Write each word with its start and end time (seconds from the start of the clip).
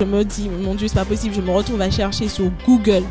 Je 0.00 0.04
me 0.04 0.24
dis, 0.24 0.48
mon 0.48 0.74
Dieu, 0.74 0.88
c'est 0.88 0.94
pas 0.94 1.04
possible. 1.04 1.34
Je 1.34 1.40
me 1.40 1.50
retrouve 1.50 1.80
à 1.80 1.90
chercher 1.90 2.28
sur 2.28 2.50
Google 2.66 3.04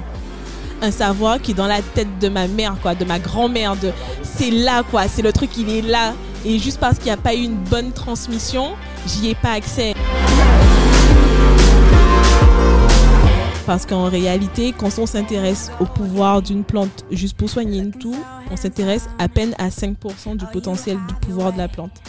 un 0.81 0.91
savoir 0.91 1.39
qui 1.39 1.51
est 1.51 1.53
dans 1.53 1.67
la 1.67 1.81
tête 1.81 2.19
de 2.19 2.27
ma 2.27 2.47
mère, 2.47 2.75
quoi, 2.81 2.95
de 2.95 3.05
ma 3.05 3.19
grand-mère. 3.19 3.75
De... 3.75 3.91
C'est 4.23 4.51
là, 4.51 4.83
quoi. 4.83 5.07
C'est 5.07 5.21
le 5.21 5.31
truc, 5.31 5.57
il 5.57 5.69
est 5.69 5.81
là. 5.81 6.13
Et 6.43 6.59
juste 6.59 6.79
parce 6.79 6.97
qu'il 6.97 7.05
n'y 7.05 7.11
a 7.11 7.17
pas 7.17 7.35
eu 7.35 7.43
une 7.43 7.55
bonne 7.55 7.91
transmission, 7.91 8.71
j'y 9.07 9.29
ai 9.29 9.35
pas 9.35 9.51
accès. 9.51 9.93
Parce 13.65 13.85
qu'en 13.85 14.09
réalité, 14.09 14.73
quand 14.75 14.97
on 14.97 15.05
s'intéresse 15.05 15.71
au 15.79 15.85
pouvoir 15.85 16.41
d'une 16.41 16.63
plante 16.63 17.05
juste 17.11 17.37
pour 17.37 17.49
soigner 17.49 17.79
une 17.79 17.91
toux, 17.91 18.17
on 18.51 18.57
s'intéresse 18.57 19.07
à 19.19 19.29
peine 19.29 19.53
à 19.59 19.69
5% 19.69 20.35
du 20.35 20.45
potentiel 20.47 20.97
du 21.07 21.13
pouvoir 21.13 21.53
de 21.53 21.59
la 21.59 21.67
plante. 21.67 22.01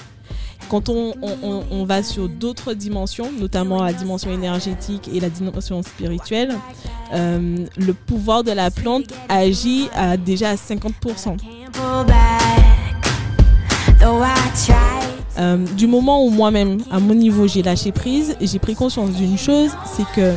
Quand 0.73 0.89
on, 0.89 1.84
va 1.84 2.02
sur 2.02 2.30
d'autres 2.30 2.73
dimensions, 2.73 3.30
notamment 3.38 3.83
la 3.83 3.92
dimension 3.92 4.30
énergétique 4.33 5.10
et 5.12 5.20
la 5.20 5.28
dimension 5.28 5.83
spirituelle, 5.83 6.56
euh, 7.12 7.59
le 7.77 7.92
pouvoir 7.92 8.42
de 8.42 8.52
la 8.52 8.70
plante 8.70 9.05
agit 9.28 9.91
déjà 10.24 10.48
à 10.48 10.55
50%. 10.55 11.37
Euh, 15.38 15.59
du 15.77 15.87
moment 15.87 16.24
où 16.24 16.30
moi-même, 16.30 16.78
à 16.91 17.00
mon 17.00 17.14
niveau, 17.14 17.47
j'ai 17.47 17.62
lâché 17.62 17.92
prise, 17.92 18.34
j'ai 18.41 18.59
pris 18.59 18.75
conscience 18.75 19.11
d'une 19.11 19.36
chose, 19.36 19.73
c'est 19.84 20.06
que 20.16 20.33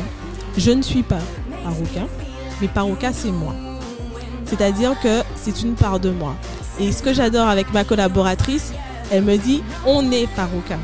je 0.58 0.70
ne 0.70 0.82
suis 0.82 1.02
pas 1.02 1.20
Paroka, 1.64 2.06
mais 2.60 2.68
Paroka, 2.68 3.14
c'est 3.14 3.32
moi. 3.32 3.54
C'est-à-dire 4.44 5.00
que 5.00 5.22
c'est 5.34 5.62
une 5.62 5.76
part 5.76 5.98
de 5.98 6.10
moi. 6.10 6.34
Et 6.78 6.92
ce 6.92 7.02
que 7.02 7.14
j'adore 7.14 7.48
avec 7.48 7.72
ma 7.72 7.84
collaboratrice, 7.84 8.74
elle 9.10 9.24
me 9.24 9.36
dit, 9.36 9.62
on 9.86 10.10
est 10.10 10.26
Paroka. 10.34 10.78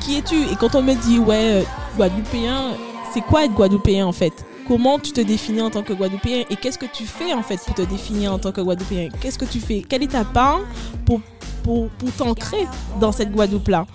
Qui 0.00 0.18
es-tu? 0.18 0.36
Et 0.52 0.56
quand 0.58 0.74
on 0.74 0.82
me 0.82 0.94
dit, 0.94 1.18
ouais, 1.18 1.60
euh, 1.60 1.62
Guadeloupéen, 1.96 2.74
c'est 3.12 3.20
quoi 3.20 3.44
être 3.44 3.54
Guadeloupéen 3.54 4.06
en 4.06 4.12
fait? 4.12 4.32
Comment 4.68 4.98
tu 4.98 5.12
te 5.12 5.20
définis 5.20 5.62
en 5.62 5.70
tant 5.70 5.82
que 5.82 5.92
Guadeloupéen? 5.92 6.44
Et 6.50 6.56
qu'est-ce 6.56 6.78
que 6.78 6.86
tu 6.86 7.04
fais 7.04 7.32
en 7.32 7.42
fait 7.42 7.60
pour 7.64 7.74
te 7.74 7.82
définir 7.82 8.32
en 8.32 8.38
tant 8.38 8.52
que 8.52 8.60
Guadeloupéen? 8.60 9.08
Qu'est-ce 9.20 9.38
que 9.38 9.44
tu 9.44 9.60
fais? 9.60 9.84
Quelle 9.88 10.02
est 10.02 10.12
ta 10.12 10.24
part 10.24 10.60
pour, 11.04 11.20
pour, 11.62 11.88
pour 11.90 12.12
t'ancrer 12.12 12.66
dans 13.00 13.12
cette 13.12 13.32
Guadeloupe-là? 13.32 13.86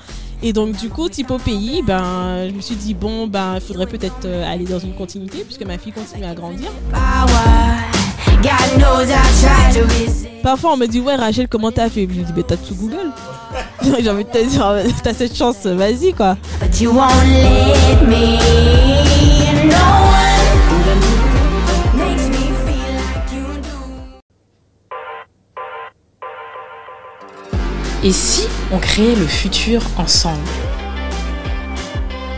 Et 0.44 0.54
donc 0.54 0.76
du 0.76 0.90
coup, 0.90 1.08
type 1.08 1.30
au 1.30 1.38
pays, 1.38 1.84
ben, 1.86 2.48
je 2.50 2.54
me 2.54 2.62
suis 2.62 2.76
dit 2.76 2.94
bon, 2.94 3.28
ben, 3.28 3.56
il 3.56 3.62
faudrait 3.62 3.86
peut-être 3.86 4.26
euh, 4.26 4.52
aller 4.52 4.66
dans 4.66 4.80
une 4.80 4.96
continuité 4.96 5.44
puisque 5.44 5.66
ma 5.66 5.78
fille 5.78 5.94
continue 5.94 6.26
à 6.26 6.34
grandir. 6.34 6.72
Parfois, 10.44 10.74
on 10.74 10.78
me 10.78 10.88
dit 10.88 11.00
ouais, 11.00 11.16
Rachel, 11.16 11.48
comment 11.48 11.72
t'as 11.72 11.90
fait? 11.90 12.08
Je 12.10 12.22
dis 12.22 12.34
ben, 12.34 12.44
t'as 12.44 12.58
tout 12.58 12.74
Google. 12.76 13.12
J'ai 14.00 14.10
envie 14.10 14.24
de 14.24 14.30
te 14.30 14.44
dire, 14.44 14.76
t'as 15.04 15.14
cette 15.14 15.36
chance, 15.36 15.66
vas-y 15.66 16.14
quoi. 16.14 16.36
But 16.60 16.82
you 16.82 16.92
won't 16.92 17.12
let 17.28 18.02
me. 18.08 18.40
No 19.66 19.78
one 20.88 21.00
makes 21.96 22.28
me 22.30 22.52
feel 22.66 22.94
like 22.96 23.32
you 23.32 23.46
do. 23.62 23.78
Et 28.04 28.12
si 28.12 28.48
on 28.72 28.80
créait 28.80 29.16
le 29.16 29.28
futur 29.28 29.82
ensemble? 29.98 30.40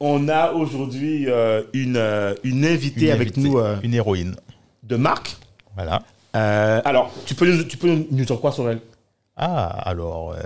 On 0.00 0.28
a 0.28 0.52
aujourd'hui 0.52 1.28
euh, 1.28 1.62
une, 1.72 1.96
euh, 1.96 2.34
une 2.44 2.64
invitée 2.64 3.06
Une 3.06 3.12
avec 3.12 3.28
invitée, 3.28 3.40
nous 3.48 3.58
euh, 3.58 3.76
Une 3.82 3.94
héroïne. 3.94 4.36
de 4.84 4.96
marque. 4.96 5.36
Voilà. 5.74 6.02
Euh, 6.36 6.80
alors, 6.84 7.12
tu 7.26 7.34
peux, 7.34 7.50
nous, 7.50 7.64
tu 7.64 7.76
peux 7.76 7.88
nous 7.88 8.24
dire 8.24 8.40
quoi 8.40 8.52
sur 8.52 8.68
elle? 8.70 8.80
Ah, 9.36 9.66
alors, 9.88 10.32
euh, 10.32 10.38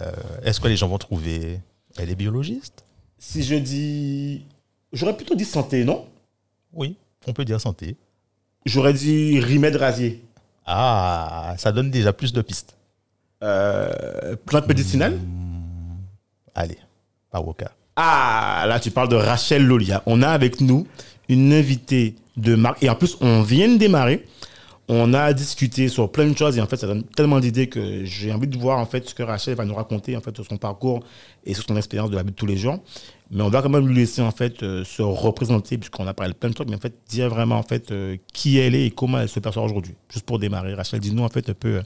est-ce 0.42 0.60
que 0.60 0.68
les 0.68 0.76
gens 0.76 0.88
vont 0.88 0.98
trouver? 0.98 1.60
Elle 1.98 2.10
est 2.10 2.14
biologiste? 2.14 2.84
Si 3.18 3.42
je 3.42 3.54
dis. 3.56 4.44
J'aurais 4.92 5.16
plutôt 5.16 5.34
dit 5.34 5.44
santé, 5.44 5.84
non? 5.84 6.06
Oui, 6.72 6.96
on 7.26 7.32
peut 7.32 7.44
dire 7.44 7.60
santé. 7.60 7.96
J'aurais 8.64 8.92
dit 8.94 9.41
remède 9.41 9.76
rasier. 9.76 10.22
Ah, 10.66 11.54
ça 11.58 11.72
donne 11.72 11.91
déjà 11.91 12.12
plus 12.12 12.32
de 12.32 12.41
pistes. 12.42 12.76
Euh, 13.42 14.36
plante 14.46 14.68
médicinale? 14.68 15.18
Allez, 16.54 16.78
Paroka. 17.30 17.72
Ah, 17.97 18.64
là, 18.66 18.80
tu 18.80 18.91
parles 18.91 19.08
de 19.08 19.16
Rachel 19.16 19.64
Lolia. 19.64 20.03
On 20.06 20.22
a 20.22 20.28
avec 20.28 20.60
nous 20.60 20.86
une 21.28 21.53
invitée 21.53 22.14
de 22.36 22.54
marque. 22.54 22.82
Et 22.82 22.88
en 22.88 22.94
plus, 22.94 23.16
on 23.20 23.42
vient 23.42 23.69
de 23.69 23.76
démarrer. 23.76 24.25
On 24.88 25.14
a 25.14 25.32
discuté 25.32 25.88
sur 25.88 26.10
plein 26.10 26.26
de 26.28 26.36
choses. 26.36 26.56
Et 26.56 26.60
en 26.60 26.66
fait, 26.66 26.76
ça 26.76 26.86
donne 26.86 27.04
tellement 27.04 27.38
d'idées 27.38 27.69
que 27.69 28.04
j'ai 28.04 28.32
envie 28.32 28.47
de 28.47 28.58
voir 28.58 28.78
en 28.78 28.86
fait 28.86 29.08
ce 29.08 29.14
que 29.14 29.22
Rachel 29.22 29.54
va 29.54 29.64
nous 29.64 29.75
raconter 29.75 30.16
en 30.16 30.20
fait 30.20 30.34
sur 30.34 30.44
son 30.44 30.56
parcours 30.56 31.00
et 31.44 31.54
sur 31.54 31.64
son 31.64 31.76
expérience 31.76 32.10
de 32.10 32.16
la 32.16 32.22
vie 32.22 32.30
de 32.30 32.36
tous 32.36 32.47
les 32.47 32.56
jours. 32.56 32.78
Mais 33.30 33.42
on 33.42 33.48
va 33.48 33.62
quand 33.62 33.69
même 33.69 33.86
lui 33.86 33.94
laisser 33.94 34.20
en 34.22 34.32
fait 34.32 34.62
euh, 34.62 34.84
se 34.84 35.03
représenter 35.03 35.78
puisqu'on 35.78 36.06
a 36.06 36.14
parlé 36.14 36.32
de 36.32 36.38
plein 36.38 36.50
de 36.50 36.54
trucs. 36.54 36.69
Mais 36.69 36.76
en 36.76 36.80
fait, 36.80 36.94
dire 37.09 37.28
vraiment 37.28 37.56
en 37.56 37.62
fait 37.62 37.91
euh, 37.91 38.16
qui 38.32 38.59
elle 38.59 38.74
est 38.74 38.86
et 38.86 38.91
comment 38.91 39.19
elle 39.19 39.28
se 39.28 39.41
perçoit 39.41 39.62
aujourd'hui. 39.62 39.94
Juste 40.10 40.26
pour 40.26 40.38
démarrer, 40.38 40.74
Rachel, 40.74 41.00
dis-nous 41.00 41.22
en 41.22 41.28
fait 41.28 41.48
un 41.48 41.54
peu 41.54 41.76
euh, 41.76 41.82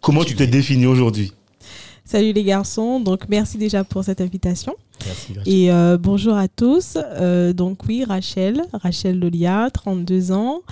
comment 0.00 0.24
tu 0.24 0.34
te 0.34 0.44
définis 0.44 0.86
aujourd'hui. 0.86 1.32
Salut 2.04 2.32
les 2.32 2.44
garçons, 2.44 3.00
donc 3.00 3.28
merci 3.28 3.58
déjà 3.58 3.84
pour 3.84 4.04
cette 4.04 4.20
invitation. 4.20 4.76
Et 5.46 5.70
euh, 5.70 5.98
bonjour 5.98 6.34
à 6.34 6.48
tous. 6.48 6.96
Euh, 6.96 7.52
donc 7.52 7.84
oui, 7.86 8.04
Rachel, 8.04 8.62
Rachel 8.72 9.18
Lolia, 9.18 9.68
32 9.72 10.32
ans, 10.32 10.62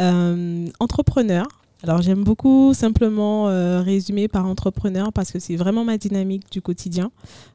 euh, 0.00 0.66
entrepreneur. 0.80 1.46
Alors 1.82 2.00
j'aime 2.00 2.22
beaucoup 2.22 2.74
simplement 2.74 3.46
résumer 3.82 4.28
par 4.28 4.46
entrepreneur 4.46 5.12
parce 5.12 5.32
que 5.32 5.40
c'est 5.40 5.56
vraiment 5.56 5.84
ma 5.84 5.98
dynamique 5.98 6.44
du 6.52 6.62
quotidien. 6.62 7.10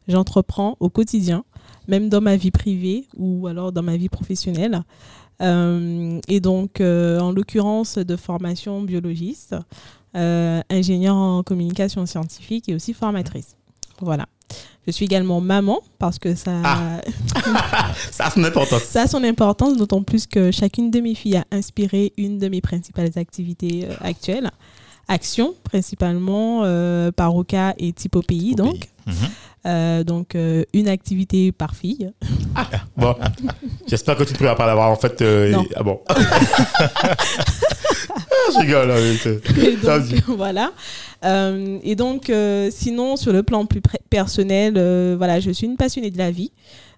J'entreprends 0.09 0.75
au 0.81 0.89
quotidien, 0.89 1.45
même 1.87 2.09
dans 2.09 2.19
ma 2.19 2.35
vie 2.35 2.51
privée 2.51 3.05
ou 3.15 3.47
alors 3.47 3.71
dans 3.71 3.83
ma 3.83 3.95
vie 3.95 4.09
professionnelle. 4.09 4.83
Et 5.39 6.39
donc, 6.41 6.81
en 6.81 7.31
l'occurrence 7.31 7.97
de 7.99 8.17
formation 8.17 8.81
biologiste, 8.81 9.55
ingénieure 10.13 11.15
en 11.15 11.43
communication 11.43 12.05
scientifique 12.05 12.67
et 12.67 12.75
aussi 12.75 12.93
formatrice. 12.93 13.55
Voilà. 14.01 14.27
Je 14.85 14.91
suis 14.93 15.03
également 15.05 15.41
maman 15.41 15.81
parce 15.99 16.17
que 16.17 16.33
ça, 16.35 16.51
Ah. 16.63 17.01
Ça 18.11 18.27
a 18.27 18.31
son 18.31 18.43
importance. 18.43 18.83
ça 18.83 19.01
a 19.01 19.07
son 19.07 19.23
importance, 19.23 19.75
d'autant 19.75 20.01
plus 20.01 20.27
que 20.27 20.49
chacune 20.51 20.91
de 20.91 20.99
mes 21.01 21.13
filles 21.15 21.37
a 21.37 21.45
inspiré 21.51 22.13
une 22.17 22.37
de 22.37 22.47
mes 22.47 22.61
principales 22.61 23.11
activités 23.17 23.85
euh, 23.89 23.93
actuelles. 24.01 24.49
Action, 25.09 25.55
principalement, 25.63 26.61
euh, 26.63 27.11
Paroca 27.11 27.73
et 27.77 27.91
Type 27.93 28.15
au 28.17 28.21
pays, 28.21 28.53
Au 28.53 28.63
donc. 28.63 28.79
pays. 29.05 29.13
Euh, 29.67 30.03
donc, 30.03 30.35
euh, 30.35 30.63
une 30.73 30.87
activité 30.87 31.51
par 31.51 31.75
fille. 31.75 32.09
Bon, 32.95 33.15
j'espère 33.87 34.15
que 34.15 34.23
tu 34.23 34.33
ne 34.33 34.37
pourras 34.37 34.55
pas 34.55 34.65
l'avoir 34.65 34.89
en 34.89 34.95
fait. 34.95 35.21
euh, 35.21 35.51
Non. 35.51 35.65
Ah 35.75 35.83
bon. 35.83 35.99
Ah, 38.09 38.51
je 38.53 38.59
rigole. 38.59 38.91
hein, 38.91 38.97
Et 39.65 39.75
T'as 39.81 39.99
donc, 39.99 40.23
voilà. 40.37 40.71
Euh, 41.25 41.79
et 41.83 41.95
donc, 41.95 42.29
euh, 42.29 42.69
sinon, 42.71 43.15
sur 43.15 43.33
le 43.33 43.43
plan 43.43 43.65
plus 43.65 43.81
personnel, 44.09 44.75
euh, 44.77 45.15
voilà, 45.17 45.39
je 45.39 45.51
suis 45.51 45.67
une 45.67 45.75
passionnée 45.75 46.11
de 46.11 46.17
la 46.17 46.31
vie. 46.31 46.51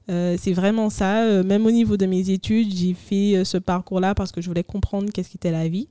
Euh, 0.10 0.36
c'est 0.40 0.54
vraiment 0.54 0.90
ça. 0.90 1.24
Euh, 1.24 1.44
même 1.44 1.66
au 1.66 1.72
niveau 1.72 1.98
de 1.98 2.06
mes 2.06 2.30
études, 2.30 2.74
j'ai 2.76 2.94
fait 2.94 3.38
euh, 3.38 3.44
ce 3.44 3.58
parcours-là 3.58 4.16
parce 4.16 4.32
que 4.32 4.42
je 4.42 4.48
voulais 4.48 4.64
comprendre 4.64 5.10
qu'est-ce 5.14 5.30
qu'était 5.30 5.52
la 5.52 5.68
vie. 5.68 5.88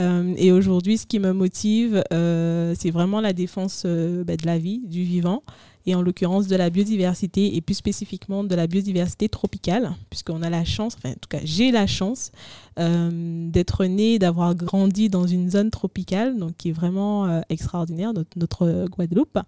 Euh, 0.00 0.32
et 0.36 0.52
aujourd'hui, 0.52 0.98
ce 0.98 1.06
qui 1.06 1.18
me 1.18 1.32
motive, 1.32 2.02
euh, 2.12 2.74
c'est 2.78 2.90
vraiment 2.90 3.20
la 3.20 3.32
défense 3.32 3.82
euh, 3.86 4.24
bah, 4.24 4.36
de 4.36 4.46
la 4.46 4.58
vie, 4.58 4.80
du 4.86 5.02
vivant, 5.04 5.42
et 5.86 5.94
en 5.94 6.02
l'occurrence 6.02 6.46
de 6.46 6.56
la 6.56 6.70
biodiversité, 6.70 7.56
et 7.56 7.60
plus 7.60 7.74
spécifiquement 7.74 8.44
de 8.44 8.54
la 8.54 8.66
biodiversité 8.66 9.28
tropicale, 9.28 9.92
puisqu'on 10.10 10.42
a 10.42 10.50
la 10.50 10.64
chance, 10.64 10.96
enfin 10.96 11.10
en 11.10 11.20
tout 11.20 11.28
cas 11.28 11.40
j'ai 11.44 11.70
la 11.72 11.86
chance 11.86 12.32
euh, 12.78 13.50
d'être 13.50 13.84
né, 13.84 14.18
d'avoir 14.18 14.54
grandi 14.54 15.08
dans 15.08 15.26
une 15.26 15.50
zone 15.50 15.70
tropicale, 15.70 16.38
donc 16.38 16.56
qui 16.56 16.70
est 16.70 16.72
vraiment 16.72 17.26
euh, 17.26 17.40
extraordinaire, 17.50 18.12
notre, 18.14 18.38
notre 18.38 18.86
Guadeloupe. 18.88 19.38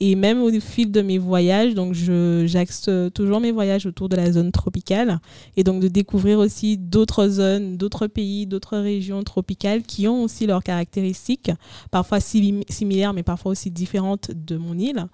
Et 0.00 0.14
même 0.14 0.40
au 0.42 0.50
fil 0.60 0.92
de 0.92 1.00
mes 1.00 1.18
voyages, 1.18 1.74
donc 1.74 1.94
j'axe 1.94 2.88
toujours 3.14 3.40
mes 3.40 3.52
voyages 3.52 3.86
autour 3.86 4.08
de 4.08 4.16
la 4.16 4.30
zone 4.30 4.52
tropicale, 4.52 5.20
et 5.56 5.64
donc 5.64 5.80
de 5.80 5.88
découvrir 5.88 6.38
aussi 6.38 6.76
d'autres 6.78 7.28
zones, 7.28 7.76
d'autres 7.76 8.06
pays, 8.06 8.46
d'autres 8.46 8.78
régions 8.78 9.22
tropicales 9.22 9.82
qui 9.82 10.06
ont 10.06 10.22
aussi 10.22 10.46
leurs 10.46 10.62
caractéristiques, 10.62 11.50
parfois 11.90 12.20
sim- 12.20 12.62
similaires, 12.68 13.12
mais 13.12 13.22
parfois 13.22 13.52
aussi 13.52 13.70
différentes 13.70 14.30
de 14.32 14.56
mon 14.56 14.78
île 14.78 15.06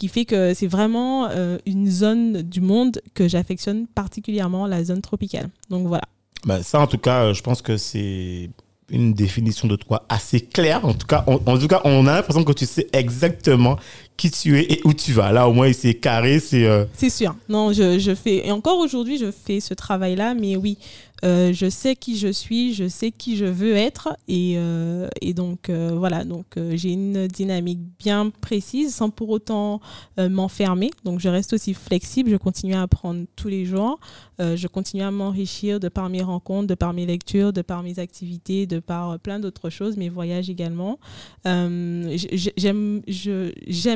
qui 0.00 0.08
fait 0.08 0.24
que 0.24 0.54
c'est 0.54 0.66
vraiment 0.66 1.28
euh, 1.30 1.58
une 1.66 1.88
zone 1.90 2.40
du 2.40 2.62
monde 2.62 3.02
que 3.12 3.28
j'affectionne 3.28 3.86
particulièrement, 3.86 4.66
la 4.66 4.82
zone 4.82 5.02
tropicale. 5.02 5.50
Donc 5.68 5.86
voilà. 5.86 6.04
Bah, 6.46 6.62
ça, 6.62 6.80
en 6.80 6.86
tout 6.86 6.96
cas, 6.96 7.24
euh, 7.26 7.34
je 7.34 7.42
pense 7.42 7.60
que 7.60 7.76
c'est 7.76 8.48
une 8.88 9.12
définition 9.12 9.68
de 9.68 9.76
toi 9.76 10.04
assez 10.08 10.40
claire. 10.40 10.84
En 10.86 10.94
tout 10.94 11.06
cas, 11.06 11.22
on, 11.26 11.34
en 11.46 11.58
tout 11.58 11.68
cas, 11.68 11.82
on 11.84 12.06
a 12.06 12.14
l'impression 12.14 12.42
que 12.44 12.52
tu 12.54 12.64
sais 12.66 12.88
exactement 12.94 13.76
qui 14.16 14.30
tu 14.30 14.58
es 14.58 14.62
et 14.72 14.80
où 14.84 14.92
tu 14.94 15.12
vas. 15.12 15.32
Là, 15.32 15.48
au 15.48 15.52
moins, 15.52 15.70
c'est 15.72 15.94
carré, 15.94 16.40
c'est. 16.40 16.64
euh, 16.66 16.84
C'est 16.94 17.10
sûr. 17.10 17.34
Non, 17.48 17.72
je, 17.72 17.98
je 17.98 18.14
fais, 18.14 18.46
et 18.46 18.50
encore 18.52 18.78
aujourd'hui, 18.78 19.18
je 19.18 19.30
fais 19.30 19.60
ce 19.60 19.74
travail-là, 19.74 20.34
mais 20.34 20.56
oui, 20.56 20.76
euh, 21.24 21.52
je 21.52 21.68
sais 21.68 21.96
qui 21.96 22.16
je 22.18 22.28
suis, 22.28 22.74
je 22.74 22.88
sais 22.88 23.10
qui 23.10 23.36
je 23.36 23.44
veux 23.44 23.74
être, 23.74 24.16
et, 24.28 24.54
euh, 24.56 25.08
et 25.20 25.34
donc 25.34 25.68
euh, 25.68 25.92
voilà, 25.96 26.24
donc 26.24 26.56
euh, 26.56 26.72
j'ai 26.76 26.92
une 26.92 27.26
dynamique 27.26 27.80
bien 27.98 28.30
précise 28.40 28.94
sans 28.94 29.10
pour 29.10 29.30
autant 29.30 29.80
euh, 30.18 30.28
m'enfermer. 30.28 30.90
Donc 31.04 31.20
je 31.20 31.28
reste 31.28 31.52
aussi 31.52 31.74
flexible, 31.74 32.30
je 32.30 32.36
continue 32.36 32.74
à 32.74 32.82
apprendre 32.82 33.26
tous 33.36 33.48
les 33.48 33.64
jours, 33.64 33.98
je 34.38 34.66
continue 34.66 35.02
à 35.02 35.10
m'enrichir 35.10 35.80
de 35.80 35.88
par 35.88 36.08
mes 36.08 36.22
rencontres, 36.22 36.66
de 36.66 36.74
par 36.74 36.94
mes 36.94 37.04
lectures, 37.04 37.52
de 37.52 37.60
par 37.60 37.82
mes 37.82 37.98
activités, 37.98 38.66
de 38.66 38.78
par 38.78 39.18
plein 39.18 39.38
d'autres 39.38 39.68
choses, 39.68 39.98
mes 39.98 40.08
voyages 40.08 40.48
également. 40.48 40.98
J'aime 41.44 43.02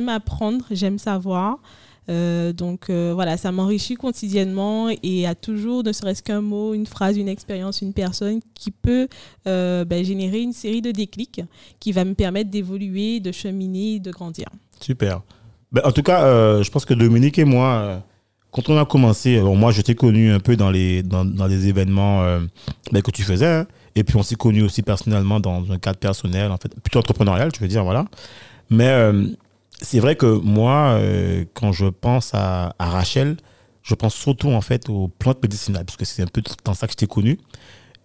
apprendre, 0.08 0.66
j'aime 0.70 0.98
savoir. 0.98 1.60
Euh, 2.10 2.52
donc 2.52 2.90
euh, 2.90 3.12
voilà, 3.14 3.36
ça 3.36 3.50
m'enrichit 3.50 3.94
quotidiennement 3.94 4.88
et 5.02 5.26
à 5.26 5.34
toujours, 5.34 5.82
ne 5.82 5.92
serait-ce 5.92 6.22
qu'un 6.22 6.40
mot, 6.40 6.74
une 6.74 6.86
phrase, 6.86 7.16
une 7.16 7.28
expérience, 7.28 7.80
une 7.80 7.92
personne 7.92 8.40
qui 8.54 8.70
peut 8.70 9.08
euh, 9.46 9.84
ben, 9.84 10.04
générer 10.04 10.40
une 10.40 10.52
série 10.52 10.82
de 10.82 10.90
déclics 10.90 11.40
qui 11.80 11.92
va 11.92 12.04
me 12.04 12.14
permettre 12.14 12.50
d'évoluer, 12.50 13.20
de 13.20 13.32
cheminer, 13.32 14.00
de 14.00 14.10
grandir. 14.10 14.46
Super. 14.80 15.22
Ben, 15.72 15.82
en 15.84 15.92
tout 15.92 16.02
cas, 16.02 16.62
je 16.62 16.70
pense 16.70 16.84
que 16.84 16.94
Dominique 16.94 17.38
et 17.38 17.44
moi, 17.44 18.02
quand 18.50 18.68
on 18.68 18.76
a 18.76 18.84
commencé, 18.84 19.40
moi, 19.40 19.72
je 19.72 19.80
t'ai 19.80 19.94
connu 19.94 20.30
un 20.30 20.40
peu 20.40 20.56
dans 20.56 20.70
les, 20.70 21.02
dans, 21.02 21.24
dans 21.24 21.48
événements 21.48 22.22
ben, 22.92 23.02
que 23.02 23.10
tu 23.10 23.22
faisais. 23.22 23.46
hein. 23.46 23.66
et 23.96 24.04
puis, 24.04 24.16
on 24.16 24.22
s'est 24.22 24.36
connu 24.36 24.62
aussi 24.62 24.82
personnellement 24.82 25.40
dans 25.40 25.72
un 25.72 25.78
cadre 25.78 25.98
personnel, 25.98 26.52
en 26.52 26.58
fait, 26.58 26.72
plutôt 26.80 27.00
entrepreneurial, 27.00 27.50
je 27.54 27.60
veux 27.60 27.68
dire, 27.68 27.82
voilà. 27.82 28.04
Mais 28.70 28.92
c'est 29.80 30.00
vrai 30.00 30.16
que 30.16 30.26
moi, 30.26 30.96
euh, 30.98 31.44
quand 31.54 31.72
je 31.72 31.86
pense 31.86 32.30
à, 32.34 32.74
Rachel, 32.78 33.36
je 33.82 33.94
pense 33.94 34.14
surtout, 34.14 34.48
en 34.48 34.60
fait, 34.60 34.88
aux 34.88 35.08
plantes 35.08 35.42
médicinales, 35.42 35.84
parce 35.84 35.96
que 35.96 36.04
c'est 36.04 36.22
un 36.22 36.26
peu 36.26 36.42
dans 36.64 36.74
ça 36.74 36.86
que 36.86 36.92
je 36.92 36.96
t'ai 36.96 37.06
connu. 37.06 37.38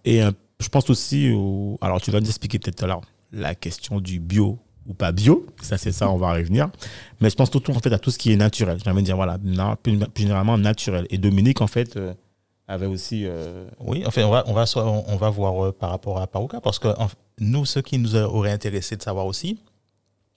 Et 0.04 0.22
euh, 0.22 0.30
je 0.58 0.68
pense 0.68 0.90
aussi 0.90 1.32
au. 1.32 1.78
Alors, 1.80 2.00
tu 2.00 2.10
vas 2.10 2.20
nous 2.20 2.28
expliquer 2.28 2.58
peut-être 2.58 2.76
tout 2.76 2.84
à 2.84 2.88
l'heure 2.88 3.00
la 3.32 3.54
question 3.54 4.00
du 4.00 4.20
bio 4.20 4.58
ou 4.86 4.94
pas 4.94 5.12
bio. 5.12 5.46
Ça, 5.62 5.78
c'est 5.78 5.92
ça, 5.92 6.10
on 6.10 6.16
va 6.16 6.32
revenir. 6.32 6.68
Mais 7.20 7.30
je 7.30 7.36
pense 7.36 7.50
surtout, 7.50 7.72
en 7.72 7.78
fait, 7.78 7.92
à 7.92 7.98
tout 7.98 8.10
ce 8.10 8.18
qui 8.18 8.32
est 8.32 8.36
naturel. 8.36 8.78
J'ai 8.84 8.90
envie 8.90 9.00
de 9.00 9.06
dire, 9.06 9.16
voilà, 9.16 9.38
plus, 9.82 9.98
généralement 10.16 10.58
naturel. 10.58 11.06
Et 11.10 11.18
Dominique, 11.18 11.60
en 11.60 11.66
fait, 11.66 11.96
euh, 11.96 12.12
avait 12.68 12.86
aussi. 12.86 13.26
Oui, 13.78 14.02
enfin, 14.06 14.24
on 14.24 14.30
va, 14.30 14.44
on 14.46 14.52
va, 14.52 14.64
on 14.76 15.16
va 15.16 15.30
voir 15.30 15.72
par 15.74 15.90
rapport 15.90 16.20
à 16.20 16.26
Parouka, 16.26 16.60
parce 16.60 16.78
que 16.78 16.88
nous, 17.38 17.64
ce 17.64 17.78
qui 17.78 17.98
nous 17.98 18.16
aurait 18.16 18.52
intéressé 18.52 18.96
de 18.96 19.02
savoir 19.02 19.26
aussi, 19.26 19.60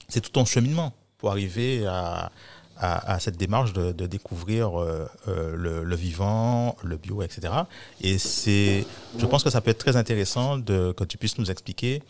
c'est 0.07 0.21
tout 0.21 0.31
ton 0.31 0.45
cheminement 0.45 0.93
pour 1.23 1.31
arriver 1.31 1.85
à, 1.87 2.31
à, 2.77 3.13
à 3.13 3.19
cette 3.21 3.37
démarche 3.37 3.71
de, 3.71 3.93
de 3.93 4.05
découvrir 4.07 4.77
euh, 4.77 5.07
euh, 5.29 5.55
le, 5.55 5.83
le 5.85 5.95
vivant, 5.95 6.75
le 6.83 6.97
bio, 6.97 7.21
etc. 7.23 7.53
Et 8.01 8.17
c'est, 8.17 8.85
je 9.17 9.25
pense 9.25 9.41
que 9.41 9.49
ça 9.49 9.61
peut 9.61 9.71
être 9.71 9.77
très 9.77 9.95
intéressant 9.95 10.57
de, 10.57 10.91
que 10.91 11.05
tu 11.05 11.17
puisses 11.17 11.37
nous 11.37 11.49
expliquer 11.49 12.03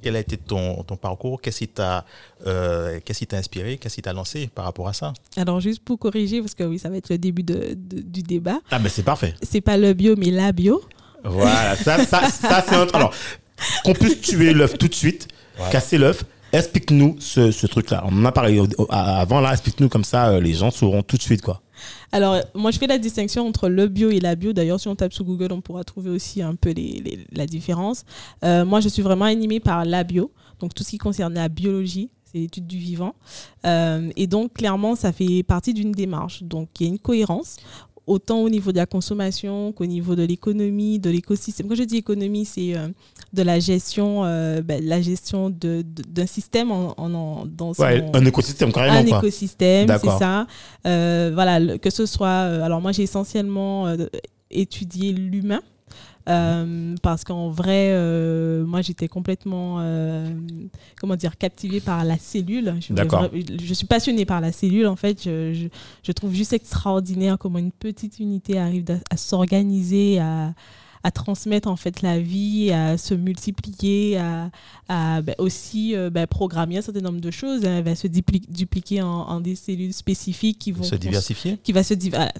quel 0.00 0.16
a 0.16 0.20
été 0.20 0.38
ton, 0.38 0.82
ton 0.82 0.96
parcours, 0.96 1.42
qu'est-ce 1.42 1.58
qui 1.58 1.68
t'a 1.68 2.06
euh, 2.46 3.00
qu'est-ce 3.04 3.18
qui 3.18 3.26
t'a 3.26 3.36
inspiré, 3.36 3.76
qu'est-ce 3.76 3.96
qui 3.96 4.00
t'a 4.02 4.14
lancé 4.14 4.48
par 4.54 4.64
rapport 4.64 4.88
à 4.88 4.94
ça. 4.94 5.12
Alors 5.36 5.60
juste 5.60 5.82
pour 5.84 5.98
corriger, 5.98 6.40
parce 6.40 6.54
que 6.54 6.64
oui, 6.64 6.78
ça 6.78 6.88
va 6.88 6.96
être 6.96 7.10
le 7.10 7.18
début 7.18 7.42
de- 7.42 7.74
de- 7.76 8.00
du 8.00 8.22
débat, 8.22 8.60
Ah, 8.70 8.78
ben 8.78 8.88
c'est 8.88 9.02
parfait. 9.02 9.34
c'est 9.42 9.60
pas 9.60 9.76
le 9.76 9.92
bio, 9.92 10.14
mais 10.16 10.30
la 10.30 10.52
bio. 10.52 10.82
Voilà, 11.22 11.76
ça, 11.76 12.02
ça, 12.06 12.30
ça 12.30 12.64
c'est 12.66 12.74
un. 12.76 12.86
Alors, 12.94 13.12
qu'on 13.84 13.92
puisse 13.92 14.22
tuer 14.22 14.54
l'œuf 14.54 14.78
tout 14.78 14.88
de 14.88 14.94
suite, 14.94 15.28
Ouais. 15.60 15.70
casser 15.70 15.98
l'œuf. 15.98 16.24
Explique-nous 16.54 17.16
ce, 17.18 17.66
truc-là. 17.66 18.04
On 18.06 18.16
en 18.16 18.24
a 18.24 18.32
parlé 18.32 18.62
avant, 18.88 19.40
là, 19.40 19.52
explique-nous 19.52 19.88
comme 19.88 20.04
ça, 20.04 20.28
euh, 20.28 20.40
les 20.40 20.52
gens 20.52 20.70
sauront 20.70 21.02
tout 21.02 21.16
de 21.16 21.22
suite, 21.22 21.42
quoi. 21.42 21.60
Alors, 22.12 22.36
moi, 22.54 22.70
je 22.70 22.78
fais 22.78 22.86
la 22.86 22.98
distinction 22.98 23.44
entre 23.44 23.68
le 23.68 23.88
bio 23.88 24.08
et 24.10 24.20
la 24.20 24.36
bio. 24.36 24.52
D'ailleurs, 24.52 24.78
si 24.78 24.86
on 24.86 24.94
tape 24.94 25.12
sur 25.12 25.24
Google, 25.24 25.48
on 25.50 25.60
pourra 25.60 25.82
trouver 25.82 26.10
aussi 26.10 26.42
un 26.42 26.54
peu 26.54 26.72
la 27.32 27.46
différence. 27.46 28.04
Euh, 28.44 28.64
moi, 28.64 28.78
je 28.78 28.88
suis 28.88 29.02
vraiment 29.02 29.24
animée 29.24 29.58
par 29.58 29.84
la 29.84 30.04
bio, 30.04 30.30
donc 30.60 30.74
tout 30.74 30.84
ce 30.84 30.90
qui 30.90 30.98
concerne 30.98 31.34
la 31.34 31.48
biologie, 31.48 32.10
c'est 32.24 32.38
l'étude 32.38 32.68
du 32.68 32.78
vivant. 32.78 33.16
Euh, 33.66 34.10
et 34.14 34.28
donc, 34.28 34.52
clairement, 34.54 34.94
ça 34.94 35.12
fait 35.12 35.42
partie 35.42 35.74
d'une 35.74 35.90
démarche. 35.90 36.44
Donc, 36.44 36.68
il 36.78 36.84
y 36.84 36.86
a 36.86 36.92
une 36.92 37.00
cohérence 37.00 37.56
autant 38.06 38.40
au 38.42 38.48
niveau 38.50 38.70
de 38.72 38.76
la 38.76 38.86
consommation 38.86 39.72
qu'au 39.72 39.86
niveau 39.86 40.14
de 40.14 40.22
l'économie, 40.24 40.98
de 40.98 41.10
l'écosystème. 41.10 41.68
Quand 41.68 41.74
je 41.74 41.84
dis 41.84 41.96
économie, 41.96 42.44
c'est 42.44 42.76
euh, 42.76 42.88
de 43.32 43.42
la 43.42 43.58
gestion, 43.60 44.24
euh, 44.24 44.60
ben, 44.62 44.84
la 44.84 45.00
gestion 45.00 45.48
de- 45.50 45.82
de- 45.82 46.02
d'un 46.08 46.26
système 46.26 46.70
en, 46.70 46.94
en- 46.98 47.14
en- 47.14 47.46
dans 47.46 47.72
son, 47.74 47.82
Ouais, 47.82 48.04
un 48.12 48.24
écosystème, 48.26 48.72
carrément, 48.72 48.98
un 48.98 49.04
quoi. 49.04 49.18
écosystème, 49.18 49.88
c'est 49.88 50.06
ça. 50.18 50.46
Euh, 50.86 51.30
voilà, 51.34 51.58
le- 51.60 51.78
que 51.78 51.90
ce 51.90 52.04
soit. 52.06 52.28
alors, 52.64 52.80
moi, 52.80 52.92
j'ai 52.92 53.02
essentiellement 53.04 53.86
étudié 54.50 55.12
l'humain. 55.12 55.60
Euh, 56.28 56.94
parce 57.02 57.24
qu'en 57.24 57.50
vrai, 57.50 57.90
euh, 57.92 58.64
moi 58.64 58.80
j'étais 58.80 59.08
complètement, 59.08 59.76
euh, 59.80 60.26
comment 60.98 61.16
dire, 61.16 61.36
captivée 61.36 61.80
par 61.80 62.04
la 62.04 62.16
cellule. 62.16 62.74
Je, 62.80 62.94
D'accord. 62.94 63.28
je 63.32 63.74
suis 63.74 63.86
passionnée 63.86 64.24
par 64.24 64.40
la 64.40 64.52
cellule. 64.52 64.86
En 64.86 64.96
fait, 64.96 65.22
je, 65.22 65.52
je, 65.52 65.66
je 66.02 66.12
trouve 66.12 66.32
juste 66.32 66.52
extraordinaire 66.52 67.36
comment 67.38 67.58
une 67.58 67.72
petite 67.72 68.20
unité 68.20 68.58
arrive 68.58 68.90
à, 68.90 69.14
à 69.14 69.16
s'organiser, 69.16 70.18
à, 70.18 70.54
à 71.04 71.10
transmettre 71.12 71.68
en 71.68 71.76
fait 71.76 72.02
la 72.02 72.18
vie, 72.18 72.72
à 72.72 72.98
se 72.98 73.14
multiplier, 73.14 74.18
à, 74.18 74.50
à 74.88 75.22
ben, 75.22 75.34
aussi 75.38 75.94
euh, 75.94 76.10
ben, 76.10 76.26
programmer 76.26 76.78
un 76.78 76.82
certain 76.82 77.00
nombre 77.02 77.20
de 77.20 77.30
choses. 77.30 77.62
Elle 77.64 77.84
va 77.84 77.94
se 77.94 78.08
dupli- 78.08 78.50
dupliquer 78.50 79.02
en, 79.02 79.08
en 79.28 79.40
des 79.40 79.54
cellules 79.54 79.92
spécifiques 79.92 80.58
qui 80.58 80.72
vont 80.72 80.82
Se 80.82 80.96
diversifier. 80.96 81.58
qui 81.62 81.72
va 81.72 81.82
se 81.84 81.94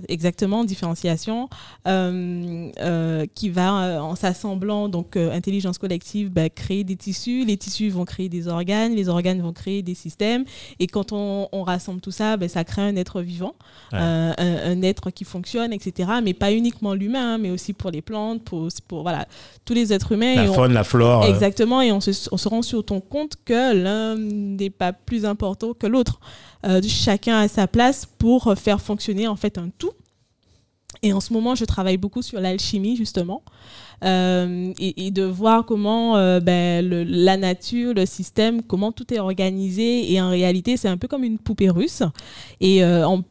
exactement 0.08 0.64
différenciation 0.64 1.48
euh, 1.86 2.70
euh, 2.80 3.26
qui 3.34 3.50
va 3.50 4.02
en 4.02 4.14
s'assemblant 4.16 4.88
donc 4.88 5.16
intelligence 5.16 5.78
collective 5.78 6.30
bah, 6.30 6.48
créer 6.48 6.84
des 6.84 6.96
tissus 6.96 7.44
les 7.44 7.56
tissus 7.56 7.90
vont 7.90 8.04
créer 8.04 8.28
des 8.28 8.48
organes 8.48 8.94
les 8.94 9.08
organes 9.08 9.40
vont 9.40 9.52
créer 9.52 9.82
des 9.82 9.94
systèmes 9.94 10.44
et 10.80 10.86
quand 10.86 11.12
on, 11.12 11.48
on 11.52 11.62
rassemble 11.62 12.00
tout 12.00 12.10
ça 12.10 12.36
ça 12.48 12.64
crée 12.64 12.82
un 12.82 12.96
être 12.96 13.20
vivant 13.20 13.54
Ouais. 13.92 13.98
un, 14.00 14.34
un 14.38 14.82
être 14.82 15.10
qui 15.10 15.24
fonctionne 15.24 15.72
etc 15.72 16.08
mais 16.22 16.34
pas 16.34 16.52
uniquement 16.52 16.94
l'humain 16.94 17.34
hein, 17.34 17.38
mais 17.38 17.50
aussi 17.50 17.72
pour 17.72 17.90
les 17.90 18.02
plantes 18.02 18.42
pour, 18.42 18.53
pour 18.88 19.02
voilà 19.02 19.26
tous 19.64 19.74
les 19.74 19.92
êtres 19.92 20.12
humains 20.12 20.34
La 20.36 20.44
et 20.44 20.48
on- 20.48 20.54
faune, 20.54 20.72
la 20.72 20.84
flore. 20.84 21.24
euh, 21.24 21.28
Exactement, 21.28 21.80
et 21.80 21.90
on 21.92 22.00
se, 22.00 22.10
on 22.32 22.36
se 22.36 22.48
rend 22.48 22.62
sur 22.62 22.84
ton 22.84 23.00
compte 23.00 23.34
que 23.44 23.74
l'un 23.74 24.16
n'est 24.16 24.70
pas 24.70 24.92
plus 24.92 25.24
important 25.24 25.72
que 25.74 25.86
l'autre. 25.86 26.20
Euh, 26.66 26.80
chacun 26.86 27.36
a 27.38 27.48
sa 27.48 27.66
place 27.66 28.06
pour 28.18 28.54
faire 28.56 28.80
fonctionner 28.80 29.26
en 29.28 29.36
fait 29.36 29.58
un 29.58 29.68
tout. 29.78 29.92
Et 31.02 31.12
en 31.12 31.20
ce 31.20 31.32
moment, 31.34 31.54
je 31.54 31.66
travaille 31.66 31.98
beaucoup 31.98 32.22
sur 32.22 32.40
l'alchimie 32.40 32.96
justement, 32.96 33.42
Euh, 34.02 34.72
et, 34.78 35.06
et 35.06 35.10
de 35.10 35.22
voir 35.22 35.64
comment 35.64 36.16
euh, 36.16 36.38
ben, 36.40 36.86
le- 36.86 37.04
la 37.04 37.36
nature, 37.36 37.94
le 37.94 38.04
système, 38.06 38.60
comment 38.62 38.92
tout 38.92 39.14
est 39.14 39.18
organisé. 39.20 40.12
Et 40.12 40.20
en 40.20 40.28
réalité, 40.30 40.76
c'est 40.76 40.88
un 40.88 40.98
peu 40.98 41.08
comme 41.08 41.24
une 41.24 41.38
poupée 41.38 41.70
russe, 41.70 42.02
et 42.60 42.84
euh, 42.84 43.06
on 43.08 43.24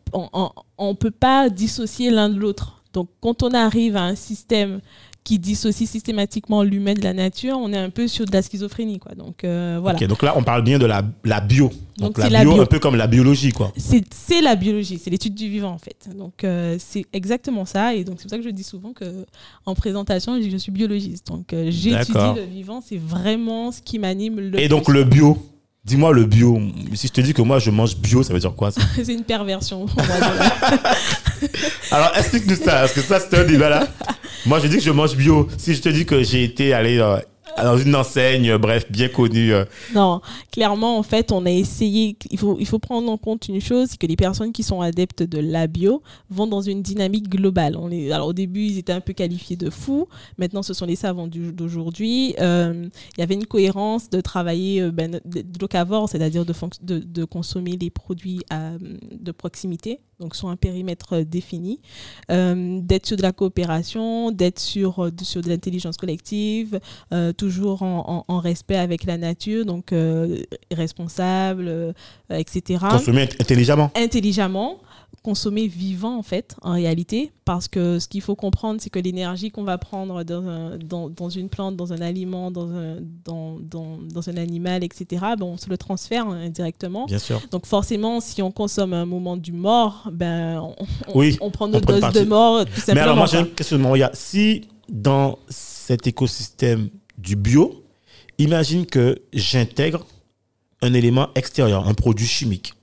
on 0.78 0.96
peut 0.96 1.12
pas 1.12 1.50
dissocier 1.50 2.10
l'un 2.12 2.30
de 2.30 2.40
l'autre. 2.40 2.82
Donc, 2.94 3.10
quand 3.22 3.44
on 3.44 3.52
arrive 3.54 3.96
à 3.98 4.04
un 4.04 4.16
système 4.16 4.80
qui 5.24 5.40
dissocie 5.40 5.88
systématiquement 5.88 6.64
l'humain 6.64 6.94
de 6.94 7.02
la 7.02 7.14
nature, 7.14 7.58
on 7.58 7.72
est 7.72 7.78
un 7.78 7.90
peu 7.90 8.08
sur 8.08 8.26
de 8.26 8.32
la 8.32 8.42
schizophrénie. 8.42 9.00
Quoi. 9.00 9.16
Donc 9.16 9.44
euh, 9.44 9.80
voilà. 9.82 10.00
Donc 10.08 10.22
là, 10.22 10.34
on 10.36 10.44
parle 10.44 10.64
bien 10.64 10.80
de 10.80 10.86
la, 10.86 11.02
la 11.24 11.40
bio. 11.40 11.72
Donc, 11.98 12.16
Donc, 12.16 12.18
la 12.18 12.28
bio, 12.28 12.50
la 12.50 12.56
bio. 12.56 12.62
un 12.62 12.66
peu 12.66 12.80
comme 12.80 12.96
la 12.96 13.08
biologie, 13.08 13.52
quoi. 13.52 13.72
C'est 13.78 14.42
la 14.42 14.56
biologie, 14.56 15.00
c'est 15.02 15.10
l'étude 15.10 15.36
du 15.36 15.48
vivant 15.48 15.72
en 15.72 15.78
fait. 15.78 16.10
Donc 16.18 16.44
euh, 16.44 16.76
c'est 16.80 17.06
exactement 17.14 17.66
ça. 17.66 17.96
Et 17.96 18.04
donc 18.04 18.16
c'est 18.18 18.24
pour 18.24 18.32
ça 18.32 18.38
que 18.38 18.44
je 18.44 18.50
dis 18.50 18.64
souvent 18.64 18.94
que 18.94 19.26
en 19.66 19.76
présentation, 19.76 20.40
je 20.42 20.58
suis 20.58 20.72
biologiste. 20.72 21.28
Donc 21.28 21.54
euh, 21.54 21.68
j'étudie 21.70 22.18
le 22.36 22.44
vivant, 22.44 22.82
c'est 22.86 22.98
vraiment 22.98 23.72
ce 23.72 23.82
qui 23.82 24.00
m'anime 24.00 24.40
le 24.40 24.60
Et 24.60 24.68
donc, 24.68 24.90
le 24.90 25.04
bio. 25.04 25.38
Dis-moi 25.86 26.14
le 26.14 26.24
bio. 26.24 26.62
Si 26.94 27.08
je 27.08 27.12
te 27.12 27.20
dis 27.20 27.34
que 27.34 27.42
moi, 27.42 27.60
je 27.60 27.70
mange 27.70 27.98
bio, 27.98 28.24
ça 28.24 28.32
veut 28.34 28.40
dire 28.40 28.56
quoi 28.56 28.72
ça 28.72 28.80
c'est 28.96 29.14
une 29.14 29.26
perversion. 29.26 29.86
Alors, 31.92 32.12
explique-nous 32.16 32.56
ça, 32.56 32.80
parce 32.80 32.94
que 32.94 33.02
ça, 33.02 33.20
c'est 33.20 33.38
un 33.38 33.44
débat 33.44 33.68
là. 33.68 33.88
Moi, 34.46 34.60
je 34.60 34.68
dis 34.68 34.78
que 34.78 34.84
je 34.84 34.92
mange 34.92 35.16
bio. 35.16 35.50
Si 35.58 35.74
je 35.76 35.82
te 35.82 35.90
dis 35.90 36.06
que 36.06 36.24
j'ai 36.24 36.46
été 36.46 36.74
allé 36.74 37.00
euh, 37.00 37.18
dans 37.58 37.78
une 37.78 37.96
enseigne, 37.96 38.50
euh, 38.52 38.58
bref, 38.58 38.92
bien 38.92 39.10
connue. 39.10 39.54
euh, 39.54 39.66
Non, 39.94 40.22
clairement, 40.52 40.98
en 40.98 41.04
fait, 41.04 41.32
on 41.32 41.46
a 41.46 41.52
essayé. 41.52 42.18
Il 42.32 42.40
faut, 42.40 42.58
il 42.60 42.66
faut 42.66 42.80
prendre 42.80 43.12
en 43.12 43.18
compte 43.18 43.48
une 43.48 43.62
chose 43.62 43.90
c'est 43.92 43.98
que 43.98 44.08
les 44.08 44.16
personnes 44.16 44.52
qui 44.52 44.64
sont 44.64 44.82
adeptes 44.82 45.24
de 45.24 45.40
la 45.40 45.68
bio 45.68 46.02
vont 46.30 46.48
dans 46.48 46.62
une 46.62 46.82
dynamique 46.82 47.30
globale. 47.30 47.76
On 47.78 47.92
est, 47.92 48.12
alors, 48.12 48.28
au 48.30 48.34
début, 48.34 48.66
ils 48.66 48.78
étaient 48.78 48.94
un 48.94 49.02
peu 49.02 49.14
qualifiés 49.14 49.56
de 49.56 49.70
fous. 49.70 50.08
Maintenant, 50.38 50.64
ce 50.64 50.74
sont 50.74 50.86
les 50.86 50.96
savants 50.96 51.28
d'aujourd'hui. 51.28 52.36
Euh, 52.40 52.88
il 53.18 53.20
y 53.20 53.24
avait 53.24 53.36
une 53.36 53.46
cohérence 53.46 54.10
de 54.10 54.22
travailler 54.22 54.90
ben, 54.92 55.20
locavore, 55.60 56.10
c'est-à-dire 56.10 56.46
de, 56.46 56.54
de, 56.82 57.00
de 57.00 57.26
consommer 57.26 57.78
les 57.80 57.90
produits 57.90 58.42
de 59.12 59.32
proximité, 59.32 60.00
donc 60.24 60.36
sur 60.36 60.48
un 60.48 60.56
périmètre 60.56 61.18
euh, 61.18 61.24
défini, 61.26 61.80
euh, 62.32 62.80
d'être 62.82 63.06
sur 63.06 63.18
de 63.18 63.22
la 63.22 63.34
coopération, 63.34 64.32
d'être 64.32 64.60
sur, 64.60 65.00
euh, 65.06 65.12
de- 65.12 65.24
sur 65.24 65.42
de 65.42 65.50
l'intelligence 65.50 65.98
collective, 65.98 66.80
euh, 67.14 67.34
toujours 67.34 67.84
en, 67.84 68.24
en- 68.28 68.34
en 68.34 68.40
respect 68.40 68.78
avec 68.78 69.04
la 69.04 69.18
nature, 69.18 69.66
donc 69.66 69.92
euh, 69.92 70.42
responsable, 70.72 71.94
etc. 72.30 72.80
consommer 72.90 73.26
int- 73.26 73.42
intelligemment. 73.42 73.92
Intelligemment, 73.96 74.78
consommer 75.24 75.68
vivant 75.68 76.18
en 76.18 76.22
fait, 76.22 76.56
en 76.62 76.74
réalité, 76.74 77.32
parce 77.46 77.68
que 77.68 77.98
ce 77.98 78.08
qu'il 78.08 78.22
faut 78.22 78.36
comprendre, 78.36 78.80
c'est 78.82 78.90
que 78.90 79.00
l'énergie 79.00 79.50
qu'on 79.52 79.64
va 79.64 79.78
prendre 79.78 80.24
dans, 80.24 80.46
un- 80.48 80.78
dans, 80.78 81.10
dans 81.10 81.30
une 81.30 81.50
plante, 81.50 81.76
dans 81.78 81.94
un 81.94 82.02
aliment, 82.02 82.52
dans 82.52 82.70
un, 82.70 82.98
dans, 83.26 83.58
dans, 83.60 83.98
dans 84.14 84.30
un 84.30 84.38
animal, 84.38 84.84
etc., 84.84 85.06
ben, 85.40 85.44
on 85.46 85.58
se 85.58 85.70
le 85.70 85.78
transfère 85.78 86.28
hein, 86.28 86.42
indirectement. 86.46 87.06
Bien 87.06 87.20
sûr. 87.20 87.42
Donc 87.52 87.66
forcément, 87.66 88.20
si 88.20 88.42
on 88.42 88.52
consomme 88.52 88.94
un 88.94 89.06
moment 89.06 89.38
du 89.38 89.54
mort, 89.54 90.10
ben, 90.12 90.60
on, 90.62 90.76
on- 91.08 91.18
Oui, 91.18 91.38
on 91.42 91.50
prend 91.50 91.66
on 91.66 91.70
notre 91.70 91.90
une 91.94 92.02
dose 92.02 92.14
de 92.14 92.24
mort 92.26 92.66
tout 92.66 92.72
Mais 92.88 93.00
alors, 93.00 93.16
moi, 93.16 93.26
j'ai 93.26 93.38
quoi. 93.38 93.48
un 93.48 93.56
questionnement. 93.56 93.92
Regarde, 93.92 94.16
si 94.16 94.68
dans 94.90 95.40
cet 95.50 96.06
écosystème 96.06 96.90
du 97.18 97.36
bio, 97.38 97.84
imagine 98.38 98.86
que 98.86 99.22
j'intègre 99.32 100.06
un 100.82 100.94
élément 100.94 101.30
extérieur, 101.36 101.88
un 101.88 101.94
produit 101.94 102.28
chimique. 102.28 102.74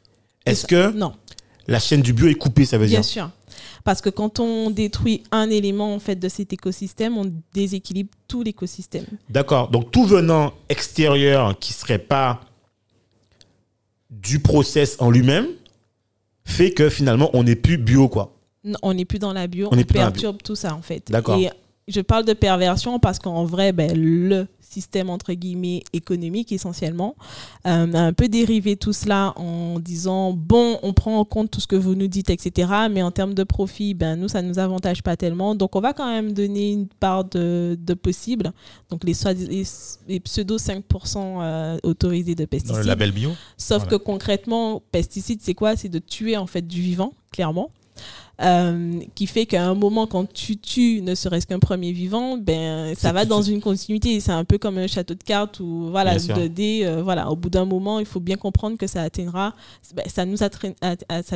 Est-ce 0.47 0.66
que 0.66 0.90
Non. 0.92 1.12
La 1.67 1.79
chaîne 1.79 2.02
du 2.02 2.12
bio 2.12 2.29
est 2.29 2.35
coupée, 2.35 2.64
ça 2.64 2.79
veut 2.79 2.87
Bien 2.87 3.00
dire 3.00 3.05
sûr. 3.05 3.31
Parce 3.85 4.00
que 4.00 4.11
quand 4.11 4.40
on 4.40 4.71
détruit 4.71 5.23
un 5.31 5.49
élément 5.50 5.95
en 5.95 5.99
fait 5.99 6.17
de 6.17 6.29
cet 6.29 6.52
écosystème, 6.52 7.17
on 7.17 7.33
déséquilibre 7.55 8.11
tout 8.29 8.43
l'écosystème. 8.43 9.07
D'accord. 9.29 9.69
Donc, 9.69 9.90
tout 9.90 10.05
venant 10.05 10.52
extérieur 10.69 11.59
qui 11.59 11.73
serait 11.73 11.99
pas 11.99 12.40
du 14.11 14.40
process 14.40 14.97
en 14.99 15.11
lui-même 15.11 15.47
fait 16.45 16.73
que 16.73 16.90
finalement, 16.90 17.31
on 17.33 17.45
n'est 17.45 17.57
plus 17.57 17.79
bio, 17.79 18.09
quoi. 18.09 18.35
Non, 18.64 18.79
On 18.83 18.93
n'est 18.93 19.05
plus 19.05 19.19
dans 19.19 19.33
la 19.33 19.47
bio, 19.47 19.69
On 19.71 19.83
perturbe 19.83 20.43
tout 20.43 20.57
ça 20.57 20.75
en 20.75 20.83
fait. 20.83 21.11
D'accord. 21.11 21.38
Et 21.38 21.50
je 21.90 22.00
parle 22.00 22.25
de 22.25 22.32
perversion 22.32 22.99
parce 22.99 23.18
qu'en 23.18 23.44
vrai, 23.44 23.73
ben, 23.73 23.92
le 23.97 24.47
système 24.61 25.11
entre 25.11 25.32
guillemets 25.32 25.82
économique 25.92 26.52
essentiellement 26.52 27.16
euh, 27.66 27.92
a 27.92 27.99
un 27.99 28.12
peu 28.12 28.28
dérivé 28.28 28.76
tout 28.76 28.92
cela 28.92 29.32
en 29.37 29.80
disant 29.80 30.32
bon, 30.32 30.78
on 30.85 30.92
prend 30.92 31.18
en 31.18 31.25
compte 31.25 31.50
tout 31.50 31.59
ce 31.61 31.66
que 31.66 31.75
vous 31.75 31.97
nous 31.97 32.06
dites, 32.06 32.30
etc. 32.30 32.70
Mais 32.88 33.02
en 33.02 33.11
termes 33.11 33.35
de 33.35 33.42
profit, 33.42 33.94
ben 33.94 34.14
nous 34.14 34.28
ça 34.28 34.42
nous 34.42 34.61
avantage 34.61 35.02
pas 35.02 35.16
tellement. 35.16 35.56
Donc 35.56 35.75
on 35.75 35.80
va 35.80 35.92
quand 35.92 36.06
même 36.09 36.32
donner 36.32 36.70
une 36.70 36.87
part 36.87 37.25
de, 37.25 37.76
de 37.85 37.94
possible. 37.94 38.52
Donc 38.90 39.02
les, 39.02 39.14
soi- 39.14 39.32
les, 39.32 39.64
les 40.06 40.20
pseudo 40.20 40.56
5% 40.56 40.82
euh, 41.16 41.78
autorisés 41.82 42.37
de 42.37 42.44
Dans 42.44 42.49
pesticides. 42.49 42.76
le 42.76 42.85
label 42.85 43.11
bio. 43.11 43.30
Sauf 43.56 43.78
Voilà. 43.82 43.90
que 43.99 44.04
concrètement, 44.04 44.82
pesticide, 44.92 45.40
c'est 45.42 45.54
quoi? 45.54 45.75
C'est 45.75 45.88
de 45.88 45.99
tuer 45.99 46.37
en 46.37 46.47
fait 46.47 46.62
du 46.64 46.80
vivant, 46.80 47.12
clairement. 47.32 47.70
Euh, 48.42 49.00
qui 49.14 49.26
fait 49.26 49.45
qu'à 49.45 49.66
un 49.69 49.75
moment, 49.75 50.07
quand 50.07 50.25
tu 50.33 50.57
tues 50.57 51.02
ne 51.02 51.14
serait-ce 51.14 51.47
qu'un 51.47 51.59
premier 51.59 51.92
vivant, 51.92 52.38
ben, 52.38 52.95
ça 52.97 53.12
va 53.12 53.26
dans 53.26 53.42
une 53.42 53.61
continuité. 53.61 54.19
C'est 54.19 54.33
un 54.33 54.47
peu 54.47 54.57
comme 54.57 54.78
un 54.78 54.87
château 54.87 55.12
de 55.12 55.23
cartes 55.23 55.61
ou 55.61 55.88
voilà, 55.90 56.12
Bien 56.12 56.19
sûr. 56.21 56.37
de 56.38 56.47
dés. 56.47 56.80
euh, 56.85 57.02
voilà. 57.02 57.30
Au 57.30 57.37
bout 57.37 57.50
d'un 57.50 57.66
moment, 57.66 57.99
il 58.00 58.07
faut 58.07 58.19
bien 58.19 58.37
comprendre 58.37 58.78
que 58.78 58.87
ça 58.87 59.02
atteindra, 59.02 59.54
ben, 59.95 60.07
ça, 60.09 60.25
nous 60.25 60.38
ça 60.38 60.49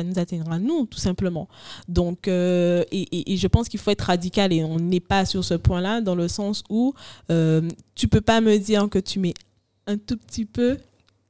nous 0.03 0.17
atteindra 0.19 0.57
nous, 0.57 0.87
tout 0.87 0.97
simplement. 0.97 1.47
Donc, 1.87 2.27
euh, 2.27 2.83
et, 2.91 3.01
et- 3.15 3.33
et 3.33 3.37
je 3.37 3.45
pense 3.47 3.69
qu'il 3.69 3.79
faut 3.79 3.91
être 3.91 4.01
radical 4.05 4.51
et 4.51 4.63
on 4.63 4.79
n'est 4.79 4.99
pas 4.99 5.25
sur 5.25 5.43
ce 5.45 5.53
point-là 5.53 6.01
dans 6.01 6.15
le 6.15 6.27
sens 6.27 6.63
où 6.71 6.95
tu 7.93 8.07
peux 8.07 8.21
pas 8.21 8.41
me 8.41 8.57
dire 8.57 8.89
que 8.89 8.97
tu 8.97 9.19
mets 9.19 9.35
un 9.85 9.97
tout 9.97 10.17
petit 10.17 10.45
peu 10.45 10.79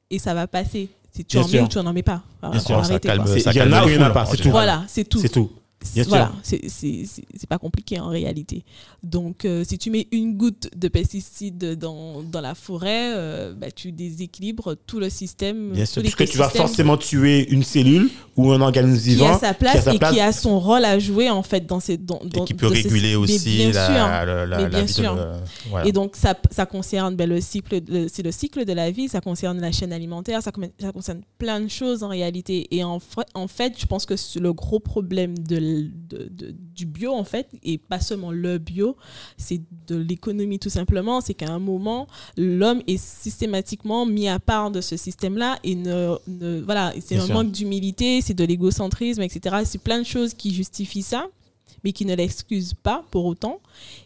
et 0.10 0.20
ça 0.20 0.34
va 0.34 0.48
passer. 0.48 0.88
Si 1.16 1.24
tu 1.24 1.38
Bien 1.38 1.46
en 1.46 1.48
sûr. 1.48 1.60
mets 1.62 1.66
ou 1.66 1.70
tu 1.70 1.78
n'en 1.80 1.94
mets 1.94 2.04
pas. 2.04 2.22
Voilà, 2.42 2.52
Bien 2.52 2.60
faut 2.60 2.68
sûr, 2.68 2.76
ça 2.86 2.92
arrêter, 2.92 3.08
calme- 3.08 3.24
quoi. 3.24 3.34
C'est- 3.34 3.40
ça 3.40 3.52
Il 3.52 3.56
y 3.56 3.60
en 3.62 3.64
calme 3.64 3.74
a 3.74 3.86
ou 3.86 3.88
il 3.90 3.96
y 3.96 3.98
en 3.98 4.02
a 4.02 4.10
pas, 4.10 4.24
en 4.24 4.26
c'est 4.26 4.38
tout. 4.38 4.50
Voilà, 4.50 4.84
c'est 4.88 5.06
tout. 5.06 5.20
C'est 5.20 5.30
tout. 5.30 5.50
Voilà, 6.08 6.32
c'est 6.44 7.48
pas 7.48 7.58
compliqué 7.60 8.00
en 8.00 8.08
réalité. 8.08 8.64
Donc, 9.04 9.46
euh, 9.46 9.64
si 9.64 9.78
tu 9.78 9.92
mets 9.92 10.08
une 10.12 10.36
goutte 10.36 10.70
de 10.76 10.88
pesticide 10.88 11.76
dans, 11.78 12.24
dans 12.24 12.42
la 12.42 12.56
forêt, 12.56 13.14
euh, 13.16 13.54
bah, 13.54 13.70
tu 13.70 13.92
déséquilibres 13.92 14.76
tout 14.88 15.00
le 15.00 15.10
système. 15.10 15.74
Bien 15.74 15.86
sûr. 15.86 16.02
Puisque 16.02 16.26
tu 16.28 16.38
vas 16.38 16.50
forcément 16.50 16.98
tuer 16.98 17.48
une 17.52 17.64
cellule 17.64 18.10
ou 18.36 18.52
un 18.52 18.62
organisme 18.62 19.04
qui 19.04 19.10
vivant 19.16 19.36
a 19.36 19.40
sa 19.40 19.54
place 19.54 19.84
sa 19.84 19.94
et 19.94 20.00
place. 20.00 20.14
qui 20.14 20.20
a 20.20 20.32
son 20.32 20.60
rôle 20.60 20.86
à 20.86 20.98
jouer 20.98 21.30
en 21.30 21.44
fait 21.44 21.66
dans 21.68 21.80
ces 21.80 21.98
dans, 21.98 22.20
Et 22.20 22.30
dans- 22.30 22.46
qui 22.46 22.54
peut 22.56 22.68
ces- 22.74 22.82
réguler 22.82 23.16
aussi 23.16 23.56
bien 23.58 23.72
sûr. 23.72 23.82
la, 23.94 24.26
la, 24.26 24.46
la, 24.46 24.68
la 24.70 24.82
vie 24.82 24.94
de 24.94 25.08
voilà. 25.70 25.88
Et 25.88 25.92
donc, 25.92 26.16
ça, 26.16 26.36
ça 26.52 26.66
concerne 26.66 27.16
ben, 27.16 27.30
le 27.30 27.40
cycle, 27.42 27.82
de- 27.82 28.08
c'est 28.12 28.24
le 28.24 28.32
cycle 28.32 28.66
de 28.66 28.74
la 28.74 28.90
vie, 28.92 29.08
ça 29.08 29.22
concerne 29.22 29.62
la 29.62 29.72
chaîne 29.72 29.94
alimentaire, 29.94 30.42
ça, 30.42 30.52
ça 30.82 30.92
concerne 30.92 31.22
plein 31.38 31.60
de 31.62 31.68
choses 31.70 32.02
en 32.04 32.10
réalité. 32.10 32.68
Et 32.76 32.84
en, 32.84 33.00
en 33.36 33.48
fait, 33.48 33.74
je 33.78 33.86
pense 33.86 34.06
que 34.06 34.16
le 34.40 34.54
gros 34.54 34.80
problème 34.80 35.38
de, 35.38 35.58
l- 35.66 35.92
de- 36.10 36.30
de- 36.32 36.56
du 36.76 36.86
bio, 36.86 37.14
en 37.14 37.24
fait, 37.24 37.48
et 37.64 37.78
pas 37.78 38.00
seulement 38.00 38.32
le 38.32 38.58
bio, 38.58 38.96
c'est 39.38 39.62
de 39.88 39.96
l'économie 39.96 40.60
tout 40.60 40.70
simplement, 40.70 41.22
c'est 41.22 41.34
qu'à 41.34 41.52
un 41.52 41.60
moment, 41.60 42.08
l'homme 42.38 42.82
est 42.88 42.98
systématiquement 43.02 44.06
mis 44.06 44.28
à 44.28 44.40
part 44.40 44.72
de 44.72 44.82
ce 44.82 44.98
système-là 44.98 45.60
et 45.64 45.76
ne, 45.76 46.16
ne- 46.28 46.62
voilà, 46.62 46.94
c'est 47.06 47.18
un 47.18 47.26
sûr. 47.26 47.36
manque 47.36 47.52
d'humilité, 47.52 48.22
c'est 48.22 48.34
de 48.34 48.44
l'égocentrisme, 48.46 49.22
etc. 49.22 49.58
C'est 49.66 49.82
plein 49.82 50.00
de 50.00 50.06
choses 50.06 50.34
qui 50.34 50.54
justifient 50.54 51.04
ça, 51.04 51.28
mais 51.84 51.92
qui 51.92 52.06
ne 52.06 52.16
l'excusent 52.16 52.74
pas 52.74 53.04
pour 53.12 53.26
autant. 53.26 53.60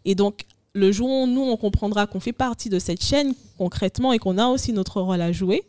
Et 0.05 0.15
donc, 0.15 0.45
le 0.73 0.91
jour 0.91 1.09
où 1.09 1.27
nous, 1.27 1.41
on 1.41 1.57
comprendra 1.57 2.07
qu'on 2.07 2.19
fait 2.19 2.33
partie 2.33 2.69
de 2.69 2.77
cette 2.79 3.03
chaîne 3.03 3.33
concrètement 3.59 4.13
et 4.13 4.19
qu'on 4.19 4.37
a 4.37 4.47
aussi 4.47 4.71
notre 4.71 5.01
rôle 5.01 5.21
à 5.21 5.31
jouer, 5.33 5.63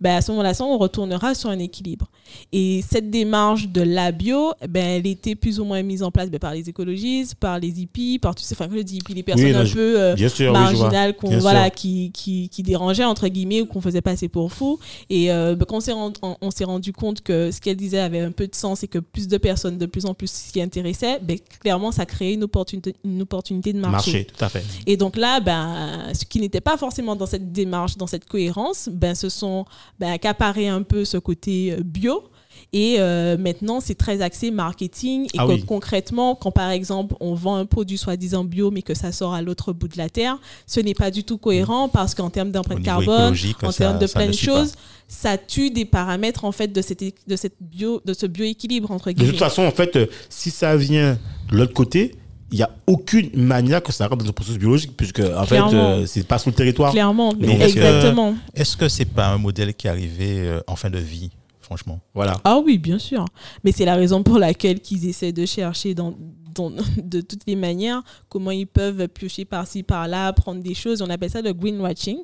ben 0.00 0.16
à 0.16 0.22
ce 0.22 0.32
moment-là, 0.32 0.52
on 0.60 0.78
retournera 0.78 1.34
sur 1.34 1.50
un 1.50 1.58
équilibre. 1.58 2.06
Et 2.52 2.82
cette 2.90 3.10
démarche 3.10 3.68
de 3.68 3.82
la 3.82 4.12
bio, 4.12 4.52
ben, 4.68 4.84
elle 4.84 5.06
était 5.06 5.34
plus 5.34 5.60
ou 5.60 5.64
moins 5.64 5.82
mise 5.82 6.02
en 6.02 6.10
place 6.10 6.30
ben, 6.30 6.38
par 6.38 6.54
les 6.54 6.68
écologistes, 6.68 7.34
par 7.34 7.58
les 7.58 7.80
hippies, 7.80 8.18
par 8.18 8.34
tous 8.34 8.42
ces, 8.42 8.54
enfin, 8.54 8.68
je 8.74 8.80
dis 8.80 8.96
hippies, 8.96 9.14
les 9.14 9.22
personnes 9.22 9.54
un 9.54 9.66
peu 9.66 10.00
euh, 10.00 10.28
sûr, 10.28 10.52
marginales 10.52 11.14
voilà, 11.20 11.70
qui, 11.70 12.10
qui, 12.12 12.48
qui 12.48 12.62
dérangeaient, 12.62 13.04
entre 13.04 13.28
guillemets, 13.28 13.60
ou 13.60 13.66
qu'on 13.66 13.80
faisait 13.80 14.00
passer 14.00 14.28
pour 14.28 14.52
fous. 14.52 14.78
Et 15.10 15.30
euh, 15.30 15.54
ben, 15.54 15.64
quand 15.66 15.76
on 15.76 15.80
s'est 15.80 15.92
rendu, 15.92 16.16
on, 16.22 16.36
on 16.40 16.50
s'est 16.50 16.64
rendu 16.64 16.92
compte 16.92 17.20
que 17.20 17.50
ce 17.50 17.60
qu'elle 17.60 17.76
disait 17.76 17.98
avait 17.98 18.20
un 18.20 18.32
peu 18.32 18.46
de 18.46 18.54
sens 18.54 18.82
et 18.82 18.88
que 18.88 18.98
plus 18.98 19.28
de 19.28 19.36
personnes, 19.36 19.78
de 19.78 19.86
plus 19.86 20.06
en 20.06 20.14
plus 20.14 20.30
s'y 20.30 20.60
intéressaient, 20.60 21.18
ben, 21.22 21.38
clairement, 21.60 21.92
ça 21.92 22.06
créait 22.06 22.34
une 22.34 22.44
opportunité, 22.44 22.94
une 23.04 23.22
opportunité 23.22 23.72
de 23.72 23.78
marché. 23.78 24.12
Marché, 24.12 24.26
tout 24.26 24.44
à 24.44 24.48
fait. 24.48 24.64
Et 24.86 24.96
donc 24.96 25.16
là, 25.16 25.40
ben, 25.40 26.12
ce 26.14 26.24
qui 26.24 26.40
n'était 26.40 26.60
pas 26.60 26.76
forcément 26.76 27.16
dans 27.16 27.26
cette 27.26 27.33
démarche, 27.38 27.96
dans 27.96 28.06
cette 28.06 28.26
cohérence, 28.26 28.88
ben, 28.92 29.14
se 29.14 29.28
sont 29.28 29.64
ben, 29.98 30.10
accaparés 30.10 30.68
un 30.68 30.82
peu 30.82 31.04
ce 31.04 31.16
côté 31.18 31.72
euh, 31.72 31.82
bio. 31.84 32.24
Et 32.72 32.96
euh, 32.98 33.36
maintenant, 33.36 33.80
c'est 33.80 33.94
très 33.96 34.20
axé 34.22 34.50
marketing. 34.50 35.26
Et 35.26 35.38
Ah 35.38 35.46
oui. 35.46 35.64
concrètement, 35.64 36.34
quand 36.34 36.50
par 36.50 36.70
exemple, 36.70 37.14
on 37.20 37.34
vend 37.34 37.56
un 37.56 37.66
produit 37.66 37.98
soi-disant 37.98 38.44
bio, 38.44 38.70
mais 38.70 38.82
que 38.82 38.94
ça 38.94 39.12
sort 39.12 39.34
à 39.34 39.42
l'autre 39.42 39.72
bout 39.72 39.88
de 39.88 39.98
la 39.98 40.08
terre, 40.08 40.38
ce 40.66 40.80
n'est 40.80 40.94
pas 40.94 41.10
du 41.10 41.24
tout 41.24 41.38
cohérent 41.38 41.88
parce 41.88 42.14
qu'en 42.14 42.30
termes 42.30 42.50
d'empreinte 42.50 42.82
carbone, 42.82 43.34
en 43.62 43.72
termes 43.72 43.98
de 43.98 44.06
ça 44.06 44.18
plein 44.18 44.26
de 44.30 44.32
pas. 44.32 44.36
choses, 44.36 44.72
ça 45.08 45.36
tue 45.38 45.70
des 45.70 45.84
paramètres 45.84 46.44
en 46.44 46.52
fait 46.52 46.68
de, 46.68 46.80
cette, 46.82 47.02
de, 47.28 47.36
cette 47.36 47.56
bio, 47.60 48.00
de 48.04 48.12
ce 48.14 48.26
bioéquilibre, 48.26 48.90
entre 48.90 49.08
De 49.08 49.12
guillemets. 49.12 49.30
toute 49.32 49.38
façon, 49.40 49.62
en 49.62 49.70
fait, 49.72 49.94
euh, 49.96 50.06
si 50.28 50.50
ça 50.50 50.76
vient 50.76 51.18
de 51.50 51.56
l'autre 51.56 51.74
côté, 51.74 52.14
il 52.54 52.58
n'y 52.58 52.62
a 52.62 52.70
aucune 52.86 53.30
manière 53.34 53.82
que 53.82 53.90
ça 53.90 54.06
rentre 54.06 54.18
dans 54.22 54.28
le 54.28 54.32
processus 54.32 54.60
biologique, 54.60 54.96
puisque 54.96 55.18
en 55.18 55.44
fait, 55.44 55.58
euh, 55.60 56.06
c'est 56.06 56.24
pas 56.24 56.38
sur 56.38 56.50
le 56.50 56.54
territoire. 56.54 56.92
Clairement, 56.92 57.32
que- 57.34 57.44
exactement. 57.44 58.36
Est-ce 58.54 58.76
que 58.76 58.88
c'est 58.88 59.06
pas 59.06 59.26
un 59.26 59.38
modèle 59.38 59.74
qui 59.74 59.88
est 59.88 59.90
arrivé 59.90 60.38
euh, 60.38 60.60
en 60.68 60.76
fin 60.76 60.88
de 60.88 60.98
vie, 60.98 61.30
franchement? 61.60 61.98
Voilà. 62.14 62.34
Ah 62.44 62.60
oui, 62.64 62.78
bien 62.78 63.00
sûr. 63.00 63.24
Mais 63.64 63.72
c'est 63.72 63.84
la 63.84 63.96
raison 63.96 64.22
pour 64.22 64.38
laquelle 64.38 64.78
qu'ils 64.78 65.04
essaient 65.08 65.32
de 65.32 65.44
chercher 65.46 65.94
dans, 65.94 66.14
dans- 66.54 66.70
de 67.02 67.20
toutes 67.20 67.42
les 67.46 67.56
manières 67.56 68.02
comment 68.28 68.50
ils 68.50 68.66
peuvent 68.66 69.08
piocher 69.08 69.44
par-ci, 69.44 69.82
par-là, 69.82 70.32
prendre 70.32 70.62
des 70.62 70.74
choses. 70.74 71.02
On 71.02 71.10
appelle 71.10 71.30
ça 71.30 71.42
le 71.42 71.52
greenwashing, 71.52 72.18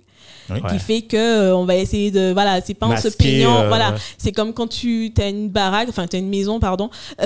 Oui. 0.50 0.58
qui 0.70 0.78
fait 0.78 1.02
que 1.02 1.16
euh, 1.16 1.56
on 1.56 1.64
va 1.64 1.76
essayer 1.76 2.10
de... 2.10 2.32
Voilà, 2.32 2.60
c'est 2.60 2.75
pas 2.75 2.87
en 2.87 2.96
se 2.96 3.08
peignant. 3.08 3.60
euh, 3.62 3.68
voilà, 3.68 3.92
ouais. 3.92 3.99
c'est 4.18 4.32
comme 4.32 4.52
quand 4.52 4.66
tu 4.68 5.12
as 5.18 5.28
une 5.28 5.49
baraque, 5.49 5.88
enfin 5.88 6.06
tu 6.06 6.16
as 6.16 6.18
une 6.18 6.28
maison, 6.28 6.58
pardon. 6.60 6.90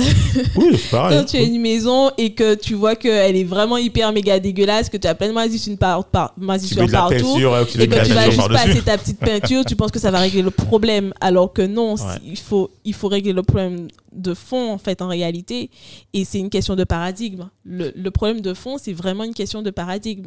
Oui, 0.56 0.76
pareil. 0.90 1.16
Quand 1.18 1.24
tu 1.24 1.36
as 1.36 1.42
une 1.42 1.60
maison 1.60 2.10
et 2.18 2.32
que 2.34 2.54
tu 2.54 2.74
vois 2.74 2.96
qu'elle 2.96 3.36
est 3.36 3.44
vraiment 3.44 3.76
hyper 3.76 4.12
méga 4.12 4.38
dégueulasse, 4.40 4.88
que 4.88 4.96
tu 4.96 5.06
as 5.06 5.14
plein 5.14 5.28
de 5.28 5.32
moisissures 5.32 5.76
par, 5.78 6.04
par, 6.04 6.32
moisissures 6.36 6.90
partout 6.90 7.14
peinture, 7.14 7.52
euh, 7.54 7.64
tu 7.64 7.78
mets 7.78 7.84
et 7.84 7.88
que 7.88 7.94
la 7.96 8.04
tu 8.04 8.12
vas 8.12 8.30
juste 8.30 8.48
passer 8.48 8.82
ta 8.82 8.98
petite 8.98 9.18
peinture, 9.18 9.64
tu 9.64 9.76
penses 9.76 9.90
que 9.90 9.98
ça 9.98 10.10
va 10.10 10.18
régler 10.20 10.42
le 10.42 10.50
problème, 10.50 11.12
alors 11.20 11.52
que 11.52 11.62
non, 11.62 11.94
Ouais. 11.94 12.00
il, 12.24 12.38
faut, 12.38 12.70
il 12.84 12.94
faut 12.94 13.08
régler 13.08 13.32
le 13.32 13.42
problème 13.42 13.88
de 14.12 14.34
fond, 14.34 14.72
en 14.72 14.78
fait, 14.78 15.02
en 15.02 15.08
réalité. 15.08 15.70
Et 16.12 16.24
c'est 16.24 16.38
une 16.38 16.50
question 16.50 16.74
de 16.76 16.84
paradigme. 16.94 17.44
Le, 17.78 17.86
le 18.06 18.10
problème 18.18 18.40
de 18.48 18.54
fond, 18.62 18.74
c'est 18.82 18.96
vraiment 19.02 19.24
une 19.30 19.34
question 19.42 19.60
de 19.68 19.72
paradigme. 19.80 20.26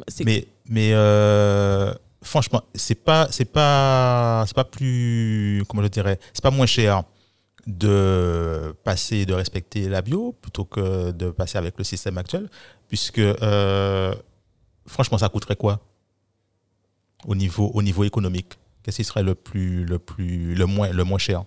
Mais 0.76 0.90
euh, 0.92 1.92
franchement, 2.32 2.62
c'est 2.74 3.00
pas, 3.08 3.22
c'est 3.36 3.50
pas, 3.58 4.44
c'est 4.46 4.58
pas 4.62 4.68
plus, 4.76 5.62
comment 5.66 5.82
je 5.88 5.92
dirais, 5.98 6.16
c'est 6.34 6.42
pas 6.48 6.56
moins 6.58 6.70
cher 6.78 6.92
de 7.66 8.74
passer, 8.88 9.20
de 9.30 9.34
respecter 9.42 9.88
la 9.94 10.00
bio 10.02 10.22
plutôt 10.42 10.66
que 10.74 11.10
de 11.22 11.30
passer 11.30 11.58
avec 11.58 11.74
le 11.80 11.84
système 11.84 12.16
actuel, 12.22 12.44
puisque 12.88 13.18
euh, 13.18 14.14
franchement, 14.86 15.18
ça 15.18 15.28
coûterait 15.28 15.56
quoi 15.64 15.74
au 17.26 17.34
niveau, 17.34 17.66
au 17.78 17.82
niveau 17.82 18.04
économique? 18.04 18.52
Qu'est-ce 18.82 18.98
qui 18.98 19.04
serait 19.04 19.26
le 19.32 19.34
plus, 19.34 19.84
le 19.84 19.98
plus, 19.98 20.54
le 20.54 20.66
moins, 20.66 20.90
le 21.00 21.04
moins 21.04 21.22
cher? 21.28 21.44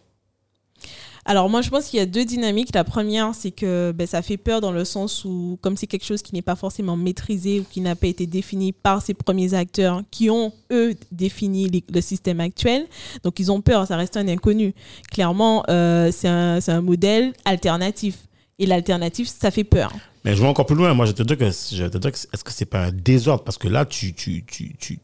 Alors 1.26 1.50
moi, 1.50 1.62
je 1.62 1.70
pense 1.70 1.88
qu'il 1.88 2.00
y 2.00 2.02
a 2.02 2.06
deux 2.06 2.26
dynamiques. 2.26 2.74
La 2.74 2.84
première, 2.84 3.36
c'est 3.36 3.52
que 3.52 3.92
ben, 3.92 4.08
ça 4.08 4.22
fait 4.22 4.38
peur 4.38 4.60
dans 4.60 4.72
le 4.72 4.84
sens 4.84 5.24
où, 5.24 5.60
comme 5.62 5.78
c'est 5.78 5.88
quelque 5.88 6.06
chose 6.06 6.22
qui 6.22 6.34
n'est 6.34 6.42
pas 6.42 6.56
forcément 6.56 6.98
maîtrisé 6.98 7.60
ou 7.60 7.66
qui 7.70 7.82
n'a 7.82 7.96
pas 7.96 8.08
été 8.08 8.26
défini 8.26 8.72
par 8.72 9.02
ces 9.02 9.14
premiers 9.14 9.54
acteurs 9.54 10.02
qui 10.10 10.30
ont, 10.30 10.52
eux, 10.72 10.96
défini 11.12 11.84
le 11.94 12.02
système 12.02 12.40
actuel, 12.40 12.88
donc 13.24 13.40
ils 13.40 13.52
ont 13.52 13.62
peur, 13.62 13.86
ça 13.86 13.98
reste 13.98 14.18
un 14.18 14.28
inconnu. 14.28 14.74
Clairement, 15.12 15.64
euh, 15.70 16.12
c'est 16.12 16.28
un, 16.28 16.82
modèle 16.82 17.34
alternatif. 17.46 18.18
Et 18.58 18.66
l'alternative, 18.66 19.28
ça 19.28 19.50
fait 19.50 19.64
peur. 19.64 19.92
Mais 20.24 20.36
je 20.36 20.42
vais 20.42 20.48
encore 20.48 20.68
plus 20.68 20.76
loin. 20.76 20.94
Moi, 20.94 21.08
je 21.08 21.14
te 21.14 21.24
dis 21.24 21.36
que, 21.36 21.46
je 21.46 21.88
que 21.88 22.08
est-ce 22.08 22.44
que 22.44 22.52
c'est 22.52 22.66
pas 22.66 22.86
un 22.86 22.92
désordre? 22.92 23.44
Parce 23.44 23.58
que 23.58 23.68
là, 23.68 23.86
tu, 23.86 24.14
tu, 24.14 24.44
tu, 24.46 24.76
tu, 24.78 25.00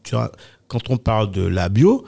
quand 0.68 0.90
on 0.90 0.96
parle 0.96 1.32
de 1.32 1.42
la 1.42 1.68
bio, 1.68 2.04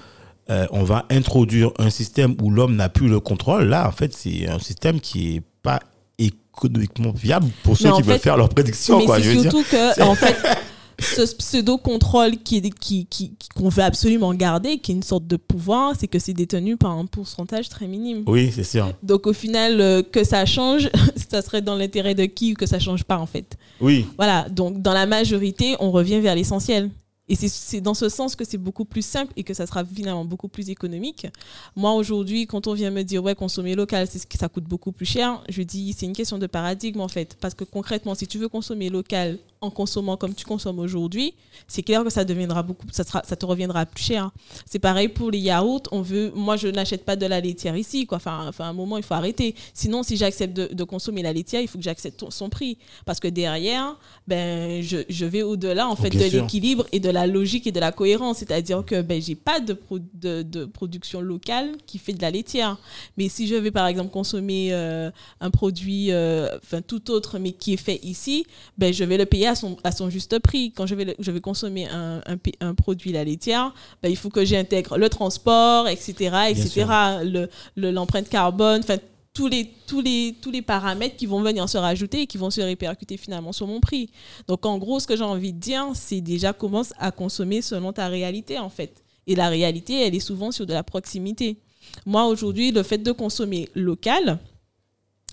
euh, 0.51 0.67
on 0.73 0.83
va 0.83 1.07
introduire 1.11 1.71
un 1.79 1.91
système 1.91 2.35
où 2.43 2.51
l'homme 2.51 2.77
n'a 2.77 2.89
plus 2.89 3.09
le 3.09 3.21
contrôle. 3.21 3.65
Là, 3.65 3.87
en 3.89 3.93
fait, 3.93 4.13
c'est 4.13 4.49
un 4.49 4.59
système 4.59 5.01
qui 5.01 5.37
est 5.37 5.43
pas 5.63 5.81
économiquement 6.19 7.13
viable 7.13 7.49
pour 7.63 7.77
ceux 7.77 7.91
qui 7.93 8.03
veulent 8.03 8.19
faire 8.19 8.37
leur 8.37 8.49
prédiction. 8.49 8.99
Mais 8.99 9.05
Quoi, 9.07 9.21
je 9.21 9.31
dire. 9.31 9.43
surtout 9.43 9.63
que, 9.71 10.03
en 10.03 10.15
fait, 10.15 10.37
ce 10.99 11.23
pseudo-contrôle 11.35 12.33
qui, 12.45 12.61
qui, 12.63 13.07
qui, 13.07 13.07
qui- 13.07 13.49
qu'on 13.55 13.69
veut 13.69 13.83
absolument 13.83 14.35
garder, 14.35 14.79
qui 14.79 14.93
est 14.93 14.95
une 14.95 15.03
sorte 15.03 15.27
de 15.27 15.37
pouvoir, 15.37 15.95
c'est 15.99 16.09
que 16.09 16.19
c'est 16.19 16.35
détenu 16.35 16.77
par 16.77 16.91
un 16.91 17.07
pourcentage 17.07 17.69
très 17.69 17.87
minime. 17.87 18.25
Oui, 18.27 18.51
c'est 18.55 18.65
sûr. 18.65 18.93
Donc 19.03 19.27
au 19.27 19.33
final, 19.33 19.81
euh, 19.81 20.03
que 20.03 20.25
ça 20.25 20.45
change, 20.47 20.91
ça 21.31 21.41
serait 21.43 21.63
dans 21.63 21.77
l'intérêt 21.77 22.15
de 22.15 22.25
qui 22.27 22.53
ou 22.53 22.55
que 22.57 22.67
ça 22.67 22.79
change 22.79 23.05
pas 23.05 23.17
en 23.19 23.27
fait. 23.27 23.57
Oui. 23.81 24.05
Voilà, 24.17 24.49
donc 24.51 24.83
dans 24.83 24.93
la 24.93 25.07
majorité, 25.07 25.77
on 25.81 25.91
revient 25.91 26.21
vers 26.21 26.35
l'essentiel. 26.35 26.91
Et 27.31 27.37
c'est- 27.37 27.81
dans 27.81 27.95
ce 27.95 28.09
sens 28.09 28.35
que 28.35 28.45
c'est 28.45 28.59
beaucoup 28.59 28.85
plus 28.85 29.03
simple 29.07 29.33
et 29.37 29.45
que 29.45 29.55
ça 29.55 29.65
sera 29.65 29.85
finalement 29.85 30.25
beaucoup 30.25 30.49
plus 30.49 30.69
économique. 30.69 31.29
Moi, 31.77 31.93
aujourd'hui, 31.93 32.47
quand 32.47 32.67
on 32.67 32.75
vient 32.75 32.91
me 32.91 33.03
dire, 33.03 33.23
ouais, 33.23 33.37
consommer 33.37 33.77
local, 33.77 34.09
c'est 34.11 34.19
ce 34.19 34.27
ça 34.39 34.49
coûte 34.49 34.65
beaucoup 34.65 34.91
plus 34.91 35.07
cher, 35.07 35.43
je 35.49 35.63
dis, 35.63 35.95
c'est 35.97 36.07
une 36.07 36.13
question 36.13 36.39
de 36.39 36.47
paradigme, 36.49 37.01
en 37.01 37.09
fait. 37.09 37.37
Parce 37.41 37.55
que 37.55 37.63
concrètement, 37.63 38.17
si 38.17 38.27
tu 38.27 38.39
veux 38.39 38.49
consommer 38.49 38.91
local 38.91 39.39
en 39.63 39.71
consommant 39.71 40.17
comme 40.17 40.35
tu 40.35 40.45
consommes 40.45 40.79
aujourd'hui, 40.79 41.35
c'est 41.69 41.83
clair 41.83 42.03
que 42.03 42.11
ça 42.11 42.25
deviendra 42.25 42.63
beaucoup, 42.63 42.87
ça, 42.91 43.05
sera, 43.05 43.23
ça 43.27 43.37
te 43.37 43.45
reviendra 43.45 43.85
plus 43.85 44.03
cher. 44.03 44.31
C'est 44.65 44.79
pareil 44.79 45.09
pour 45.09 45.31
les 45.31 45.39
yaourts. 45.39 45.83
On 45.93 46.01
veut, 46.01 46.33
moi, 46.35 46.57
je 46.57 46.69
n'achète 46.69 47.05
pas 47.05 47.15
de 47.17 47.27
la 47.27 47.41
laitière 47.41 47.77
ici, 47.77 48.07
quoi. 48.07 48.17
Enfin, 48.17 48.47
enfin, 48.49 48.65
à 48.65 48.69
un 48.69 48.73
moment, 48.73 48.97
il 48.97 49.03
faut 49.03 49.15
arrêter. 49.15 49.55
Sinon, 49.75 50.03
si 50.03 50.17
j'accepte 50.17 50.57
de, 50.57 50.69
de 50.73 50.85
consommer 50.85 51.23
la 51.23 51.33
laitière, 51.33 51.61
il 51.61 51.69
faut 51.69 51.77
que 51.77 51.85
j'accepte 51.85 52.25
son 52.31 52.49
prix. 52.49 52.79
Parce 53.05 53.21
que 53.21 53.29
derrière, 53.29 53.97
ben, 54.27 54.83
je, 54.83 54.99
je 55.09 55.27
vais 55.27 55.43
au-delà, 55.43 55.89
en 55.89 55.97
fait, 55.97 56.09
de 56.11 56.19
l'équilibre 56.41 56.87
et 56.93 57.01
de 57.01 57.11
la 57.11 57.27
logique 57.27 57.67
et 57.67 57.73
de 57.73 57.81
la 57.81 57.93
cohérence. 57.93 58.39
C'est-à-dire 58.39 58.83
que, 58.85 59.03
ben, 59.03 59.21
j'ai 59.21 59.35
pas 59.35 59.61
de, 59.61 59.75
pro- 59.75 59.99
de, 60.15 60.43
de 60.43 60.65
production 60.65 61.21
locale 61.21 61.77
qui 61.87 61.99
fait 61.99 62.15
de 62.15 62.23
la 62.23 62.31
laitière. 62.31 62.79
Mais 63.19 63.29
si 63.29 63.47
je 63.47 63.57
vais, 63.57 63.71
par 63.71 63.87
exemple, 63.87 64.11
consommer 64.11 64.69
euh, 64.73 65.11
un 65.41 65.51
produit, 65.51 66.13
euh, 66.13 66.57
enfin, 66.63 66.81
tout 66.81 67.11
autre, 67.11 67.39
mais 67.39 67.53
qui 67.53 67.75
est 67.75 67.77
fait 67.77 68.01
ici, 68.03 68.47
ben, 68.79 68.93
je 68.93 69.05
vais 69.05 69.19
le 69.19 69.27
payer 69.27 69.50
à 69.51 69.55
son, 69.55 69.77
à 69.85 69.93
son 69.93 70.11
juste 70.11 70.39
prix. 70.39 70.73
Quand 70.73 70.87
je 70.87 70.95
vais, 70.95 71.05
le- 71.05 71.15
je 71.19 71.31
vais 71.31 71.41
consommer 71.41 71.87
un, 71.89 72.21
un, 72.27 72.37
pi- 72.37 72.55
un 72.61 72.75
produit, 72.75 73.13
la 73.13 73.25
laitière, 73.25 73.75
ben, 74.03 74.09
il 74.09 74.17
faut 74.17 74.31
que 74.31 74.45
j'intègre 74.45 74.97
le 74.99 75.09
transport, 75.09 75.87
etc., 75.89 76.13
etc., 76.49 76.69
sûr. 76.69 76.87
le- 77.25 77.49
le- 77.77 77.91
l'empreinte 77.91 78.29
carbone, 78.29 78.81
enfin, 78.83 78.97
tous 79.33 79.47
les, 79.47 79.71
tous, 79.87 80.01
les, 80.01 80.35
tous 80.43 80.51
les 80.51 80.61
paramètres 80.63 81.17
qui 81.17 81.27
vont 81.27 81.41
venir 81.41 81.69
se 81.69 81.79
rajouter 81.79 82.23
et 82.23 82.27
qui 82.27 82.37
vont 82.37 82.51
se 82.51 82.61
répercuter 82.61 83.17
finalement 83.17 83.53
sur 83.53 83.67
mon 83.67 83.79
prix. 83.81 84.11
Donc, 84.49 84.67
en 84.67 84.77
gros, 84.79 84.99
ce 84.99 85.07
que 85.07 85.17
j'ai 85.17 85.23
envie 85.23 85.53
de 85.53 85.59
dire, 85.61 85.87
c'est 85.95 86.21
déjà 86.21 86.53
commence 86.53 86.93
à 86.99 87.11
consommer 87.13 87.63
selon 87.63 87.93
ta 87.93 88.09
réalité, 88.09 88.59
en 88.59 88.69
fait. 88.71 89.05
Et 89.29 89.37
la 89.37 89.49
réalité, 89.49 90.05
elle 90.07 90.15
est 90.17 90.21
souvent 90.21 90.51
sur 90.51 90.67
de 90.67 90.73
la 90.73 90.83
proximité. 90.83 91.59
Moi, 92.07 92.25
aujourd'hui, 92.27 92.73
le 92.73 92.83
fait 92.83 92.99
de 92.99 93.13
consommer 93.13 93.69
local, 93.77 94.39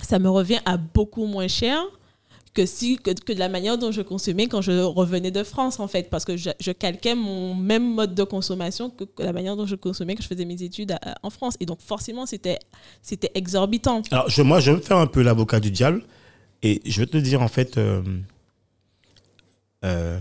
ça 0.02 0.20
me 0.20 0.30
revient 0.30 0.60
à 0.66 0.78
beaucoup 0.78 1.26
moins 1.26 1.48
cher 1.48 1.84
que, 2.58 2.66
si, 2.66 2.98
que, 2.98 3.12
de 3.12 3.38
la 3.38 3.50
manière 3.50 3.78
dont 3.78 3.92
je 3.92 4.02
consommais 4.02 4.48
quand 4.48 4.62
je 4.64 4.72
revenais 4.82 5.30
de 5.30 5.44
France, 5.44 5.80
en 5.80 5.88
fait, 5.88 6.10
parce 6.10 6.26
que 6.26 6.38
je, 6.38 6.50
je 6.60 6.72
calquais 6.72 7.14
mon 7.14 7.54
même 7.54 7.94
mode 7.94 8.16
de 8.16 8.24
consommation 8.24 8.90
que, 8.90 9.04
la 9.20 9.32
manière 9.32 9.56
dont 9.56 9.68
je 9.68 9.76
consommais 9.76 10.16
quand 10.16 10.24
je 10.24 10.28
faisais 10.28 10.44
mes 10.44 10.64
études 10.64 10.98
en 11.22 11.30
France. 11.30 11.56
Et 11.60 11.68
donc, 11.68 11.82
forcément, 11.82 12.26
c'était 12.26 12.58
c'était 13.04 13.30
exorbitant. 13.36 14.02
Alors, 14.10 14.28
je, 14.28 14.42
moi, 14.42 14.60
je 14.60 14.72
vais 14.72 14.78
me 14.78 14.82
faire 14.82 14.98
un 14.98 15.06
peu 15.06 15.22
l'avocat 15.22 15.60
du 15.60 15.70
diable 15.70 16.04
et 16.64 16.82
je 16.84 17.00
vais 17.00 17.06
te 17.06 17.18
dire, 17.18 17.44
en 17.44 17.48
fait, 17.48 17.78
euh, 17.78 18.02
euh, 19.86 20.20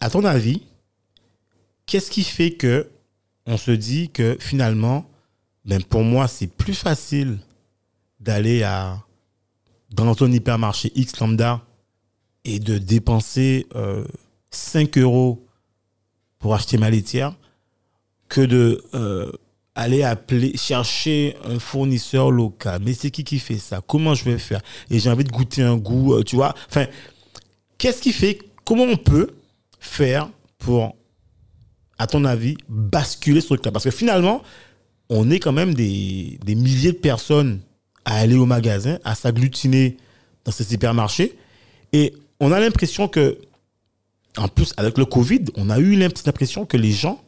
à 0.00 0.10
ton 0.10 0.24
avis, 0.24 0.62
qu'est-ce 1.86 2.10
qui 2.10 2.24
fait 2.24 2.50
que 2.50 2.88
on 3.46 3.56
se 3.56 3.70
dit 3.70 4.10
que 4.10 4.36
finalement, 4.40 5.08
ben 5.64 5.80
pour 5.80 6.02
moi, 6.02 6.26
c'est 6.26 6.48
plus 6.48 6.74
facile 6.74 7.38
d'aller 8.18 8.64
à 8.64 9.04
dans 9.90 10.22
un 10.22 10.32
hypermarché 10.32 10.92
X 10.94 11.18
lambda 11.18 11.62
et 12.44 12.58
de 12.58 12.78
dépenser 12.78 13.66
euh, 13.74 14.04
5 14.50 14.98
euros 14.98 15.46
pour 16.38 16.54
acheter 16.54 16.78
ma 16.78 16.90
laitière 16.90 17.34
que 18.28 18.40
de 18.40 18.82
euh, 18.94 19.30
aller 19.74 20.02
appeler, 20.02 20.56
chercher 20.56 21.36
un 21.44 21.58
fournisseur 21.58 22.30
local. 22.30 22.80
Mais 22.84 22.94
c'est 22.94 23.10
qui 23.10 23.24
qui 23.24 23.38
fait 23.38 23.58
ça? 23.58 23.80
Comment 23.86 24.14
je 24.14 24.24
vais 24.24 24.38
faire? 24.38 24.60
Et 24.90 24.98
j'ai 24.98 25.10
envie 25.10 25.24
de 25.24 25.30
goûter 25.30 25.62
un 25.62 25.76
goût, 25.76 26.14
euh, 26.14 26.22
tu 26.22 26.36
vois? 26.36 26.54
Enfin, 26.68 26.86
qu'est-ce 27.78 28.00
qui 28.00 28.12
fait 28.12 28.38
Comment 28.64 28.84
on 28.84 28.96
peut 28.96 29.30
faire 29.80 30.28
pour, 30.58 30.94
à 31.98 32.06
ton 32.06 32.24
avis, 32.24 32.56
basculer 32.68 33.40
ce 33.40 33.48
truc-là? 33.48 33.72
Parce 33.72 33.84
que 33.84 33.90
finalement, 33.90 34.42
on 35.08 35.28
est 35.30 35.40
quand 35.40 35.52
même 35.52 35.74
des 35.74 36.38
milliers 36.46 36.92
de 36.92 36.98
personnes 36.98 37.60
à 38.04 38.16
aller 38.16 38.36
au 38.36 38.46
magasin, 38.46 38.98
à 39.04 39.14
s'agglutiner 39.14 39.96
dans 40.44 40.52
ces 40.52 40.72
hypermarchés. 40.72 41.36
Et 41.92 42.14
on 42.38 42.52
a 42.52 42.60
l'impression 42.60 43.08
que, 43.08 43.38
en 44.36 44.48
plus, 44.48 44.72
avec 44.76 44.98
le 44.98 45.04
Covid, 45.04 45.44
on 45.56 45.70
a 45.70 45.78
eu 45.78 45.96
l'impression 45.96 46.64
que 46.66 46.76
les 46.76 46.92
gens 46.92 47.22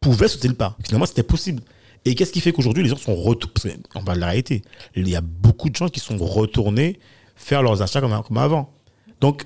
pouvaient 0.00 0.28
sauter 0.28 0.48
le 0.48 0.54
pas. 0.54 0.76
Finalement, 0.84 1.06
c'était 1.06 1.22
possible. 1.22 1.62
Et 2.04 2.14
qu'est-ce 2.14 2.32
qui 2.32 2.40
fait 2.40 2.52
qu'aujourd'hui, 2.52 2.82
les 2.82 2.88
gens 2.88 2.96
sont 2.96 3.14
retournés 3.14 3.78
On 3.94 4.02
va 4.02 4.14
l'arrêter. 4.14 4.62
Il 4.96 5.08
y 5.08 5.16
a 5.16 5.20
beaucoup 5.20 5.70
de 5.70 5.76
gens 5.76 5.88
qui 5.88 6.00
sont 6.00 6.16
retournés 6.18 6.98
faire 7.36 7.62
leurs 7.62 7.82
achats 7.82 8.00
comme, 8.00 8.36
avant. 8.36 8.72
Donc, 9.20 9.44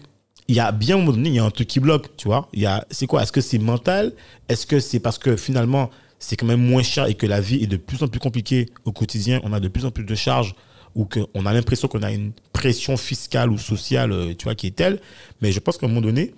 il 0.49 0.55
y 0.55 0.61
a 0.61 0.73
bien 0.73 0.97
un 0.97 0.99
moment 1.01 1.13
donné, 1.13 1.29
il 1.29 1.35
y 1.35 1.39
a 1.39 1.45
un 1.45 1.51
truc 1.51 1.69
qui 1.69 1.81
bloque, 1.81 2.17
tu 2.17 2.29
vois. 2.29 2.49
C'est 2.91 3.07
quoi? 3.07 3.23
Est-ce 3.23 3.33
que 3.33 3.41
c'est 3.41 3.59
mental? 3.59 4.13
Est-ce 4.49 4.67
que 4.67 4.81
c'est 4.81 5.01
parce 5.01 5.19
que 5.19 5.37
finalement, 5.37 5.91
c'est 6.19 6.37
quand 6.37 6.47
même 6.47 6.63
moins 6.63 6.83
cher 6.83 7.07
et 7.07 7.15
que 7.15 7.27
la 7.27 7.41
vie 7.41 7.63
est 7.63 7.67
de 7.67 7.77
plus 7.77 8.03
en 8.03 8.09
plus 8.09 8.21
compliquée 8.21 8.67
au 8.85 8.93
quotidien 8.93 9.41
On 9.45 9.53
a 9.53 9.61
de 9.61 9.69
plus 9.69 9.85
en 9.85 9.91
plus 9.91 10.05
de 10.05 10.15
charges 10.15 10.55
ou 10.95 11.05
qu'on 11.05 11.47
a 11.47 11.53
l'impression 11.53 11.89
qu'on 11.89 12.03
a 12.03 12.11
une 12.11 12.33
pression 12.53 12.97
fiscale 12.97 13.51
ou 13.51 13.59
sociale, 13.59 14.13
euh, 14.13 14.35
tu 14.35 14.45
vois, 14.45 14.55
qui 14.55 14.67
est 14.67 14.75
telle. 14.75 14.99
Mais 15.43 15.53
je 15.53 15.61
pense 15.61 15.77
qu'à 15.77 15.85
un 15.85 15.91
moment 15.91 16.01
donné, 16.01 16.33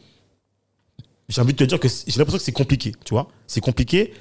j'ai 1.29 1.41
envie 1.41 1.53
de 1.53 1.59
te 1.59 1.64
dire 1.64 1.79
que 1.79 1.87
j'ai 1.88 2.19
l'impression 2.19 2.38
que 2.38 2.45
c'est 2.45 2.53
compliqué, 2.53 2.93
tu 3.05 3.14
vois. 3.14 3.29
C'est 3.47 3.61
compliqué. 3.61 4.12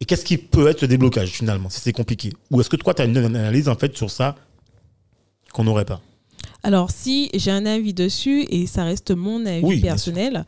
Et 0.00 0.04
qu'est-ce 0.04 0.24
qui 0.24 0.36
peut 0.36 0.66
être 0.66 0.80
ce 0.80 0.86
déblocage 0.86 1.28
finalement, 1.28 1.70
si 1.70 1.80
c'est 1.80 1.92
compliqué? 1.92 2.32
Ou 2.50 2.60
est-ce 2.60 2.68
que 2.68 2.76
toi, 2.76 2.92
tu 2.92 3.02
as 3.02 3.04
une 3.04 3.16
analyse 3.16 3.68
en 3.68 3.76
fait 3.76 3.96
sur 3.96 4.10
ça 4.10 4.34
qu'on 5.52 5.62
n'aurait 5.62 5.84
pas? 5.84 6.00
Alors, 6.64 6.90
si 6.90 7.30
j'ai 7.34 7.50
un 7.50 7.66
avis 7.66 7.94
dessus, 7.94 8.46
et 8.48 8.66
ça 8.66 8.84
reste 8.84 9.10
mon 9.10 9.44
avis 9.46 9.64
Oui, 9.64 9.80
personnel, 9.80 10.44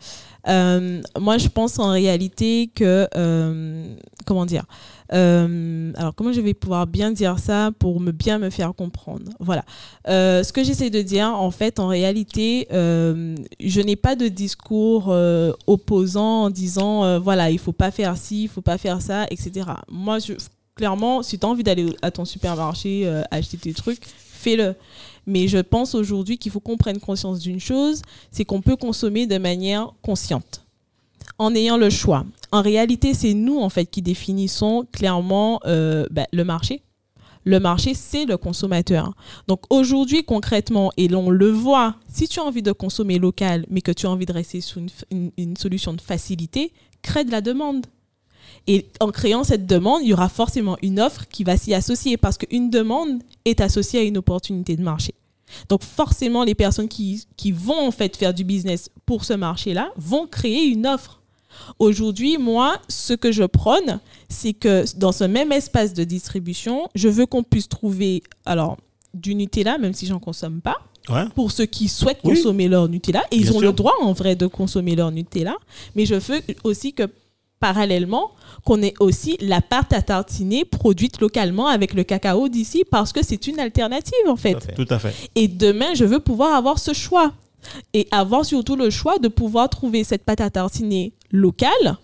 euh, 0.48 1.02
moi, 1.18 1.38
je 1.38 1.48
pense 1.48 1.78
en 1.78 1.90
réalité 1.90 2.70
que, 2.74 3.08
euh, 3.16 3.94
comment 4.24 4.46
dire, 4.46 4.64
euh, 5.12 5.92
alors 5.96 6.14
comment 6.14 6.32
je 6.32 6.40
vais 6.40 6.54
pouvoir 6.54 6.86
bien 6.86 7.12
dire 7.12 7.38
ça 7.38 7.70
pour 7.78 8.00
me 8.00 8.12
bien 8.12 8.38
me 8.38 8.50
faire 8.50 8.74
comprendre? 8.74 9.32
Voilà. 9.40 9.64
Ce 10.06 10.52
que 10.52 10.62
j'essaie 10.62 10.90
de 10.90 11.02
dire, 11.02 11.26
en 11.26 11.50
fait, 11.50 11.80
en 11.80 11.88
réalité, 11.88 12.66
je 12.70 13.80
n'ai 13.80 13.96
pas 13.96 14.16
de 14.16 14.28
discours 14.28 15.14
opposant 15.66 16.44
en 16.44 16.50
disant, 16.50 17.18
voilà, 17.20 17.50
il 17.50 17.58
faut 17.58 17.72
pas 17.72 17.90
faire 17.90 18.16
ci, 18.16 18.44
il 18.44 18.48
faut 18.48 18.62
pas 18.62 18.78
faire 18.78 19.02
ça, 19.02 19.26
etc. 19.30 19.66
Moi, 19.88 20.18
clairement, 20.74 21.22
si 21.22 21.38
tu 21.38 21.46
as 21.46 21.48
envie 21.48 21.64
d'aller 21.64 21.94
à 22.02 22.10
ton 22.10 22.24
supermarché 22.24 23.08
acheter 23.30 23.56
tes 23.56 23.72
trucs, 23.72 24.04
fais-le. 24.04 24.74
Mais 25.26 25.48
je 25.48 25.58
pense 25.58 25.94
aujourd'hui 25.94 26.38
qu'il 26.38 26.52
faut 26.52 26.60
qu'on 26.60 26.76
prenne 26.76 26.98
conscience 27.00 27.40
d'une 27.40 27.60
chose, 27.60 28.02
c'est 28.30 28.44
qu'on 28.44 28.60
peut 28.62 28.76
consommer 28.76 29.26
de 29.26 29.38
manière 29.38 29.92
consciente, 30.02 30.64
en 31.38 31.54
ayant 31.54 31.76
le 31.76 31.90
choix. 31.90 32.24
En 32.52 32.62
réalité, 32.62 33.12
c'est 33.12 33.34
nous 33.34 33.58
en 33.58 33.68
fait 33.68 33.86
qui 33.86 34.02
définissons 34.02 34.86
clairement 34.92 35.60
euh, 35.66 36.06
bah, 36.10 36.26
le 36.32 36.44
marché, 36.44 36.82
Le 37.48 37.60
marché, 37.60 37.94
c'est 37.94 38.24
le 38.26 38.36
consommateur. 38.36 39.14
Donc 39.46 39.60
aujourd'hui, 39.70 40.24
concrètement, 40.24 40.90
et 40.96 41.06
l'on 41.06 41.30
le 41.30 41.48
voit, 41.48 41.94
si 42.12 42.26
tu 42.26 42.40
as 42.40 42.44
envie 42.44 42.62
de 42.62 42.72
consommer 42.72 43.20
local, 43.20 43.64
mais 43.70 43.82
que 43.82 43.92
tu 43.92 44.06
as 44.06 44.10
envie 44.10 44.26
de 44.26 44.32
rester 44.32 44.60
sous 44.60 44.80
une, 44.80 44.88
une- 45.12 45.30
une 45.36 45.56
solution 45.56 45.92
de 45.94 46.00
facilité, 46.00 46.72
crée 47.02 47.24
de 47.24 47.30
la 47.30 47.40
demande. 47.40 47.86
Et 48.66 48.86
en 48.98 49.12
créant 49.12 49.44
cette 49.44 49.64
demande, 49.64 50.02
il 50.02 50.08
y 50.08 50.12
aura 50.12 50.28
forcément 50.28 50.76
une 50.82 50.98
offre 50.98 51.24
qui 51.28 51.44
va 51.44 51.56
s'y 51.56 51.72
associer 51.72 52.16
parce 52.16 52.36
qu'une 52.36 52.68
demande 52.68 53.22
est 53.44 53.60
associée 53.60 54.00
à 54.00 54.02
une 54.02 54.18
opportunité 54.18 54.76
de 54.76 54.82
marché. 54.82 55.14
Donc 55.68 55.82
forcément, 55.82 56.44
les 56.44 56.54
personnes 56.54 56.88
qui, 56.88 57.24
qui 57.36 57.52
vont 57.52 57.86
en 57.86 57.90
fait 57.90 58.16
faire 58.16 58.34
du 58.34 58.44
business 58.44 58.90
pour 59.04 59.24
ce 59.24 59.32
marché-là 59.32 59.90
vont 59.96 60.26
créer 60.26 60.64
une 60.66 60.86
offre. 60.86 61.20
Aujourd'hui, 61.78 62.36
moi, 62.38 62.78
ce 62.88 63.14
que 63.14 63.32
je 63.32 63.44
prône, 63.44 63.98
c'est 64.28 64.52
que 64.52 64.84
dans 64.96 65.12
ce 65.12 65.24
même 65.24 65.52
espace 65.52 65.94
de 65.94 66.04
distribution, 66.04 66.88
je 66.94 67.08
veux 67.08 67.26
qu'on 67.26 67.42
puisse 67.42 67.68
trouver 67.68 68.22
alors 68.44 68.76
du 69.14 69.34
Nutella, 69.34 69.78
même 69.78 69.94
si 69.94 70.06
j'en 70.06 70.18
consomme 70.18 70.60
pas, 70.60 70.76
Ouais. 71.08 71.24
pour 71.36 71.52
ceux 71.52 71.66
qui 71.66 71.86
souhaitent 71.88 72.18
Oui. 72.24 72.34
consommer 72.34 72.66
leur 72.68 72.88
Nutella. 72.88 73.22
Et 73.30 73.36
ils 73.36 73.50
ont 73.50 73.60
sûr. 73.60 73.62
le 73.62 73.72
droit, 73.72 73.94
en 74.02 74.12
vrai, 74.12 74.34
de 74.36 74.46
consommer 74.48 74.96
leur 74.96 75.12
Nutella. 75.12 75.54
Mais 75.94 76.04
je 76.04 76.16
veux 76.16 76.40
aussi 76.64 76.92
que, 76.92 77.04
parallèlement, 77.60 78.30
qu'on 78.64 78.82
ait 78.82 78.94
aussi 79.00 79.36
la 79.40 79.60
pâte 79.60 79.92
à 79.92 80.02
tartiner 80.02 80.64
produite 80.64 81.20
localement 81.20 81.68
avec 81.68 81.94
le 81.94 82.04
cacao 82.04 82.48
d'ici 82.48 82.84
parce 82.90 83.12
que 83.12 83.24
c'est 83.24 83.46
une 83.46 83.60
alternative, 83.60 84.28
en 84.28 84.36
fait. 84.36 84.54
Tout 84.54 84.58
à 84.58 84.60
fait. 84.60 84.84
Tout 84.84 84.94
à 84.94 84.98
fait. 84.98 85.14
Et 85.34 85.48
demain, 85.48 85.94
je 85.94 86.04
veux 86.04 86.20
pouvoir 86.20 86.54
avoir 86.54 86.78
ce 86.78 86.92
choix. 86.92 87.32
Et 87.94 88.06
avoir 88.12 88.44
surtout 88.44 88.76
le 88.76 88.90
choix 88.90 89.18
de 89.18 89.26
pouvoir 89.26 89.68
trouver 89.68 90.04
cette 90.04 90.24
pâte 90.24 90.40
à 90.40 90.50
tartiner 90.50 91.12
locale, 91.32 91.98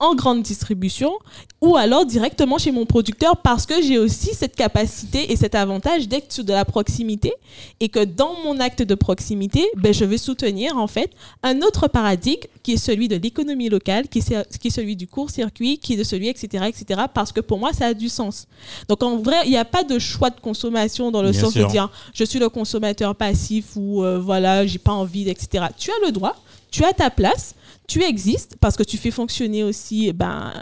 en 0.00 0.14
grande 0.14 0.42
distribution, 0.42 1.12
ou 1.60 1.76
alors 1.76 2.04
directement 2.04 2.58
chez 2.58 2.72
mon 2.72 2.84
producteur 2.84 3.36
parce 3.38 3.64
que 3.64 3.80
j'ai 3.80 3.98
aussi 3.98 4.34
cette 4.34 4.56
capacité 4.56 5.32
et 5.32 5.36
cet 5.36 5.54
avantage 5.54 6.08
d'être 6.08 6.32
sur 6.32 6.44
de 6.44 6.52
la 6.52 6.64
proximité 6.64 7.32
et 7.80 7.88
que 7.88 8.04
dans 8.04 8.34
mon 8.44 8.58
acte 8.60 8.82
de 8.82 8.94
proximité, 8.94 9.64
ben, 9.76 9.94
je 9.94 10.04
vais 10.04 10.18
soutenir 10.18 10.76
en 10.76 10.88
fait 10.88 11.10
un 11.42 11.62
autre 11.62 11.86
paradigme 11.88 12.40
qui 12.62 12.72
est 12.72 12.76
celui 12.76 13.08
de 13.08 13.16
l'économie 13.16 13.68
locale, 13.68 14.08
qui 14.08 14.18
est, 14.18 14.58
qui 14.58 14.68
est 14.68 14.70
celui 14.70 14.96
du 14.96 15.06
court-circuit, 15.06 15.78
qui 15.78 15.94
est 15.94 15.96
de 15.96 16.04
celui, 16.04 16.28
etc., 16.28 16.64
etc., 16.66 17.02
parce 17.12 17.30
que 17.30 17.40
pour 17.40 17.58
moi, 17.58 17.72
ça 17.72 17.86
a 17.86 17.94
du 17.94 18.08
sens. 18.08 18.46
Donc 18.88 19.02
en 19.02 19.18
vrai, 19.18 19.36
il 19.44 19.50
n'y 19.50 19.56
a 19.56 19.64
pas 19.64 19.84
de 19.84 19.98
choix 19.98 20.30
de 20.30 20.40
consommation 20.40 21.10
dans 21.10 21.22
le 21.22 21.30
Bien 21.30 21.40
sens 21.40 21.52
sûr. 21.52 21.66
de 21.66 21.70
dire 21.70 21.90
je 22.12 22.24
suis 22.24 22.38
le 22.38 22.48
consommateur 22.48 23.14
passif 23.14 23.76
ou 23.76 24.02
euh, 24.02 24.18
voilà, 24.18 24.66
j'ai 24.66 24.78
pas 24.78 24.92
envie, 24.92 25.28
etc. 25.28 25.66
Tu 25.78 25.90
as 25.90 26.06
le 26.06 26.12
droit, 26.12 26.36
tu 26.74 26.84
as 26.84 26.92
ta 26.92 27.08
place, 27.08 27.54
tu 27.86 28.02
existes 28.02 28.56
parce 28.60 28.76
que 28.76 28.82
tu 28.82 28.96
fais 28.96 29.12
fonctionner 29.12 29.62
aussi 29.62 30.08
eh 30.08 30.12
ben, 30.12 30.52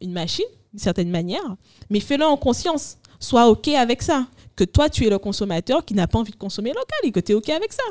une 0.00 0.12
machine 0.12 0.46
d'une 0.72 0.80
certaine 0.80 1.10
manière, 1.10 1.56
mais 1.88 2.00
fais-le 2.00 2.24
en 2.24 2.36
conscience. 2.36 2.98
Sois 3.20 3.46
OK 3.48 3.68
avec 3.68 4.02
ça. 4.02 4.26
Que 4.56 4.64
toi, 4.64 4.88
tu 4.88 5.06
es 5.06 5.10
le 5.10 5.18
consommateur 5.18 5.84
qui 5.84 5.94
n'a 5.94 6.08
pas 6.08 6.18
envie 6.18 6.32
de 6.32 6.36
consommer 6.36 6.70
local 6.70 6.98
et 7.04 7.12
que 7.12 7.20
tu 7.20 7.32
es 7.32 7.34
OK 7.36 7.48
avec 7.50 7.72
ça. 7.72 7.84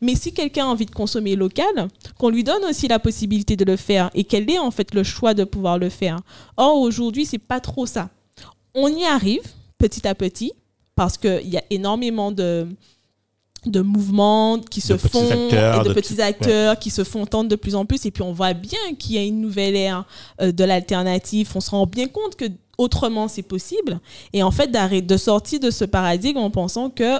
Mais 0.00 0.14
si 0.14 0.32
quelqu'un 0.32 0.64
a 0.64 0.68
envie 0.68 0.86
de 0.86 0.90
consommer 0.92 1.36
local, 1.36 1.88
qu'on 2.18 2.30
lui 2.30 2.42
donne 2.42 2.64
aussi 2.64 2.88
la 2.88 2.98
possibilité 2.98 3.54
de 3.54 3.64
le 3.64 3.76
faire 3.76 4.10
et 4.14 4.24
qu'elle 4.24 4.50
ait 4.50 4.58
en 4.58 4.70
fait 4.70 4.94
le 4.94 5.02
choix 5.02 5.34
de 5.34 5.44
pouvoir 5.44 5.78
le 5.78 5.90
faire. 5.90 6.18
Or, 6.56 6.78
aujourd'hui, 6.78 7.26
c'est 7.26 7.38
pas 7.38 7.60
trop 7.60 7.84
ça. 7.84 8.08
On 8.74 8.88
y 8.88 9.04
arrive 9.04 9.46
petit 9.76 10.08
à 10.08 10.14
petit 10.14 10.52
parce 10.94 11.18
qu'il 11.18 11.48
y 11.48 11.58
a 11.58 11.64
énormément 11.68 12.32
de, 12.32 12.66
de 13.66 13.80
mouvements 13.80 14.58
qui 14.60 14.80
se 14.80 14.96
font 14.96 15.28
acteurs, 15.30 15.80
et 15.80 15.84
de, 15.84 15.88
de 15.88 15.94
petits 15.94 16.14
petits- 16.14 16.22
acteurs 16.22 16.78
qui 16.78 16.90
se 16.90 17.04
font 17.04 17.22
entendre 17.22 17.48
de 17.50 17.56
plus 17.56 17.74
en 17.74 17.84
plus. 17.84 18.06
Et 18.06 18.10
puis 18.10 18.22
on 18.22 18.32
voit 18.32 18.54
bien 18.54 18.78
qu'il 18.98 19.16
y 19.16 19.18
a 19.18 19.22
une 19.22 19.40
nouvelle 19.40 19.76
ère 19.76 20.04
euh, 20.40 20.52
de 20.52 20.64
l'alternative. 20.64 21.50
On 21.54 21.60
se 21.60 21.70
rend 21.70 21.86
bien 21.86 22.08
compte 22.08 22.36
que 22.36 22.46
autrement 22.78 23.28
c'est 23.28 23.42
possible. 23.42 24.00
Et 24.32 24.42
en 24.42 24.50
fait 24.50 24.70
de 24.70 25.16
sortir 25.16 25.60
de 25.60 25.70
ce 25.70 25.84
paradigme 25.84 26.38
en 26.38 26.50
pensant 26.50 26.90
que 26.90 27.18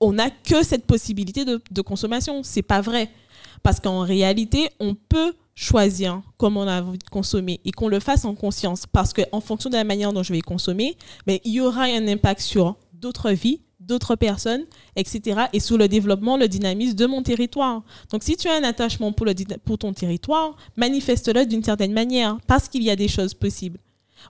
on 0.00 0.12
n'a 0.12 0.30
que 0.30 0.62
cette 0.62 0.86
possibilité 0.86 1.44
de, 1.44 1.60
de 1.70 1.80
consommation. 1.82 2.42
C'est 2.42 2.62
pas 2.62 2.80
vrai. 2.80 3.10
Parce 3.62 3.80
qu'en 3.80 4.00
réalité 4.00 4.68
on 4.80 4.94
peut 4.94 5.32
choisir 5.54 6.22
comment 6.36 6.60
on 6.60 6.68
a 6.68 6.82
envie 6.82 6.98
de 6.98 7.08
consommer 7.10 7.60
et 7.64 7.72
qu'on 7.72 7.88
le 7.88 8.00
fasse 8.00 8.24
en 8.24 8.34
conscience. 8.34 8.84
Parce 8.90 9.12
qu'en 9.12 9.40
fonction 9.40 9.70
de 9.70 9.74
la 9.76 9.84
manière 9.84 10.12
dont 10.12 10.22
je 10.22 10.32
vais 10.32 10.40
consommer 10.40 10.96
mais 11.26 11.40
il 11.44 11.52
y 11.52 11.60
aura 11.60 11.82
un 11.84 12.06
impact 12.08 12.40
sur 12.40 12.76
d'autres 12.92 13.30
vies 13.30 13.60
d'autres 13.88 14.14
personnes, 14.14 14.62
etc. 14.96 15.40
et 15.52 15.60
sur 15.60 15.76
le 15.78 15.88
développement, 15.88 16.36
le 16.36 16.46
dynamisme 16.46 16.94
de 16.94 17.06
mon 17.06 17.22
territoire. 17.22 17.82
Donc, 18.12 18.22
si 18.22 18.36
tu 18.36 18.46
as 18.48 18.54
un 18.54 18.62
attachement 18.64 19.10
pour, 19.12 19.26
le, 19.26 19.34
pour 19.64 19.78
ton 19.78 19.92
territoire, 19.92 20.54
manifeste-le 20.76 21.46
d'une 21.46 21.64
certaine 21.64 21.92
manière, 21.92 22.36
parce 22.46 22.68
qu'il 22.68 22.82
y 22.82 22.90
a 22.90 22.96
des 22.96 23.08
choses 23.08 23.34
possibles. 23.34 23.78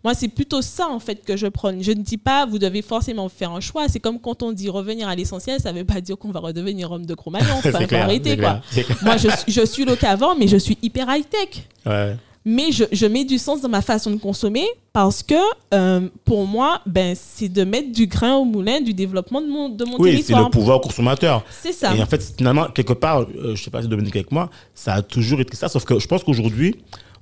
Moi, 0.05 0.15
c'est 0.15 0.29
plutôt 0.29 0.63
ça, 0.63 0.87
en 0.89 1.01
fait, 1.01 1.25
que 1.25 1.37
je 1.37 1.47
prône. 1.49 1.83
Je 1.83 1.91
ne 1.93 2.03
dis 2.03 2.19
pas, 2.19 2.47
vous 2.47 2.59
devez 2.59 2.83
forcément 2.83 3.29
faire 3.29 3.51
un 3.53 3.61
choix. 3.61 3.89
C'est 3.89 3.99
comme 4.01 4.21
quand 4.21 4.43
on 4.43 4.53
dit 4.53 4.69
revenir 4.69 5.09
à 5.09 5.17
l'essentiel, 5.17 5.61
ça 5.61 5.73
ne 5.73 5.79
veut 5.79 5.85
pas 5.85 6.01
dire 6.01 6.17
qu'on 6.17 6.31
va 6.31 6.41
redevenir 6.41 6.93
homme 6.93 7.05
de 7.07 7.15
Cro-Magnon. 7.15 7.55
Enfin, 7.57 7.73
faut 7.87 7.95
arrêter, 7.97 8.31
c'est 8.31 8.37
quoi. 8.37 8.61
clair, 8.71 8.85
clair. 8.87 8.99
Moi, 9.03 9.17
je, 9.17 9.29
suis- 9.29 9.51
je 9.53 9.65
suis 9.67 9.85
locavant, 9.85 10.37
mais 10.37 10.47
je 10.47 10.57
suis 10.59 10.79
hyper 10.83 11.09
high-tech 11.13 11.65
Ouais. 11.87 12.17
Mais 12.51 12.73
je, 12.73 12.85
je 12.93 13.05
mets 13.05 13.27
du 13.27 13.37
sens 13.37 13.61
dans 13.61 13.69
ma 13.69 13.83
façon 13.83 14.11
de 14.11 14.17
consommer 14.17 14.67
parce 14.95 15.23
que 15.23 15.35
euh, 15.75 16.09
pour 16.25 16.47
moi, 16.47 16.81
ben, 16.87 17.15
c'est 17.15 17.51
de 17.51 17.63
mettre 17.63 17.93
du 17.93 18.07
grain 18.07 18.37
au 18.37 18.47
moulin 18.47 18.81
du 18.81 18.95
développement 18.95 19.43
de 19.43 19.49
mon, 19.49 19.69
de 19.69 19.85
mon 19.85 19.97
Oui, 19.99 20.13
c'est 20.13 20.17
territoire. 20.29 20.45
le 20.45 20.51
pouvoir 20.51 20.81
consommateur. 20.81 21.45
C'est 21.51 21.75
ça. 21.75 21.95
Et 21.95 22.03
en 22.03 22.07
fait, 22.07 22.23
finalement, 22.39 22.69
quelque 22.71 22.95
part, 22.95 23.21
euh, 23.21 23.55
je 23.55 23.63
sais 23.63 23.71
pas 23.71 23.83
si 23.83 23.89
Dominique 23.89 24.17
est 24.17 24.21
avec 24.21 24.33
moi, 24.33 24.49
ça 24.75 24.95
a 24.95 25.03
toujours 25.03 25.41
été 25.41 25.55
ça. 25.57 25.69
Sauf 25.69 25.85
que 25.85 25.99
je 25.99 26.07
pense 26.09 26.25
qu'aujourd'hui, 26.25 26.77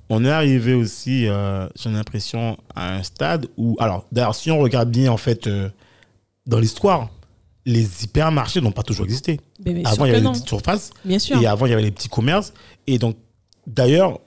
on 0.09 0.23
est 0.23 0.29
arrivé 0.29 0.73
aussi, 0.73 1.27
euh, 1.27 1.67
j'ai 1.75 1.89
l'impression, 1.89 2.55
à 2.73 2.95
un 2.95 3.03
stade 3.03 3.47
où. 3.57 3.75
Alors, 3.79 4.05
d'ailleurs, 4.13 4.33
si 4.33 4.49
on 4.49 4.59
regarde 4.59 4.89
bien, 4.89 5.11
en 5.11 5.17
fait, 5.17 5.47
euh, 5.47 5.67
dans 6.45 6.59
l'histoire, 6.59 7.09
les 7.65 8.05
hypermarchés 8.05 8.61
n'ont 8.61 8.71
pas 8.71 8.83
toujours 8.83 9.03
existé. 9.03 9.41
Avant, 9.83 10.05
il 10.05 10.07
y 10.07 10.11
avait 10.11 10.21
les 10.21 10.29
petites 10.29 10.47
surfaces. 10.47 10.91
Bien 11.03 11.19
sûr. 11.19 11.41
Et 11.41 11.45
avant, 11.47 11.65
il 11.65 11.71
y 11.71 11.73
avait 11.73 11.81
les 11.81 11.91
petits 11.91 12.07
commerces. 12.07 12.53
Et 12.87 12.97
donc, 12.97 13.17
d'ailleurs, 13.67 14.21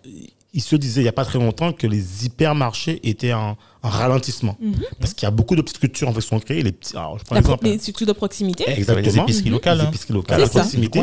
il 0.52 0.60
se 0.62 0.74
disait 0.76 1.00
il 1.00 1.04
n'y 1.04 1.08
a 1.08 1.12
pas 1.12 1.24
très 1.24 1.38
longtemps 1.38 1.72
que 1.72 1.86
les 1.86 2.26
hypermarchés 2.26 3.00
étaient 3.08 3.32
en, 3.32 3.56
en 3.82 3.88
ralentissement. 3.88 4.56
Mhm. 4.60 4.74
Parce 4.98 5.14
qu'il 5.14 5.24
y 5.26 5.28
a 5.28 5.30
beaucoup 5.30 5.54
de 5.54 5.62
petites 5.62 5.76
structures 5.76 6.08
en 6.08 6.12
fait, 6.12 6.20
qui 6.20 6.26
sont 6.26 6.40
créées. 6.40 6.62
Les 6.62 6.72
petits, 6.72 6.96
alors, 6.96 7.18
je 7.18 7.64
les 7.64 7.78
structures 7.78 8.06
de 8.06 8.12
proximité. 8.12 8.64
Exactement. 8.68 9.12
Les 9.12 9.18
épiceries 9.18 9.50
locales, 9.50 9.78
Les 9.78 9.84
hein. 9.84 9.88
épiceries 9.88 10.14
locales, 10.14 10.36
C'est 10.38 10.46
la 10.46 10.50
ça. 10.50 10.60
proximité. 10.60 11.02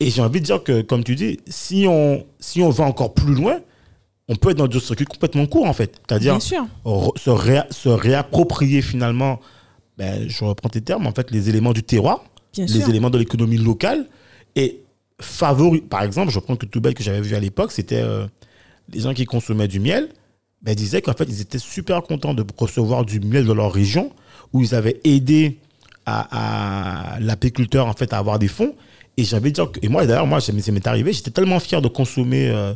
Et 0.00 0.10
j'ai 0.10 0.22
envie 0.22 0.40
de 0.40 0.44
dire 0.44 0.62
que, 0.62 0.82
comme 0.82 1.02
tu 1.04 1.14
dis, 1.16 1.38
si 1.48 1.86
on, 1.88 2.24
si 2.38 2.62
on 2.62 2.70
va 2.70 2.84
encore 2.84 3.14
plus 3.14 3.34
loin, 3.34 3.58
on 4.28 4.36
peut 4.36 4.50
être 4.50 4.56
dans 4.58 4.68
des 4.68 4.78
circuits 4.80 5.06
complètement 5.06 5.46
courts, 5.46 5.66
en 5.66 5.72
fait. 5.72 6.00
C'est-à-dire 6.08 6.34
Bien 6.34 6.40
sûr. 6.40 6.66
re- 6.84 7.18
se, 7.18 7.30
réa- 7.30 7.66
se 7.72 7.88
réapproprier 7.88 8.82
finalement, 8.82 9.40
ben, 9.96 10.28
je 10.28 10.44
reprends 10.44 10.68
tes 10.68 10.80
termes, 10.82 11.06
en 11.06 11.12
fait, 11.12 11.30
les 11.30 11.48
éléments 11.48 11.72
du 11.72 11.82
terroir, 11.82 12.22
Bien 12.52 12.66
les 12.66 12.80
sûr. 12.80 12.88
éléments 12.88 13.10
de 13.10 13.18
l'économie 13.18 13.56
locale 13.58 14.06
et 14.54 14.82
favori. 15.20 15.80
Par 15.80 16.02
exemple, 16.02 16.30
je 16.30 16.38
prends 16.38 16.56
que 16.56 16.66
tout 16.66 16.80
bête 16.80 16.94
que 16.94 17.02
j'avais 17.02 17.20
vu 17.20 17.34
à 17.34 17.40
l'époque, 17.40 17.72
c'était 17.72 18.00
euh, 18.02 18.26
les 18.92 19.00
gens 19.00 19.14
qui 19.14 19.24
consommaient 19.24 19.68
du 19.68 19.80
miel, 19.80 20.08
ben, 20.62 20.74
disaient 20.74 21.02
qu'en 21.02 21.12
fait, 21.12 21.26
ils 21.28 21.40
étaient 21.40 21.58
super 21.58 22.02
contents 22.02 22.34
de 22.34 22.44
recevoir 22.56 23.04
du 23.04 23.20
miel 23.20 23.46
de 23.46 23.52
leur 23.52 23.72
région, 23.72 24.12
où 24.52 24.62
ils 24.62 24.74
avaient 24.74 25.00
aidé 25.04 25.58
à, 26.06 27.18
l'apiculteur 27.20 27.86
en 27.86 27.92
fait 27.92 28.12
à 28.12 28.18
avoir 28.18 28.38
des 28.38 28.48
fonds. 28.48 28.74
Et 29.16 29.24
j'avais 29.24 29.50
dit 29.50 29.60
que, 29.72 29.78
et 29.82 29.88
moi 29.88 30.06
d'ailleurs, 30.06 30.26
moi, 30.26 30.40
ça 30.40 30.52
m'est 30.52 30.86
arrivé, 30.86 31.12
j'étais 31.12 31.30
tellement 31.30 31.60
fier 31.60 31.82
de 31.82 31.88
consommer. 31.88 32.48
euh, 32.48 32.74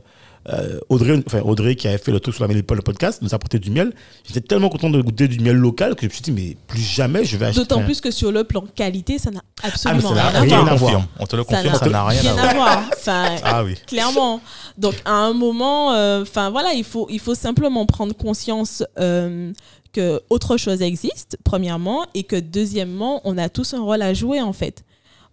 euh, 0.48 0.78
Audrey, 0.88 1.22
enfin 1.26 1.40
Audrey 1.40 1.76
qui 1.76 1.86
avait 1.88 1.98
fait 1.98 2.10
le 2.12 2.20
truc 2.20 2.34
sur 2.34 2.42
la 2.44 2.48
Mélipole, 2.48 2.78
le 2.78 2.82
podcast, 2.82 3.22
nous 3.22 3.32
apporter 3.34 3.58
du 3.58 3.70
miel. 3.70 3.92
J'étais 4.26 4.40
tellement 4.40 4.68
content 4.68 4.90
de 4.90 5.00
goûter 5.00 5.28
du 5.28 5.38
miel 5.40 5.56
local 5.56 5.94
que 5.94 6.02
je 6.02 6.06
me 6.06 6.12
suis 6.12 6.22
dit, 6.22 6.32
mais 6.32 6.56
plus 6.66 6.80
jamais 6.80 7.24
je 7.24 7.36
vais 7.36 7.46
acheter. 7.46 7.60
D'autant 7.60 7.80
un- 7.80 7.84
plus 7.84 8.00
que 8.00 8.10
sur 8.10 8.32
le 8.32 8.44
plan 8.44 8.64
qualité, 8.74 9.18
ça 9.18 9.30
n'a 9.30 9.40
Ah, 9.62 9.68
absolument 9.68 10.14
ça 10.14 10.28
rien 10.40 10.66
à 10.66 10.74
voir. 10.74 11.02
On 11.18 11.26
te 11.26 11.36
le 11.36 11.44
confirme, 11.44 11.74
ça 11.76 11.88
n'a 11.88 12.04
rien 12.06 12.20
à 12.26 12.32
voir. 12.34 12.48
à 12.48 12.54
voir. 12.54 12.84
Enfin, 12.98 13.36
Ah 13.44 13.64
oui. 13.64 13.74
clairement. 13.86 14.40
Donc 14.78 14.94
à 15.04 15.12
un 15.12 15.32
moment, 15.32 15.92
euh, 15.92 16.22
enfin 16.22 16.50
voilà, 16.50 16.72
il 16.74 16.84
faut 16.84 17.06
il 17.10 17.20
faut 17.20 17.34
simplement 17.34 17.84
prendre 17.86 18.14
conscience 18.14 18.82
euh, 18.98 19.52
que 19.92 20.20
autre 20.30 20.56
chose 20.56 20.80
existe, 20.82 21.36
premièrement, 21.44 22.06
et 22.14 22.22
que 22.22 22.36
deuxièmement, 22.36 23.20
on 23.24 23.36
a 23.38 23.48
tous 23.48 23.74
un 23.74 23.80
rôle 23.82 24.00
à 24.02 24.14
jouer 24.14 24.40
en 24.40 24.52
fait. 24.54 24.84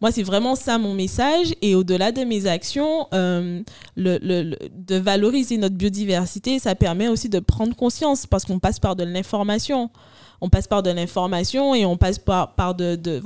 Moi, 0.02 0.12
c'est 0.12 0.24
vraiment 0.24 0.56
ça 0.56 0.78
mon 0.78 0.94
message. 0.94 1.54
Et 1.62 1.76
au-delà 1.76 2.12
de 2.12 2.24
mes 2.24 2.46
actions, 2.48 3.08
euh, 3.14 3.62
de 3.98 4.96
valoriser 4.96 5.58
notre 5.58 5.76
biodiversité, 5.76 6.60
ça 6.60 6.76
permet 6.76 7.08
aussi 7.08 7.30
de 7.30 7.40
prendre 7.40 7.76
conscience 7.76 8.26
parce 8.26 8.46
qu'on 8.46 8.60
passe 8.60 8.80
par 8.80 8.96
de 8.96 9.04
l'information. 9.04 9.90
On 10.42 10.48
passe 10.50 10.68
par 10.68 10.84
de 10.84 10.90
l'information 10.90 11.76
et 11.76 11.86
on 11.86 11.98
passe 11.98 12.18
par, 12.18 12.54
de, 12.76 12.96
de- 12.96 13.22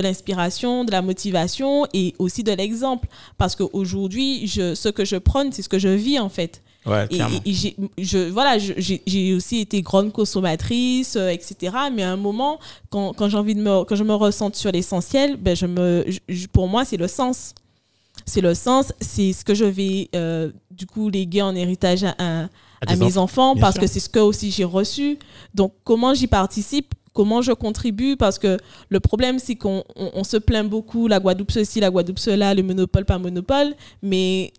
l'inspiration, 0.00 0.84
de 0.84 0.90
la 0.90 1.02
motivation 1.02 1.86
et 1.92 2.14
aussi 2.18 2.42
de 2.42 2.52
l'exemple. 2.52 3.06
Parce 3.36 3.54
qu'aujourd'hui, 3.54 4.48
ce 4.48 4.88
que 4.88 5.04
je 5.04 5.16
prône, 5.16 5.52
c'est 5.52 5.60
ce 5.62 5.68
que 5.68 5.78
je 5.78 5.88
vis 5.88 6.18
en 6.18 6.30
fait. 6.30 6.62
Ouais, 6.88 7.06
Et, 7.10 7.52
j'ai, 7.52 7.76
je, 7.98 8.30
voilà, 8.30 8.58
j'ai 8.58 9.02
j'ai 9.06 9.34
aussi 9.34 9.58
été 9.60 9.82
grande 9.82 10.12
consommatrice, 10.12 11.16
euh, 11.16 11.28
etc. 11.28 11.74
Mais 11.92 12.02
à 12.02 12.12
un 12.12 12.16
moment, 12.16 12.58
quand, 12.90 13.12
quand 13.14 13.28
j'ai 13.28 13.36
envie 13.36 13.54
de 13.54 13.60
me, 13.60 13.84
quand 13.84 13.96
je 13.96 14.04
me 14.04 14.14
ressente 14.14 14.56
sur 14.56 14.72
l'essentiel, 14.72 15.36
ben 15.36 15.54
je 15.54 15.66
me, 15.66 16.04
je- 16.28 16.46
pour 16.46 16.68
moi, 16.68 16.84
c'est 16.84 16.96
le 16.96 17.08
sens. 17.08 17.54
C'est 18.26 18.40
le 18.40 18.54
sens, 18.54 18.92
c'est 19.00 19.32
ce 19.32 19.44
que 19.44 19.54
je 19.54 19.64
vais 19.64 20.08
euh, 20.14 20.50
du 20.70 20.86
coup 20.86 21.08
léguer 21.08 21.42
en 21.42 21.54
héritage 21.54 22.04
à, 22.04 22.14
à- 22.18 22.42
À 22.44 22.48
à 22.82 22.86
tes 22.86 22.96
mes 22.96 23.16
enfants 23.16 23.54
parce 23.56 23.74
sûr. 23.74 23.82
que 23.82 23.86
c'est 23.86 24.00
ce 24.00 24.08
que 24.08 24.18
aussi 24.18 24.50
j'ai 24.50 24.64
reçu. 24.64 25.18
Donc 25.54 25.72
comment 25.84 26.14
j'y 26.14 26.26
participe 26.26 26.94
comment 27.14 27.42
je 27.42 27.50
contribue 27.52 28.16
parce 28.16 28.38
que 28.38 28.58
le 28.90 29.00
problème 29.00 29.38
c'est 29.40 29.56
qu'on 29.56 29.82
on- 29.96 30.10
on 30.14 30.24
se 30.24 30.36
plaint 30.36 30.68
beaucoup 30.68 31.08
la 31.08 31.18
Guadeloupe 31.18 31.50
ceci 31.50 31.80
la 31.80 31.90
Guadeloupe 31.90 32.18
cela 32.20 32.54
le 32.54 32.62
monopole 32.62 33.04
pas 33.04 33.18
monopole 33.18 33.74
mais 34.02 34.52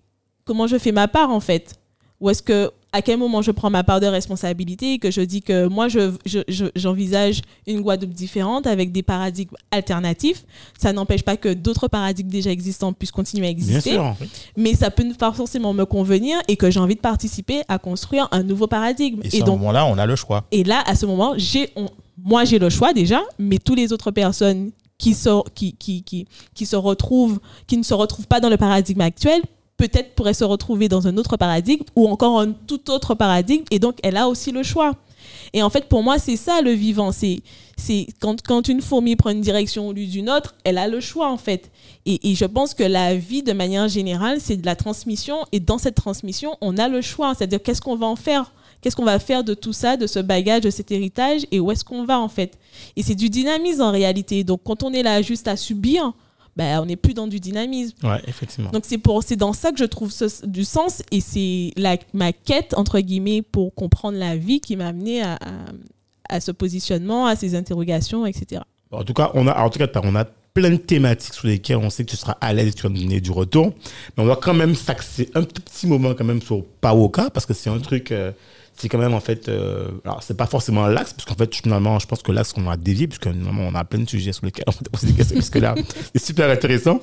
comment 0.43 0.67
je 0.67 0.77
fais 0.77 0.91
ma 0.91 1.07
part 1.07 1.29
en 1.29 1.39
fait? 1.39 1.75
Ou 2.21 2.29
est-ce 2.29 2.43
que 2.43 2.71
à 2.91 3.03
quel 3.03 3.19
moment 3.19 3.43
je 3.43 3.51
prends 3.51 3.69
ma 3.69 3.83
part 3.83 3.99
de 3.99 4.07
responsabilité 4.07 4.93
et 4.93 4.99
que 4.99 5.11
je 5.11 5.21
dis 5.21 5.41
que 5.43 5.67
moi 5.67 5.87
je 5.89 6.11
je- 6.25 6.39
je- 6.47 6.65
j'envisage 6.75 7.41
une 7.67 7.81
Guadeloupe 7.81 8.13
différente 8.15 8.65
avec 8.65 8.91
des 8.91 9.03
paradigmes 9.03 9.55
alternatifs 9.69 10.43
ça 10.81 10.91
n'empêche 10.91 11.21
pas 11.23 11.37
que 11.37 11.53
d'autres 11.53 11.87
paradigmes 11.87 12.29
déjà 12.29 12.49
existants 12.49 12.91
puissent 12.93 13.11
continuer 13.11 13.47
à 13.47 13.53
Bien 13.53 13.59
exister 13.67 13.91
sûr. 13.91 14.15
mais 14.57 14.73
ça 14.73 14.89
peut 14.89 15.03
ne 15.03 15.13
pas 15.13 15.31
forcément 15.31 15.71
me 15.73 15.85
convenir 15.85 16.39
et 16.47 16.55
que 16.55 16.71
j'ai 16.71 16.79
envie 16.79 16.95
de 16.95 16.99
participer 16.99 17.61
à 17.67 17.77
construire 17.77 18.27
un 18.31 18.41
nouveau 18.43 18.65
paradigme 18.67 19.21
Et, 19.23 19.37
et 19.37 19.41
à 19.41 19.45
ce 19.45 19.51
moment-là, 19.51 19.85
on 19.85 19.97
a 19.99 20.05
le 20.07 20.15
choix. 20.15 20.45
et 20.51 20.63
là, 20.63 20.83
à 20.87 20.95
ce 20.95 21.05
moment, 21.05 21.33
j'ai, 21.37 21.69
moi, 22.17 22.43
j'ai 22.43 22.57
le 22.59 22.69
choix 22.69 22.91
déjà, 22.93 23.21
mais 23.37 23.59
toutes 23.59 23.77
les 23.77 23.93
autres 23.93 24.11
personnes 24.11 24.71
qui, 24.97 25.15
qui, 25.55 25.73
qui, 26.03 26.27
qui 26.55 26.65
se 26.65 26.75
retrouvent, 26.75 27.39
qui 27.67 27.77
ne 27.77 27.83
se 27.83 27.93
retrouvent 27.93 28.27
pas 28.27 28.39
dans 28.39 28.49
le 28.49 28.57
paradigme 28.57 29.01
actuel, 29.01 29.41
peut-être 29.79 30.13
pourraient 30.13 30.33
se 30.35 30.43
retrouver 30.43 30.89
dans 30.89 31.07
un 31.07 31.17
autre 31.17 31.37
paradigme 31.37 31.85
ou 31.95 32.07
encore 32.07 32.39
un 32.39 32.51
tout 32.51 32.91
autre 32.91 33.15
paradigme, 33.15 33.63
et 33.71 33.79
donc 33.79 33.97
elle 34.03 34.17
a 34.17 34.27
aussi 34.27 34.51
le 34.51 34.61
choix. 34.61 34.95
Et 35.53 35.63
en 35.63 35.69
fait, 35.69 35.85
pour 35.85 36.03
moi, 36.03 36.19
c'est 36.19 36.35
ça 36.35 36.61
le 36.61 36.71
vivant. 36.71 37.11
C'est, 37.11 37.41
quand, 38.19 38.67
une 38.67 38.81
fourmi 38.81 39.15
prend 39.15 39.29
une 39.29 39.41
direction 39.41 39.87
au 39.87 39.93
lieu 39.93 40.05
d'une 40.05 40.29
autre, 40.29 40.53
elle 40.63 40.77
a 40.77 40.87
le 40.87 40.99
choix 40.99 41.31
en 41.31 41.37
fait. 41.37 41.71
Et 42.05 42.35
je 42.35 42.45
pense 42.45 42.73
que 42.73 42.83
la 42.83 43.15
vie, 43.15 43.41
de 43.41 43.53
manière 43.53 43.87
générale, 43.87 44.39
c'est 44.41 44.57
de 44.57 44.65
la 44.65 44.75
transmission. 44.75 45.37
Et 45.51 45.59
dans 45.59 45.77
cette 45.77 45.95
transmission, 45.95 46.57
on 46.61 46.77
a 46.77 46.87
le 46.87 47.01
choix. 47.01 47.33
C'est-à-dire, 47.35 47.61
qu'est-ce 47.63 47.81
qu'on 47.81 47.95
va 47.95 48.07
en 48.07 48.15
faire? 48.15 48.51
Qu'est-ce 48.81 48.95
qu'on 48.95 49.05
va 49.05 49.19
faire 49.19 49.43
de 49.43 49.53
tout 49.53 49.73
ça, 49.73 49.97
de 49.97 50.07
ce 50.07 50.19
bagage, 50.19 50.61
de 50.61 50.69
cet 50.69 50.91
héritage? 50.91 51.41
Et 51.51 51.59
où 51.59 51.71
est-ce 51.71 51.83
qu'on 51.83 52.05
va 52.05 52.19
en 52.19 52.29
fait? 52.29 52.57
Et 52.95 53.03
c'est 53.03 53.15
du 53.15 53.29
dynamisme 53.29 53.81
en 53.81 53.91
réalité. 53.91 54.43
Donc 54.43 54.61
quand 54.63 54.83
on 54.83 54.91
est 54.91 55.03
là 55.03 55.21
juste 55.21 55.47
à 55.47 55.57
subir, 55.57 56.13
ben, 56.55 56.79
on 56.81 56.85
n'est 56.85 56.95
plus 56.95 57.13
dans 57.13 57.27
du 57.27 57.39
dynamisme. 57.39 57.95
Ouais, 58.03 58.21
effectivement. 58.27 58.69
Donc 58.71 58.83
c'est 58.85 58.97
pour 58.97 59.23
c'est 59.23 59.35
dans 59.35 59.53
ça 59.53 59.71
que 59.71 59.77
je 59.77 59.85
trouve 59.85 60.11
ce- 60.11 60.45
du 60.45 60.63
sens 60.65 61.01
et 61.11 61.21
c'est 61.21 61.71
la 61.77 61.97
ma 62.13 62.31
quête 62.33 62.73
entre 62.77 62.99
guillemets 62.99 63.41
pour 63.41 63.73
comprendre 63.73 64.17
la 64.17 64.35
vie 64.35 64.59
qui 64.59 64.75
m'a 64.75 64.87
amené 64.87 65.21
à, 65.21 65.35
à, 65.35 65.37
à 66.35 66.39
ce 66.39 66.51
positionnement, 66.51 67.25
à 67.27 67.35
ces 67.35 67.55
interrogations, 67.55 68.25
etc. 68.25 68.61
En 68.91 69.03
tout 69.03 69.13
cas, 69.13 69.31
on 69.35 69.47
a, 69.47 69.57
en 69.63 69.69
tout 69.69 69.79
cas, 69.79 69.87
on 70.03 70.15
a 70.15 70.25
plein 70.53 70.71
de 70.71 70.75
thématiques 70.77 71.35
sur 71.35 71.47
lesquelles 71.47 71.77
on 71.77 71.89
sait 71.91 72.03
que 72.03 72.09
tu 72.09 72.17
seras 72.17 72.35
à 72.41 72.53
l'aise 72.53 72.69
et 72.69 72.73
tu 72.73 72.81
vas 72.83 72.89
nous 72.89 72.99
donner 73.01 73.21
du 73.21 73.31
retour. 73.31 73.67
Mais 74.17 74.23
on 74.23 74.25
va 74.25 74.35
quand 74.35 74.53
même 74.55 74.73
s'axer 74.75 75.29
un 75.35 75.43
tout 75.43 75.61
petit 75.61 75.85
moment 75.87 76.13
quand 76.15 76.23
même 76.25 76.41
sur 76.41 76.65
Paoka 76.81 77.29
parce 77.29 77.45
que 77.45 77.53
c'est 77.53 77.69
un 77.69 77.79
truc, 77.79 78.11
euh, 78.11 78.31
c'est 78.79 78.89
quand 78.89 78.97
même 78.97 79.13
en 79.13 79.19
fait, 79.19 79.49
euh, 79.49 79.89
alors 80.05 80.23
c'est 80.23 80.37
pas 80.37 80.45
forcément 80.45 80.87
l'axe 80.87 81.13
parce 81.13 81.25
qu'en 81.25 81.35
fait 81.35 81.53
finalement, 81.53 81.99
je 81.99 82.07
pense 82.07 82.23
que 82.23 82.31
l'axe 82.31 82.53
on 82.57 82.67
a 82.69 82.77
dévié 82.77 83.07
puisque 83.07 83.29
finalement 83.29 83.63
on 83.63 83.75
a 83.75 83.83
plein 83.83 83.99
de 83.99 84.09
sujets 84.09 84.33
sur 84.33 84.45
lesquels 84.45 84.65
on 84.67 84.71
peut 84.71 84.89
poser 84.91 85.07
des 85.07 85.13
questions 85.13 85.35
parce 85.35 85.49
que 85.49 85.59
là 85.59 85.75
c'est 86.15 86.23
super 86.23 86.49
intéressant. 86.49 86.99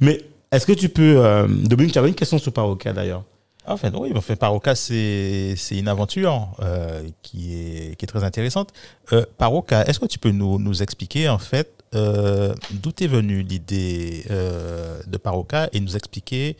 Mais 0.00 0.22
est-ce 0.52 0.66
que 0.66 0.72
tu 0.72 0.88
peux, 0.88 1.16
euh, 1.18 1.46
Dominique, 1.48 1.92
tu 1.92 1.98
avais 1.98 2.08
une 2.08 2.14
question 2.14 2.38
sur 2.38 2.52
Paoka 2.52 2.92
d'ailleurs. 2.92 3.24
En 3.68 3.76
fait, 3.76 3.92
oui, 3.96 4.12
en 4.14 4.20
fait, 4.20 4.36
Paroka, 4.36 4.76
c'est 4.76 5.54
c'est 5.56 5.76
une 5.76 5.88
aventure 5.88 6.50
euh, 6.60 7.02
qui, 7.22 7.54
est, 7.54 7.96
qui 7.96 8.04
est 8.04 8.08
très 8.08 8.22
intéressante. 8.22 8.72
Euh, 9.12 9.24
Paroka, 9.38 9.84
est-ce 9.86 9.98
que 9.98 10.06
tu 10.06 10.20
peux 10.20 10.30
nous, 10.30 10.58
nous 10.60 10.82
expliquer, 10.82 11.28
en 11.28 11.38
fait, 11.38 11.72
euh, 11.94 12.54
d'où 12.70 12.92
est 13.00 13.08
venue 13.08 13.42
l'idée 13.42 14.24
euh, 14.30 15.00
de 15.08 15.16
Paroka 15.16 15.68
et 15.72 15.80
nous 15.80 15.96
expliquer, 15.96 16.56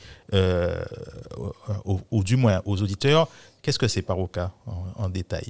ou, 1.84 2.00
ou 2.10 2.24
du 2.24 2.36
moins 2.36 2.60
aux 2.64 2.82
auditeurs, 2.82 3.28
qu'est-ce 3.66 3.78
que 3.80 3.88
c'est 3.88 4.02
Paroka 4.02 4.52
en, 4.66 5.04
en 5.04 5.08
détail? 5.08 5.46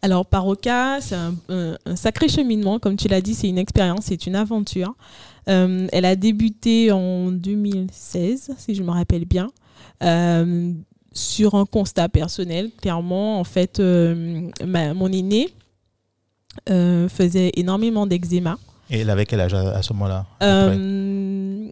Alors 0.00 0.24
Paroka, 0.24 1.00
c'est 1.02 1.14
un, 1.16 1.34
un- 1.50 1.76
sacré 1.96 2.28
cheminement, 2.28 2.78
comme 2.78 2.96
tu 2.96 3.08
l'as 3.08 3.20
dit, 3.20 3.34
c'est 3.34 3.48
une 3.48 3.58
expérience, 3.58 4.04
c'est 4.06 4.26
une 4.26 4.34
aventure. 4.36 4.94
Euh, 5.48 5.86
elle 5.92 6.06
a 6.06 6.16
débuté 6.16 6.90
en 6.92 7.30
2016, 7.30 8.52
si 8.56 8.74
je 8.74 8.82
me 8.82 8.90
rappelle 8.90 9.26
bien. 9.26 9.48
Euh, 10.02 10.72
sur 11.12 11.54
un 11.54 11.66
constat 11.66 12.08
personnel, 12.08 12.70
clairement, 12.80 13.38
en 13.38 13.44
fait, 13.44 13.80
euh, 13.80 14.48
ma- 14.66 14.94
mon 14.94 15.12
aîné 15.12 15.48
euh, 16.70 17.08
faisait 17.08 17.52
énormément 17.56 18.06
d'eczéma. 18.06 18.58
Et 18.90 19.00
elle 19.00 19.10
avait 19.10 19.26
quel 19.26 19.40
âge 19.40 19.52
à, 19.54 19.76
à 19.76 19.82
ce 19.82 19.92
moment-là 19.92 20.26
Euh, 20.42 21.68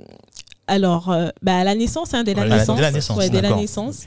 alors, 0.67 1.11
euh, 1.11 1.29
bah, 1.43 1.57
à 1.59 1.65
la 1.65 1.75
naissance, 1.75 2.13
hein, 2.15 2.23
dès 2.25 2.35
la 2.35 2.43
Ouais, 2.43 2.49
naissance. 2.49 2.77
dès 2.77 2.83
la 2.83 2.91
naissance, 2.93 3.17
Ouais, 3.19 3.29
dès 3.31 3.37
la 3.37 3.43
d'accord. 3.43 3.61
naissance. 3.61 4.05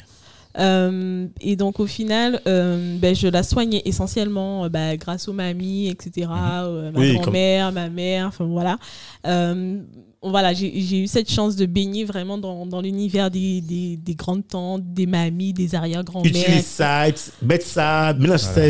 Euh, 0.60 1.28
et 1.42 1.56
donc, 1.56 1.80
au 1.80 1.86
final, 1.86 2.42
euh, 2.48 2.98
ben, 3.00 3.16
je 3.16 3.28
la 3.28 3.44
soignais 3.44 3.82
essentiellement 3.86 4.66
euh, 4.66 4.70
bah, 4.70 4.98
grâce 4.98 5.28
aux 5.28 5.34
mamies, 5.34 5.88
etc., 5.90 6.28
euh, 6.32 6.92
ma 6.92 7.00
Oui, 7.00 7.14
comme- 7.14 7.22
grand-mère, 7.24 7.72
ma 7.72 7.90
mère, 7.90 8.28
enfin 8.28 8.46
voilà. 8.46 8.78
Euh, 9.26 9.80
voilà, 10.24 10.52
j'ai 10.54 11.00
eu 11.04 11.08
cette 11.08 11.32
chance 11.32 11.56
de 11.56 11.66
baigner 11.68 12.04
vraiment 12.04 12.40
dans, 12.40 12.66
dans 12.66 12.82
l'univers 12.82 13.30
des, 13.30 13.62
des, 13.62 13.98
des 13.98 14.16
grandes 14.16 14.48
tantes, 14.48 14.82
des 14.92 15.06
mamies, 15.06 15.54
des 15.54 15.76
arrière-grand-mères. 15.76 16.32
Utilise 16.32 16.66
ça, 16.66 17.04
bête 17.42 17.62
ça, 17.64 18.16
mélange 18.20 18.40
ça. 18.40 18.62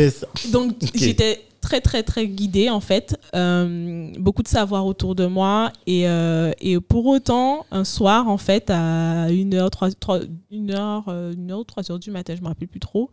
Donc 0.52 0.74
j'étais 0.94 1.40
très 1.60 1.80
très 1.80 2.02
très 2.02 2.26
guidée 2.26 2.70
en 2.70 2.80
fait, 2.80 3.16
Euh, 3.34 4.10
beaucoup 4.18 4.42
de 4.42 4.48
savoir 4.48 4.86
autour 4.86 5.14
de 5.14 5.26
moi. 5.26 5.70
Et, 5.86 6.08
euh, 6.08 6.50
et 6.60 6.78
pour 6.80 7.06
autant 7.06 7.66
un 7.70 7.84
soir 7.84 8.28
en 8.28 8.38
fait 8.38 8.70
à 8.70 9.28
1h, 9.28 9.68
3, 9.70 9.90
3, 9.92 10.20
1h, 10.50 11.34
1h 11.36 11.66
3 11.66 11.90
heures 11.92 11.98
du 11.98 12.10
matin, 12.10 12.34
je 12.36 12.42
me 12.42 12.48
rappelle 12.48 12.68
plus 12.68 12.80
trop, 12.80 13.10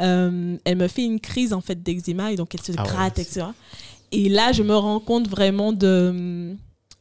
euh, 0.00 0.56
elle 0.64 0.76
me 0.76 0.88
fait 0.88 1.04
une 1.04 1.20
crise 1.20 1.52
en 1.52 1.60
fait 1.60 1.82
d'eczéma 1.82 2.32
et 2.32 2.36
donc 2.36 2.54
elle 2.54 2.62
se 2.62 2.72
Ah 2.76 2.82
gratte 2.82 3.18
etc. 3.18 3.46
Et 4.12 4.28
là 4.28 4.52
je 4.52 4.62
me 4.62 4.74
rends 4.76 5.00
compte 5.00 5.28
vraiment 5.28 5.72
de, 5.72 6.54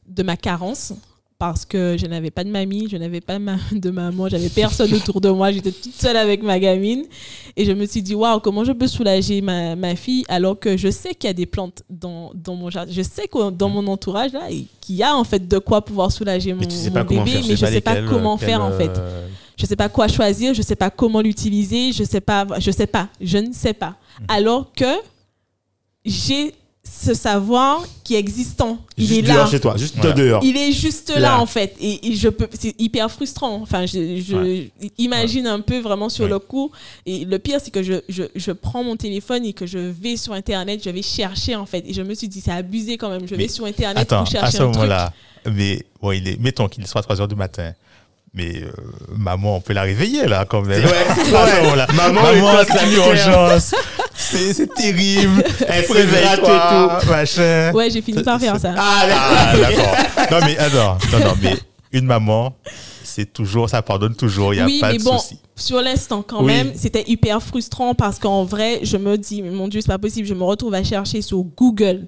de 0.07 0.23
ma 0.23 0.35
carence 0.35 0.93
parce 1.39 1.65
que 1.65 1.95
je 1.99 2.07
n'avais 2.07 2.31
pas 2.31 2.43
de 2.43 2.49
mamie, 2.49 2.87
je 2.89 2.97
n'avais 2.97 3.21
pas 3.21 3.37
de 3.71 3.89
maman, 3.91 4.27
j'avais 4.27 4.49
personne 4.49 4.91
autour 4.93 5.21
de 5.21 5.29
moi, 5.29 5.51
j'étais 5.51 5.71
toute 5.71 5.93
seule 5.93 6.17
avec 6.17 6.41
ma 6.41 6.59
gamine. 6.59 7.03
Et 7.55 7.63
je 7.65 7.71
me 7.71 7.85
suis 7.85 8.01
dit, 8.01 8.15
waouh, 8.15 8.39
comment 8.39 8.63
je 8.63 8.71
peux 8.71 8.87
soulager 8.87 9.41
ma, 9.41 9.75
ma 9.75 9.95
fille 9.95 10.23
alors 10.29 10.57
que 10.59 10.77
je 10.77 10.89
sais 10.89 11.13
qu'il 11.13 11.27
y 11.27 11.31
a 11.31 11.33
des 11.33 11.45
plantes 11.45 11.83
dans, 11.89 12.31
dans 12.33 12.55
mon 12.55 12.69
jardin. 12.69 12.91
Je 12.91 13.01
sais 13.03 13.27
que 13.27 13.51
dans 13.51 13.69
mon 13.69 13.85
entourage, 13.87 14.33
là, 14.33 14.47
qu'il 14.81 14.95
y 14.95 15.03
a 15.03 15.15
en 15.15 15.23
fait 15.23 15.47
de 15.47 15.57
quoi 15.59 15.83
pouvoir 15.83 16.11
soulager 16.11 16.53
mon, 16.53 16.63
tu 16.63 16.75
sais 16.75 16.89
bébé, 16.89 17.15
faire, 17.15 17.25
mais 17.47 17.55
je 17.55 17.65
sais 17.65 17.81
pas 17.81 18.01
comment 18.01 18.37
quels, 18.37 18.49
faire 18.49 18.63
en 18.63 18.71
fait. 18.71 18.89
euh, 18.97 19.27
Je 19.57 19.65
sais 19.65 19.75
pas 19.75 19.89
quoi 19.89 20.07
choisir, 20.07 20.53
je 20.55 20.61
sais 20.61 20.75
pas 20.75 20.89
comment 20.89 21.21
l'utiliser, 21.21 21.91
je 21.91 22.03
sais 22.03 22.21
pas, 22.21 22.45
je 22.59 22.71
sais 22.71 22.87
pas, 22.87 23.09
je 23.21 23.37
ne 23.37 23.53
sais 23.53 23.73
pas. 23.73 23.95
Mhm. 24.21 24.25
Alors 24.29 24.71
que 24.73 24.85
j'ai 26.05 26.53
ce 26.99 27.13
savoir 27.13 27.85
qui 28.03 28.15
est 28.15 28.19
existant. 28.19 28.79
Il 28.97 29.05
Juste 29.07 29.19
est 29.19 29.21
là. 29.23 29.33
dehors 29.35 29.51
chez 29.51 29.59
toi, 29.59 29.75
juste 29.77 29.95
Voilà. 29.97 30.13
dehors. 30.13 30.43
Il 30.43 30.55
est 30.57 30.71
juste 30.71 31.09
là, 31.09 31.19
Là. 31.19 31.39
en 31.41 31.45
fait. 31.45 31.75
Et, 31.79 32.07
et 32.09 32.15
je 32.15 32.29
peux, 32.29 32.47
c'est 32.57 32.73
hyper 32.79 33.09
frustrant. 33.11 33.55
Enfin, 33.61 33.85
je, 33.85 34.19
je 34.21 34.67
imagine 34.97 35.47
un 35.47 35.59
peu 35.61 35.79
vraiment 35.79 36.09
sur 36.09 36.23
Ouais. 36.25 36.29
le 36.31 36.39
coup. 36.39 36.71
Et 37.05 37.25
le 37.25 37.39
pire, 37.39 37.59
c'est 37.63 37.71
que 37.71 37.83
je, 37.83 37.95
je, 38.09 38.23
je 38.35 38.51
prends 38.51 38.83
mon 38.83 38.95
téléphone 38.95 39.45
et 39.45 39.53
que 39.53 39.65
je 39.65 39.77
vais 39.79 40.17
sur 40.17 40.33
Internet, 40.33 40.81
je 40.83 40.89
vais 40.89 41.01
chercher, 41.01 41.55
en 41.55 41.65
fait. 41.65 41.83
Et 41.87 41.93
je 41.93 42.01
me 42.01 42.13
suis 42.13 42.27
dit, 42.27 42.41
c'est 42.41 42.51
abusé 42.51 42.97
quand 42.97 43.09
même. 43.09 43.27
Je 43.27 43.35
vais 43.35 43.47
sur 43.47 43.65
Internet 43.65 43.97
Attends, 44.11 44.23
pour 44.23 44.27
à 44.27 44.31
chercher 44.31 44.57
ce 44.57 44.63
un 44.63 44.65
truc. 44.65 44.75
moment-là, 44.75 45.13
mais 45.51 45.83
bon, 46.01 46.11
il 46.11 46.27
est, 46.27 46.39
mettons 46.39 46.67
qu'il 46.67 46.85
soit 46.87 47.01
3 47.01 47.21
heures 47.21 47.27
du 47.27 47.35
matin. 47.35 47.73
Mais 48.33 48.61
euh, 48.61 48.71
maman, 49.17 49.57
on 49.57 49.61
peut 49.61 49.73
la 49.73 49.81
réveiller 49.83 50.25
là 50.27 50.45
quand 50.47 50.61
même. 50.61 50.83
Ouais. 50.83 50.91
Maman, 51.95 52.21
maman 52.21 52.51
c'est 52.67 52.73
la 52.75 52.83
une 52.83 52.95
terre. 52.95 53.07
urgence. 53.07 53.73
C'est 54.19 54.51
c'est 54.51 54.73
terrible. 54.73 55.43
Elle 55.67 55.85
se 55.85 55.93
Réveille-toi, 55.93 56.37
gratte 56.57 57.01
et 57.03 57.05
tout. 57.05 57.11
machin. 57.11 57.71
Ouais, 57.73 57.89
j'ai 57.91 58.01
fini 58.01 58.23
par 58.23 58.39
faire 58.39 58.59
ça. 58.59 58.73
Ah, 58.75 59.03
Ah, 59.11 59.53
d'accord. 59.55 59.95
Non, 60.31 60.39
mais 60.45 60.57
attends, 60.57 60.97
non, 61.13 61.19
non, 61.19 61.33
mais 61.41 61.55
une 61.93 62.05
maman, 62.07 62.55
c'est 63.03 63.31
toujours, 63.31 63.69
ça 63.69 63.81
pardonne 63.83 64.15
toujours, 64.15 64.53
il 64.55 64.57
n'y 64.57 64.63
a 64.63 64.65
oui, 64.65 64.79
pas 64.81 64.91
mais 64.91 64.97
de 64.97 65.03
bon, 65.03 65.17
souci. 65.19 65.39
sur 65.55 65.81
l'instant 65.81 66.23
quand 66.27 66.39
Oui. 66.43 66.51
même, 66.51 66.71
c'était 66.75 67.03
hyper 67.07 67.41
frustrant 67.43 67.93
parce 67.93 68.17
qu'en 68.17 68.43
vrai, 68.43 68.79
je 68.81 68.97
me 68.97 69.17
dis, 69.17 69.43
mais 69.43 69.51
mon 69.51 69.67
Dieu, 69.67 69.81
c'est 69.81 69.87
pas 69.87 69.99
possible. 69.99 70.27
Je 70.27 70.33
me 70.33 70.43
retrouve 70.43 70.73
à 70.73 70.83
chercher 70.83 71.21
sur 71.21 71.43
Google 71.43 72.07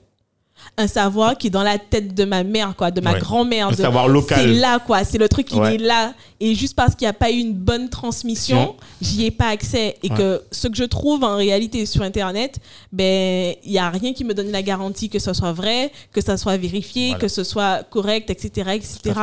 un 0.77 0.87
savoir 0.87 1.37
qui 1.37 1.47
est 1.47 1.49
dans 1.49 1.63
la 1.63 1.77
tête 1.77 2.13
de 2.15 2.25
ma 2.25 2.43
mère, 2.43 2.73
quoi, 2.75 2.89
de 2.91 3.01
ma 3.01 3.13
Ouais. 3.13 3.19
grand-mère. 3.19 3.67
Un 3.67 3.71
de- 3.71 3.75
savoir 3.75 4.07
local. 4.07 4.39
C'est 4.39 4.53
là, 4.53 4.79
quoi. 4.79 5.03
C'est 5.03 5.17
le 5.17 5.27
truc 5.27 5.47
qui 5.47 5.55
Ouais. 5.59 5.75
est 5.75 5.77
là. 5.77 6.13
Et 6.39 6.55
juste 6.55 6.75
parce 6.75 6.95
qu'il 6.95 7.05
n'y 7.05 7.09
a 7.09 7.13
pas 7.13 7.31
eu 7.31 7.35
une 7.37 7.53
bonne 7.53 7.89
transmission, 7.89 8.75
j'y 9.01 9.25
ai 9.25 9.31
pas 9.31 9.47
accès. 9.49 9.97
Et 10.03 10.09
Ouais. 10.09 10.17
que 10.17 10.41
ce 10.51 10.67
que 10.69 10.75
je 10.77 10.85
trouve 10.85 11.23
en 11.23 11.35
réalité 11.35 11.85
sur 11.85 12.01
Internet, 12.01 12.59
ben, 12.93 13.55
il 13.63 13.71
n'y 13.71 13.77
a 13.77 13.89
rien 13.89 14.13
qui 14.13 14.23
me 14.23 14.33
donne 14.33 14.51
la 14.51 14.61
garantie 14.61 15.09
que 15.09 15.19
ce 15.19 15.33
soit 15.33 15.51
vrai, 15.51 15.91
que 16.13 16.21
ça 16.21 16.37
soit 16.37 16.55
vérifié, 16.57 17.07
Voilà. 17.09 17.19
que 17.21 17.27
ce 17.27 17.43
soit 17.43 17.83
correct, 17.89 18.29
etc., 18.29 18.69
etc. 18.75 19.19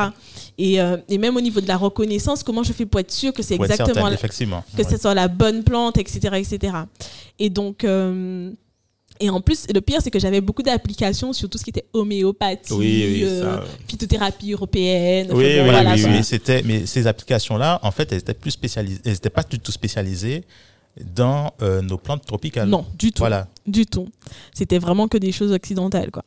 Et, 0.59 0.79
euh, 0.79 0.97
et 1.09 1.17
même 1.17 1.35
au 1.37 1.41
niveau 1.41 1.61
de 1.61 1.67
la 1.67 1.77
reconnaissance, 1.77 2.43
comment 2.43 2.63
je 2.63 2.73
fais 2.73 2.85
pour 2.85 2.99
être 2.99 3.11
sûr 3.11 3.33
que 3.33 3.41
c'est 3.43 3.55
exactement 3.55 4.09
la- 4.09 4.17
que 4.17 4.83
ce 4.89 4.97
soit 4.97 5.13
la 5.13 5.27
bonne 5.27 5.63
plante, 5.63 5.97
etc., 5.97 6.19
etc. 6.35 6.73
Et 7.39 7.49
donc, 7.49 7.83
euh, 7.83 8.51
et 9.19 9.29
en 9.29 9.41
plus, 9.41 9.65
le 9.73 9.81
pire, 9.81 10.01
c'est 10.01 10.11
que 10.11 10.19
j'avais 10.19 10.41
beaucoup 10.41 10.63
d'applications 10.63 11.33
sur 11.33 11.49
tout 11.49 11.57
ce 11.57 11.63
qui 11.63 11.69
était 11.71 11.85
homéopathie, 11.93 12.73
Oui, 12.73 13.05
oui, 13.07 13.23
euh, 13.23 13.41
ça. 13.59 13.63
phytothérapie 13.87 14.51
européenne. 14.53 15.27
Oui, 15.31 15.43
oui, 15.45 15.59
Voilà, 15.63 15.95
mais, 15.95 16.01
quoi. 16.01 16.61
mais 16.65 16.85
ces 16.85 17.07
applications-là, 17.07 17.79
en 17.83 17.91
fait, 17.91 18.11
elles 18.11 18.19
étaient 18.19 18.33
plus 18.33 18.51
spécialisées, 18.51 19.01
elles 19.05 19.13
n'étaient 19.13 19.29
pas 19.29 19.43
du 19.43 19.59
tout 19.59 19.71
spécialisées 19.71 20.43
dans 21.15 21.51
euh, 21.61 21.81
nos 21.81 21.97
plantes 21.97 22.25
tropicales. 22.25 22.67
Non, 22.69 22.85
du 22.97 23.11
tout. 23.11 23.19
Voilà. 23.19 23.47
Du 23.65 23.85
tout. 23.85 24.07
C'était 24.53 24.79
vraiment 24.79 25.07
que 25.07 25.17
des 25.17 25.31
choses 25.31 25.51
occidentales, 25.51 26.09
quoi. 26.11 26.23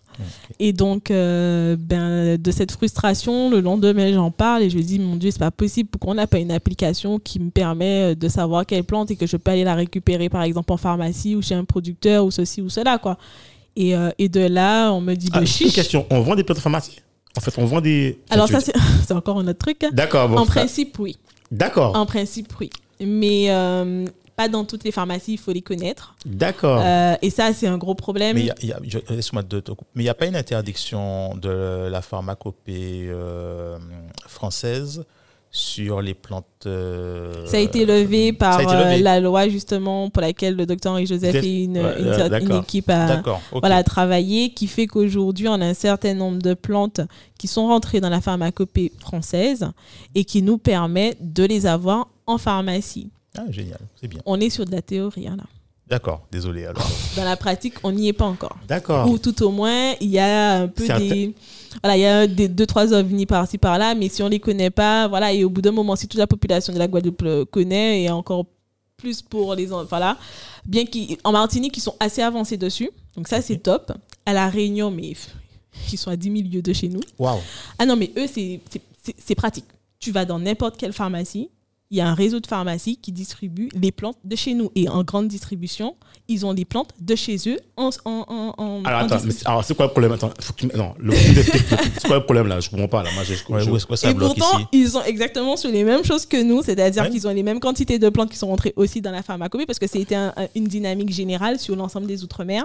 Et 0.59 0.73
donc, 0.73 1.11
euh, 1.11 1.77
ben, 1.79 2.37
de 2.37 2.51
cette 2.51 2.71
frustration, 2.73 3.51
le 3.51 3.61
lendemain, 3.61 4.13
j'en 4.13 4.31
parle 4.31 4.63
et 4.63 4.71
je 4.71 4.77
me 4.77 4.83
dis, 4.83 4.99
mon 4.99 5.17
Dieu, 5.17 5.31
c'est 5.31 5.39
pas 5.39 5.51
possible. 5.51 5.89
Pourquoi 5.91 6.13
on 6.13 6.17
n'a 6.17 6.27
pas 6.27 6.39
une 6.39 6.51
application 6.53 7.19
qui 7.19 7.41
me 7.41 7.51
permet 7.51 8.13
euh, 8.13 8.15
de 8.15 8.29
savoir 8.29 8.67
quelle 8.67 8.85
plante 8.85 9.11
et 9.11 9.17
que 9.17 9.27
je 9.27 9.37
peux 9.37 9.51
aller 9.51 9.65
la 9.65 9.75
récupérer, 9.75 10.29
par 10.29 10.43
exemple, 10.43 10.73
en 10.73 10.77
pharmacie 10.77 11.35
ou 11.35 11.41
chez 11.43 11.55
un 11.55 11.65
producteur 11.65 12.25
ou 12.25 12.31
ceci 12.31 12.61
ou 12.61 12.69
cela, 12.69 12.99
quoi. 12.99 13.17
Et, 13.77 13.97
euh, 13.97 14.11
et 14.19 14.29
de 14.29 14.41
là, 14.41 14.91
on 14.93 15.01
me 15.01 15.15
dit, 15.15 15.31
Ah, 15.33 15.41
une 15.41 15.71
question. 15.73 16.07
On 16.11 16.21
vend 16.21 16.35
des 16.35 16.45
plantes 16.45 16.59
en 16.59 16.63
pharmacie 16.63 17.01
En 17.37 17.41
fait, 17.41 17.55
on 17.57 17.65
vend 17.65 17.81
des. 17.81 18.19
Alors, 18.29 18.49
ça, 18.49 18.59
c'est 19.07 19.15
encore 19.15 19.39
un 19.39 19.47
autre 19.49 19.59
truc. 19.59 19.83
hein. 19.85 19.91
D'accord. 19.93 20.29
Bon, 20.29 20.39
en 20.39 20.47
principe, 20.47 20.99
oui. 20.99 21.17
D'accord. 21.51 21.97
En 21.97 22.05
principe, 22.05 22.53
oui. 22.61 22.69
Mais 23.01 23.47
euh, 23.49 24.05
pas 24.41 24.49
dans 24.49 24.65
toutes 24.65 24.85
les 24.85 24.93
pharmacies, 24.93 25.33
il 25.35 25.39
faut 25.39 25.53
les 25.53 25.61
connaître. 25.63 26.15
D'accord. 26.25 26.81
Euh, 26.83 27.15
et 27.21 27.31
ça, 27.31 27.53
c'est 27.53 27.67
un 27.67 27.77
gros 27.79 27.95
problème. 27.95 28.37
Mais 28.37 28.49
il 28.63 28.73
a- 28.73 28.77
a- 28.77 28.81
n'y 29.97 30.09
a 30.09 30.15
pas 30.15 30.27
une 30.27 30.37
interdiction 30.37 31.35
de 31.37 31.89
la 31.91 32.01
pharmacopée 32.03 33.07
euh, 33.09 33.77
française 34.27 35.05
sur 35.53 36.01
les 36.01 36.15
plantes. 36.15 36.47
euh, 36.67 37.45
Ça 37.47 37.57
a 37.57 37.61
été 37.61 37.85
levé 37.85 38.33
par 38.33 38.61
euh, 38.61 38.97
la 38.99 39.19
loi 39.19 39.49
justement 39.49 40.09
pour 40.09 40.23
laquelle 40.23 40.55
le 40.55 40.65
docteur 40.65 40.93
Henri-Joseph 40.93 41.33
Des- 41.41 41.47
et 41.49 41.65
une, 41.65 41.77
euh, 41.77 42.39
une 42.41 42.53
équipe 42.63 42.89
a, 42.89 43.07
D'accord. 43.07 43.41
ok. 43.53 43.59
voilà, 43.61 43.83
travaillé, 43.83 44.51
qui 44.55 44.69
fait 44.69 44.87
qu'aujourd'hui, 44.87 45.49
on 45.49 45.55
a 45.61 45.67
un 45.67 45.75
certain 45.75 46.15
nombre 46.15 46.39
de 46.41 46.55
plantes 46.55 47.01
qui 47.37 47.49
sont 47.49 47.67
rentrées 47.67 48.01
dans 48.01 48.11
la 48.11 48.21
pharmacopée 48.21 48.93
française 49.01 49.69
et 50.15 50.25
qui 50.25 50.41
nous 50.43 50.57
permet 50.57 51.17
de 51.21 51.43
les 51.45 51.67
avoir 51.67 52.07
en 52.27 52.39
pharmacie. 52.39 53.11
Ah, 53.37 53.45
génial. 53.51 53.79
C'est 54.01 54.09
bien. 54.09 54.21
On 54.27 54.41
est 54.41 54.51
sur 54.51 54.65
de 54.65 54.73
la 54.73 54.83
théorie, 54.83 55.29
hein, 55.29 55.37
là. 55.37 55.45
D'accord. 55.87 56.27
Désolé 56.31 56.67
alors. 56.67 56.89
Dans 57.17 57.25
la 57.25 57.37
pratique, 57.37 57.75
on 57.83 57.91
n'y 57.91 58.09
est 58.09 58.13
pas 58.13 58.27
encore. 58.27 58.57
D'accord. 58.69 59.11
Ou 59.11 59.19
tout 59.19 59.43
au 59.43 59.51
moins, 59.51 59.95
il 60.01 60.11
y 60.11 60.19
a 60.21 60.63
un 60.63 60.69
peu 60.69 60.87
des... 60.87 61.35
Voilà, 61.83 61.97
il 61.97 62.01
y 62.01 62.07
a 62.07 62.27
des 62.27 62.49
deux, 62.49 62.67
trois 62.67 62.93
ovnis 62.93 63.27
par-ci, 63.27 63.59
par-là, 63.59 63.95
mais 63.95 64.09
si 64.09 64.23
on 64.23 64.29
les 64.29 64.41
connaît 64.41 64.71
pas, 64.71 65.09
voilà, 65.09 65.33
et 65.33 65.45
au 65.45 65.51
bout 65.51 65.63
d'un 65.63 65.73
moment, 65.73 65.97
si 65.97 66.07
toute 66.07 66.19
la 66.19 66.27
population 66.27 66.73
de 66.73 66.79
la 66.79 66.87
Guadeloupe 66.87 67.23
le 67.23 67.45
connaît, 67.45 68.03
et 68.03 68.11
encore 68.11 68.47
plus 68.97 69.23
pour 69.23 69.55
les... 69.55 69.67
Voilà, 69.67 70.17
bien 70.65 70.85
qu'en 70.87 71.33
Martinique, 71.33 71.77
ils 71.77 71.81
sont 71.81 71.97
assez 71.99 72.23
avancés 72.23 72.57
dessus, 72.57 72.91
donc 73.17 73.27
ça, 73.29 73.43
c'est 73.43 73.59
top. 73.59 73.93
À 74.27 74.33
La 74.33 74.49
Réunion, 74.49 74.91
mais 74.91 75.15
ils 75.93 75.99
sont 75.99 76.11
à 76.11 76.17
10 76.17 76.31
000 76.31 76.49
lieues 76.53 76.63
de 76.63 76.73
chez 76.73 76.89
nous. 76.89 77.01
Waouh. 77.19 77.41
Ah 77.79 77.87
non, 77.87 77.97
mais 77.97 78.13
eux, 78.17 78.27
c'est 78.29 79.35
pratique. 79.35 79.65
Tu 79.99 80.13
vas 80.13 80.25
dans 80.25 80.39
n'importe 80.39 80.77
quelle 80.77 80.93
pharmacie, 80.93 81.51
il 81.91 81.99
y 81.99 82.01
a 82.01 82.07
un 82.09 82.15
réseau 82.15 82.39
de 82.39 82.47
pharmacies 82.47 82.97
qui 83.03 83.11
distribue 83.11 83.69
les 83.75 83.91
plantes 83.91 84.17
de 84.23 84.37
chez 84.37 84.55
nous. 84.55 84.71
Et 84.77 84.89
en 84.89 85.03
grande 85.03 85.27
distribution, 85.27 85.97
ils 86.29 86.47
ont 86.47 86.53
les 86.53 86.65
plantes 86.65 86.91
de 87.01 87.17
chez 87.17 87.37
eux 87.49 87.59
en, 87.77 87.91
en, 88.05 88.25
en, 88.29 88.55
en- 88.59 88.85
Alors, 88.85 89.01
en 89.01 89.05
attends, 89.07 89.19
alors, 89.45 89.65
c'est 89.65 89.75
quoi 89.75 89.87
le 89.87 89.91
problème? 89.91 90.13
Attends, 90.13 90.31
faut 90.41 90.53
que 90.53 90.61
tu 90.61 90.67
m- 90.67 90.73
Non, 90.77 90.95
le, 90.99 91.13
c'est 91.13 92.07
quoi 92.07 92.19
le 92.19 92.25
problème 92.25 92.47
là? 92.47 92.61
Je 92.61 92.71
comprends 92.71 92.87
pas 92.87 93.03
là. 93.03 93.11
Moi, 93.15 93.25
je, 93.25 93.35
Ouais, 93.53 93.61
je- 93.65 93.71
où 93.71 93.77
est-ce 93.77 93.87
que 93.87 93.97
ça 93.97 94.11
Et 94.11 94.15
bloque 94.15 94.37
pourtant, 94.37 94.59
ici? 94.59 94.67
ils 94.73 94.97
ont 94.97 95.03
exactement 95.03 95.57
sur 95.57 95.71
les 95.73 95.83
mêmes 95.83 96.05
choses 96.05 96.27
que 96.27 96.41
nous, 96.41 96.63
c'est-à-dire 96.63 97.03
Ouais. 97.03 97.11
qu'ils 97.11 97.27
ont 97.27 97.33
les 97.35 97.43
mêmes 97.43 97.59
quantités 97.59 97.99
de 97.99 98.09
plantes 98.09 98.31
qui 98.31 98.39
sont 98.39 98.47
rentrées 98.47 98.73
aussi 98.77 99.01
dans 99.01 99.11
la 99.11 99.23
pharmacopée, 99.25 99.67
parce 99.67 99.81
que 99.81 99.89
c'était 99.89 100.15
un- 100.15 100.33
un- 100.37 100.47
une 100.55 100.69
dynamique 100.69 101.13
générale 101.13 101.59
sur 101.59 101.75
l'ensemble 101.75 102.07
des 102.07 102.23
Outre-mer. 102.23 102.65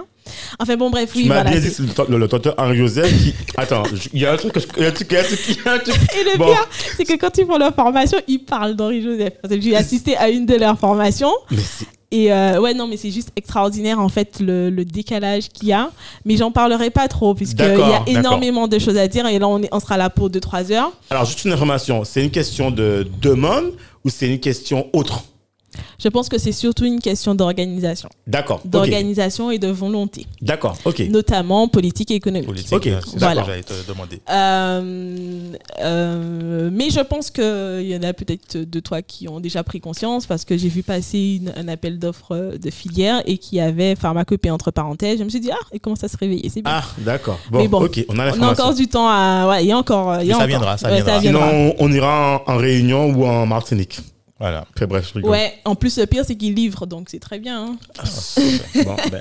Enfin 0.60 0.76
bon, 0.76 0.90
bref, 0.90 1.10
oui, 1.16 1.22
tu 1.22 1.28
m'as 1.28 1.36
voilà. 1.42 1.50
bien 1.50 1.60
dit 1.60 1.66
c'est- 1.70 1.82
c'est 1.84 2.08
le, 2.08 2.18
le, 2.18 2.28
docteur 2.28 2.54
Henri-Joseph 2.58 3.10
qui. 3.18 3.34
Attends, 3.56 3.82
il 4.12 4.20
y 4.20 4.26
a 4.26 4.32
un 4.32 4.36
truc 4.36 4.52
il 4.76 4.82
y 4.82 4.86
a 4.86 4.88
un 4.90 4.92
truc, 4.92 5.10
il 5.12 5.16
y 5.56 5.68
a 5.68 5.72
un 5.72 5.78
truc. 5.80 5.96
Et 5.96 6.24
le 6.32 6.38
Bon. 6.38 6.46
pire, 6.46 6.68
c'est 6.96 7.04
que 7.04 7.16
quand 7.16 7.36
ils 7.38 7.46
font 7.46 7.58
leur 7.58 7.74
formation, 7.74 8.18
ils 8.28 8.38
parlent 8.44 8.76
d'Henri 8.76 9.02
Joseph. 9.18 9.34
J'ai 9.62 9.76
assisté 9.76 10.16
à 10.16 10.28
une 10.28 10.46
de 10.46 10.54
leurs 10.54 10.78
formations. 10.78 11.32
Mais 11.50 11.58
Et 12.12 12.32
euh, 12.32 12.60
ouais, 12.60 12.72
non, 12.72 12.86
mais 12.86 12.96
c'est 12.96 13.10
juste 13.10 13.30
extraordinaire 13.36 13.98
en 13.98 14.08
fait 14.08 14.38
le, 14.40 14.70
le 14.70 14.84
décalage 14.84 15.48
qu'il 15.48 15.68
y 15.68 15.72
a. 15.72 15.90
Mais 16.24 16.36
j'en 16.36 16.50
parlerai 16.52 16.90
pas 16.90 17.08
trop, 17.08 17.34
puisqu'il 17.34 17.64
y 17.64 17.82
a 17.82 18.02
énormément 18.06 18.68
de 18.68 18.78
choses 18.78 18.96
à 18.96 19.08
dire. 19.08 19.26
Et 19.26 19.38
là, 19.38 19.48
on, 19.48 19.62
est, 19.62 19.68
on 19.72 19.80
sera 19.80 19.96
là 19.96 20.08
pour 20.10 20.30
2-3 20.30 20.72
heures. 20.72 20.92
Alors, 21.10 21.24
juste 21.24 21.44
une 21.44 21.52
information 21.52 22.04
c'est 22.04 22.22
une 22.22 22.30
question 22.30 22.70
de 22.70 23.06
demande 23.20 23.72
ou 24.04 24.08
c'est 24.10 24.28
une 24.28 24.40
question 24.40 24.88
autre? 24.92 25.24
Je 25.98 26.08
pense 26.08 26.28
que 26.28 26.38
c'est 26.38 26.52
surtout 26.52 26.84
une 26.84 27.00
question 27.00 27.34
d'organisation. 27.34 28.08
D'accord. 28.26 28.60
D'organisation 28.64 29.50
et 29.50 29.58
de 29.58 29.68
volonté. 29.68 30.26
D'accord, 30.42 30.76
ok. 30.84 31.00
Notamment 31.10 31.68
politique 31.68 32.10
et 32.10 32.14
économique. 32.14 32.46
Politique. 32.46 32.72
Ok, 32.72 32.86
euh, 32.86 33.00
c'est 33.06 33.18
voilà. 33.18 33.36
ça 33.36 33.40
que 33.42 33.46
j'allais 33.52 33.62
te 33.62 33.88
demander. 33.88 34.20
Euh, 34.30 35.52
euh, 35.80 36.70
mais 36.72 36.90
je 36.90 37.00
pense 37.00 37.30
qu'il 37.30 37.86
y 37.86 37.96
en 37.96 38.02
a 38.02 38.12
peut-être 38.12 38.56
de 38.58 38.80
toi 38.80 39.02
qui 39.02 39.28
ont 39.28 39.40
déjà 39.40 39.62
pris 39.62 39.80
conscience 39.80 40.26
parce 40.26 40.44
que 40.44 40.56
j'ai 40.56 40.68
vu 40.68 40.82
passer 40.82 41.40
une- 41.42 41.52
un 41.56 41.68
appel 41.68 41.98
d'offres 41.98 42.56
de 42.60 42.70
filière 42.70 43.22
et 43.26 43.38
qui 43.38 43.60
avait 43.60 43.94
pharmacopée 43.96 44.50
entre 44.50 44.70
parenthèses. 44.70 45.18
Je 45.18 45.24
me 45.24 45.28
suis 45.28 45.40
dit, 45.40 45.50
ah, 45.52 45.56
il 45.72 45.80
commence 45.80 46.02
à 46.04 46.08
se 46.08 46.16
réveiller, 46.16 46.48
c'est 46.48 46.62
bien. 46.62 46.72
Ah, 46.74 46.84
d'accord. 46.98 47.38
Bon, 47.50 47.58
Mais 47.58 47.68
bon, 47.68 47.82
ok, 47.84 48.04
on 48.08 48.18
a 48.18 48.36
on 48.36 48.42
a 48.42 48.50
encore 48.52 48.74
du 48.74 48.88
temps 48.88 49.08
à. 49.08 49.46
Ouais, 49.48 49.64
il 49.64 49.68
y 49.68 49.72
a 49.72 49.78
encore. 49.78 50.20
il 50.20 50.26
y 50.26 50.30
a 50.30 50.34
ça 50.34 50.38
encore. 50.38 50.48
viendra, 50.48 50.78
ça 50.78 50.88
Ouais, 50.88 51.02
viendra. 51.02 51.20
Sinon, 51.20 51.74
on 51.78 51.92
ira 51.92 52.42
en, 52.46 52.52
en 52.52 52.56
Réunion 52.56 53.06
ou 53.10 53.24
en 53.26 53.46
Martinique. 53.46 54.00
Voilà. 54.38 54.66
Très 54.74 54.86
bref, 54.86 55.12
rigole. 55.12 55.30
Ouais, 55.30 55.54
en 55.64 55.74
plus, 55.74 55.98
le 55.98 56.06
pire, 56.06 56.24
c'est 56.26 56.36
qu'ils 56.36 56.54
livrent, 56.54 56.86
donc 56.86 57.08
c'est 57.08 57.18
très 57.20 57.38
bien. 57.38 57.68
hein. 57.68 57.78
Bon, 58.84 58.96
ben. 59.10 59.20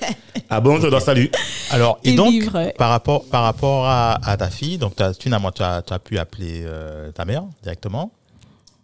Ah 0.50 0.60
bon, 0.60 0.80
je 0.82 0.88
dois 0.88 1.00
saluer. 1.00 1.32
Alors, 1.72 2.00
et 2.04 2.16
donc, 2.16 2.34
ouais. 2.54 2.74
par 2.78 2.90
rapport, 2.90 3.24
par 3.26 3.44
rapport 3.44 3.86
à, 3.86 4.20
à 4.30 4.36
ta 4.36 4.50
fille, 4.50 4.78
donc 4.78 4.94
finalement, 5.20 5.52
tu 5.52 5.64
as, 5.64 5.82
tu 5.84 5.94
as 5.94 6.00
pu 6.00 6.18
appeler 6.18 6.64
euh, 6.66 7.12
ta 7.12 7.24
mère 7.24 7.44
directement. 7.64 8.12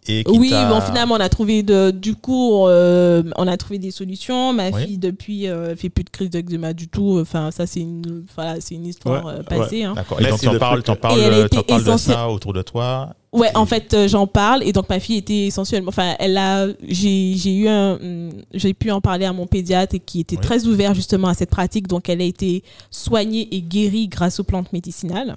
Et 0.08 0.24
qui 0.24 0.36
Oui, 0.36 0.50
bon, 0.68 0.80
finalement, 0.80 1.14
on 1.14 1.20
a 1.20 1.28
trouvé 1.28 1.62
de, 1.62 1.92
du 1.92 2.16
coup, 2.16 2.66
euh, 2.66 3.22
on 3.36 3.46
a 3.46 3.56
trouvé 3.56 3.78
des 3.78 3.92
solutions. 3.92 4.52
Ma 4.52 4.70
Oui. 4.70 4.82
fille, 4.84 4.98
depuis, 4.98 5.46
euh, 5.48 5.76
fait 5.76 5.90
plus 5.90 6.02
de 6.02 6.10
crise 6.10 6.28
d'eczéma 6.28 6.72
du 6.72 6.88
tout. 6.88 7.18
Enfin, 7.20 7.52
ça, 7.52 7.66
c'est 7.66 7.80
une, 7.80 8.24
voilà, 8.34 8.60
c'est 8.60 8.74
une 8.74 8.86
histoire 8.86 9.24
Ouais, 9.24 9.32
euh, 9.38 9.42
passée. 9.44 9.84
hein. 9.84 9.92
D'accord. 9.94 10.20
Et 10.20 10.24
Là, 10.24 10.30
donc, 10.30 10.40
t'en 10.40 10.52
le 10.52 10.58
parles, 10.58 10.82
t'en 10.82 10.96
parles, 10.96 11.18
Et 11.20 11.22
elle 11.22 11.32
euh, 11.34 11.46
était 11.46 11.56
t'en 11.56 11.62
parles 11.62 11.84
de 11.84 11.88
essentielle- 11.88 12.16
ça 12.16 12.28
autour 12.28 12.52
de 12.52 12.62
toi. 12.62 13.14
Ouais, 13.32 13.48
Et- 13.54 13.56
en 13.56 13.64
fait, 13.64 13.94
euh, 13.94 14.08
j'en 14.08 14.26
parle 14.26 14.62
et 14.64 14.72
donc 14.72 14.88
ma 14.90 14.98
fille 15.00 15.16
était 15.18 15.46
essentiellement. 15.46 15.88
Enfin, 15.88 16.16
elle 16.18 16.36
a, 16.36 16.66
j'ai, 16.86 17.34
j'ai 17.36 17.54
eu 17.54 17.68
un, 17.68 17.94
hum, 17.94 18.30
j'ai 18.52 18.74
pu 18.74 18.90
en 18.90 19.00
parler 19.00 19.24
à 19.24 19.32
mon 19.32 19.46
pédiatre 19.46 19.94
et 19.94 20.00
qui 20.00 20.20
était 20.20 20.36
Oui. 20.36 20.42
très 20.42 20.66
ouvert 20.66 20.92
justement 20.94 21.28
à 21.28 21.34
cette 21.34 21.48
pratique. 21.50 21.86
Donc, 21.86 22.08
elle 22.08 22.20
a 22.20 22.24
été 22.24 22.62
soignée 22.90 23.48
et 23.52 23.62
guérie 23.62 24.08
grâce 24.08 24.38
aux 24.40 24.44
plantes 24.44 24.72
médicinales. 24.72 25.36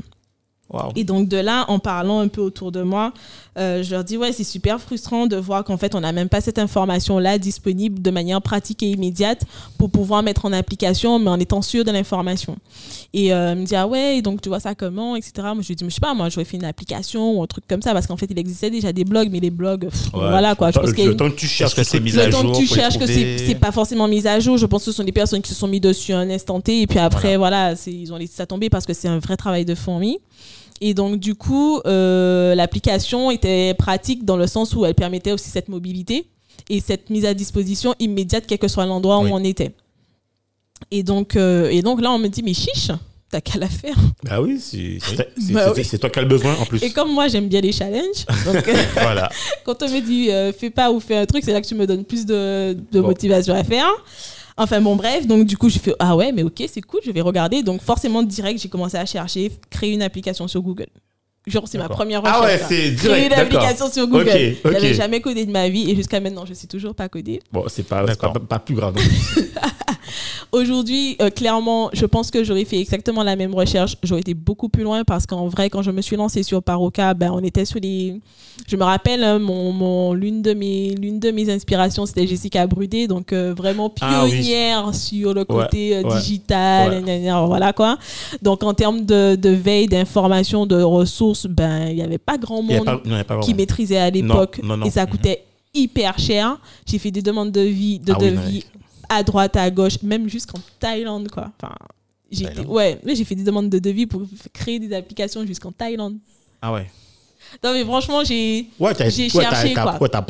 Et 0.95 1.03
donc 1.03 1.27
de 1.29 1.37
là, 1.37 1.65
en 1.69 1.77
parlant 1.79 2.19
un 2.19 2.27
peu 2.27 2.41
autour 2.41 2.71
de 2.71 2.81
moi, 2.81 3.13
euh, 3.57 3.83
je 3.83 3.91
leur 3.91 4.03
dis 4.03 4.17
ouais, 4.17 4.31
c'est 4.33 4.43
super 4.43 4.81
frustrant 4.81 5.27
de 5.27 5.35
voir 5.37 5.63
qu'en 5.63 5.77
fait 5.77 5.93
on 5.95 5.99
n'a 6.01 6.11
même 6.11 6.27
pas 6.27 6.41
cette 6.41 6.57
information 6.59 7.19
là 7.19 7.37
disponible 7.37 8.01
de 8.01 8.11
manière 8.11 8.41
pratique 8.41 8.81
et 8.83 8.89
immédiate 8.89 9.43
pour 9.77 9.89
pouvoir 9.91 10.23
mettre 10.23 10.45
en 10.45 10.51
application, 10.53 11.19
mais 11.19 11.29
en 11.29 11.39
étant 11.39 11.61
sûr 11.61 11.83
de 11.85 11.91
l'information. 11.91 12.57
Et 13.13 13.31
euh, 13.31 13.51
elle 13.51 13.59
me 13.59 13.65
dit 13.65 13.75
ah 13.75 13.87
ouais, 13.87 14.17
et 14.17 14.21
donc 14.21 14.41
tu 14.41 14.49
vois 14.49 14.59
ça 14.59 14.73
comment, 14.75 15.15
etc. 15.15 15.33
Moi 15.53 15.57
je 15.61 15.67
lui 15.67 15.75
dis 15.75 15.83
mais 15.83 15.89
je 15.91 15.95
sais 15.95 16.01
pas, 16.01 16.13
moi 16.15 16.29
j'aurais 16.29 16.45
fait 16.45 16.57
une 16.57 16.65
application 16.65 17.37
ou 17.37 17.43
un 17.43 17.47
truc 17.47 17.65
comme 17.67 17.81
ça 17.83 17.93
parce 17.93 18.07
qu'en 18.07 18.17
fait 18.17 18.27
il 18.29 18.39
existait 18.39 18.71
déjà 18.71 18.91
des 18.91 19.05
blogs, 19.05 19.29
mais 19.31 19.39
les 19.39 19.51
blogs, 19.51 19.87
pff, 19.89 20.13
Ouais. 20.13 20.29
voilà 20.29 20.55
quoi. 20.55 20.71
Je 20.71 20.79
pense 20.79 20.89
le, 20.97 21.05
le 21.05 21.15
temps 21.15 21.29
que 21.29 21.35
tu 21.35 21.47
cherches 21.47 21.75
que 21.75 21.83
c'est 21.83 21.99
mis 21.99 22.17
à 22.19 22.25
le 22.25 22.31
temps 22.31 22.41
jour, 22.41 22.53
que 22.53 22.57
tu 22.57 22.67
cherches 22.67 22.97
que 22.97 23.05
c'est 23.05 23.37
c'est 23.45 23.55
pas 23.55 23.71
forcément 23.71 24.07
mis 24.07 24.27
à 24.27 24.39
jour. 24.39 24.57
Je 24.57 24.65
pense 24.65 24.81
que 24.83 24.91
ce 24.91 24.97
sont 24.97 25.03
des 25.03 25.11
personnes 25.11 25.41
qui 25.43 25.49
se 25.49 25.55
sont 25.55 25.67
mis 25.67 25.79
dessus 25.79 26.11
un 26.13 26.29
instant 26.29 26.59
T 26.59 26.81
et 26.81 26.87
puis 26.87 26.99
après 26.99 27.37
voilà, 27.37 27.75
c'est- 27.75 27.93
ils 27.93 28.11
ont 28.11 28.17
laissé 28.17 28.33
ça 28.35 28.45
tomber 28.47 28.69
parce 28.71 28.85
que 28.87 28.93
c'est 28.93 29.07
un 29.07 29.19
vrai 29.19 29.37
travail 29.37 29.63
de 29.63 29.75
fourmi. 29.75 30.17
Et 30.81 30.93
donc 30.93 31.19
du 31.19 31.35
coup, 31.35 31.79
euh, 31.85 32.53
l'application 32.55 33.31
était 33.31 33.73
pratique 33.75 34.25
dans 34.25 34.37
le 34.37 34.45
sens 34.47 34.73
où 34.75 34.85
elle 34.85 34.95
permettait 34.95 35.31
aussi 35.31 35.49
cette 35.49 35.69
mobilité 35.69 36.27
et 36.69 36.81
cette 36.81 37.09
mise 37.09 37.25
à 37.25 37.33
disposition 37.33 37.95
immédiate 37.99 38.45
quel 38.47 38.57
que 38.59 38.67
soit 38.67 38.85
l'endroit 38.85 39.19
Oui. 39.19 39.29
où 39.31 39.33
on 39.33 39.43
était. 39.43 39.71
Et 40.91 41.03
donc, 41.03 41.35
euh, 41.35 41.69
et 41.69 41.81
donc 41.81 42.01
là, 42.01 42.11
on 42.11 42.19
me 42.19 42.27
dit 42.27 42.43
mais 42.43 42.53
chiche, 42.53 42.91
t'as 43.29 43.39
qu'à 43.39 43.57
la 43.57 43.67
faire. 43.69 43.95
Bah 44.23 44.41
oui, 44.41 44.59
c'est 44.59 44.97
Bah 45.53 45.71
oui. 45.75 45.83
c'est 45.85 45.97
toi 45.97 46.09
qui 46.09 46.19
as 46.19 46.23
le 46.23 46.27
besoin 46.27 46.53
en 46.59 46.65
plus. 46.65 46.83
Et 46.83 46.91
comme 46.91 47.11
moi 47.13 47.29
j'aime 47.29 47.47
bien 47.47 47.61
les 47.61 47.71
challenges, 47.71 48.25
donc 48.45 48.67
euh, 48.67 48.73
Voilà. 48.95 49.29
quand 49.65 49.81
on 49.81 49.89
me 49.89 49.99
dit 50.01 50.29
euh, 50.29 50.51
fais 50.51 50.69
pas 50.69 50.91
ou 50.91 50.99
fais 50.99 51.15
un 51.15 51.25
truc, 51.25 51.43
c'est 51.45 51.53
là 51.53 51.61
que 51.61 51.67
tu 51.67 51.75
me 51.75 51.87
donnes 51.87 52.03
plus 52.03 52.25
de, 52.25 52.77
de 52.91 52.99
Bon. 52.99 53.07
motivation 53.07 53.53
à 53.55 53.63
faire. 53.63 53.87
Enfin 54.57 54.79
bon, 54.79 54.95
bref, 54.95 55.27
donc 55.27 55.45
du 55.45 55.57
coup, 55.57 55.67
j'ai 55.69 55.79
fait 55.79 55.93
ah 55.99 56.15
ouais, 56.15 56.31
mais 56.31 56.43
ok, 56.43 56.63
c'est 56.69 56.81
cool, 56.81 57.01
je 57.03 57.11
vais 57.11 57.21
regarder. 57.21 57.61
Donc 57.61 57.81
forcément, 57.81 58.23
direct, 58.23 58.61
j'ai 58.61 58.69
commencé 58.69 58.95
à 58.97 59.05
chercher, 59.05 59.51
créer 59.69 59.93
une 59.93 60.01
application 60.01 60.47
sur 60.47 60.61
Google. 60.61 60.87
Genre, 61.47 61.63
c'est 61.67 61.77
ma 61.77 61.87
première 61.89 62.21
recherche. 62.21 62.39
Ah 62.41 62.45
ouais, 62.45 62.57
c'est 62.57 62.95
Créer 62.95 62.95
direct. 62.95 63.23
une 63.23 63.29
D'accord. 63.29 63.43
application 63.63 63.91
sur 63.91 64.07
Google. 64.07 64.29
Ok, 64.29 64.57
ok. 64.65 64.71
J'avais 64.73 64.93
jamais 64.95 65.21
codé 65.21 65.45
de 65.45 65.51
ma 65.51 65.69
vie 65.69 65.91
et 65.91 65.95
jusqu'à 65.95 66.19
maintenant, 66.19 66.45
je 66.45 66.53
sais 66.55 66.65
toujours 66.67 66.95
pas 66.95 67.07
coder. 67.07 67.39
Bon, 67.51 67.65
c'est 67.67 67.83
pas, 67.83 68.03
pas, 68.49 68.59
plus 68.59 68.73
grave. 68.75 68.95
Aujourd'hui, 70.51 71.17
euh, 71.21 71.29
clairement, 71.29 71.89
je 71.91 72.05
pense 72.05 72.31
que 72.31 72.43
j'aurais 72.43 72.63
fait 72.65 72.79
exactement 72.79 73.23
la 73.23 73.35
même 73.35 73.53
recherche. 73.53 73.97
J'aurais 74.03 74.21
été 74.21 74.33
beaucoup 74.33 74.69
plus 74.69 74.83
loin 74.83 75.03
parce 75.03 75.25
qu'en 75.25 75.47
vrai, 75.47 75.69
quand 75.69 75.81
je 75.81 75.91
me 75.91 76.01
suis 76.01 76.15
lancée 76.15 76.43
sur 76.43 76.63
Paroka, 76.63 77.13
ben, 77.13 77.31
on 77.33 77.43
était 77.43 77.65
sur 77.65 77.79
les. 77.81 78.21
Je 78.67 78.77
me 78.77 78.83
rappelle, 78.83 79.21
hein, 79.23 79.37
mon, 79.37 79.73
mon, 79.73 80.13
l'une, 80.13 80.41
de 80.41 80.53
mes, 80.53 80.95
l'une 80.95 81.19
de 81.19 81.29
mes 81.31 81.51
inspirations, 81.51 82.05
c'était 82.05 82.25
Jessica 82.25 82.65
Brudé, 82.67 83.05
donc 83.07 83.33
euh, 83.33 83.53
vraiment 83.55 83.93
Ah 83.99 84.21
oui. 84.23 84.31
pionnière 84.31 84.95
sur 84.95 85.33
le 85.33 85.43
côté 85.43 85.97
euh, 85.97 86.03
digital, 86.03 86.89
ouais. 86.91 87.01
gna, 87.01 87.17
gna, 87.17 87.31
gna, 87.33 87.41
voilà 87.47 87.73
quoi. 87.73 87.97
Donc 88.41 88.63
en 88.63 88.73
termes 88.73 89.03
de, 89.03 89.35
de 89.35 89.49
veille, 89.49 89.87
d'information, 89.87 90.65
de 90.65 90.81
ressources, 90.81 91.34
ben, 91.47 91.87
il 91.89 91.95
n'y 91.95 92.01
avait 92.01 92.17
pas 92.17 92.37
grand 92.37 92.61
monde 92.61 92.85
pas- 92.85 93.01
non, 93.05 93.23
pas 93.23 93.39
qui 93.39 93.53
maîtrisait 93.53 93.97
à 93.97 94.09
l'époque 94.09 94.61
et 94.85 94.89
ça 94.89 95.05
Mhm. 95.05 95.11
coûtait 95.11 95.43
hyper 95.73 96.17
cher. 96.19 96.59
J'ai 96.85 96.97
fait 96.99 97.11
des 97.11 97.21
demandes 97.21 97.51
de 97.51 97.61
vie, 97.61 97.99
de 97.99 98.13
Ah 98.13 98.17
oui, 98.19 98.31
devis 98.31 98.65
à 99.09 99.21
droite, 99.23 99.55
à 99.55 99.69
gauche, 99.69 100.01
même 100.01 100.27
jusqu'en 100.29 100.59
Thaïlande, 100.79 101.29
quoi. 101.29 101.51
Enfin, 101.61 101.75
j'ai 102.31 102.47
ouais, 102.67 102.99
j'ai 103.05 103.23
fait 103.23 103.35
des 103.35 103.43
demandes 103.43 103.69
de 103.69 103.79
devis 103.79 104.05
pour 104.07 104.23
créer 104.53 104.79
des 104.79 104.93
applications 104.93 105.45
jusqu'en 105.45 105.71
Thaïlande. 105.71 106.17
Ah 106.61 106.73
ouais. 106.73 106.89
Non, 107.63 107.73
mais 107.73 107.83
franchement, 107.83 108.23
j'ai 108.23 108.67
Ouais, 108.79 108.93
J'ai 109.09 109.29
cherché, 109.29 109.73
quoi. 109.73 110.01
ouais, 110.01 110.09
t'as 110.09 110.21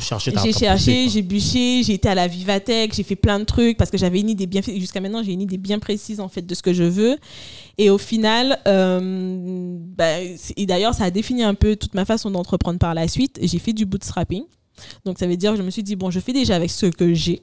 cherché. 0.00 0.30
j'ai 0.44 0.52
cherché, 0.52 1.08
j'ai 1.08 1.22
bûché, 1.22 1.82
j'ai 1.82 1.94
été 1.94 2.08
à 2.08 2.14
la 2.14 2.26
Vivatech, 2.28 2.94
j'ai 2.94 3.02
fait 3.02 3.16
plein 3.16 3.38
de 3.38 3.44
trucs 3.44 3.76
parce 3.76 3.90
que 3.90 3.98
j'avais 3.98 4.20
une 4.20 4.30
idée 4.30 4.46
bien 4.46 4.60
jusqu'à 4.62 5.00
maintenant, 5.00 5.22
j'ai 5.22 5.32
une 5.32 5.42
idée 5.42 5.58
bien 5.58 5.78
précise 5.78 6.20
en 6.20 6.28
fait 6.28 6.42
de 6.42 6.54
ce 6.54 6.62
que 6.62 6.72
je 6.72 6.84
veux. 6.84 7.16
Et 7.78 7.90
au 7.90 7.98
final, 7.98 8.58
euh, 8.68 9.76
bah, 9.96 10.20
et 10.56 10.66
d'ailleurs, 10.66 10.94
ça 10.94 11.04
a 11.04 11.10
défini 11.10 11.42
un 11.42 11.54
peu 11.54 11.76
toute 11.76 11.94
ma 11.94 12.04
façon 12.04 12.30
d'entreprendre 12.30 12.78
par 12.78 12.94
la 12.94 13.08
suite. 13.08 13.38
J'ai 13.42 13.58
fait 13.58 13.72
du 13.72 13.86
bootstrapping. 13.86 14.44
Donc 15.04 15.18
ça 15.18 15.26
veut 15.26 15.36
dire 15.36 15.52
que 15.52 15.56
je 15.58 15.62
me 15.62 15.70
suis 15.70 15.82
dit 15.82 15.96
bon, 15.96 16.10
je 16.10 16.20
fais 16.20 16.32
déjà 16.32 16.56
avec 16.56 16.70
ce 16.70 16.86
que 16.86 17.14
j'ai 17.14 17.42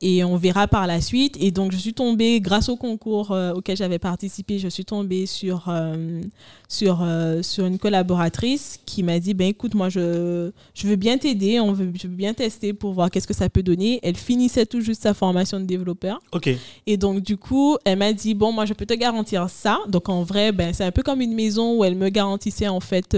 et 0.00 0.24
on 0.24 0.36
verra 0.36 0.66
par 0.68 0.86
la 0.86 1.00
suite. 1.00 1.36
Et 1.40 1.50
donc 1.50 1.72
je 1.72 1.76
suis 1.76 1.94
tombée 1.94 2.40
grâce 2.40 2.68
au 2.68 2.76
concours 2.76 3.32
euh, 3.32 3.52
auquel 3.54 3.76
j'avais 3.76 3.98
participé, 3.98 4.58
je 4.58 4.68
suis 4.68 4.84
tombée 4.84 5.26
sur 5.26 5.64
euh, 5.68 6.20
sur 6.68 7.00
euh, 7.02 7.42
sur 7.42 7.66
une 7.66 7.78
collaboratrice 7.78 8.78
qui 8.86 9.02
m'a 9.02 9.18
dit 9.18 9.34
ben 9.34 9.48
écoute 9.48 9.74
moi 9.74 9.88
je 9.88 10.50
je 10.74 10.86
veux 10.86 10.96
bien 10.96 11.18
t'aider, 11.18 11.60
on 11.60 11.72
veut 11.72 11.90
je 11.94 12.06
veux 12.08 12.14
bien 12.14 12.34
tester 12.34 12.72
pour 12.72 12.92
voir 12.92 13.10
qu'est-ce 13.10 13.26
que 13.26 13.34
ça 13.34 13.48
peut 13.48 13.62
donner. 13.62 14.00
Elle 14.02 14.16
finissait 14.16 14.66
tout 14.66 14.80
juste 14.80 15.02
sa 15.02 15.14
formation 15.14 15.60
de 15.60 15.64
développeur. 15.64 16.20
Ok. 16.32 16.50
Et 16.86 16.96
donc, 16.96 17.22
du 17.22 17.36
coup, 17.36 17.76
elle 17.84 17.98
m'a 17.98 18.12
dit, 18.12 18.34
bon, 18.34 18.52
moi, 18.52 18.64
je 18.66 18.72
peux 18.74 18.86
te 18.86 18.94
garantir 18.94 19.48
ça. 19.50 19.78
Donc, 19.88 20.08
en 20.08 20.22
vrai, 20.22 20.52
ben, 20.52 20.72
c'est 20.72 20.84
un 20.84 20.90
peu 20.92 21.02
comme 21.02 21.20
une 21.20 21.34
maison 21.34 21.76
où 21.78 21.84
elle 21.84 21.94
me 21.96 22.08
garantissait, 22.08 22.68
en 22.68 22.80
fait, 22.80 23.16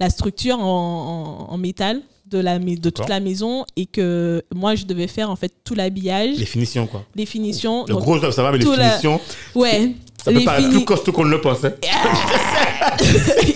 la 0.00 0.10
structure 0.10 0.58
en, 0.58 1.46
en- 1.48 1.52
en 1.52 1.58
métal 1.58 2.02
de, 2.36 2.42
la, 2.42 2.58
de 2.58 2.90
toute 2.90 3.08
la 3.08 3.20
maison 3.20 3.64
et 3.76 3.86
que 3.86 4.42
moi, 4.54 4.74
je 4.74 4.84
devais 4.84 5.06
faire, 5.06 5.30
en 5.30 5.36
fait, 5.36 5.52
tout 5.64 5.74
l'habillage, 5.74 6.36
Les 6.38 6.46
finitions, 6.46 6.86
quoi. 6.86 7.04
les 7.14 7.26
finitions. 7.26 7.84
Le 7.86 7.94
Donc, 7.94 8.02
gros 8.02 8.20
ça 8.30 8.42
va, 8.42 8.52
mais 8.52 8.58
les 8.58 8.64
la- 8.76 8.90
finitions, 8.90 9.20
ouais. 9.54 9.92
ça 10.24 10.32
peut 10.32 10.40
paraître 10.44 10.62
fini- 10.68 10.76
plus 10.76 10.84
costaud 10.84 11.12
qu'on 11.12 11.24
ne 11.24 11.30
le 11.30 11.40
pensait. 11.40 11.76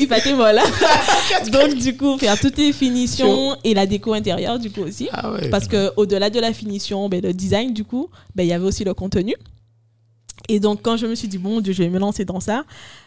Il 0.01 0.07
fallait, 0.07 0.33
voilà. 0.35 0.63
Donc, 1.53 1.75
du 1.77 1.97
coup, 1.97 2.17
faire 2.19 2.39
toutes 2.39 2.59
les 2.59 2.73
finitions 2.73 3.57
et 3.65 3.75
la 3.75 3.87
déco 3.87 4.13
intérieure, 4.13 4.59
du 4.59 4.71
coup, 4.71 4.83
aussi. 4.83 5.09
Ah 5.13 5.31
ouais. 5.33 5.49
Parce 5.51 5.67
que 5.69 5.91
au-delà 5.97 6.31
de 6.31 6.41
la 6.41 6.53
finition, 6.53 7.09
ben, 7.09 7.21
le 7.23 7.33
design, 7.33 7.73
du 7.73 7.85
coup, 7.85 8.09
ben, 8.35 8.43
il 8.45 8.49
y 8.49 8.53
avait 8.53 8.65
aussi 8.65 8.85
le 8.85 8.95
contenu. 8.95 9.35
Et 10.49 10.61
donc, 10.61 10.81
quand 10.83 10.97
je 10.97 11.07
me 11.07 11.15
suis 11.15 11.29
dit, 11.29 11.39
bon 11.39 11.61
Dieu, 11.61 11.73
je 11.73 11.83
vais 11.83 11.89
me 11.91 11.99
lancer 11.99 12.25
dans 12.25 12.41
ça, 12.41 12.65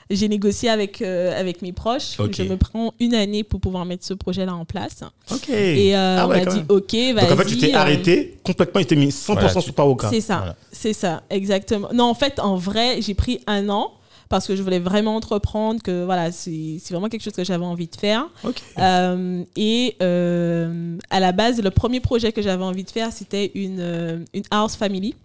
j'ai 0.09 0.27
négocié 0.27 0.69
avec, 0.69 1.01
euh, 1.01 1.39
avec 1.39 1.61
mes 1.61 1.71
proches. 1.71 2.19
Ok. 2.19 2.33
Je 2.33 2.43
me 2.43 2.57
prends 2.57 2.93
une 2.99 3.15
année 3.15 3.43
pour 3.43 3.59
pouvoir 3.59 3.85
mettre 3.85 4.05
ce 4.05 4.13
projet-là 4.13 4.53
en 4.53 4.65
place. 4.65 5.03
Ok. 5.31 5.49
Et 5.49 5.95
euh, 5.95 6.17
Ah 6.19 6.27
on 6.27 6.29
ouais, 6.29 6.43
m'a 6.45 6.51
dit, 6.51 6.57
même. 6.57 6.65
OK, 6.69 6.91
vas-y. 6.93 7.13
Donc 7.15 7.31
en 7.31 7.37
fait, 7.37 7.45
tu 7.45 7.57
t'es 7.57 7.73
euh, 7.73 7.77
arrêté 7.77 8.37
complètement, 8.43 8.81
tu 8.81 8.87
t'es 8.87 8.95
mis 8.95 9.07
100% 9.09 9.33
Voilà, 9.33 9.49
sur 9.49 9.63
tu- 9.63 9.71
Paoka. 9.71 10.09
C'est 10.09 10.21
ça, 10.21 10.37
Voilà. 10.37 10.55
c'est 10.71 10.93
ça, 10.93 11.23
exactement. 11.29 11.89
Non, 11.93 12.05
en 12.05 12.13
fait, 12.13 12.39
en 12.39 12.55
vrai, 12.57 13.01
j'ai 13.01 13.13
pris 13.15 13.39
un 13.47 13.69
an 13.69 13.91
parce 14.29 14.47
que 14.47 14.55
je 14.55 14.63
voulais 14.63 14.79
vraiment 14.79 15.15
entreprendre, 15.17 15.81
que 15.81 16.05
voilà, 16.05 16.31
c'est 16.31 16.77
c'est 16.81 16.93
vraiment 16.93 17.09
quelque 17.09 17.23
chose 17.23 17.33
que 17.33 17.43
j'avais 17.43 17.65
envie 17.65 17.87
de 17.87 17.95
faire. 17.97 18.27
Ok. 18.45 18.61
Euh, 18.79 19.43
et 19.57 19.97
euh, 20.01 20.97
à 21.09 21.19
la 21.19 21.31
base, 21.33 21.61
le 21.61 21.69
premier 21.69 21.99
projet 21.99 22.31
que 22.31 22.41
j'avais 22.41 22.63
envie 22.63 22.83
de 22.85 22.91
faire, 22.91 23.11
c'était 23.11 23.51
une, 23.55 24.25
une 24.33 24.43
house 24.51 24.75
family. 24.75 25.15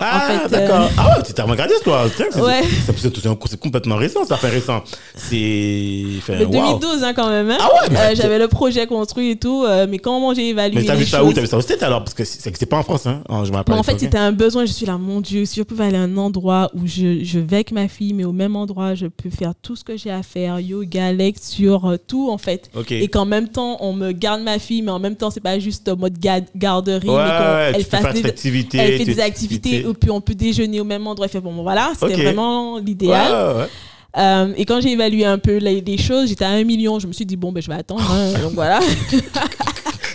Ah, 0.00 0.20
fait, 0.42 0.48
d'accord. 0.50 0.82
euh, 0.82 0.88
Ah 0.98 1.16
ouais, 1.18 1.22
tu 1.26 1.32
t'es 1.32 1.42
regardé 1.42 1.74
toi. 1.82 2.06
C'est 2.14 2.40
Ouais. 2.40 2.62
complètement 3.60 3.96
récent, 3.96 4.24
ça 4.24 4.36
fait 4.36 4.48
récent. 4.48 4.82
C'est. 5.14 6.04
enfin, 6.18 6.36
De 6.38 6.44
waouh. 6.44 6.78
2012 6.78 7.02
hein, 7.04 7.12
quand 7.14 7.28
même. 7.30 7.50
hein. 7.50 7.56
Ah 7.60 7.68
ouais, 7.74 7.88
mais 7.90 7.98
Euh, 7.98 8.14
j'avais 8.14 8.38
le 8.38 8.48
projet 8.48 8.86
construit 8.86 9.30
et 9.30 9.36
tout, 9.36 9.64
euh, 9.64 9.86
mais 9.88 9.98
comment 9.98 10.34
j'ai 10.34 10.48
évalué 10.50 10.80
Mais 10.80 10.84
t'as 10.84 10.94
vu 10.94 11.04
ça 11.04 11.24
où? 11.24 11.32
T'as 11.32 11.40
vu 11.40 11.46
ça 11.46 11.56
au 11.56 11.60
States 11.60 11.82
alors? 11.82 12.00
Parce 12.04 12.14
que 12.14 12.24
c'est- 12.24 12.40
c'était 12.42 12.66
pas 12.66 12.76
en 12.78 12.82
France, 12.82 13.06
hein. 13.06 13.22
Oh, 13.28 13.42
je 13.44 13.50
me 13.50 13.56
rappelle. 13.56 13.74
Mais 13.74 13.80
en 13.80 13.82
fait, 13.82 13.98
c'était 13.98 14.18
un 14.18 14.32
besoin. 14.32 14.64
Je 14.66 14.72
suis 14.72 14.86
là, 14.86 14.98
mon 14.98 15.20
Dieu, 15.20 15.44
si 15.44 15.56
je 15.60 15.62
pouvais 15.64 15.84
aller 15.86 15.96
à 15.96 16.02
un 16.02 16.16
endroit 16.16 16.70
où 16.74 16.80
je, 16.86 17.22
je 17.24 17.38
vais 17.38 17.56
avec 17.56 17.72
ma 17.72 17.88
fille, 17.88 18.12
mais 18.12 18.24
au 18.24 18.32
même 18.32 18.54
endroit, 18.56 18.94
je 18.94 19.06
peux 19.06 19.30
faire 19.30 19.52
tout 19.60 19.76
ce 19.76 19.84
que 19.84 19.96
j'ai 19.96 20.10
à 20.10 20.22
faire, 20.22 20.60
yoga, 20.60 21.12
lecture, 21.12 21.86
euh, 21.86 21.96
tout 22.04 22.30
en 22.30 22.38
fait. 22.38 22.70
Et 22.90 23.08
qu'en 23.08 23.24
même 23.26 23.48
temps, 23.48 23.78
on 23.80 23.92
me 23.92 24.12
garde 24.12 24.42
ma 24.42 24.58
fille, 24.58 24.82
mais 24.82 24.90
en 24.90 24.98
même 24.98 25.16
temps, 25.16 25.30
c'est 25.30 25.40
pas 25.40 25.58
juste 25.58 25.88
en 25.88 25.96
mode 25.96 26.18
ga- 26.18 26.40
garderie, 26.54 27.08
Ouais, 27.08 27.14
mais 27.16 27.22
ouais, 27.22 27.72
elle 27.76 27.84
fasse 27.84 28.14
des, 28.14 28.24
activités. 28.26 28.78
elle 28.78 28.98
fait 28.98 29.04
des 29.04 29.20
activités, 29.20 29.84
et 29.90 29.94
puis 29.94 30.10
on 30.10 30.20
peut 30.20 30.34
déjeuner 30.34 30.80
au 30.80 30.84
même 30.84 31.06
endroit. 31.06 31.28
Fait 31.28 31.40
bon, 31.40 31.52
voilà, 31.62 31.92
c'était 31.98 32.22
vraiment 32.24 32.78
l'idéal. 32.78 33.32
ouais, 33.56 33.62
ouais. 33.62 33.68
Euh, 34.18 34.54
et 34.56 34.64
quand 34.64 34.80
j'ai 34.80 34.92
évalué 34.92 35.26
un 35.26 35.36
peu 35.36 35.58
les, 35.58 35.82
les 35.82 35.98
choses, 35.98 36.28
j'étais 36.30 36.46
à 36.46 36.50
un 36.50 36.64
million. 36.64 36.98
Je 36.98 37.06
me 37.06 37.12
suis 37.12 37.26
dit, 37.26 37.36
bon, 37.36 37.52
ben, 37.52 37.62
je 37.62 37.68
vais 37.68 37.76
attendre. 37.76 38.00
hein. 38.10 38.32
Donc 38.42 38.52
voilà. 38.54 38.80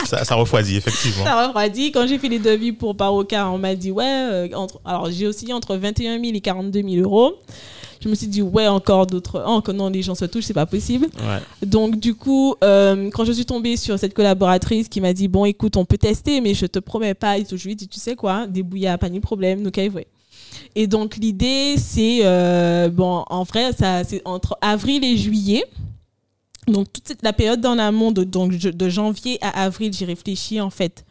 Ça, 0.04 0.24
ça 0.24 0.34
refroidit, 0.34 0.76
effectivement. 0.76 1.24
Ça 1.24 1.46
refroidit. 1.46 1.90
Quand 1.92 2.06
j'ai 2.06 2.18
fait 2.18 2.28
les 2.28 2.38
devis 2.38 2.72
pour 2.72 2.96
Paroca, 2.96 3.48
on 3.48 3.56
m'a 3.58 3.74
dit, 3.74 3.90
ouais, 3.90 4.04
euh, 4.04 4.48
entre, 4.54 4.78
alors 4.84 5.08
j'ai 5.10 5.26
aussi 5.26 5.50
entre 5.52 5.76
21 5.76 6.20
000 6.20 6.34
et 6.34 6.40
42 6.40 6.82
000 6.82 6.94
euros. 7.02 7.34
Je 8.02 8.08
me 8.08 8.14
suis 8.16 8.26
dit, 8.26 8.42
ouais, 8.42 8.66
encore 8.66 9.06
d'autres. 9.06 9.44
Oh, 9.46 9.60
que 9.60 9.70
non, 9.70 9.88
les 9.88 10.02
gens 10.02 10.16
se 10.16 10.24
touchent, 10.24 10.44
c'est 10.46 10.52
pas 10.54 10.66
possible. 10.66 11.06
Ouais. 11.18 11.66
Donc, 11.66 12.00
du 12.00 12.14
coup, 12.14 12.56
euh, 12.64 13.10
quand 13.12 13.24
je 13.24 13.30
suis 13.32 13.46
tombée 13.46 13.76
sur 13.76 13.96
cette 13.98 14.12
collaboratrice 14.12 14.88
qui 14.88 15.00
m'a 15.00 15.12
dit, 15.12 15.28
bon, 15.28 15.44
écoute, 15.44 15.76
on 15.76 15.84
peut 15.84 15.98
tester, 15.98 16.40
mais 16.40 16.52
je 16.54 16.66
te 16.66 16.80
promets 16.80 17.14
pas. 17.14 17.38
Et 17.38 17.44
tout, 17.44 17.56
je 17.56 17.64
lui 17.64 17.72
ai 17.72 17.74
dit, 17.76 17.86
tu 17.86 18.00
sais 18.00 18.16
quoi, 18.16 18.46
débrouillard, 18.48 18.98
pas 18.98 19.08
de 19.08 19.18
problème, 19.20 19.62
nous, 19.62 19.70
ouais. 19.94 20.06
Et 20.74 20.86
donc, 20.86 21.16
l'idée, 21.16 21.76
c'est, 21.78 22.20
euh, 22.24 22.88
bon, 22.88 23.24
en 23.28 23.44
vrai, 23.44 23.72
ça, 23.72 24.02
c'est 24.04 24.20
entre 24.24 24.56
avril 24.60 25.04
et 25.04 25.16
juillet. 25.16 25.64
Donc, 26.68 26.92
toute 26.92 27.08
cette- 27.08 27.22
la 27.22 27.32
période 27.32 27.60
d'en 27.60 27.78
amont, 27.78 28.12
de, 28.12 28.24
donc, 28.24 28.52
je- 28.52 28.68
de 28.68 28.88
janvier 28.88 29.38
à 29.42 29.62
avril, 29.64 29.92
j'ai 29.92 30.04
réfléchi, 30.04 30.60
en 30.60 30.70
fait, 30.70 31.04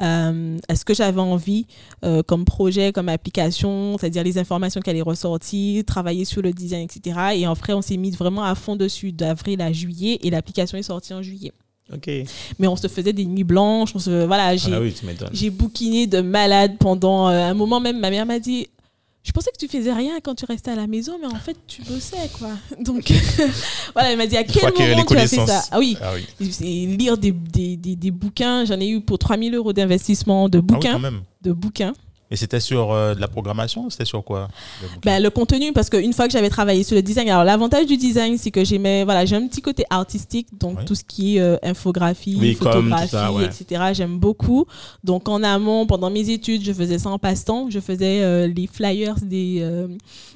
euh, 0.00 0.58
à 0.68 0.76
ce 0.76 0.84
que 0.84 0.94
j'avais 0.94 1.20
envie 1.20 1.66
euh, 2.04 2.22
comme 2.22 2.44
projet, 2.44 2.92
comme 2.92 3.08
application, 3.08 3.96
c'est-à-dire 3.98 4.22
les 4.22 4.38
informations 4.38 4.80
qui 4.80 4.90
allaient 4.90 5.02
ressortir, 5.02 5.84
travailler 5.84 6.24
sur 6.24 6.42
le 6.42 6.52
design, 6.52 6.82
etc. 6.82 7.18
Et 7.34 7.46
après, 7.46 7.72
on 7.72 7.82
s'est 7.82 7.96
mis 7.96 8.10
vraiment 8.12 8.44
à 8.44 8.54
fond 8.54 8.76
dessus 8.76 9.12
d'avril 9.12 9.60
à 9.60 9.72
juillet 9.72 10.18
et 10.22 10.30
l'application 10.30 10.78
est 10.78 10.82
sortie 10.82 11.14
en 11.14 11.22
juillet. 11.22 11.52
Ok. 11.92 12.10
Mais 12.58 12.66
on 12.66 12.76
se 12.76 12.86
faisait 12.86 13.12
des 13.12 13.24
nuits 13.24 13.44
blanches, 13.44 13.92
on 13.94 13.98
se, 13.98 14.26
voilà, 14.26 14.56
j'ai 14.56 14.72
Ah 14.74 14.80
oui, 14.80 14.94
j'ai 15.32 15.50
bouquiné 15.50 16.06
de 16.06 16.20
malade 16.20 16.76
pendant 16.78 17.28
euh, 17.28 17.50
un 17.50 17.54
moment 17.54 17.80
même. 17.80 17.98
Ma 17.98 18.10
mère 18.10 18.26
m'a 18.26 18.38
dit 18.38 18.68
Je 19.28 19.32
pensais 19.32 19.50
que 19.50 19.58
tu 19.58 19.68
faisais 19.68 19.92
rien 19.92 20.20
quand 20.22 20.34
tu 20.34 20.46
restais 20.46 20.70
à 20.70 20.74
la 20.74 20.86
maison, 20.86 21.18
mais 21.20 21.26
en 21.26 21.34
fait, 21.38 21.54
tu 21.66 21.82
bossais, 21.82 22.30
quoi. 22.38 22.48
Donc, 22.80 23.12
voilà, 23.92 24.10
elle 24.12 24.16
m'a 24.16 24.26
dit 24.26 24.38
À 24.38 24.42
quel 24.44 24.72
moment 24.72 25.04
tu 25.04 25.16
as 25.18 25.28
fait 25.28 25.44
ça. 25.46 25.62
Ah 25.70 25.78
oui, 25.78 25.98
Ah 26.00 26.12
oui. 26.40 26.50
c'est 26.50 26.64
lire 26.64 27.18
des, 27.18 27.32
des, 27.32 27.76
des, 27.76 27.94
des 27.94 28.10
bouquins. 28.10 28.64
J'en 28.64 28.80
ai 28.80 28.88
eu 28.88 29.02
pour 29.02 29.18
3000 29.18 29.54
euros 29.54 29.74
d'investissement 29.74 30.48
de 30.48 30.56
Ah 30.58 30.62
oui, 30.62 30.66
bouquins. 30.74 31.00
de 31.42 31.52
bouquins. 31.52 31.92
Et 32.30 32.36
c'était 32.36 32.60
sur 32.60 32.92
euh, 32.92 33.14
de 33.14 33.20
la 33.22 33.28
programmation 33.28 33.88
C'était 33.88 34.04
sur 34.04 34.22
quoi 34.22 34.48
le 34.82 34.88
Ben, 35.02 35.22
le 35.22 35.30
contenu, 35.30 35.72
parce 35.72 35.88
qu'une 35.88 36.12
fois 36.12 36.26
que 36.26 36.32
j'avais 36.32 36.50
travaillé 36.50 36.82
sur 36.82 36.94
le 36.94 37.00
design, 37.02 37.28
alors 37.30 37.44
l'avantage 37.44 37.86
du 37.86 37.96
design, 37.96 38.36
c'est 38.36 38.50
que 38.50 38.64
j'aimais, 38.64 39.04
voilà, 39.04 39.24
j'ai 39.24 39.36
un 39.36 39.46
petit 39.46 39.62
côté 39.62 39.84
artistique, 39.88 40.48
donc 40.58 40.78
Oui. 40.80 40.84
tout 40.84 40.94
ce 40.94 41.04
qui 41.04 41.36
est 41.36 41.40
euh, 41.40 41.56
infographie, 41.62 42.36
Oui, 42.38 42.54
photographie, 42.54 43.08
ça, 43.08 43.32
ouais. 43.32 43.46
etc. 43.46 43.82
J'aime 43.94 44.18
beaucoup. 44.18 44.66
Donc 45.02 45.28
en 45.28 45.42
amont, 45.42 45.86
pendant 45.86 46.10
mes 46.10 46.28
études, 46.28 46.62
je 46.64 46.72
faisais 46.72 46.98
ça 46.98 47.08
en 47.08 47.18
passe-temps. 47.18 47.68
Je 47.70 47.80
faisais 47.80 48.20
euh, 48.22 48.46
les 48.46 48.66
flyers 48.70 49.14
des, 49.22 49.60
euh, 49.62 49.86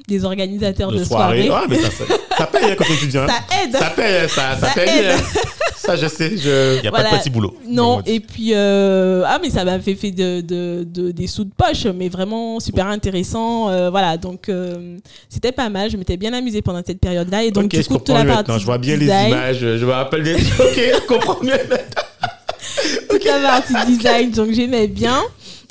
des 0.08 0.24
organisateurs 0.24 0.92
de, 0.92 0.98
De 0.98 1.04
soirée. 1.04 1.46
soirées. 1.46 1.66
Ouais, 1.66 1.76
mais 1.76 1.82
ça, 1.82 1.90
ça, 1.90 2.04
ça 2.38 2.46
paye 2.46 2.70
hein, 2.70 2.74
quand 2.78 2.84
t'es 2.84 2.94
étudiant. 2.94 3.26
Ça 3.26 3.34
aide. 3.64 3.72
Ça 3.76 3.90
paye, 3.90 4.28
ça, 4.30 4.56
ça, 4.58 4.66
Ça 4.68 4.72
paye. 4.74 4.88
aide. 4.88 5.06
hein. 5.18 5.40
Ça, 5.76 5.96
je 5.96 6.06
sais. 6.06 6.36
Je... 6.36 6.76
Il 6.76 6.82
n'y 6.82 6.86
a 6.86 6.90
voilà. 6.90 7.10
pas 7.10 7.16
de 7.16 7.20
petit 7.22 7.30
boulot. 7.30 7.56
Non, 7.66 8.00
et 8.06 8.20
puis 8.20 8.50
euh, 8.54 9.24
ah 9.26 9.40
mais 9.42 9.50
ça 9.50 9.64
m'a 9.64 9.80
fait, 9.80 9.96
fait 9.96 10.12
de, 10.12 10.40
de, 10.40 10.84
de- 10.88 11.10
des 11.10 11.26
sous 11.26 11.42
de 11.42 11.50
poche, 11.56 11.81
mais 11.94 12.08
vraiment 12.08 12.60
super 12.60 12.86
intéressant. 12.86 13.68
euh, 13.68 13.90
voilà, 13.90 14.16
donc 14.16 14.48
euh, 14.48 14.98
c'était 15.28 15.52
pas 15.52 15.68
mal. 15.68 15.90
Je 15.90 15.96
m'étais 15.96 16.16
bien 16.16 16.32
amusée 16.32 16.62
pendant 16.62 16.82
cette 16.86 17.00
période-là 17.00 17.44
et 17.44 17.50
donc 17.50 17.64
ok, 17.64 17.70
du 17.76 17.84
coup 17.84 17.98
toute 17.98 18.08
la 18.08 18.14
partie 18.16 18.28
maintenant. 18.28 18.58
Je 18.58 18.64
vois 18.64 18.78
bien 18.78 18.94
les 18.94 19.06
design, 19.06 19.28
images. 19.28 19.58
Je 19.60 19.84
me 19.86 19.92
rappelle 19.92 20.22
des. 20.22 20.34
Ok, 20.34 20.76
je 20.76 21.06
comprends 21.06 21.42
mieux. 21.42 21.52
toute 23.10 23.24
la 23.24 23.40
partie 23.40 23.74
design, 23.86 24.30
donc 24.30 24.52
j'aimais 24.52 24.86
bien. 24.86 25.20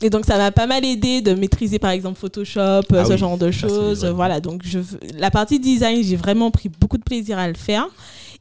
Et 0.03 0.09
donc 0.09 0.25
ça 0.25 0.37
m'a 0.37 0.51
pas 0.51 0.65
mal 0.65 0.83
aidé 0.83 1.21
de 1.21 1.33
maîtriser 1.33 1.77
par 1.77 1.91
exemple 1.91 2.19
Photoshop, 2.19 2.59
euh, 2.59 2.81
Ah 2.93 3.05
ce 3.05 3.11
oui, 3.11 3.17
genre 3.17 3.37
de 3.37 3.51
choses. 3.51 4.03
Voilà, 4.05 4.39
donc 4.39 4.61
je, 4.63 4.79
la 5.17 5.29
partie 5.29 5.59
design, 5.59 6.03
j'ai 6.03 6.15
vraiment 6.15 6.49
pris 6.49 6.69
beaucoup 6.69 6.97
de 6.97 7.03
plaisir 7.03 7.37
à 7.37 7.47
le 7.47 7.53
faire. 7.53 7.87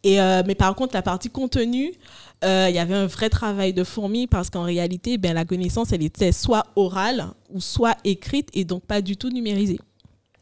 Et 0.02 0.20
euh, 0.20 0.42
mais 0.46 0.54
par 0.54 0.74
contre 0.74 0.94
la 0.94 1.02
partie 1.02 1.30
contenu, 1.30 1.92
euh, 2.44 2.66
il 2.68 2.74
y 2.74 2.78
avait 2.78 2.94
un 2.94 3.06
vrai 3.06 3.28
travail 3.28 3.72
de 3.72 3.84
fourmi 3.84 4.26
parce 4.26 4.48
qu'en 4.48 4.62
réalité, 4.62 5.18
ben 5.18 5.34
la 5.34 5.44
connaissance, 5.44 5.92
elle 5.92 6.02
était 6.02 6.32
soit 6.32 6.66
orale 6.76 7.28
ou 7.50 7.60
soit 7.60 7.96
écrite 8.04 8.48
et 8.54 8.64
donc 8.64 8.82
pas 8.84 9.02
du 9.02 9.16
tout 9.16 9.28
numérisée. 9.28 9.78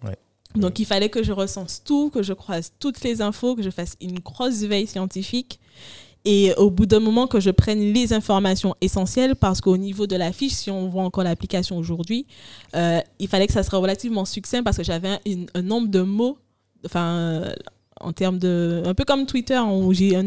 Ouais. 0.05 0.17
Donc 0.55 0.79
il 0.79 0.87
fallait 0.87 1.09
que 1.09 1.23
je 1.23 1.33
recense 1.33 1.83
tout, 1.85 2.11
que 2.11 2.23
je 2.23 2.33
croise 2.33 2.73
toutes 2.79 3.03
les 3.03 3.21
infos, 3.21 3.57
que 3.57 3.63
je 3.63 3.71
fasse 3.71 3.97
une 4.01 4.21
grosse 4.21 4.61
veille 4.63 4.87
scientifique 4.87 5.59
et 6.25 6.53
au 6.57 6.71
bout 6.71 6.87
d'un 6.87 7.01
moment 7.01 7.27
que 7.27 7.41
je 7.41 7.51
prenne 7.51 7.81
les 7.93 8.13
informations 8.13 8.75
essentielles 8.81 9.35
parce 9.35 9.61
qu'au 9.61 9.77
niveau 9.77 10.07
de 10.07 10.17
la 10.17 10.33
fiche, 10.33 10.53
si 10.53 10.71
on 10.71 10.89
voit 10.89 11.03
encore 11.03 11.25
l'application 11.25 11.79
aujourd'hui, 11.79 12.27
euh, 12.77 13.01
il 13.19 13.29
fallait 13.29 13.47
que 13.47 13.53
ça 13.53 13.63
soit 13.63 13.79
relativement 13.79 14.25
succinct 14.25 14.63
parce 14.63 14.77
que 14.77 14.85
j'avais 14.85 15.09
un, 15.09 15.19
un 15.55 15.63
nombre 15.63 15.89
de 15.89 16.03
mots, 16.03 16.39
enfin 16.85 17.45
en 18.01 18.13
termes 18.13 18.39
de. 18.39 18.83
Un 18.87 18.95
peu 18.95 19.05
comme 19.05 19.27
Twitter, 19.27 19.59
où 19.59 19.93
j'ai 19.93 20.17
un, 20.17 20.25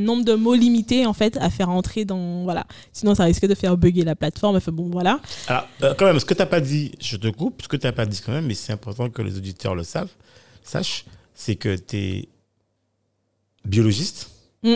nombre 0.00 0.24
de 0.24 0.34
mots 0.34 0.54
limité, 0.54 1.06
en 1.06 1.12
fait, 1.12 1.36
à 1.38 1.50
faire 1.50 1.70
entrer 1.70 2.04
dans. 2.04 2.42
Voilà. 2.44 2.66
Sinon, 2.92 3.14
ça 3.14 3.24
risque 3.24 3.46
de 3.46 3.54
faire 3.54 3.76
bugger 3.76 4.04
la 4.04 4.14
plateforme. 4.16 4.56
Enfin, 4.56 4.72
bon, 4.72 4.88
voilà. 4.90 5.20
Alors, 5.48 5.66
euh, 5.82 5.94
quand 5.96 6.06
même, 6.06 6.18
ce 6.20 6.24
que 6.24 6.34
tu 6.34 6.40
n'as 6.40 6.46
pas 6.46 6.60
dit, 6.60 6.92
je 7.00 7.16
te 7.16 7.28
coupe, 7.28 7.62
ce 7.62 7.68
que 7.68 7.76
tu 7.76 7.86
n'as 7.86 7.92
pas 7.92 8.06
dit 8.06 8.20
quand 8.24 8.32
même, 8.32 8.46
mais 8.46 8.54
c'est 8.54 8.72
important 8.72 9.08
que 9.10 9.22
les 9.22 9.36
auditeurs 9.36 9.74
le 9.74 9.82
savent, 9.84 10.10
sachent, 10.62 11.04
c'est 11.34 11.56
que 11.56 11.76
tu 11.76 11.96
es 11.96 12.28
biologiste, 13.64 14.30
Mm. 14.62 14.74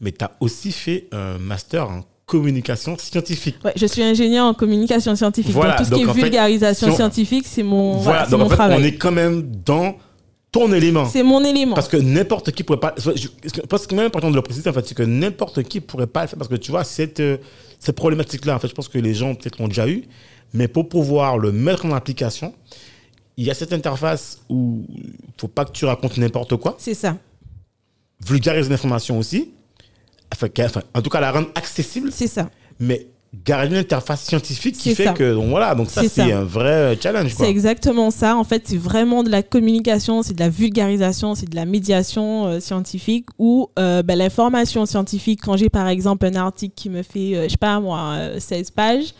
mais 0.00 0.12
tu 0.12 0.24
as 0.24 0.32
aussi 0.40 0.72
fait 0.72 1.08
un 1.12 1.38
master 1.38 1.88
en 1.88 2.02
communication 2.26 2.96
scientifique. 2.98 3.56
Ouais, 3.64 3.72
je 3.76 3.86
suis 3.86 4.02
ingénieur 4.02 4.46
en 4.46 4.54
communication 4.54 5.14
scientifique. 5.14 5.52
Voilà, 5.52 5.72
donc, 5.72 5.78
tout 5.78 5.84
ce 5.84 5.90
donc, 5.90 5.98
qui 6.04 6.04
est 6.10 6.14
fait, 6.14 6.20
vulgarisation 6.22 6.86
si 6.88 6.92
on- 6.92 6.96
scientifique, 6.96 7.46
c'est 7.46 7.62
mon, 7.62 7.96
Voilà, 7.98 8.24
voilà, 8.24 8.30
donc 8.30 8.40
mon 8.40 8.46
en 8.46 8.48
fait, 8.48 8.54
travail. 8.54 8.80
on 8.80 8.84
est 8.84 8.94
quand 8.96 9.12
même 9.12 9.42
dans 9.64 9.96
ton 10.54 10.72
élément. 10.72 11.06
C'est 11.06 11.24
mon 11.24 11.42
élément. 11.44 11.74
Parce 11.74 11.88
que 11.88 11.96
n'importe 11.96 12.52
qui 12.52 12.62
pourrait 12.62 12.78
pas. 12.78 12.94
Je 12.96 13.60
pense 13.68 13.88
que 13.88 13.94
même 13.94 14.06
important 14.06 14.30
de 14.30 14.36
le 14.36 14.42
préciser, 14.42 14.70
en 14.70 14.72
fait, 14.72 14.86
c'est 14.86 14.94
que 14.94 15.02
n'importe 15.02 15.64
qui 15.64 15.80
pourrait 15.80 16.06
pas 16.06 16.22
le 16.22 16.28
faire. 16.28 16.38
Parce 16.38 16.48
que 16.48 16.54
tu 16.54 16.70
vois, 16.70 16.84
cette, 16.84 17.18
euh, 17.18 17.38
cette 17.80 17.96
problématique-là, 17.96 18.54
en 18.54 18.58
fait, 18.60 18.68
je 18.68 18.74
pense 18.74 18.88
que 18.88 18.98
les 18.98 19.14
gens 19.14 19.34
peut-être 19.34 19.58
l'ont 19.58 19.66
déjà 19.66 19.88
eu. 19.88 20.04
Mais 20.52 20.68
pour 20.68 20.88
pouvoir 20.88 21.38
le 21.38 21.50
mettre 21.50 21.84
en 21.86 21.92
application, 21.92 22.54
il 23.36 23.44
y 23.44 23.50
a 23.50 23.54
cette 23.54 23.72
interface 23.72 24.42
où 24.48 24.86
il 24.88 25.12
faut 25.36 25.48
pas 25.48 25.64
que 25.64 25.72
tu 25.72 25.86
racontes 25.86 26.16
n'importe 26.18 26.56
quoi. 26.56 26.76
C'est 26.78 26.94
ça. 26.94 27.16
Vulgariser 28.24 28.70
l'information 28.70 29.18
aussi. 29.18 29.50
Enfin, 30.32 30.46
en 30.94 31.02
tout 31.02 31.10
cas, 31.10 31.20
la 31.20 31.32
rendre 31.32 31.48
accessible. 31.56 32.10
C'est 32.12 32.28
ça. 32.28 32.48
Mais 32.78 33.08
garder 33.44 33.74
une 33.74 33.80
interface 33.80 34.22
scientifique 34.22 34.76
qui 34.76 34.94
fait 34.94 35.04
ça. 35.04 35.12
que. 35.12 35.34
Donc 35.34 35.48
voilà, 35.48 35.74
donc 35.74 35.90
ça, 35.90 36.02
C'est 36.08 36.32
un 36.32 36.44
vrai 36.44 36.96
challenge. 37.00 37.34
Quoi. 37.34 37.46
C'est 37.46 37.50
exactement 37.50 38.10
ça. 38.10 38.36
En 38.36 38.44
fait, 38.44 38.62
c'est 38.66 38.76
vraiment 38.76 39.22
de 39.22 39.30
la 39.30 39.42
communication, 39.42 40.22
c'est 40.22 40.34
de 40.34 40.40
la 40.40 40.48
vulgarisation, 40.48 41.34
c'est 41.34 41.48
de 41.48 41.56
la 41.56 41.64
médiation 41.64 42.46
euh, 42.46 42.60
scientifique 42.60 43.26
ou 43.38 43.68
euh, 43.78 44.02
l'information 44.06 44.86
scientifique. 44.86 45.40
Quand 45.42 45.56
j'ai 45.56 45.68
par 45.68 45.88
exemple 45.88 46.26
un 46.26 46.36
article 46.36 46.74
qui 46.74 46.90
me 46.90 47.02
fait, 47.02 47.34
euh, 47.34 47.44
je 47.44 47.50
sais 47.50 47.56
pas 47.56 47.80
moi, 47.80 48.14
euh, 48.14 48.40
16 48.40 48.70
pages, 48.70 49.14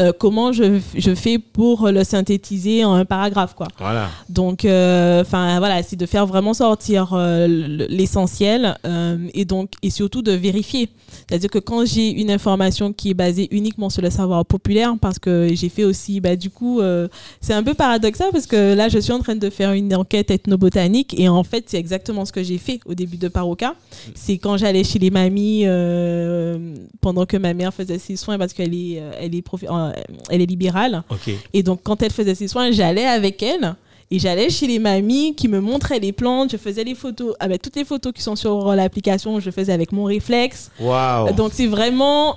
euh, 0.00 0.12
comment 0.18 0.52
je, 0.52 0.80
je 0.96 1.14
fais 1.14 1.38
pour 1.38 1.88
le 1.88 2.04
synthétiser 2.04 2.84
en 2.84 2.94
un 2.94 3.04
paragraphe, 3.04 3.54
quoi. 3.54 3.68
Voilà. 3.78 4.08
Donc, 4.28 4.64
euh, 4.64 5.22
enfin 5.22 5.58
voilà, 5.58 5.82
c'est 5.82 5.96
de 5.96 6.06
faire 6.06 6.26
vraiment 6.26 6.54
sortir 6.54 7.10
euh, 7.14 7.46
l'essentiel 7.88 8.76
euh, 8.86 9.16
et 9.34 9.44
donc 9.44 9.72
et 9.82 9.90
surtout 9.90 10.22
de 10.22 10.32
vérifier. 10.32 10.88
C'est-à-dire 11.26 11.50
que 11.50 11.58
quand 11.58 11.86
j'ai 11.86 12.10
une 12.10 12.30
information 12.30 12.92
qui 12.92 13.10
est 13.10 13.14
basée 13.14 13.48
uniquement 13.50 13.90
sur 13.90 14.02
le 14.02 14.10
savoir 14.10 14.44
populaire, 14.44 14.94
parce 15.00 15.18
que 15.18 15.48
j'ai 15.52 15.68
fait 15.68 15.84
aussi, 15.84 16.20
bah 16.20 16.36
du 16.36 16.50
coup, 16.50 16.80
euh, 16.80 17.08
c'est 17.40 17.54
un 17.54 17.62
peu 17.62 17.74
paradoxal 17.74 18.28
parce 18.32 18.46
que 18.46 18.74
là, 18.74 18.88
je 18.88 18.98
suis 18.98 19.12
en 19.12 19.18
train 19.20 19.34
de 19.36 19.50
faire 19.50 19.72
une 19.72 19.94
enquête 19.94 20.30
ethnobotanique 20.30 21.18
et 21.18 21.28
en 21.28 21.44
fait, 21.44 21.64
c'est 21.66 21.78
exactement 21.78 22.24
ce 22.24 22.32
que 22.32 22.42
j'ai 22.42 22.58
fait 22.58 22.80
au 22.86 22.94
début 22.94 23.16
de 23.16 23.28
Paroca. 23.28 23.74
C'est 24.14 24.38
quand 24.38 24.56
j'allais 24.58 24.84
chez 24.84 24.98
les 24.98 25.10
mamies 25.10 25.62
euh, 25.66 26.74
pendant 27.00 27.26
que 27.26 27.36
ma 27.36 27.54
mère 27.54 27.72
faisait 27.72 27.98
ses 27.98 28.16
soins 28.16 28.38
parce 28.38 28.52
qu'elle 28.52 28.74
est, 28.74 29.02
elle 29.20 29.34
est, 29.34 29.46
profi- 29.46 29.66
euh, 29.88 29.92
elle 30.30 30.40
est 30.42 30.46
libérale. 30.46 31.02
Et 31.52 31.62
donc, 31.62 31.80
quand 31.82 32.02
elle 32.02 32.12
faisait 32.12 32.34
ses 32.34 32.48
soins, 32.48 32.70
j'allais 32.70 33.06
avec 33.06 33.42
elle. 33.42 33.74
Et 34.10 34.18
j'allais 34.18 34.48
chez 34.48 34.66
les 34.66 34.78
mamies 34.78 35.34
qui 35.34 35.48
me 35.48 35.60
montraient 35.60 35.98
les 35.98 36.12
plantes. 36.12 36.50
Je 36.52 36.56
faisais 36.56 36.82
les 36.84 36.94
photos. 36.94 37.34
Avec 37.40 37.60
toutes 37.60 37.76
les 37.76 37.84
photos 37.84 38.12
qui 38.14 38.22
sont 38.22 38.36
sur 38.36 38.74
l'application, 38.74 39.38
je 39.38 39.50
faisais 39.50 39.72
avec 39.72 39.92
mon 39.92 40.04
réflexe. 40.04 40.70
Waouh. 40.80 41.34
Donc, 41.34 41.52
c'est 41.54 41.66
vraiment 41.66 42.36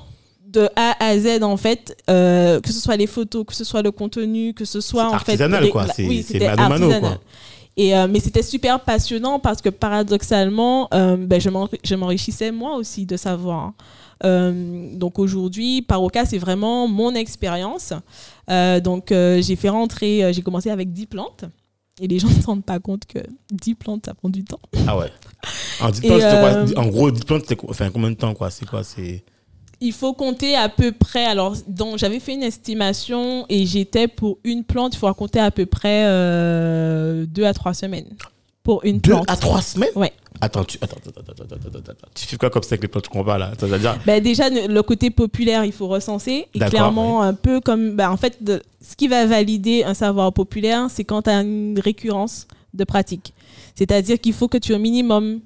de 0.49 0.67
A 0.75 0.95
à 0.99 1.17
Z, 1.17 1.43
en 1.43 1.55
fait. 1.55 1.95
euh, 2.09 2.59
que 2.59 2.73
ce 2.73 2.81
soit 2.81 2.97
les 2.97 3.07
photos, 3.07 3.45
que 3.45 3.55
ce 3.55 3.63
soit 3.63 3.81
le 3.81 3.91
contenu, 3.91 4.53
que 4.53 4.65
ce 4.65 4.81
soit, 4.81 5.05
en 5.07 5.11
fait. 5.11 5.15
artisanal, 5.15 5.69
quoi. 5.69 5.87
C'est- 5.95 6.05
oui, 6.05 6.25
mano 6.41 6.67
mano, 6.89 6.99
quoi. 6.99 7.19
Et, 7.77 7.95
euh, 7.95 8.07
mais 8.09 8.19
c'était 8.19 8.43
super 8.43 8.81
passionnant 8.81 9.39
parce 9.39 9.61
que 9.61 9.69
paradoxalement, 9.69 10.87
euh, 10.93 11.15
ben, 11.17 11.39
je 11.39 11.49
m'enri- 11.49 11.79
je 11.83 11.95
m'enrichissais 11.95 12.51
moi 12.51 12.75
aussi 12.75 13.05
de 13.05 13.17
savoir. 13.17 13.73
Euh, 14.23 14.93
donc 14.95 15.17
aujourd'hui, 15.19 15.81
Paroca, 15.81 16.25
c'est 16.25 16.37
vraiment 16.37 16.87
mon 16.87 17.13
expérience. 17.15 17.93
Donc 18.83 19.07
j'ai 19.09 19.55
fait 19.55 19.69
rentrer, 19.69 20.33
j'ai 20.33 20.41
commencé 20.41 20.69
avec 20.69 20.91
10 20.91 21.05
plantes. 21.05 21.45
Et 21.99 22.07
les 22.07 22.19
gens 22.19 22.27
ne 22.35 22.41
se 22.41 22.45
rendent 22.45 22.65
pas 22.65 22.79
compte 22.79 23.05
que 23.05 23.19
10 23.51 23.75
plantes, 23.75 24.05
ça 24.05 24.13
prend 24.13 24.29
du 24.29 24.43
temps. 24.43 24.59
Ah 24.87 24.97
ouais. 24.97 25.11
En, 25.79 25.91
plantes, 26.01 26.73
quoi? 26.73 26.85
gros, 26.87 27.11
10 27.11 27.23
plantes, 27.23 27.45
Enfin, 27.69 27.89
combien 27.89 28.09
de 28.11 28.15
temps, 28.15 28.33
quoi? 28.33 28.49
C'est 28.49 28.65
quoi? 28.65 28.83
C'est. 28.83 29.23
Il 29.81 29.93
faut 29.93 30.13
compter 30.13 30.55
à 30.55 30.69
peu 30.69 30.91
près. 30.91 31.25
Alors, 31.25 31.55
donc 31.67 31.97
j'avais 31.97 32.19
fait 32.19 32.33
une 32.35 32.43
estimation 32.43 33.45
et 33.49 33.65
j'étais 33.65 34.07
pour 34.07 34.37
une 34.43 34.63
plante, 34.63 34.93
il 34.93 34.97
faut 34.97 35.11
compter 35.13 35.39
à 35.39 35.49
peu 35.51 35.65
près 35.65 36.03
2 36.05 37.43
à 37.45 37.53
3 37.53 37.73
semaines. 37.73 38.15
Pour 38.63 38.85
une 38.85 38.99
Deux 38.99 39.13
plante. 39.13 39.25
à 39.29 39.35
trois 39.35 39.59
semaines? 39.59 39.89
Ouais. 39.95 40.13
Attends, 40.39 40.63
tu, 40.63 40.77
attends, 40.81 40.97
attends, 40.97 41.21
attends, 41.21 41.43
attends, 41.43 41.55
attends, 41.67 41.79
attends. 41.79 42.07
Tu 42.13 42.27
fais 42.27 42.37
quoi 42.37 42.51
comme 42.51 42.61
ça 42.61 42.69
avec 42.73 42.83
les 42.83 42.87
plantes 42.87 43.07
qu'on 43.07 43.23
va 43.23 43.39
là? 43.39 43.51
Ben 44.05 44.21
déjà, 44.21 44.49
le 44.51 44.81
côté 44.81 45.09
populaire, 45.09 45.65
il 45.65 45.71
faut 45.71 45.87
recenser. 45.87 46.45
Et 46.53 46.59
clairement, 46.59 47.23
un 47.23 47.33
peu 47.33 47.59
comme. 47.59 47.95
ben, 47.95 48.11
en 48.11 48.17
fait, 48.17 48.43
de- 48.43 48.61
ce 48.79 48.95
qui 48.95 49.07
va 49.07 49.25
valider 49.25 49.83
un 49.83 49.95
savoir 49.95 50.31
populaire, 50.31 50.87
c'est 50.91 51.03
quand 51.03 51.23
tu 51.23 51.31
as 51.31 51.41
une 51.41 51.79
récurrence 51.79 52.47
de 52.75 52.83
pratique. 52.83 53.33
C'est-à-dire 53.73 54.19
qu'il 54.21 54.33
faut 54.33 54.47
que 54.47 54.57
tu 54.59 54.73
aies 54.73 54.75
au 54.75 54.79
minimum. 54.79 55.39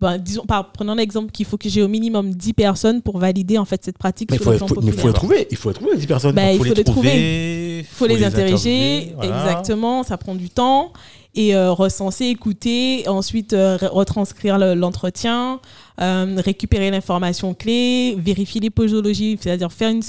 Ben, 0.00 0.18
disons, 0.18 0.44
par, 0.44 0.72
prenons 0.72 0.94
l'exemple 0.94 1.30
qu'il 1.30 1.46
faut 1.46 1.56
que 1.56 1.68
j'ai 1.68 1.82
au 1.82 1.88
minimum 1.88 2.30
10 2.34 2.52
personnes 2.52 3.00
pour 3.02 3.18
valider 3.18 3.56
en 3.58 3.64
fait 3.64 3.82
cette 3.84 3.96
pratique 3.98 4.30
mais 4.30 4.36
il 4.36 4.42
sur 4.42 4.44
faut, 4.44 4.50
le 4.52 4.58
faut- 4.58 4.80
mais 4.82 4.92
faut 4.92 5.06
les 5.08 5.12
trouver. 5.14 5.46
Il 5.50 5.56
faut 5.56 5.68
les 5.70 5.74
trouver, 5.74 5.90
les 5.92 5.98
10 6.00 6.06
personnes. 6.06 6.32
Ben, 6.34 6.50
il 6.50 6.58
faut 6.58 6.64
faut 6.64 6.74
les 6.74 6.84
trouver, 6.84 7.78
Il 7.78 7.84
faut 7.84 8.06
les 8.06 8.24
interroger, 8.24 8.96
interviewer, 8.96 9.12
voilà. 9.16 9.38
exactement, 9.50 10.02
ça 10.02 10.16
prend 10.18 10.34
du 10.34 10.50
temps. 10.50 10.92
Et 11.38 11.54
euh, 11.54 11.70
recenser, 11.72 12.26
écouter, 12.26 13.06
ensuite 13.08 13.52
euh, 13.52 13.76
re- 13.76 13.88
retranscrire 13.88 14.58
le- 14.58 14.74
l'entretien, 14.74 15.60
euh, 16.00 16.40
récupérer 16.44 16.90
l'information 16.90 17.54
clé, 17.54 18.14
vérifier 18.18 18.60
les 18.60 18.70
posologies, 18.70 19.38
c'est-à-dire 19.40 19.72
faire 19.72 19.90
une, 19.90 20.02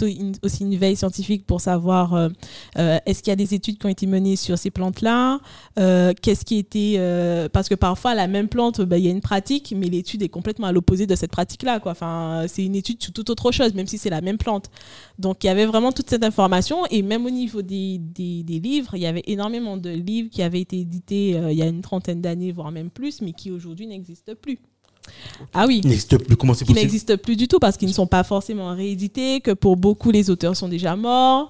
aussi 0.43 0.63
une 0.63 0.75
veille 0.75 0.95
scientifique 0.95 1.45
pour 1.45 1.61
savoir 1.61 2.13
euh, 2.13 2.29
euh, 2.77 2.99
est-ce 3.05 3.23
qu'il 3.23 3.31
y 3.31 3.33
a 3.33 3.38
des 3.38 3.53
études 3.53 3.77
qui 3.77 3.85
ont 3.85 3.89
été 3.89 4.07
menées 4.07 4.35
sur 4.35 4.57
ces 4.57 4.71
plantes-là, 4.71 5.39
euh, 5.79 6.13
qu'est-ce 6.21 6.45
qui 6.45 6.57
était... 6.57 6.99
parce 7.53 7.69
que 7.69 7.75
parfois, 7.75 8.15
la 8.15 8.27
même 8.27 8.47
plante, 8.47 8.81
ben, 8.81 8.97
il 8.97 9.05
y 9.05 9.07
a 9.07 9.11
une 9.11 9.21
pratique, 9.21 9.73
mais 9.75 9.88
l'étude 9.88 10.21
est 10.21 10.29
complètement 10.29 10.67
à 10.67 10.71
l'opposé 10.71 11.07
de 11.07 11.15
cette 11.15 11.31
pratique-là. 11.31 11.79
Enfin, 11.85 12.45
c'est 12.47 12.65
une 12.65 12.75
étude 12.75 13.01
sur 13.01 13.13
toute 13.13 13.29
autre 13.29 13.51
chose, 13.51 13.73
même 13.73 13.88
si 13.88 13.97
c'est 13.97 14.09
la 14.09 14.21
même 14.21 14.38
plante. 14.38 14.69
Donc, 15.19 15.43
il 15.43 15.47
y 15.47 15.49
avait 15.49 15.65
vraiment 15.65 15.91
toute 15.91 16.09
cette 16.09 16.23
information. 16.23 16.85
Et 16.91 17.01
même 17.01 17.25
au 17.25 17.29
niveau 17.29 17.61
des, 17.61 17.97
des, 17.97 18.43
des 18.43 18.59
livres, 18.59 18.91
il 18.95 19.01
y 19.01 19.05
avait 19.05 19.23
énormément 19.27 19.77
de 19.77 19.89
livres 19.89 20.29
qui 20.29 20.41
avaient 20.41 20.61
été 20.61 20.79
édités 20.79 21.29
il 21.49 21.57
y 21.57 21.61
a 21.61 21.67
une 21.67 21.81
trentaine 21.81 22.21
d'années, 22.21 22.51
voire 22.51 22.71
même 22.71 22.89
plus, 22.89 23.21
mais 23.21 23.33
qui 23.33 23.51
aujourd'hui 23.51 23.88
n'existent 23.88 24.33
plus. 24.39 24.59
Ah 25.53 25.66
oui, 25.68 25.82
Il 25.84 25.89
n'existe 25.89 26.18
plus. 26.18 26.36
Comment 26.36 26.53
c'est 26.53 26.66
qui 26.66 26.74
possible? 26.74 26.86
n'existent 26.86 27.18
plus 27.18 27.36
du 27.36 27.47
tout 27.47 27.60
parce 27.60 27.78
qu'ils 27.78 27.88
ne 27.88 27.93
sont 27.93 28.08
pas 28.08 28.24
forcément 28.24 28.74
réédités, 28.76 29.41
que 29.41 29.51
pour 29.51 29.78
beaucoup, 29.78 30.12
les 30.12 30.30
auteurs 30.30 30.55
sont 30.55 30.68
déjà 30.70 30.95
morts. 30.95 31.49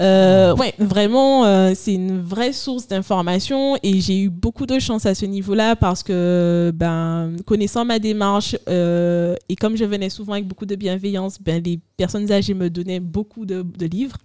Euh, 0.00 0.56
ouais, 0.56 0.74
vraiment, 0.78 1.44
euh, 1.44 1.72
c'est 1.76 1.92
une 1.94 2.20
vraie 2.20 2.52
source 2.54 2.88
d'information 2.88 3.76
et 3.82 4.00
j'ai 4.00 4.22
eu 4.22 4.30
beaucoup 4.30 4.64
de 4.66 4.78
chance 4.78 5.04
à 5.06 5.14
ce 5.14 5.26
niveau-là 5.26 5.76
parce 5.76 6.02
que, 6.02 6.72
ben, 6.74 7.32
connaissant 7.46 7.84
ma 7.84 7.98
démarche 7.98 8.56
euh, 8.68 9.36
et 9.50 9.54
comme 9.54 9.76
je 9.76 9.84
venais 9.84 10.08
souvent 10.08 10.32
avec 10.32 10.48
beaucoup 10.48 10.66
de 10.66 10.74
bienveillance, 10.76 11.36
ben, 11.40 11.62
les 11.62 11.78
personnes 11.96 12.32
âgées 12.32 12.54
me 12.54 12.70
donnaient 12.70 13.00
beaucoup 13.00 13.44
de, 13.44 13.62
de 13.62 13.86
livres, 13.86 14.16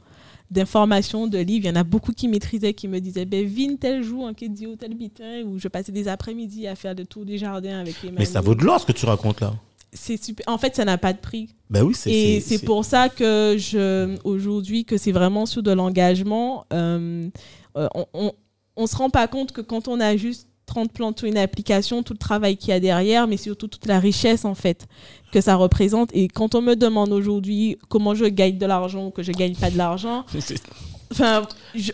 d'informations, 0.49 1.27
de 1.27 1.37
livres. 1.37 1.65
Il 1.65 1.69
y 1.69 1.71
en 1.71 1.75
a 1.75 1.83
beaucoup 1.83 2.11
qui 2.11 2.27
maîtrisaient, 2.27 2.73
qui 2.73 2.87
me 2.87 2.99
disaient, 2.99 3.25
ben, 3.25 3.45
Vin, 3.45 3.75
tel 3.75 4.03
jour, 4.03 4.23
en 4.23 4.33
Kédio, 4.33 4.75
tel 4.75 4.93
bitin, 4.93 5.43
où 5.45 5.59
je 5.59 5.67
passais 5.67 5.91
des 5.91 6.07
après-midi 6.07 6.67
à 6.67 6.75
faire 6.75 6.95
le 6.95 7.05
tour 7.05 7.25
des 7.25 7.37
jardins 7.37 7.79
avec 7.79 8.01
les 8.03 8.11
Mais 8.11 8.25
ça 8.25 8.41
vaut 8.41 8.55
de 8.55 8.63
l'or 8.63 8.79
ce 8.79 8.85
que 8.85 8.91
tu 8.91 9.05
racontes 9.05 9.41
là. 9.41 9.53
C'est 9.93 10.21
super. 10.21 10.45
En 10.47 10.57
fait, 10.57 10.75
ça 10.75 10.85
n'a 10.85 10.97
pas 10.97 11.13
de 11.13 11.17
prix. 11.19 11.55
Ben 11.69 11.81
oui, 11.83 11.93
c'est. 11.95 12.11
Et 12.11 12.39
c'est 12.41 12.59
pour 12.59 12.83
ça 12.83 13.07
que 13.09 13.55
je 13.57 14.17
aujourd'hui 14.25 14.83
que 14.83 14.97
c'est 14.97 15.13
vraiment 15.13 15.45
sur 15.45 15.63
de 15.63 15.71
l'engagement. 15.71 16.65
Euh, 16.73 17.29
euh, 17.77 17.87
on, 17.95 18.05
on, 18.13 18.31
on 18.75 18.85
se 18.87 18.95
rend 18.95 19.09
pas 19.09 19.27
compte 19.27 19.53
que 19.53 19.61
quand 19.61 19.87
on 19.87 19.99
a 19.99 20.17
juste 20.17 20.47
30 20.67 20.91
plantes 20.91 21.19
sur 21.19 21.27
une 21.27 21.37
application, 21.37 22.03
tout 22.03 22.13
le 22.13 22.19
travail 22.19 22.57
qu'il 22.57 22.69
y 22.69 22.73
a 22.73 22.79
derrière, 22.79 23.25
mais 23.27 23.37
surtout 23.37 23.67
toute 23.67 23.87
la 23.87 23.99
richesse 23.99 24.45
en 24.45 24.53
fait 24.53 24.85
que 25.31 25.41
ça 25.41 25.55
représente. 25.55 26.09
Et 26.13 26.27
quand 26.27 26.53
on 26.53 26.61
me 26.61 26.75
demande 26.75 27.11
aujourd'hui 27.11 27.77
comment 27.89 28.13
je 28.13 28.25
gagne 28.25 28.57
de 28.59 28.65
l'argent 28.67 29.07
ou 29.07 29.09
que 29.11 29.23
je 29.23 29.31
gagne 29.31 29.55
pas 29.55 29.71
de 29.71 29.77
l'argent, 29.77 30.23
Enfin, 31.09 31.43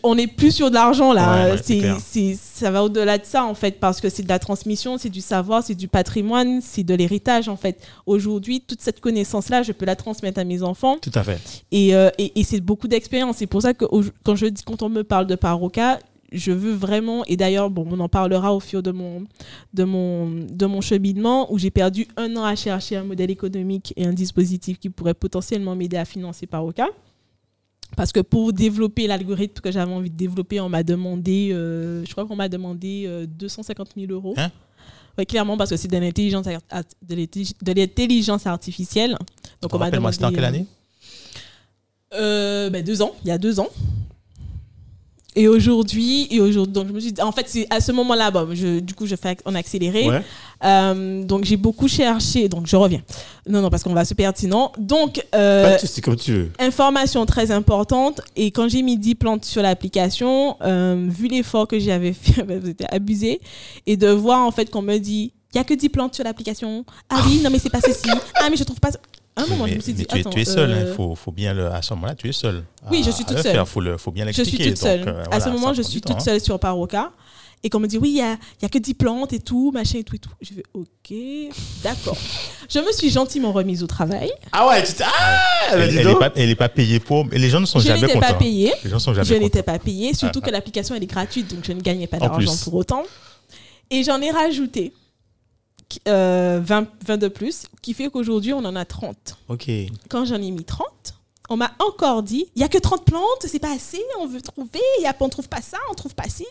on 0.01 0.15
n'est 0.15 0.26
plus 0.26 0.51
sur 0.51 0.69
de 0.69 0.74
l'argent 0.76 1.13
là. 1.13 1.53
Ouais, 1.55 2.36
ça 2.36 2.71
va 2.71 2.84
au-delà 2.84 3.19
de 3.19 3.26
ça 3.26 3.45
en 3.45 3.53
fait, 3.53 3.80
parce 3.80 4.01
que 4.01 4.09
c'est 4.09 4.24
de 4.24 4.28
la 4.28 4.39
transmission, 4.39 4.97
c'est 4.97 5.09
du 5.09 5.21
savoir, 5.21 5.61
c'est 5.63 5.76
du 5.76 5.88
patrimoine, 5.88 6.61
c'est 6.61 6.84
de 6.84 6.95
l'héritage 6.95 7.47
en 7.47 7.55
fait. 7.55 7.80
Aujourd'hui, 8.07 8.61
toute 8.61 8.82
cette 8.82 9.01
connaissance-là, 9.01 9.61
je 9.61 9.71
peux 9.71 9.86
la 9.86 9.95
transmettre 9.95 10.39
à 10.39 10.43
mes 10.45 10.63
enfants 10.63 10.97
Tout 10.99 11.11
à 11.13 11.24
fait. 11.24 11.39
et, 11.71 11.95
euh, 11.95 12.09
et, 12.17 12.39
et 12.39 12.43
c'est 12.43 12.59
beaucoup 12.59 12.88
d'expérience. 12.88 13.38
C'est 13.38 13.45
pour 13.45 13.61
ça 13.61 13.76
que 13.76 13.86
quand 14.24 14.36
je 14.36 14.47
dis, 14.47 14.63
quand 14.63 14.82
on 14.82 14.89
me 14.89 15.03
parle 15.03 15.28
de 15.28 15.36
Paroca, 15.36 15.99
je 16.34 16.52
veux 16.52 16.74
vraiment, 16.74 17.24
et 17.26 17.38
d'ailleurs, 17.38 17.70
bon, 17.70 17.88
on 17.90 18.00
en 18.00 18.10
parlera 18.10 18.54
au 18.54 18.60
fil 18.60 18.82
de 18.82 18.92
mon, 18.92 19.24
de 19.74 19.84
mon, 19.84 20.30
de 20.50 20.66
mon 20.66 20.82
cheminement, 20.82 21.52
où 21.54 21.58
j'ai 21.58 21.72
perdu 21.72 22.08
un 22.18 22.36
an 22.36 22.44
à 22.44 22.56
chercher 22.56 22.96
un 22.98 23.04
modèle 23.04 23.32
économique 23.32 23.94
et 23.96 24.06
un 24.06 24.14
dispositif 24.14 24.80
qui 24.80 24.90
pourrait 24.90 25.14
potentiellement 25.14 25.76
m'aider 25.76 25.98
à 25.98 26.06
financer 26.06 26.48
Paroca. 26.48 26.88
Parce 27.96 28.12
que 28.12 28.22
pour 28.22 28.52
développer 28.54 29.06
l'algorithme 29.06 29.62
que 29.62 29.72
j'avais 29.72 29.92
envie 29.94 30.10
de 30.10 30.18
développer, 30.18 30.60
on 30.60 30.68
m'a 30.70 30.82
demandé, 30.82 31.52
euh, 31.54 32.04
je 32.06 32.12
crois 32.12 32.26
qu'on 32.26 32.36
m'a 32.36 32.50
demandé 32.50 33.04
euh, 33.06 33.28
250 33.28 33.90
000 33.96 34.12
euros. 34.12 34.34
Hein? 34.38 34.50
Oui, 35.16 35.28
clairement, 35.28 35.58
parce 35.58 35.70
que 35.70 35.78
c'est 35.78 35.88
de 35.88 35.98
l'intelligence, 35.98 36.48
de 36.48 37.16
l'intelli- 37.16 37.54
de 37.62 37.72
l'intelligence 37.72 38.48
artificielle. 38.48 39.16
Donc, 39.62 39.72
on 39.76 39.78
m'a 39.78 39.92
demandé. 39.92 40.14
c'était 40.14 40.26
en 40.26 40.32
quelle 40.32 40.44
année? 40.46 40.66
euh, 42.16 42.70
ben, 42.72 42.84
Deux 42.84 43.02
ans, 43.04 43.12
il 43.24 43.28
y 43.28 43.32
a 43.32 43.38
deux 43.38 43.60
ans. 43.60 43.68
Et 45.36 45.48
aujourd'hui, 45.48 46.28
et 46.30 46.40
aujourd'hui, 46.40 46.74
donc 46.74 46.88
je 46.88 46.94
me 46.94 47.00
suis 47.00 47.12
dit, 47.12 47.22
en 47.22 47.32
fait, 47.32 47.46
c'est 47.48 47.66
à 47.70 47.82
ce 47.82 47.92
moment-là, 47.92 48.30
bon, 48.30 48.50
je, 48.54 48.80
du 48.80 48.94
coup, 48.94 49.06
je 49.08 49.16
fais 49.16 49.36
en 49.46 49.56
accéléré. 49.56 50.08
Ouais. 50.08 50.22
Euh, 50.64 51.24
donc, 51.24 51.44
j'ai 51.44 51.58
beaucoup 51.58 51.88
cherché. 51.88 52.48
Donc, 52.48 52.68
je 52.68 52.76
reviens. 52.76 53.02
Non, 53.48 53.62
non, 53.62 53.70
parce 53.70 53.84
qu'on 53.84 53.94
va 53.94 54.06
se 54.06 54.14
perdre 54.14 54.38
sinon. 54.38 54.72
Donc, 54.78 55.26
euh, 55.34 55.78
souci, 55.78 56.02
comme 56.02 56.16
tu 56.16 56.34
veux. 56.34 56.52
information 56.60 57.26
très 57.26 57.52
importante. 57.52 58.22
Et 58.36 58.52
quand 58.52 58.70
j'ai 58.70 58.82
mis 58.82 58.98
10 58.98 59.16
plantes 59.16 59.46
sur 59.46 59.62
l'application, 59.62 60.56
euh, 60.62 61.08
vu 61.10 61.28
l'effort 61.28 61.68
que 61.68 61.80
j'avais 61.80 62.14
fait, 62.14 62.44
ben, 62.48 62.60
vous 62.60 62.70
étiez 62.70 62.88
abusé. 62.94 63.42
Et 63.88 63.98
de 63.98 64.08
voir 64.08 64.46
en 64.46 64.52
fait 64.52 64.70
qu'on 64.70 64.82
me 64.82 64.98
dit, 64.98 65.34
il 65.54 65.58
n'y 65.58 65.62
a 65.62 65.64
que 65.64 65.74
10 65.74 65.90
plantes 65.90 66.16
sur 66.16 66.24
l'application. 66.24 66.86
Ah 67.10 67.22
oui, 67.28 67.42
non, 67.44 67.50
mais 67.50 67.60
c'est 67.60 67.70
pas 67.70 67.82
ceci. 67.82 68.10
Ah, 68.36 68.50
mais 68.50 68.58
je 68.58 68.64
trouve 68.64 68.80
pas. 68.80 68.90
Un 69.36 69.48
moment, 69.48 69.64
mais, 69.66 69.72
je 69.72 69.76
me 69.78 69.82
suis 69.82 69.94
dit, 69.94 70.06
tu, 70.06 70.18
es, 70.18 70.20
attends, 70.22 70.30
tu 70.30 70.42
es 70.42 70.46
seul, 70.46 70.70
il 70.70 70.76
euh, 70.76 70.96
faut, 70.96 71.16
faut 71.16 71.32
bien 71.32 71.54
le, 71.54 71.68
à 71.68 71.82
ce 71.82 71.94
moment-là, 71.96 72.14
tu 72.16 72.30
es 72.30 72.32
seul. 72.32 72.64
Oui, 72.92 73.02
à- 73.02 73.06
je 73.06 73.12
suis 73.12 73.26
toute 73.26 73.38
le 73.38 73.44
seule. 73.44 73.52
faire, 73.52 73.68
faut, 73.68 73.82
le, 73.82 73.98
faut 73.98 74.12
bien 74.12 74.26
Je 74.28 74.32
suis 74.32 74.42
l'expliquer. 74.44 74.70
toute 74.70 74.78
seule. 74.78 75.00
donc, 75.00 75.08
euh, 75.10 75.24
à 75.32 75.40
ce 75.40 75.50
moment, 75.50 75.74
je 75.74 75.82
suis 75.82 76.02
temps, 76.02 76.14
toute 76.14 76.22
hein. 76.22 76.26
seule 76.26 76.42
sur 76.42 76.60
Paroca. 76.60 77.12
Et 77.66 77.70
qu'on 77.70 77.80
me 77.80 77.88
dit, 77.88 77.98
oui, 77.98 78.10
il 78.10 78.14
n'y 78.16 78.22
a, 78.22 78.34
il 78.34 78.64
y 78.64 78.66
a 78.66 78.70
que 78.70 78.78
10 78.78 78.94
plantes 78.94 79.32
et 79.32 79.40
tout, 79.40 79.72
machin 79.74 80.00
et 80.00 80.04
tout 80.04 80.18
et 80.18 80.20
tout. 80.20 80.30
Je 80.42 80.50
fais, 80.54 80.64
ok, 80.74 81.18
d'accord. 81.82 82.18
je 82.70 82.80
me 82.80 82.92
suis 82.92 83.10
gentiment 83.10 83.54
remise 83.54 83.82
au 83.84 83.88
travail. 83.88 84.30
Ah 84.52 84.68
ouais, 84.68 84.84
tu 84.84 84.92
t'es. 84.94 85.06
Ah 85.08 85.40
Elle, 85.72 85.90
dis 85.90 85.96
elle 85.96 86.08
est 86.08 86.12
donc. 86.12 86.20
pas, 86.58 86.68
payée 86.70 87.00
pour. 87.00 87.26
Et 87.32 87.40
les 87.40 87.50
gens 87.50 87.62
ne 87.62 87.66
sont 87.66 87.80
je 87.80 87.88
jamais 87.88 88.02
n'étais 88.02 88.14
contents. 88.16 88.28
pas 88.28 88.34
payée. 88.34 88.74
Les 88.84 88.90
gens 88.90 89.00
sont 89.00 89.14
jamais 89.14 89.26
Je 89.26 89.36
n'étais 89.36 89.64
pas 89.64 89.80
payée, 89.80 90.14
surtout 90.14 90.42
Ah, 90.44 90.48
que 90.48 90.52
l'application, 90.52 90.94
elle 90.94 91.04
est 91.04 91.08
gratuite, 91.08 91.56
donc 91.56 91.64
je 91.66 91.72
ne 91.72 91.80
gagnais 91.80 92.06
pas 92.06 92.18
En 92.18 92.28
d'argent 92.28 92.54
pour 92.66 92.74
autant. 92.74 93.04
Et 93.90 94.04
j'en 94.04 94.20
ai 94.20 94.30
rajouté 94.30 94.92
euh, 96.08 96.60
20, 96.64 96.88
20 97.06 97.18
de 97.18 97.28
plus, 97.28 97.64
qui 97.82 97.94
fait 97.94 98.10
qu'aujourd'hui, 98.10 98.54
on 98.54 98.60
en 98.60 98.76
a 98.76 98.86
30. 98.86 99.38
Ok. 99.50 99.70
Quand 100.10 100.26
j'en 100.26 100.41
ai 100.41 100.52
mis 100.52 100.64
30, 100.64 100.88
on 101.50 101.58
m'a 101.58 101.72
encore 101.80 102.24
dit, 102.24 102.46
il 102.56 102.60
n'y 102.60 102.64
a 102.66 102.70
que 102.70 102.78
30 102.78 103.04
plantes, 103.06 103.46
c'est 103.46 103.60
pas 103.60 103.74
assez, 103.74 104.02
on 104.20 104.28
veut 104.28 104.41
trouver, 104.41 104.80
y 105.02 105.06
a, 105.06 105.16
on 105.20 105.30
trouve 105.30 105.50
pas 105.50 105.62
ça, 105.62 105.78
on 105.91 105.94
trouve 105.94 106.16
pas 106.16 106.30
ci. 106.30 106.46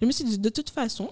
Je 0.00 0.06
me 0.06 0.12
suis 0.12 0.24
dit, 0.24 0.38
de 0.38 0.48
toute 0.48 0.70
façon, 0.70 1.10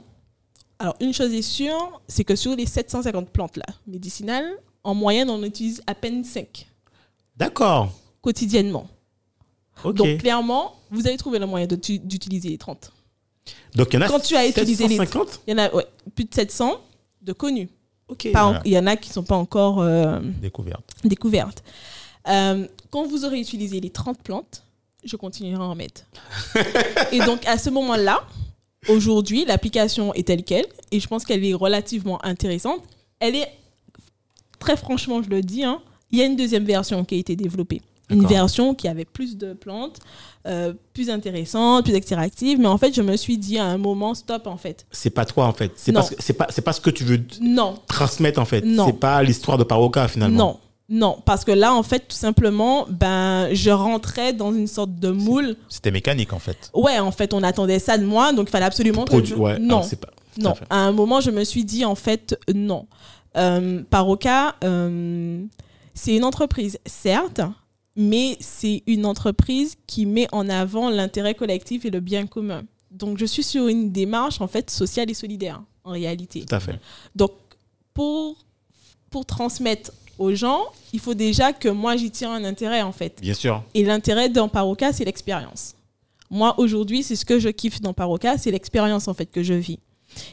alors 0.78 0.96
une 1.00 1.12
chose 1.14 1.32
est 1.32 1.42
sûre, 1.42 2.00
c'est 2.08 2.24
que 2.24 2.34
sur 2.36 2.54
les 2.56 2.66
750 2.66 3.30
plantes 3.30 3.56
là, 3.56 3.66
médicinales, 3.86 4.50
en 4.84 4.94
moyenne, 4.94 5.30
on 5.30 5.42
utilise 5.44 5.80
à 5.86 5.94
peine 5.94 6.24
5 6.24 6.66
D'accord. 7.36 7.90
quotidiennement. 8.20 8.88
Donc 9.84 10.18
clairement, 10.18 10.76
vous 10.90 11.06
allez 11.06 11.16
trouver 11.16 11.38
le 11.38 11.46
moyen 11.46 11.66
d'utiliser 11.66 12.48
les 12.50 12.58
30. 12.58 12.92
Donc, 13.74 13.88
il 13.92 13.94
y 13.94 13.98
en 13.98 14.02
a 14.02 14.08
Quand 14.08 14.20
tu 14.20 14.36
as 14.36 14.46
utilisé 14.46 14.86
les- 14.86 14.96
750 14.96 15.40
Il 15.46 15.50
y 15.50 15.54
en 15.54 15.58
a 15.64 15.74
ouais, 15.74 15.86
plus 16.14 16.24
de 16.24 16.32
700 16.34 16.80
de 17.22 17.32
connus. 17.32 17.68
Voilà. 18.32 18.60
il 18.64 18.72
y 18.72 18.78
en 18.78 18.86
a 18.86 18.96
qui 18.96 19.08
ne 19.08 19.14
sont 19.14 19.22
pas 19.22 19.36
encore 19.36 19.80
euh, 19.80 20.20
Découverte. 20.40 20.84
découvertes. 21.04 21.62
Euh, 22.28 22.66
quand 22.90 23.06
vous 23.06 23.24
aurez 23.24 23.40
utilisé 23.40 23.80
les 23.80 23.90
30 23.90 24.22
plantes, 24.22 24.64
je 25.04 25.16
continuerai 25.16 25.62
à 25.62 25.66
en 25.66 25.74
mettre. 25.74 26.02
et 27.12 27.18
donc, 27.20 27.46
à 27.46 27.58
ce 27.58 27.70
moment-là, 27.70 28.22
aujourd'hui, 28.88 29.44
l'application 29.44 30.12
est 30.14 30.26
telle 30.26 30.44
qu'elle, 30.44 30.66
et 30.90 31.00
je 31.00 31.08
pense 31.08 31.24
qu'elle 31.24 31.44
est 31.44 31.54
relativement 31.54 32.24
intéressante. 32.24 32.82
Elle 33.18 33.36
est, 33.36 33.48
très 34.58 34.76
franchement, 34.76 35.22
je 35.22 35.30
le 35.30 35.40
dis, 35.40 35.64
hein, 35.64 35.80
il 36.10 36.18
y 36.18 36.22
a 36.22 36.26
une 36.26 36.36
deuxième 36.36 36.64
version 36.64 37.04
qui 37.04 37.14
a 37.14 37.18
été 37.18 37.34
développée. 37.34 37.82
Une 38.10 38.26
version 38.26 38.74
qui 38.74 38.88
avait 38.88 39.06
plus 39.06 39.38
de 39.38 39.54
plantes, 39.54 39.98
euh, 40.46 40.74
plus 40.94 41.10
intéressante, 41.10 41.84
plus 41.84 41.94
interactive. 41.94 42.58
Mais 42.58 42.66
en 42.66 42.78
fait, 42.78 42.94
je 42.94 43.02
me 43.02 43.16
suis 43.16 43.38
dit 43.38 43.58
à 43.58 43.64
un 43.64 43.78
moment, 43.78 44.14
stop, 44.14 44.46
en 44.46 44.56
fait. 44.56 44.86
C'est 44.90 45.10
pas 45.10 45.24
toi, 45.24 45.46
en 45.46 45.52
fait. 45.52 45.72
C'est 45.76 45.92
pas, 45.92 46.46
c'est 46.50 46.62
pas 46.62 46.72
ce 46.72 46.80
que 46.80 46.90
tu 46.90 47.04
veux 47.04 47.20
Non, 47.40 47.76
transmettre, 47.86 48.40
en 48.40 48.44
fait. 48.44 48.62
Non. 48.62 48.86
C'est 48.86 48.98
pas 48.98 49.22
l'histoire 49.22 49.58
de 49.58 49.64
Paroca, 49.64 50.08
finalement. 50.08 50.36
Non, 50.36 50.58
non, 50.88 51.16
parce 51.24 51.44
que 51.44 51.52
là, 51.52 51.72
en 51.72 51.82
fait, 51.82 52.00
tout 52.00 52.16
simplement, 52.16 52.86
ben, 52.86 53.48
je 53.52 53.70
rentrais 53.70 54.34
dans 54.34 54.52
une 54.52 54.66
sorte 54.66 54.94
de 54.94 55.08
moule. 55.10 55.56
C'était 55.70 55.90
mécanique 55.90 56.34
en 56.34 56.38
fait. 56.38 56.70
Ouais, 56.74 56.98
en 56.98 57.12
fait, 57.12 57.32
on 57.32 57.42
attendait 57.42 57.78
ça 57.78 57.96
de 57.96 58.04
moi, 58.04 58.34
donc 58.34 58.48
il 58.48 58.50
fallait 58.50 58.66
absolument 58.66 59.06
que 59.06 59.24
je... 59.24 59.34
ouais, 59.34 59.58
non, 59.58 59.80
pas. 59.80 60.08
à 60.08 60.42
non. 60.42 60.54
À 60.68 60.76
un 60.76 60.92
moment, 60.92 61.22
je 61.22 61.30
me 61.30 61.44
suis 61.44 61.64
dit, 61.64 61.86
en 61.86 61.94
fait, 61.94 62.38
non. 62.54 62.86
Euh, 63.38 63.82
Paroca, 63.88 64.56
euh, 64.64 65.42
c'est 65.94 66.14
une 66.14 66.24
entreprise, 66.24 66.78
certes, 66.84 67.40
mais 67.96 68.36
c'est 68.40 68.82
une 68.86 69.06
entreprise 69.06 69.76
qui 69.86 70.06
met 70.06 70.26
en 70.32 70.48
avant 70.48 70.90
l'intérêt 70.90 71.34
collectif 71.34 71.84
et 71.84 71.90
le 71.90 72.00
bien 72.00 72.26
commun. 72.26 72.64
Donc, 72.90 73.18
je 73.18 73.24
suis 73.24 73.42
sur 73.42 73.68
une 73.68 73.90
démarche, 73.90 74.40
en 74.40 74.48
fait, 74.48 74.70
sociale 74.70 75.10
et 75.10 75.14
solidaire, 75.14 75.62
en 75.84 75.92
réalité. 75.92 76.44
Tout 76.44 76.54
à 76.54 76.60
fait. 76.60 76.78
Donc, 77.16 77.32
pour, 77.94 78.36
pour 79.10 79.24
transmettre 79.24 79.92
aux 80.18 80.34
gens, 80.34 80.66
il 80.92 81.00
faut 81.00 81.14
déjà 81.14 81.52
que 81.52 81.68
moi, 81.68 81.96
j'y 81.96 82.10
tire 82.10 82.30
un 82.30 82.44
intérêt, 82.44 82.82
en 82.82 82.92
fait. 82.92 83.18
Bien 83.20 83.34
sûr. 83.34 83.62
Et 83.74 83.84
l'intérêt 83.84 84.28
dans 84.28 84.48
Paroca, 84.48 84.92
c'est 84.92 85.04
l'expérience. 85.04 85.74
Moi, 86.30 86.54
aujourd'hui, 86.58 87.02
c'est 87.02 87.16
ce 87.16 87.24
que 87.24 87.38
je 87.38 87.48
kiffe 87.48 87.80
dans 87.80 87.92
Paroca, 87.92 88.38
c'est 88.38 88.50
l'expérience, 88.50 89.08
en 89.08 89.14
fait, 89.14 89.26
que 89.26 89.42
je 89.42 89.54
vis. 89.54 89.78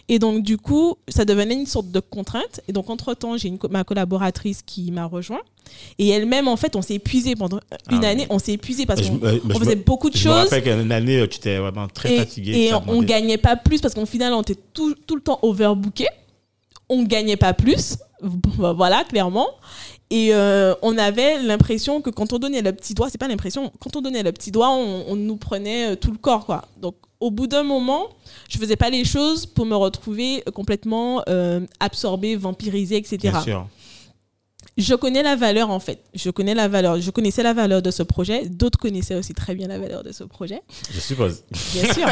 Et 0.07 0.19
donc, 0.19 0.43
du 0.43 0.57
coup, 0.57 0.95
ça 1.07 1.23
devenait 1.25 1.53
une 1.55 1.65
sorte 1.65 1.91
de 1.91 1.99
contrainte. 1.99 2.61
Et 2.67 2.73
donc, 2.73 2.89
entre-temps, 2.89 3.37
j'ai 3.37 3.47
une 3.47 3.57
co- 3.57 3.69
ma 3.69 3.83
collaboratrice 3.83 4.61
qui 4.65 4.91
m'a 4.91 5.05
rejoint. 5.05 5.41
Et 5.99 6.09
elle-même, 6.09 6.47
en 6.47 6.55
fait, 6.57 6.75
on 6.75 6.81
s'est 6.81 6.95
épuisé 6.95 7.35
pendant 7.35 7.59
une 7.91 8.03
Ah 8.03 8.09
année. 8.09 8.23
oui. 8.23 8.27
On 8.31 8.39
s'est 8.39 8.53
épuisé 8.53 8.85
parce 8.85 9.01
qu'on 9.01 9.19
faisait 9.59 9.75
beaucoup 9.75 10.09
de 10.09 10.17
Je 10.17 10.27
me 10.27 10.33
choses. 10.33 10.43
rappelle 10.49 10.63
qu'une 10.63 10.91
année, 10.91 11.19
euh, 11.19 11.27
tu 11.27 11.37
étais 11.37 11.57
vraiment 11.59 11.87
très 11.87 12.13
Et, 12.13 12.17
fatigué. 12.17 12.51
et 12.57 12.73
on 12.73 12.79
demandé. 12.81 13.05
gagnait 13.05 13.37
pas 13.37 13.55
plus 13.55 13.79
parce 13.81 13.93
qu'au 13.93 14.05
final, 14.07 14.33
on 14.33 14.41
était 14.41 14.57
tout, 14.73 14.95
tout 15.05 15.15
le 15.15 15.21
temps 15.21 15.39
overbooké. 15.43 16.07
On 16.89 17.03
gagnait 17.03 17.37
pas 17.37 17.53
plus. 17.53 17.97
Voilà, 18.57 19.05
clairement. 19.05 19.47
Et 20.09 20.33
euh, 20.33 20.73
on 20.81 20.97
avait 20.97 21.41
l'impression 21.41 22.01
que 22.01 22.09
quand 22.09 22.33
on 22.33 22.39
donnait 22.39 22.61
le 22.61 22.73
petit 22.73 22.93
doigt, 22.93 23.09
c'est 23.09 23.17
pas 23.19 23.27
l'impression, 23.29 23.71
quand 23.79 23.95
on 23.95 24.01
donnait 24.01 24.23
le 24.23 24.31
petit 24.33 24.51
doigt, 24.51 24.71
on, 24.71 25.05
on 25.07 25.15
nous 25.15 25.37
prenait 25.37 25.91
euh, 25.91 25.95
tout 25.95 26.11
le 26.11 26.17
corps, 26.17 26.45
quoi. 26.45 26.65
Donc, 26.81 26.95
au 27.19 27.31
bout 27.31 27.47
d'un 27.47 27.63
moment, 27.63 28.07
je 28.49 28.57
faisais 28.57 28.75
pas 28.77 28.89
les 28.89 29.03
choses 29.05 29.45
pour 29.45 29.65
me 29.65 29.75
retrouver 29.75 30.43
complètement 30.53 31.21
euh, 31.27 31.59
absorbée, 31.79 32.35
vampirisée, 32.35 32.97
etc. 32.97 33.17
Bien 33.17 33.41
sûr. 33.41 33.67
Je 34.77 34.95
connais 34.95 35.23
la 35.23 35.35
valeur 35.35 35.69
en 35.71 35.79
fait. 35.81 36.01
Je 36.13 36.29
connais 36.29 36.53
la 36.53 36.69
valeur. 36.69 37.01
Je 37.01 37.11
connaissais 37.11 37.43
la 37.43 37.53
valeur 37.53 37.81
de 37.81 37.91
ce 37.91 38.01
projet. 38.03 38.47
D'autres 38.47 38.79
connaissaient 38.79 39.15
aussi 39.15 39.33
très 39.33 39.53
bien 39.53 39.67
la 39.67 39.77
valeur 39.77 40.03
de 40.03 40.13
ce 40.13 40.23
projet. 40.23 40.61
Je 40.93 40.99
suppose. 41.01 41.43
Bien 41.73 41.93
sûr. 41.93 42.07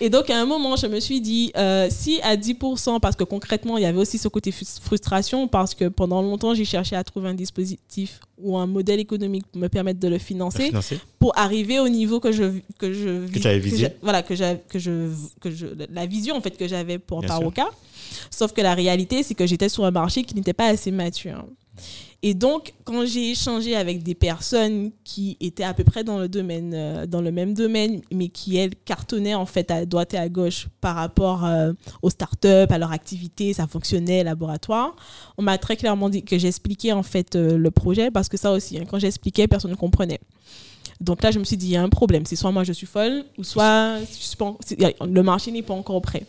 et 0.00 0.10
donc, 0.10 0.28
à 0.28 0.38
un 0.38 0.44
moment, 0.44 0.76
je 0.76 0.86
me 0.86 1.00
suis 1.00 1.22
dit, 1.22 1.50
euh, 1.56 1.88
si 1.90 2.20
à 2.22 2.36
10%, 2.36 3.00
parce 3.00 3.16
que 3.16 3.24
concrètement, 3.24 3.78
il 3.78 3.82
y 3.82 3.86
avait 3.86 3.98
aussi 3.98 4.18
ce 4.18 4.28
côté 4.28 4.50
frus- 4.50 4.78
frustration, 4.80 5.48
parce 5.48 5.74
que 5.74 5.88
pendant 5.88 6.20
longtemps, 6.20 6.52
j'ai 6.54 6.66
cherché 6.66 6.96
à 6.96 7.04
trouver 7.04 7.30
un 7.30 7.34
dispositif 7.34 8.20
ou 8.38 8.56
un 8.56 8.66
modèle 8.66 8.98
économique 9.00 9.46
pour 9.52 9.60
me 9.60 9.68
permettre 9.68 10.00
de 10.00 10.08
le 10.08 10.18
financer, 10.18 10.70
pour 11.18 11.32
arriver 11.38 11.78
au 11.80 11.88
niveau 11.88 12.18
que 12.20 12.32
je 12.32 12.44
que 12.78 12.92
je 12.92 13.08
vis- 13.26 13.40
tu 13.40 13.46
avais 13.46 13.58
visé. 13.58 13.88
voilà 14.02 14.22
que 14.22 14.34
que 14.68 14.78
je 14.78 15.08
que 15.40 15.50
je 15.50 15.66
la 15.92 16.06
vision 16.06 16.36
en 16.36 16.40
fait 16.40 16.56
que 16.56 16.66
j'avais 16.66 16.98
pour 16.98 17.20
Paroca 17.28 17.68
sauf 18.30 18.52
que 18.52 18.60
la 18.60 18.74
réalité 18.74 19.22
c'est 19.22 19.34
que 19.34 19.46
j'étais 19.46 19.68
sur 19.68 19.84
un 19.84 19.90
marché 19.90 20.24
qui 20.24 20.34
n'était 20.34 20.52
pas 20.54 20.66
assez 20.68 20.90
mature 20.90 21.44
et 22.22 22.34
donc 22.34 22.72
quand 22.84 23.04
j'ai 23.04 23.30
échangé 23.30 23.74
avec 23.76 24.02
des 24.02 24.14
personnes 24.14 24.90
qui 25.04 25.36
étaient 25.40 25.64
à 25.64 25.74
peu 25.74 25.84
près 25.84 26.04
dans 26.04 26.18
le 26.18 26.28
domaine 26.28 26.72
euh, 26.74 27.06
dans 27.06 27.20
le 27.20 27.32
même 27.32 27.54
domaine 27.54 28.02
mais 28.12 28.28
qui 28.28 28.56
elles 28.56 28.74
cartonnaient 28.84 29.34
en 29.34 29.46
fait 29.46 29.70
à 29.70 29.86
droite 29.86 30.14
et 30.14 30.18
à 30.18 30.28
gauche 30.28 30.68
par 30.80 30.96
rapport 30.96 31.44
euh, 31.44 31.72
aux 32.02 32.10
startups 32.10 32.68
à 32.70 32.78
leur 32.78 32.92
activité 32.92 33.52
ça 33.52 33.66
fonctionnait 33.66 34.24
laboratoire 34.24 34.94
on 35.38 35.42
m'a 35.42 35.58
très 35.58 35.76
clairement 35.76 36.08
dit 36.08 36.22
que 36.22 36.38
j'expliquais 36.38 36.92
en 36.92 37.02
fait 37.02 37.36
euh, 37.36 37.56
le 37.56 37.70
projet 37.70 38.10
parce 38.10 38.28
que 38.28 38.36
ça 38.36 38.52
aussi 38.52 38.78
hein, 38.78 38.84
quand 38.88 38.98
j'expliquais 38.98 39.48
personne 39.48 39.70
ne 39.70 39.76
comprenait 39.76 40.20
donc 41.02 41.22
là, 41.22 41.32
je 41.32 41.38
me 41.40 41.44
suis 41.44 41.56
dit, 41.56 41.66
il 41.66 41.72
y 41.72 41.76
a 41.76 41.82
un 41.82 41.88
problème. 41.88 42.24
C'est 42.26 42.36
soit 42.36 42.52
moi, 42.52 42.62
je 42.62 42.72
suis 42.72 42.86
folle, 42.86 43.24
ou 43.36 43.42
soit 43.42 43.98
le 44.78 45.22
marché 45.22 45.50
n'est 45.50 45.62
pas 45.62 45.74
encore 45.74 46.00
prêt. 46.00 46.24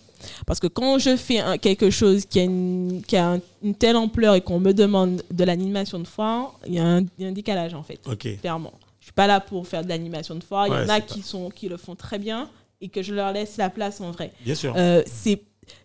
Parce 0.45 0.59
que 0.59 0.67
quand 0.67 0.97
je 0.99 1.15
fais 1.15 1.39
un- 1.39 1.57
quelque 1.57 1.89
chose 1.89 2.25
qui 2.25 2.39
a, 2.39 2.43
une, 2.43 3.01
qui 3.07 3.15
a 3.17 3.33
un- 3.33 3.41
une 3.63 3.75
telle 3.75 3.95
ampleur 3.95 4.35
et 4.35 4.41
qu'on 4.41 4.59
me 4.59 4.73
demande 4.73 5.23
de 5.31 5.43
l'animation 5.43 5.99
de 5.99 6.07
foire, 6.07 6.59
il 6.67 6.73
y, 6.75 6.79
a 6.79 6.85
un- 6.85 7.01
il 7.01 7.19
y 7.19 7.25
a 7.25 7.27
un 7.27 7.31
décalage, 7.33 7.73
en 7.73 7.83
fait, 7.83 7.99
Ok. 8.07 8.39
clairement. 8.41 8.73
Je 8.99 9.05
suis 9.05 9.13
pas 9.13 9.27
là 9.27 9.39
pour 9.39 9.67
faire 9.67 9.83
de 9.83 9.89
l'animation 9.89 10.35
de 10.35 10.43
foire. 10.43 10.67
Il 10.67 10.71
y 10.73 10.77
en 10.77 10.89
a 10.89 11.01
qui, 11.01 11.21
sont, 11.21 11.49
qui 11.49 11.67
le 11.67 11.77
font 11.77 11.95
très 11.95 12.19
bien 12.19 12.49
et 12.79 12.87
que 12.89 13.01
je 13.01 13.13
leur 13.13 13.31
laisse 13.33 13.57
la 13.57 13.69
place 13.69 13.99
en 14.01 14.11
vrai. 14.11 14.31
Bien 14.45 14.55
sûr. 14.55 14.73
Euh, 14.77 15.03
c'est 15.05 15.41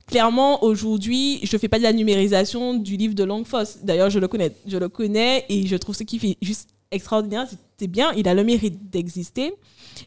clairement 0.07 0.63
aujourd'hui, 0.65 1.41
je 1.43 1.57
fais 1.57 1.69
pas 1.69 1.79
de 1.79 1.83
la 1.83 1.93
numérisation 1.93 2.75
du 2.75 2.97
livre 2.97 3.15
de 3.15 3.25
Longfoss. 3.25 3.79
D'ailleurs, 3.83 4.11
je 4.11 4.19
le 4.19 4.29
connais, 4.29 4.53
je 4.67 4.77
le 4.77 4.89
connais 4.89 5.45
et 5.49 5.67
je 5.67 5.77
trouve 5.77 5.95
ce 5.97 6.05
qui 6.05 6.19
fait 6.19 6.37
juste 6.41 6.71
extraordinaire, 6.91 7.47
c'est 7.49 7.59
c'est 7.79 7.87
bien, 7.87 8.13
il 8.17 8.27
a 8.29 8.35
le 8.35 8.43
mérite 8.45 8.91
d'exister, 8.91 9.55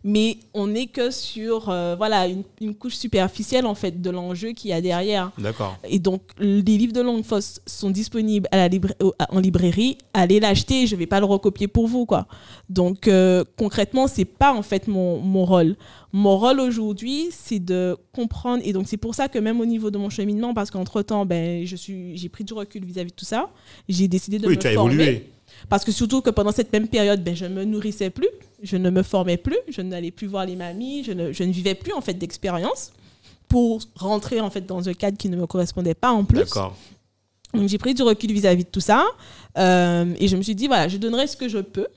mais 0.04 0.38
on 0.54 0.68
n'est 0.68 0.88
que 0.88 1.10
sur 1.12 1.70
euh, 1.70 1.96
voilà 1.98 2.28
une, 2.28 2.44
une 2.62 2.76
couche 2.76 2.96
superficielle 2.96 3.66
en 3.66 3.76
fait 3.76 4.02
de 4.02 4.10
l'enjeu 4.10 4.52
qu'il 4.52 4.70
y 4.72 4.74
a 4.74 4.82
derrière. 4.82 5.32
D'accord. 5.38 5.78
Et 5.88 6.00
donc, 6.00 6.22
les 6.40 6.62
livres 6.62 6.94
de 6.94 7.02
Longfoss 7.02 7.62
sont 7.66 7.90
disponibles 7.90 8.48
à 8.52 8.58
la 8.58 8.68
libra- 8.68 8.94
au- 9.02 9.14
en 9.30 9.40
librairie. 9.40 9.98
Allez 10.14 10.40
l'acheter, 10.40 10.88
je 10.88 10.96
vais 10.96 11.08
pas 11.08 11.20
le 11.20 11.26
recopier 11.26 11.68
pour 11.68 11.88
vous, 11.88 12.06
quoi. 12.06 12.28
Donc, 12.70 13.08
euh, 13.08 13.44
concrètement, 13.58 14.08
c'est 14.08 14.26
pas 14.26 14.54
en 14.54 14.62
fait 14.62 14.88
mon, 14.88 15.20
mon 15.20 15.46
rôle. 15.46 15.76
Mon 16.14 16.38
rôle 16.38 16.60
aujourd'hui, 16.60 17.28
c'est 17.32 17.60
de 17.60 17.98
comprendre. 18.14 18.62
Et 18.66 18.74
donc, 18.74 18.88
c'est 18.88 18.98
pour 18.98 19.16
ça 19.16 19.28
que 19.30 19.40
même 19.40 19.62
au 19.62 19.66
niveau 19.66 19.92
de 19.92 19.98
mon 19.98 20.10
cheminement, 20.10 20.54
parce 20.54 20.72
qu'entre-temps, 20.72 21.26
ben, 21.26 21.66
je 21.66 21.76
suis, 21.76 22.18
j'ai 22.18 22.28
pris 22.30 22.44
du 22.44 22.54
recul 22.54 22.84
vis-à-vis 22.86 23.12
de 23.12 23.16
tout 23.16 23.26
ça, 23.26 23.50
j'ai 23.88 24.08
décidé 24.10 24.38
de 24.40 24.48
Oui, 24.48 24.56
me 24.56 24.60
tu 24.60 24.68
as 24.68 24.74
former. 24.74 24.94
évolué. 24.94 25.30
Parce 25.72 25.86
que 25.86 25.94
surtout 25.94 26.20
que 26.20 26.30
pendant 26.30 26.52
cette 26.52 26.74
même 26.74 26.90
période, 26.90 27.24
ben, 27.24 27.34
je 27.34 27.46
me 27.46 27.64
nourrissais 27.64 28.10
plus, 28.10 28.28
je 28.62 28.76
ne 28.76 28.90
me 28.90 29.04
formais 29.04 29.38
plus, 29.38 29.58
je 29.70 29.82
n'allais 29.82 30.12
plus 30.12 30.28
voir 30.28 30.46
les 30.46 30.58
mamies, 30.58 31.02
je 31.06 31.14
ne, 31.14 31.32
je 31.32 31.44
ne 31.44 31.52
vivais 31.54 31.76
plus 31.76 31.94
en 31.94 32.02
fait 32.02 32.14
d'expérience 32.14 32.92
pour 33.48 33.80
rentrer 33.96 34.42
en 34.42 34.50
fait 34.50 34.66
dans 34.66 34.90
un 34.90 34.94
cadre 34.94 35.18
qui 35.18 35.30
ne 35.30 35.38
me 35.38 35.48
correspondait 35.48 35.94
pas 35.94 36.12
en 36.12 36.26
plus. 36.26 36.40
D'accord. 36.40 36.76
Donc 37.54 37.70
j'ai 37.70 37.78
pris 37.78 37.94
du 37.94 38.02
recul 38.02 38.34
vis-à-vis 38.34 38.66
de 38.66 38.70
tout 38.70 38.82
ça 38.82 39.06
euh, 39.58 40.14
et 40.20 40.28
je 40.28 40.36
me 40.36 40.42
suis 40.42 40.56
dit 40.56 40.68
voilà, 40.68 40.90
je 40.90 40.98
donnerai 40.98 41.26
ce 41.26 41.38
que 41.38 41.48
je 41.48 41.60
peux, 41.60 41.88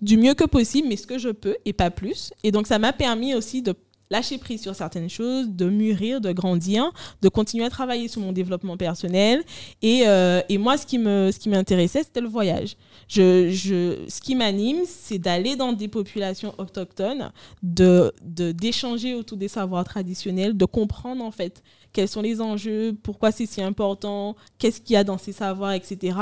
du 0.00 0.16
mieux 0.16 0.34
que 0.34 0.44
possible, 0.44 0.88
mais 0.88 0.96
ce 0.96 1.06
que 1.06 1.18
je 1.18 1.28
peux 1.28 1.54
et 1.64 1.72
pas 1.72 1.92
plus. 1.92 2.32
Et 2.42 2.50
donc 2.50 2.66
ça 2.66 2.80
m'a 2.80 2.92
permis 2.92 3.36
aussi 3.36 3.62
de 3.62 3.76
lâcher 4.10 4.38
prise 4.38 4.62
sur 4.62 4.74
certaines 4.74 5.08
choses, 5.08 5.48
de 5.48 5.70
mûrir, 5.70 6.20
de 6.20 6.32
grandir, 6.32 6.90
de 7.22 7.28
continuer 7.28 7.64
à 7.66 7.70
travailler 7.70 8.08
sur 8.08 8.20
mon 8.20 8.32
développement 8.32 8.76
personnel. 8.76 9.44
Et, 9.80 10.02
euh, 10.06 10.40
et 10.48 10.58
moi, 10.58 10.76
ce 10.76 10.86
qui 10.86 10.98
me, 10.98 11.30
ce 11.32 11.38
qui 11.38 11.48
m'intéressait, 11.48 12.02
c'était 12.02 12.20
le 12.20 12.28
voyage. 12.28 12.76
Je, 13.14 13.50
je, 13.50 14.08
ce 14.08 14.22
qui 14.22 14.34
m'anime, 14.34 14.84
c'est 14.86 15.18
d'aller 15.18 15.54
dans 15.54 15.74
des 15.74 15.88
populations 15.88 16.54
autochtones, 16.56 17.30
de, 17.62 18.10
de, 18.22 18.52
d'échanger 18.52 19.14
autour 19.14 19.36
des 19.36 19.48
savoirs 19.48 19.84
traditionnels, 19.84 20.56
de 20.56 20.64
comprendre 20.64 21.22
en 21.22 21.30
fait 21.30 21.62
quels 21.92 22.08
sont 22.08 22.22
les 22.22 22.40
enjeux, 22.40 22.96
pourquoi 23.02 23.30
c'est 23.30 23.44
si 23.44 23.60
important, 23.60 24.34
qu'est-ce 24.58 24.80
qu'il 24.80 24.94
y 24.94 24.96
a 24.96 25.04
dans 25.04 25.18
ces 25.18 25.32
savoirs, 25.32 25.72
etc. 25.72 26.16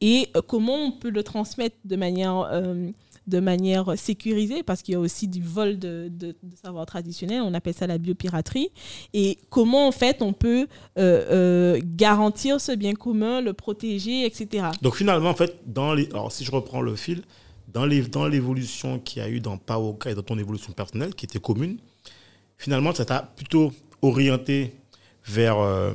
Et 0.00 0.28
euh, 0.36 0.42
comment 0.46 0.76
on 0.76 0.92
peut 0.92 1.10
le 1.10 1.24
transmettre 1.24 1.76
de 1.84 1.96
manière, 1.96 2.48
euh, 2.52 2.88
de 3.28 3.40
manière 3.40 3.96
sécurisée, 3.98 4.62
parce 4.62 4.82
qu'il 4.82 4.92
y 4.92 4.96
a 4.96 5.00
aussi 5.00 5.28
du 5.28 5.42
vol 5.42 5.78
de, 5.78 6.08
de, 6.10 6.34
savoirs 6.62 6.86
traditionnels, 6.86 7.42
on 7.42 7.54
appelle 7.54 7.74
ça 7.74 7.86
la 7.86 7.98
biopiraterie. 7.98 8.70
Et 9.14 9.38
comment 9.50 9.86
en 9.86 9.92
fait 9.92 10.22
on 10.22 10.32
peut 10.32 10.66
euh, 10.98 11.24
euh, 11.30 11.80
garantir 11.84 12.60
ce 12.60 12.72
bien 12.72 12.94
commun, 12.94 13.40
le 13.40 13.52
protéger, 13.52 14.24
etc. 14.24 14.66
Donc 14.82 14.96
finalement, 14.96 15.30
en 15.30 15.34
fait, 15.34 15.60
dans 15.66 15.94
les, 15.94 16.06
alors 16.10 16.32
si 16.32 16.44
je 16.44 16.50
reprends 16.50 16.80
le 16.80 16.96
fil, 16.96 17.22
dans 17.72 17.84
les, 17.84 18.02
dans 18.02 18.26
l'évolution 18.26 18.98
qu'il 18.98 19.22
y 19.22 19.24
a 19.24 19.28
eu 19.28 19.40
dans 19.40 19.58
Paoka 19.58 20.10
et 20.10 20.14
dans 20.14 20.22
ton 20.22 20.38
évolution 20.38 20.72
personnelle, 20.72 21.14
qui 21.14 21.26
était 21.26 21.38
commune, 21.38 21.78
finalement, 22.56 22.94
ça 22.94 23.04
t'a 23.04 23.22
plutôt 23.36 23.72
orienté 24.02 24.74
vers 25.26 25.58
euh, 25.58 25.92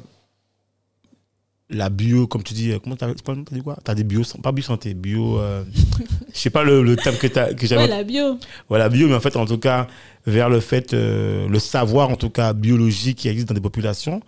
la 1.69 1.89
bio, 1.89 2.27
comme 2.27 2.43
tu 2.43 2.53
dis, 2.53 2.71
euh, 2.71 2.79
comment 2.83 2.95
t'as 2.95 3.07
dit 3.13 3.61
quoi? 3.61 3.77
T'as 3.83 3.95
des 3.95 4.03
bio, 4.03 4.21
pas 4.41 4.51
bio 4.51 4.63
santé, 4.63 4.93
bio, 4.93 5.39
euh, 5.39 5.63
je 6.33 6.39
sais 6.39 6.49
pas 6.49 6.63
le, 6.63 6.83
le 6.83 6.95
terme 6.95 7.15
que, 7.17 7.27
que 7.27 7.65
j'avais. 7.67 7.83
Ouais, 7.83 7.87
la 7.87 8.03
bio. 8.03 8.37
Voilà, 8.69 8.89
bio, 8.89 9.07
mais 9.07 9.15
en 9.15 9.19
fait, 9.19 9.35
en 9.35 9.45
tout 9.45 9.57
cas, 9.57 9.87
vers 10.27 10.49
le 10.49 10.59
fait, 10.59 10.93
euh, 10.93 11.47
le 11.47 11.59
savoir, 11.59 12.09
en 12.09 12.15
tout 12.15 12.29
cas, 12.29 12.53
biologique 12.53 13.17
qui 13.19 13.27
existe 13.29 13.47
dans 13.47 13.55
des 13.55 13.61
populations 13.61 14.21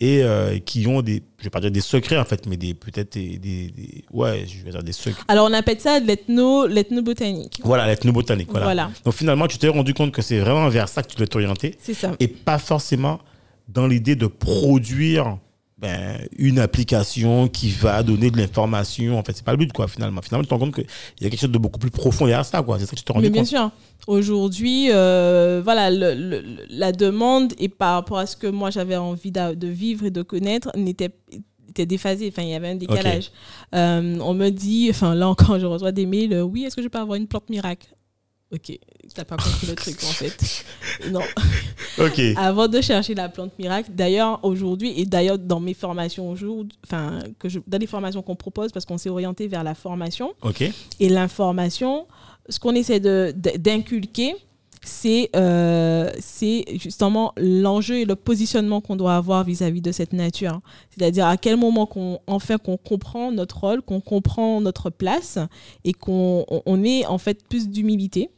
et 0.00 0.22
euh, 0.22 0.58
qui 0.58 0.86
ont 0.86 1.00
des, 1.00 1.22
je 1.38 1.44
vais 1.44 1.50
pas 1.50 1.60
dire 1.60 1.70
des 1.70 1.80
secrets, 1.80 2.18
en 2.18 2.24
fait, 2.24 2.46
mais 2.46 2.56
des, 2.56 2.74
peut-être 2.74 3.12
des, 3.14 3.38
des- 3.38 3.68
des- 3.70 4.04
ouais, 4.12 4.44
je 4.48 4.64
vais 4.64 4.70
dire 4.72 4.82
des 4.82 4.92
secrets. 4.92 5.22
Alors 5.28 5.48
on 5.48 5.52
appelle 5.52 5.80
ça 5.80 5.98
l'ethno, 6.00 6.66
l'ethnobotanique. 6.66 7.60
Voilà, 7.64 7.86
l'ethnobotanique, 7.86 8.50
voilà. 8.50 8.66
Voilà. 8.66 8.90
Donc 9.04 9.14
finalement, 9.14 9.46
tu 9.46 9.58
t'es 9.58 9.68
rendu 9.68 9.94
compte 9.94 10.12
que 10.12 10.20
c'est 10.22 10.38
vraiment 10.40 10.68
vers 10.68 10.88
ça 10.88 11.02
que 11.02 11.08
tu 11.08 11.16
dois 11.16 11.26
t'orienter 11.26 11.76
C'est 11.80 11.94
ça. 11.94 12.12
et 12.20 12.26
pas 12.28 12.58
forcément 12.58 13.20
dans 13.68 13.86
l'idée 13.86 14.16
de 14.16 14.26
produire 14.26 15.38
ben, 15.82 16.16
une 16.38 16.58
application 16.60 17.48
qui 17.48 17.68
va 17.70 18.02
donner 18.02 18.30
de 18.30 18.38
l'information. 18.38 19.18
En 19.18 19.22
fait, 19.24 19.32
c'est 19.34 19.44
pas 19.44 19.50
le 19.52 19.58
but, 19.58 19.72
quoi, 19.72 19.88
finalement. 19.88 20.22
Finalement, 20.22 20.44
tu 20.44 20.48
te 20.48 20.54
rends 20.54 20.60
compte 20.60 20.74
qu'il 20.76 20.86
y 21.20 21.26
a 21.26 21.30
quelque 21.30 21.40
chose 21.40 21.50
de 21.50 21.58
beaucoup 21.58 21.78
plus 21.80 21.90
profond 21.90 22.24
derrière 22.26 22.44
ça, 22.46 22.62
quoi. 22.62 22.78
C'est 22.78 22.86
ça 22.86 22.92
que 22.92 22.96
tu 22.96 23.02
te 23.04 23.12
rends 23.12 23.20
Mais 23.20 23.28
bien 23.30 23.42
compte. 23.42 23.48
sûr. 23.50 23.70
Aujourd'hui, 24.06 24.88
euh, 24.90 25.60
voilà, 25.62 25.90
le- 25.90 26.14
le- 26.14 26.40
le- 26.40 26.66
la 26.70 26.92
demande 26.92 27.52
et 27.58 27.68
par 27.68 27.94
rapport 27.94 28.18
à 28.18 28.26
ce 28.26 28.36
que 28.36 28.46
moi 28.46 28.70
j'avais 28.70 28.96
envie 28.96 29.30
de 29.32 29.66
vivre 29.68 30.04
et 30.06 30.10
de 30.10 30.22
connaître 30.22 30.70
n'était 30.76 31.10
était 31.68 31.86
déphasée. 31.86 32.28
Enfin, 32.28 32.42
il 32.42 32.50
y 32.50 32.54
avait 32.54 32.68
un 32.68 32.74
décalage. 32.74 33.30
Euh, 33.74 34.18
on 34.20 34.34
me 34.34 34.50
dit, 34.50 34.88
enfin 34.90 35.14
là 35.14 35.26
encore, 35.28 35.58
je 35.58 35.66
reçois 35.66 35.90
des 35.92 36.04
mails. 36.06 36.32
euh, 36.34 36.42
oui, 36.42 36.64
est-ce 36.64 36.76
que 36.76 36.82
je 36.82 36.88
peux 36.88 36.98
avoir 36.98 37.16
une 37.16 37.26
plante 37.26 37.48
miracle? 37.48 37.88
Ok, 38.52 38.78
t'as 39.14 39.24
pas 39.24 39.36
compris 39.36 39.66
le 39.66 39.74
truc 39.74 39.96
en 40.04 40.06
fait. 40.12 40.64
Non. 41.10 41.20
Ok. 41.98 42.20
Avant 42.36 42.68
de 42.68 42.80
chercher 42.82 43.14
la 43.14 43.28
plante 43.30 43.58
miracle, 43.58 43.90
d'ailleurs 43.94 44.40
aujourd'hui 44.42 44.92
et 45.00 45.06
d'ailleurs 45.06 45.38
dans 45.38 45.58
mes 45.60 45.72
formations 45.74 46.30
aujourd'hui, 46.30 46.76
enfin 46.86 47.20
que 47.38 47.48
je, 47.48 47.60
dans 47.66 47.78
les 47.78 47.86
formations 47.86 48.20
qu'on 48.22 48.36
propose 48.36 48.70
parce 48.70 48.84
qu'on 48.84 48.98
s'est 48.98 49.08
orienté 49.08 49.48
vers 49.48 49.64
la 49.64 49.74
formation 49.74 50.34
Ok. 50.42 50.62
et 51.00 51.08
l'information, 51.08 52.06
ce 52.48 52.58
qu'on 52.58 52.74
essaie 52.74 53.00
de- 53.00 53.32
d'inculquer, 53.56 54.34
c'est 54.84 55.30
euh, 55.36 56.10
c'est 56.20 56.64
justement 56.74 57.32
l'enjeu 57.36 58.00
et 58.00 58.04
le 58.04 58.16
positionnement 58.16 58.80
qu'on 58.80 58.96
doit 58.96 59.14
avoir 59.14 59.44
vis-à-vis 59.44 59.80
de 59.80 59.92
cette 59.92 60.12
nature. 60.12 60.60
C'est-à-dire 60.90 61.26
à 61.26 61.36
quel 61.36 61.56
moment 61.56 61.86
qu'on 61.86 62.18
enfin 62.26 62.58
qu'on 62.58 62.76
comprend 62.76 63.30
notre 63.32 63.60
rôle, 63.60 63.80
qu'on 63.80 64.00
comprend 64.00 64.60
notre 64.60 64.90
place 64.90 65.38
et 65.84 65.92
qu'on 65.92 66.44
on- 66.48 66.62
on 66.66 66.84
ait 66.84 67.06
en 67.06 67.18
fait 67.18 67.46
plus 67.48 67.68
d'humilité. 67.68 68.28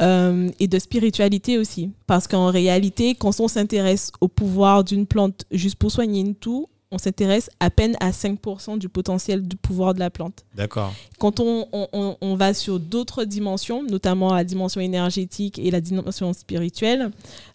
Euh, 0.00 0.48
et 0.60 0.68
de 0.68 0.78
spiritualité 0.78 1.58
aussi. 1.58 1.90
Parce 2.06 2.26
qu'en 2.26 2.46
réalité, 2.50 3.14
quand 3.14 3.38
on 3.40 3.48
s'intéresse 3.48 4.12
au 4.20 4.28
pouvoir 4.28 4.84
d'une 4.84 5.06
plante 5.06 5.44
juste 5.50 5.76
pour 5.76 5.90
soigner 5.90 6.20
une 6.20 6.34
toux, 6.34 6.68
on 6.90 6.96
s'intéresse 6.96 7.50
à 7.60 7.68
peine 7.68 7.96
à 8.00 8.12
5% 8.12 8.78
du 8.78 8.88
potentiel 8.88 9.46
du 9.46 9.56
pouvoir 9.56 9.92
de 9.92 9.98
la 10.00 10.08
plante 10.08 10.46
D'accord. 10.54 10.90
quand 11.18 11.38
on, 11.38 11.66
on- 11.72 12.34
va 12.36 12.54
sur 12.54 12.80
d'autres 12.80 13.24
dimensions, 13.24 13.82
notamment 13.82 14.32
la 14.32 14.42
dimension 14.42 14.80
énergétique 14.80 15.58
et 15.58 15.70
la 15.70 15.82
dimension 15.82 16.32
spirituelle, 16.32 17.10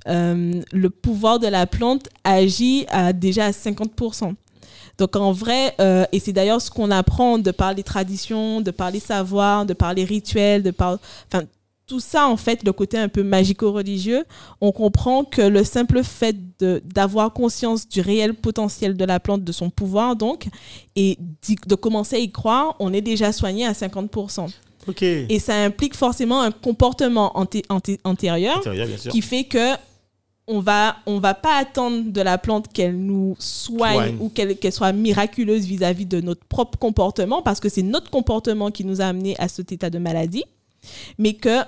euh, 0.08 0.62
le 0.72 0.90
pouvoir 0.92 1.40
de 1.40 1.48
la 1.48 1.66
plante 1.66 2.10
agit 2.24 2.86
à 2.90 3.12
déjà 3.12 3.46
à 3.46 3.52
50%. 3.52 4.36
Donc 5.00 5.16
en 5.16 5.32
vrai, 5.32 5.74
euh, 5.82 6.06
et 6.12 6.20
c'est 6.20 6.34
d'ailleurs 6.34 6.62
ce 6.62 6.70
qu'on 6.70 6.92
apprend 6.92 7.40
de 7.40 7.50
par 7.50 7.74
les 7.74 7.82
traditions, 7.82 8.62
de 8.62 8.70
par 8.70 8.92
les 8.92 9.00
savoirs, 9.00 9.66
de 9.66 9.74
par 9.74 9.96
les 9.96 10.04
rituels, 10.04 10.62
de 10.62 10.70
par... 10.70 11.00
Enfin, 11.32 11.46
tout 11.86 12.00
ça, 12.00 12.28
en 12.28 12.38
fait, 12.38 12.64
le 12.64 12.72
côté 12.72 12.98
un 12.98 13.10
peu 13.10 13.24
magico-religieux, 13.24 14.24
on 14.62 14.72
comprend 14.72 15.24
que 15.26 15.42
le 15.42 15.64
simple 15.64 16.04
fait 16.04 16.36
d'avoir 16.60 17.34
conscience 17.34 17.88
du 17.88 18.00
réel 18.02 18.34
potentiel 18.34 18.96
de 18.96 19.06
la 19.06 19.20
plante, 19.20 19.44
de 19.44 19.52
son 19.52 19.70
pouvoir, 19.70 20.16
donc, 20.16 20.48
et 20.96 21.18
de 21.68 21.76
commencer 21.76 22.16
à 22.16 22.20
y 22.20 22.32
croire, 22.32 22.76
on 22.80 22.94
est 22.94 23.02
déjà 23.02 23.32
soigné 23.34 23.66
à 23.66 23.74
50%. 23.74 24.50
Ok. 24.88 25.02
Et 25.02 25.40
ça 25.40 25.56
implique 25.64 25.96
forcément 25.96 26.42
un 26.42 26.52
comportement 26.52 27.32
anté- 27.36 27.64
anté- 27.70 28.00
antérieur 28.04 28.62
qui 29.12 29.22
fait 29.22 29.44
que 29.46 29.74
on 30.46 30.60
va 30.60 30.98
on 31.06 31.20
va 31.20 31.34
pas 31.34 31.56
attendre 31.56 32.12
de 32.12 32.20
la 32.22 32.38
plante 32.38 32.68
qu'elle 32.74 32.98
nous 32.98 33.34
soigne 33.40 33.94
Soigne. 33.94 34.18
ou 34.20 34.28
qu'elle 34.28 34.58
qu'elle 34.58 34.74
soit 34.74 34.92
miraculeuse 34.92 35.64
vis-à-vis 35.66 36.06
de 36.06 36.20
notre 36.20 36.44
propre 36.44 36.78
comportement 36.78 37.42
parce 37.42 37.62
que 37.62 37.70
c'est 37.70 37.82
notre 37.82 38.10
comportement 38.12 38.70
qui 38.70 38.84
nous 38.84 39.00
a 39.00 39.06
amené 39.06 39.36
à 39.40 39.48
cet 39.48 39.72
état 39.72 39.90
de 39.90 40.00
maladie 40.00 40.44
mais 41.18 41.34
que 41.34 41.60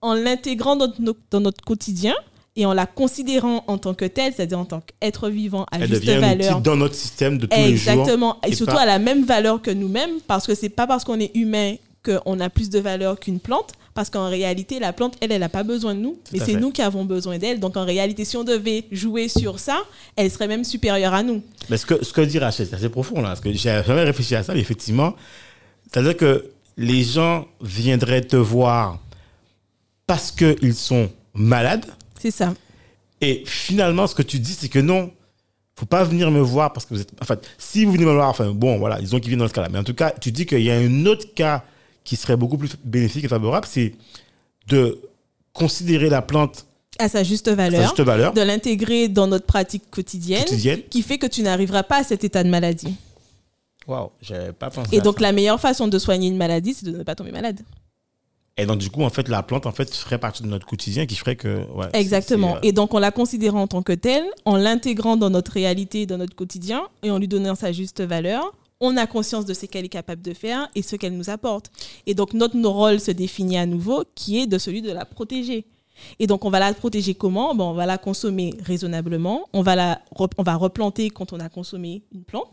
en 0.00 0.14
l'intégrant 0.14 0.76
dans, 0.76 0.92
notre- 0.98 1.20
dans 1.30 1.40
notre 1.40 1.64
quotidien 1.64 2.14
et 2.56 2.66
en 2.66 2.72
la 2.72 2.86
considérant 2.86 3.64
en 3.66 3.78
tant 3.78 3.94
que 3.94 4.04
telle 4.04 4.32
c'est-à-dire 4.34 4.58
en 4.58 4.64
tant 4.64 4.80
qu'être 4.80 5.28
vivant 5.28 5.64
à 5.72 5.78
Elle 5.78 5.88
juste 5.88 6.02
devient 6.02 6.12
un 6.12 6.20
valeur 6.20 6.60
dans 6.60 6.76
notre 6.76 6.94
système 6.94 7.38
de 7.38 7.46
tous 7.46 7.56
les 7.56 7.76
jours. 7.76 7.92
Exactement. 7.92 8.38
Et, 8.46 8.50
et 8.50 8.54
surtout 8.54 8.74
pas- 8.74 8.82
à 8.82 8.86
la 8.86 8.98
même 8.98 9.24
valeur 9.24 9.60
que 9.62 9.70
nous-mêmes, 9.70 10.20
parce 10.26 10.46
que 10.46 10.54
c'est 10.54 10.68
pas 10.68 10.86
parce 10.86 11.04
qu'on 11.04 11.18
est 11.20 11.34
humain 11.34 11.74
qu'on 12.04 12.38
a 12.40 12.50
plus 12.50 12.68
de 12.68 12.78
valeur 12.78 13.18
qu'une 13.18 13.40
plante, 13.40 13.72
parce 13.94 14.10
qu'en 14.10 14.28
réalité, 14.28 14.78
la 14.78 14.92
plante, 14.92 15.16
elle, 15.22 15.32
elle 15.32 15.40
n'a 15.40 15.48
pas 15.48 15.62
besoin 15.62 15.94
de 15.94 16.00
nous, 16.00 16.18
mais 16.32 16.38
c'est 16.44 16.52
nous 16.60 16.70
qui 16.70 16.82
avons 16.82 17.06
besoin 17.06 17.38
d'elle. 17.38 17.60
Donc 17.60 17.78
en 17.78 17.84
réalité, 17.86 18.26
si 18.26 18.36
on 18.36 18.44
devait 18.44 18.84
jouer 18.92 19.28
sur 19.28 19.58
ça, 19.58 19.78
elle 20.14 20.30
serait 20.30 20.46
même 20.48 20.64
supérieure 20.64 21.14
à 21.14 21.22
nous. 21.22 21.42
Mais 21.70 21.78
ce 21.78 21.86
que, 21.86 22.04
ce 22.04 22.12
que 22.12 22.20
dit 22.20 22.38
Rachel, 22.38 22.66
c'est 22.68 22.76
assez 22.76 22.90
profond 22.90 23.22
là, 23.22 23.28
parce 23.28 23.40
que 23.40 23.50
j'ai 23.52 23.82
jamais 23.86 24.02
réfléchi 24.04 24.34
à 24.34 24.42
ça, 24.42 24.52
mais 24.52 24.60
effectivement, 24.60 25.14
c'est-à-dire 25.90 26.16
que 26.16 26.50
les 26.76 27.02
gens 27.04 27.46
viendraient 27.60 28.22
te 28.22 28.36
voir 28.36 28.98
parce 30.06 30.30
qu'ils 30.32 30.74
sont 30.74 31.10
malades, 31.34 31.86
C'est 32.20 32.30
ça. 32.30 32.54
et 33.20 33.42
finalement, 33.46 34.06
ce 34.06 34.14
que 34.14 34.22
tu 34.22 34.38
dis, 34.38 34.52
c'est 34.52 34.68
que 34.68 34.78
non, 34.78 35.10
faut 35.76 35.86
pas 35.86 36.04
venir 36.04 36.30
me 36.30 36.40
voir 36.40 36.72
parce 36.72 36.86
que 36.86 36.94
vous 36.94 37.00
êtes. 37.00 37.10
Enfin, 37.20 37.36
si 37.58 37.84
vous 37.84 37.92
venez 37.92 38.04
me 38.04 38.12
voir, 38.12 38.28
enfin, 38.28 38.50
bon, 38.52 38.78
voilà, 38.78 39.00
disons 39.00 39.18
qu'ils 39.18 39.28
viennent 39.28 39.40
dans 39.40 39.48
ce 39.48 39.52
cas-là. 39.54 39.68
Mais 39.70 39.78
en 39.78 39.84
tout 39.84 39.94
cas, 39.94 40.10
tu 40.12 40.30
dis 40.30 40.46
qu'il 40.46 40.60
y 40.62 40.70
a 40.70 40.76
un 40.76 41.06
autre 41.06 41.32
cas 41.34 41.64
qui 42.04 42.16
serait 42.16 42.36
beaucoup 42.36 42.58
plus 42.58 42.76
bénéfique 42.84 43.24
et 43.24 43.28
favorable, 43.28 43.66
c'est 43.68 43.94
de 44.68 45.00
considérer 45.52 46.08
la 46.10 46.22
plante 46.22 46.66
À 46.98 47.08
sa 47.08 47.22
juste 47.24 47.46
sa 47.48 47.54
valeur, 47.54 47.82
juste 47.82 48.00
valeur 48.00 48.32
de 48.34 48.40
l'intégrer 48.42 49.08
dans 49.08 49.26
notre 49.26 49.46
pratique 49.46 49.84
quotidienne, 49.90 50.44
quotidienne. 50.44 50.80
qui 50.90 51.02
fait 51.02 51.18
que 51.18 51.26
tu 51.26 51.42
n'arriveras 51.42 51.82
pas 51.82 51.98
à 52.00 52.04
cet 52.04 52.24
état 52.24 52.44
de 52.44 52.50
maladie. 52.50 52.94
Waouh, 53.86 54.10
j'avais 54.22 54.52
pas 54.52 54.70
pensé 54.70 54.94
Et 54.94 54.98
à 55.00 55.02
donc 55.02 55.16
ça. 55.16 55.22
la 55.22 55.32
meilleure 55.32 55.60
façon 55.60 55.88
de 55.88 55.98
soigner 55.98 56.28
une 56.28 56.36
maladie, 56.36 56.74
c'est 56.74 56.86
de 56.86 56.96
ne 56.96 57.02
pas 57.02 57.14
tomber 57.14 57.32
malade. 57.32 57.60
Et 58.56 58.66
donc, 58.66 58.78
du 58.78 58.88
coup, 58.88 59.02
en 59.02 59.10
fait, 59.10 59.28
la 59.28 59.42
plante, 59.42 59.66
en 59.66 59.72
fait, 59.72 59.92
ferait 59.92 60.18
partie 60.18 60.42
de 60.44 60.48
notre 60.48 60.64
quotidien 60.66 61.06
qui 61.06 61.16
ferait 61.16 61.34
que. 61.34 61.66
ouais, 61.72 61.88
Exactement. 61.92 62.54
euh, 62.56 62.60
Et 62.62 62.70
donc, 62.72 62.94
en 62.94 63.00
la 63.00 63.10
considérant 63.10 63.62
en 63.62 63.66
tant 63.66 63.82
que 63.82 63.92
telle, 63.92 64.24
en 64.44 64.56
l'intégrant 64.56 65.16
dans 65.16 65.28
notre 65.30 65.50
réalité, 65.52 66.06
dans 66.06 66.18
notre 66.18 66.36
quotidien, 66.36 66.82
et 67.02 67.10
en 67.10 67.18
lui 67.18 67.26
donnant 67.26 67.56
sa 67.56 67.72
juste 67.72 68.00
valeur, 68.00 68.54
on 68.80 68.96
a 68.96 69.06
conscience 69.08 69.44
de 69.44 69.54
ce 69.54 69.66
qu'elle 69.66 69.84
est 69.84 69.88
capable 69.88 70.22
de 70.22 70.32
faire 70.34 70.68
et 70.76 70.82
ce 70.82 70.94
qu'elle 70.94 71.16
nous 71.16 71.30
apporte. 71.30 71.70
Et 72.06 72.14
donc, 72.14 72.32
notre 72.32 72.56
rôle 72.68 73.00
se 73.00 73.10
définit 73.10 73.58
à 73.58 73.66
nouveau, 73.66 74.04
qui 74.14 74.38
est 74.38 74.46
de 74.46 74.58
celui 74.58 74.82
de 74.82 74.92
la 74.92 75.04
protéger. 75.04 75.66
Et 76.20 76.28
donc, 76.28 76.44
on 76.44 76.50
va 76.50 76.60
la 76.60 76.72
protéger 76.74 77.14
comment? 77.14 77.56
Bon, 77.56 77.70
On 77.70 77.74
va 77.74 77.86
la 77.86 77.98
consommer 77.98 78.54
raisonnablement. 78.62 79.46
On 79.52 79.62
va, 79.62 79.74
la 79.74 80.00
on 80.38 80.42
va 80.44 80.54
replanter 80.54 81.10
quand 81.10 81.32
on 81.32 81.40
a 81.40 81.48
consommé 81.48 82.02
une 82.12 82.22
plante, 82.24 82.52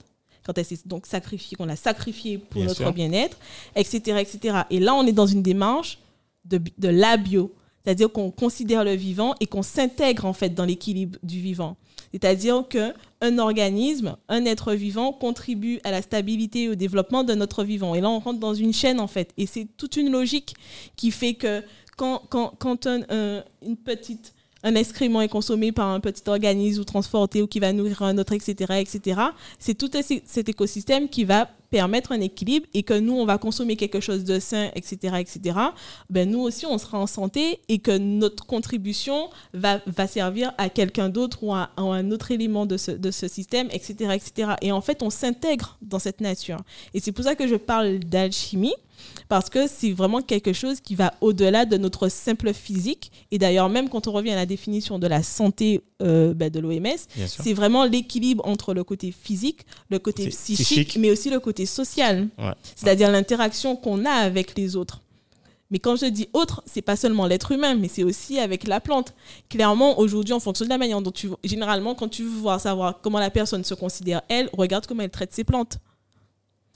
quand 0.53 0.59
elle 0.59 0.65
s'est 0.65 0.79
donc 0.85 1.05
sacrifiée, 1.05 1.55
qu'on 1.57 1.65
l'a 1.65 1.75
sacrifiée 1.75 2.37
pour 2.37 2.59
Bien 2.61 2.67
notre 2.67 2.91
bien-être, 2.91 3.37
etc., 3.75 4.17
etc. 4.19 4.57
Et 4.69 4.79
là, 4.79 4.93
on 4.95 5.05
est 5.05 5.11
dans 5.11 5.27
une 5.27 5.41
démarche 5.43 5.99
de, 6.45 6.59
de 6.77 6.87
la 6.87 7.17
bio. 7.17 7.53
C'est-à-dire 7.83 8.11
qu'on 8.11 8.29
considère 8.31 8.83
le 8.83 8.93
vivant 8.93 9.33
et 9.39 9.47
qu'on 9.47 9.63
s'intègre 9.63 10.25
en 10.25 10.33
fait 10.33 10.49
dans 10.53 10.65
l'équilibre 10.65 11.17
du 11.23 11.39
vivant. 11.39 11.77
C'est-à-dire 12.11 12.63
qu'un 12.67 13.37
organisme, 13.39 14.17
un 14.27 14.45
être 14.45 14.73
vivant 14.73 15.13
contribue 15.13 15.79
à 15.83 15.91
la 15.91 16.01
stabilité 16.01 16.63
et 16.63 16.69
au 16.69 16.75
développement 16.75 17.23
de 17.23 17.33
notre 17.33 17.63
vivant. 17.63 17.95
Et 17.95 18.01
là, 18.01 18.09
on 18.09 18.19
rentre 18.19 18.39
dans 18.39 18.53
une 18.53 18.73
chaîne 18.73 18.99
en 18.99 19.07
fait. 19.07 19.31
Et 19.37 19.45
c'est 19.45 19.67
toute 19.77 19.95
une 19.97 20.11
logique 20.11 20.53
qui 20.95 21.09
fait 21.11 21.33
que 21.35 21.63
quand, 21.97 22.21
quand, 22.29 22.53
quand 22.59 22.85
un, 22.87 23.01
un- 23.09 23.43
une 23.65 23.77
petite, 23.77 24.33
un 24.63 24.75
excrément 24.75 25.21
est 25.21 25.27
consommé 25.27 25.71
par 25.71 25.87
un 25.87 25.99
petit 25.99 26.23
organisme 26.27 26.81
ou 26.81 26.83
transporté 26.83 27.41
ou 27.41 27.47
qui 27.47 27.59
va 27.59 27.73
nourrir 27.73 28.01
un 28.03 28.17
autre, 28.17 28.33
etc., 28.33 28.73
etc., 28.79 29.21
c'est 29.59 29.75
tout 29.75 29.89
cet 30.25 30.49
écosystème 30.49 31.09
qui 31.09 31.23
va 31.23 31.49
permettre 31.71 32.11
un 32.11 32.19
équilibre 32.19 32.67
et 32.73 32.83
que 32.83 32.93
nous, 32.93 33.13
on 33.13 33.25
va 33.25 33.37
consommer 33.37 33.77
quelque 33.77 34.01
chose 34.01 34.25
de 34.25 34.39
sain, 34.39 34.69
etc., 34.75 35.15
etc., 35.19 35.57
ben 36.09 36.29
nous 36.29 36.41
aussi, 36.41 36.65
on 36.65 36.77
sera 36.77 36.99
en 36.99 37.07
santé 37.07 37.61
et 37.69 37.79
que 37.79 37.97
notre 37.97 38.45
contribution 38.45 39.29
va, 39.53 39.79
va 39.87 40.05
servir 40.05 40.53
à 40.57 40.69
quelqu'un 40.69 41.09
d'autre 41.09 41.43
ou 41.43 41.53
à, 41.53 41.69
à 41.77 41.81
un 41.81 42.11
autre 42.11 42.31
élément 42.31 42.65
de 42.65 42.77
ce, 42.77 42.91
de 42.91 43.09
ce 43.09 43.27
système, 43.27 43.69
etc., 43.71 44.11
etc. 44.13 44.51
Et 44.61 44.71
en 44.71 44.81
fait, 44.81 45.01
on 45.01 45.09
s'intègre 45.09 45.77
dans 45.81 45.99
cette 45.99 46.19
nature. 46.19 46.59
Et 46.93 46.99
c'est 46.99 47.13
pour 47.13 47.23
ça 47.23 47.35
que 47.35 47.47
je 47.47 47.55
parle 47.55 47.99
d'alchimie, 47.99 48.75
parce 49.29 49.49
que 49.49 49.67
c'est 49.67 49.91
vraiment 49.91 50.21
quelque 50.21 50.53
chose 50.53 50.81
qui 50.81 50.95
va 50.95 51.13
au-delà 51.21 51.65
de 51.65 51.77
notre 51.77 52.09
simple 52.09 52.53
physique. 52.53 53.11
Et 53.31 53.37
d'ailleurs, 53.37 53.69
même 53.69 53.89
quand 53.89 54.07
on 54.07 54.11
revient 54.11 54.31
à 54.31 54.35
la 54.35 54.45
définition 54.45 54.99
de 54.99 55.07
la 55.07 55.23
santé 55.23 55.81
euh, 56.01 56.33
ben, 56.33 56.49
de 56.49 56.59
l'OMS, 56.59 56.87
c'est 57.25 57.53
vraiment 57.53 57.85
l'équilibre 57.85 58.45
entre 58.47 58.73
le 58.73 58.83
côté 58.83 59.11
physique, 59.11 59.65
le 59.89 59.99
côté 59.99 60.27
psychique, 60.27 60.65
psychique. 60.65 60.97
mais 60.97 61.11
aussi 61.11 61.29
le 61.29 61.39
côté 61.39 61.65
social. 61.65 62.27
Ouais. 62.37 62.53
C'est-à-dire 62.75 63.11
l'interaction 63.11 63.75
qu'on 63.75 64.05
a 64.05 64.11
avec 64.11 64.57
les 64.57 64.75
autres. 64.75 65.01
Mais 65.71 65.79
quand 65.79 65.95
je 65.95 66.05
dis 66.05 66.27
autre, 66.33 66.61
c'est 66.65 66.81
pas 66.81 66.97
seulement 66.97 67.25
l'être 67.25 67.53
humain, 67.53 67.75
mais 67.75 67.87
c'est 67.87 68.03
aussi 68.03 68.39
avec 68.39 68.67
la 68.67 68.81
plante. 68.81 69.13
Clairement, 69.49 69.97
aujourd'hui, 69.99 70.33
en 70.33 70.41
fonction 70.41 70.65
de 70.65 70.69
la 70.69 70.77
manière 70.77 71.01
dont 71.01 71.11
tu... 71.11 71.29
Généralement, 71.45 71.95
quand 71.95 72.09
tu 72.09 72.23
veux 72.23 72.39
voir 72.41 72.59
savoir 72.59 72.99
comment 73.01 73.19
la 73.19 73.29
personne 73.29 73.63
se 73.63 73.73
considère, 73.73 74.21
elle, 74.27 74.49
regarde 74.51 74.85
comment 74.85 75.03
elle 75.03 75.09
traite 75.09 75.33
ses 75.33 75.45
plantes. 75.45 75.79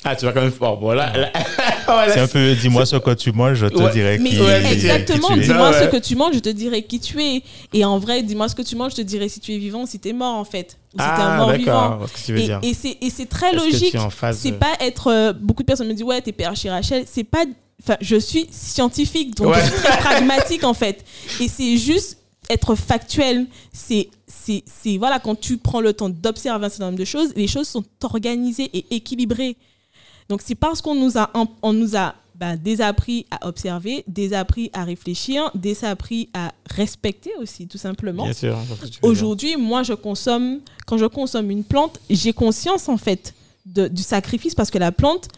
Ah, 0.03 0.15
tu 0.15 0.25
vas 0.25 0.33
quand 0.33 0.41
même 0.41 0.51
fort. 0.51 0.77
Bon, 0.77 0.91
là, 0.91 1.11
là- 1.17 1.31
ouais, 1.87 2.07
là, 2.07 2.13
C'est 2.13 2.19
un 2.19 2.27
peu, 2.27 2.53
dis-moi 2.53 2.85
ce 2.85 2.97
que 2.97 3.13
tu 3.15 3.31
manges, 3.31 3.57
je 3.57 3.65
te 3.67 3.77
Ouais. 3.81 3.91
dirai 3.91 4.19
Mais 4.19 4.29
qui, 4.29 4.39
ouais, 4.39 4.61
c'est 4.61 4.67
qui- 4.67 4.73
exactement, 4.73 5.27
qui 5.29 5.33
tu 5.35 5.39
es. 5.39 5.47
dis-moi 5.47 5.71
Ouais, 5.71 5.79
ce 5.81 5.85
que 5.89 5.97
tu 5.97 6.15
manges, 6.15 6.33
je 6.35 6.39
te 6.39 6.49
dirai 6.49 6.83
qui 6.83 6.99
tu 6.99 7.23
es. 7.23 7.41
Et 7.73 7.83
en 7.85 7.97
vrai, 7.97 8.21
dis-moi 8.21 8.47
ce 8.47 8.53
que 8.55 8.61
tu 8.61 8.75
manges, 8.75 8.91
je 8.91 8.97
te 8.97 9.01
dirai 9.01 9.29
si 9.29 9.39
tu 9.39 9.53
es 9.53 9.57
vivant 9.57 9.81
ou 9.83 9.87
si 9.87 9.99
tu 9.99 10.09
es 10.09 10.13
mort, 10.13 10.35
en 10.35 10.45
fait. 10.45 10.77
Ou 10.93 10.99
si 11.01 11.05
tu 11.07 11.11
es 11.11 11.23
un 11.23 11.27
Ah, 11.27 11.37
mort 11.37 11.47
d'accord. 11.47 11.57
vivant. 11.57 11.91
je 11.93 11.97
vois 11.97 12.07
Ce 12.07 12.13
que 12.13 12.25
tu 12.25 12.33
veux 12.33 12.59
Et, 12.63 12.73
c'est 12.75 12.97
et 13.01 13.09
c'est 13.09 13.25
très 13.25 13.47
Est-ce 13.47 13.55
logique. 13.65 13.97
C'est 14.33 14.51
de- 14.51 14.55
pas 14.57 14.73
être. 14.79 15.07
euh, 15.11 15.33
beaucoup 15.33 15.63
de 15.63 15.67
personnes 15.67 15.87
me 15.87 15.93
disent 15.93 16.03
ouais 16.03 16.21
t'es 16.21 16.31
père 16.33 16.55
chez 16.55 16.69
Rachel. 16.69 17.05
C'est 17.11 17.23
pas. 17.23 17.43
Enfin 17.83 17.97
je 17.99 18.15
suis 18.15 18.47
scientifique 18.51 19.35
donc 19.35 19.47
Ouais. 19.53 19.59
je 19.61 19.71
suis 19.71 19.81
très 19.81 19.97
pragmatique 19.97 20.63
en 20.63 20.73
fait. 20.75 21.03
Et 21.41 21.47
c'est 21.47 21.77
juste 21.77 22.19
être 22.49 22.75
factuel. 22.75 23.47
C'est 23.73 24.09
c'est 24.27 24.63
c'est 24.83 24.97
voilà 24.97 25.19
quand 25.19 25.39
tu 25.39 25.57
prends 25.57 25.81
le 25.81 25.93
temps 25.93 26.09
d'observer 26.09 26.65
un 26.67 26.69
certain 26.69 26.85
nombre 26.85 26.99
de 26.99 27.05
choses, 27.05 27.33
les 27.35 27.47
choses 27.47 27.67
sont 27.67 27.83
organisées 28.03 28.69
et 28.73 28.85
équilibrées. 28.95 29.57
Donc 30.29 30.41
c'est 30.43 30.55
parce 30.55 30.81
qu'on 30.81 30.95
nous 30.95 31.17
a 31.17 31.29
on 31.61 31.73
nous 31.73 31.95
a 31.95 32.15
bah, 32.35 32.57
désappris 32.57 33.25
à 33.31 33.47
observer, 33.47 34.03
désappris 34.07 34.69
à 34.73 34.83
réfléchir, 34.83 35.49
désappris 35.55 36.27
à 36.33 36.51
respecter 36.69 37.31
aussi 37.39 37.65
tout 37.67 37.77
simplement. 37.77 38.25
Dire. 38.25 38.57
Aujourd'hui, 39.03 39.55
moi, 39.55 39.83
je 39.83 39.93
consomme, 39.93 40.59
quand 40.85 40.97
je 40.97 41.05
consomme 41.05 41.49
une 41.49 41.63
plante, 41.63 41.99
j'ai 42.09 42.33
conscience 42.33 42.89
en 42.89 42.97
fait 42.97 43.33
de- 43.65 43.87
du 43.87 44.03
sacrifice 44.03 44.53
parce 44.53 44.69
que 44.69 44.77
la 44.77 44.91
plante, 44.91 45.29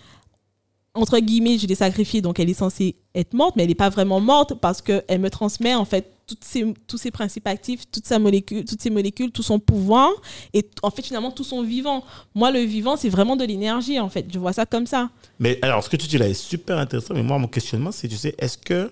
entre 0.98 1.20
guillemets, 1.20 1.58
je 1.58 1.68
l'ai 1.68 1.76
sacrifiée, 1.76 2.22
donc 2.22 2.40
elle 2.40 2.50
est 2.50 2.54
censée 2.56 2.96
être 3.16 3.34
morte, 3.34 3.56
mais 3.56 3.64
elle 3.64 3.70
n'est 3.70 3.76
pas 3.76 3.90
vraiment 3.90 4.20
morte 4.20 4.56
parce 4.56 4.82
qu'elle 4.82 5.20
me 5.20 5.30
transmet 5.30 5.76
en 5.76 5.86
fait 5.86 6.12
toutes 6.28 6.46
tous 6.88 6.98
ses 6.98 7.12
principes 7.12 7.48
actifs, 7.48 7.90
toutes, 7.90 8.06
sa 8.06 8.20
molécule, 8.20 8.66
toutes 8.66 8.82
ces 8.82 8.90
molécules, 8.90 9.32
tout 9.32 9.44
son 9.44 9.60
pouvoir 9.60 10.10
et 10.54 10.70
en 10.84 10.92
fait 10.92 11.02
finalement 11.02 11.32
tout 11.32 11.46
son 11.46 11.64
vivant. 11.64 12.04
Moi, 12.36 12.52
le 12.52 12.60
vivant, 12.60 12.98
c'est 12.98 13.10
vraiment 13.10 13.36
de 13.36 13.46
l'énergie 13.46 14.00
en 14.00 14.10
fait. 14.10 14.26
Je 14.32 14.38
vois 14.38 14.54
ça 14.54 14.66
comme 14.66 14.88
ça. 14.88 15.10
Mais 15.40 15.58
alors, 15.62 15.84
ce 15.84 15.90
que 15.90 15.96
tu 15.96 16.08
dis 16.08 16.18
là 16.18 16.28
est 16.28 16.34
super 16.34 16.78
intéressant. 16.78 17.14
Mais 17.14 17.24
moi, 17.24 17.38
mon 17.38 17.48
questionnement, 17.48 17.92
c'est, 17.92 18.08
tu 18.08 18.18
sais, 18.18 18.36
est-ce 18.40 18.58
que 18.58 18.92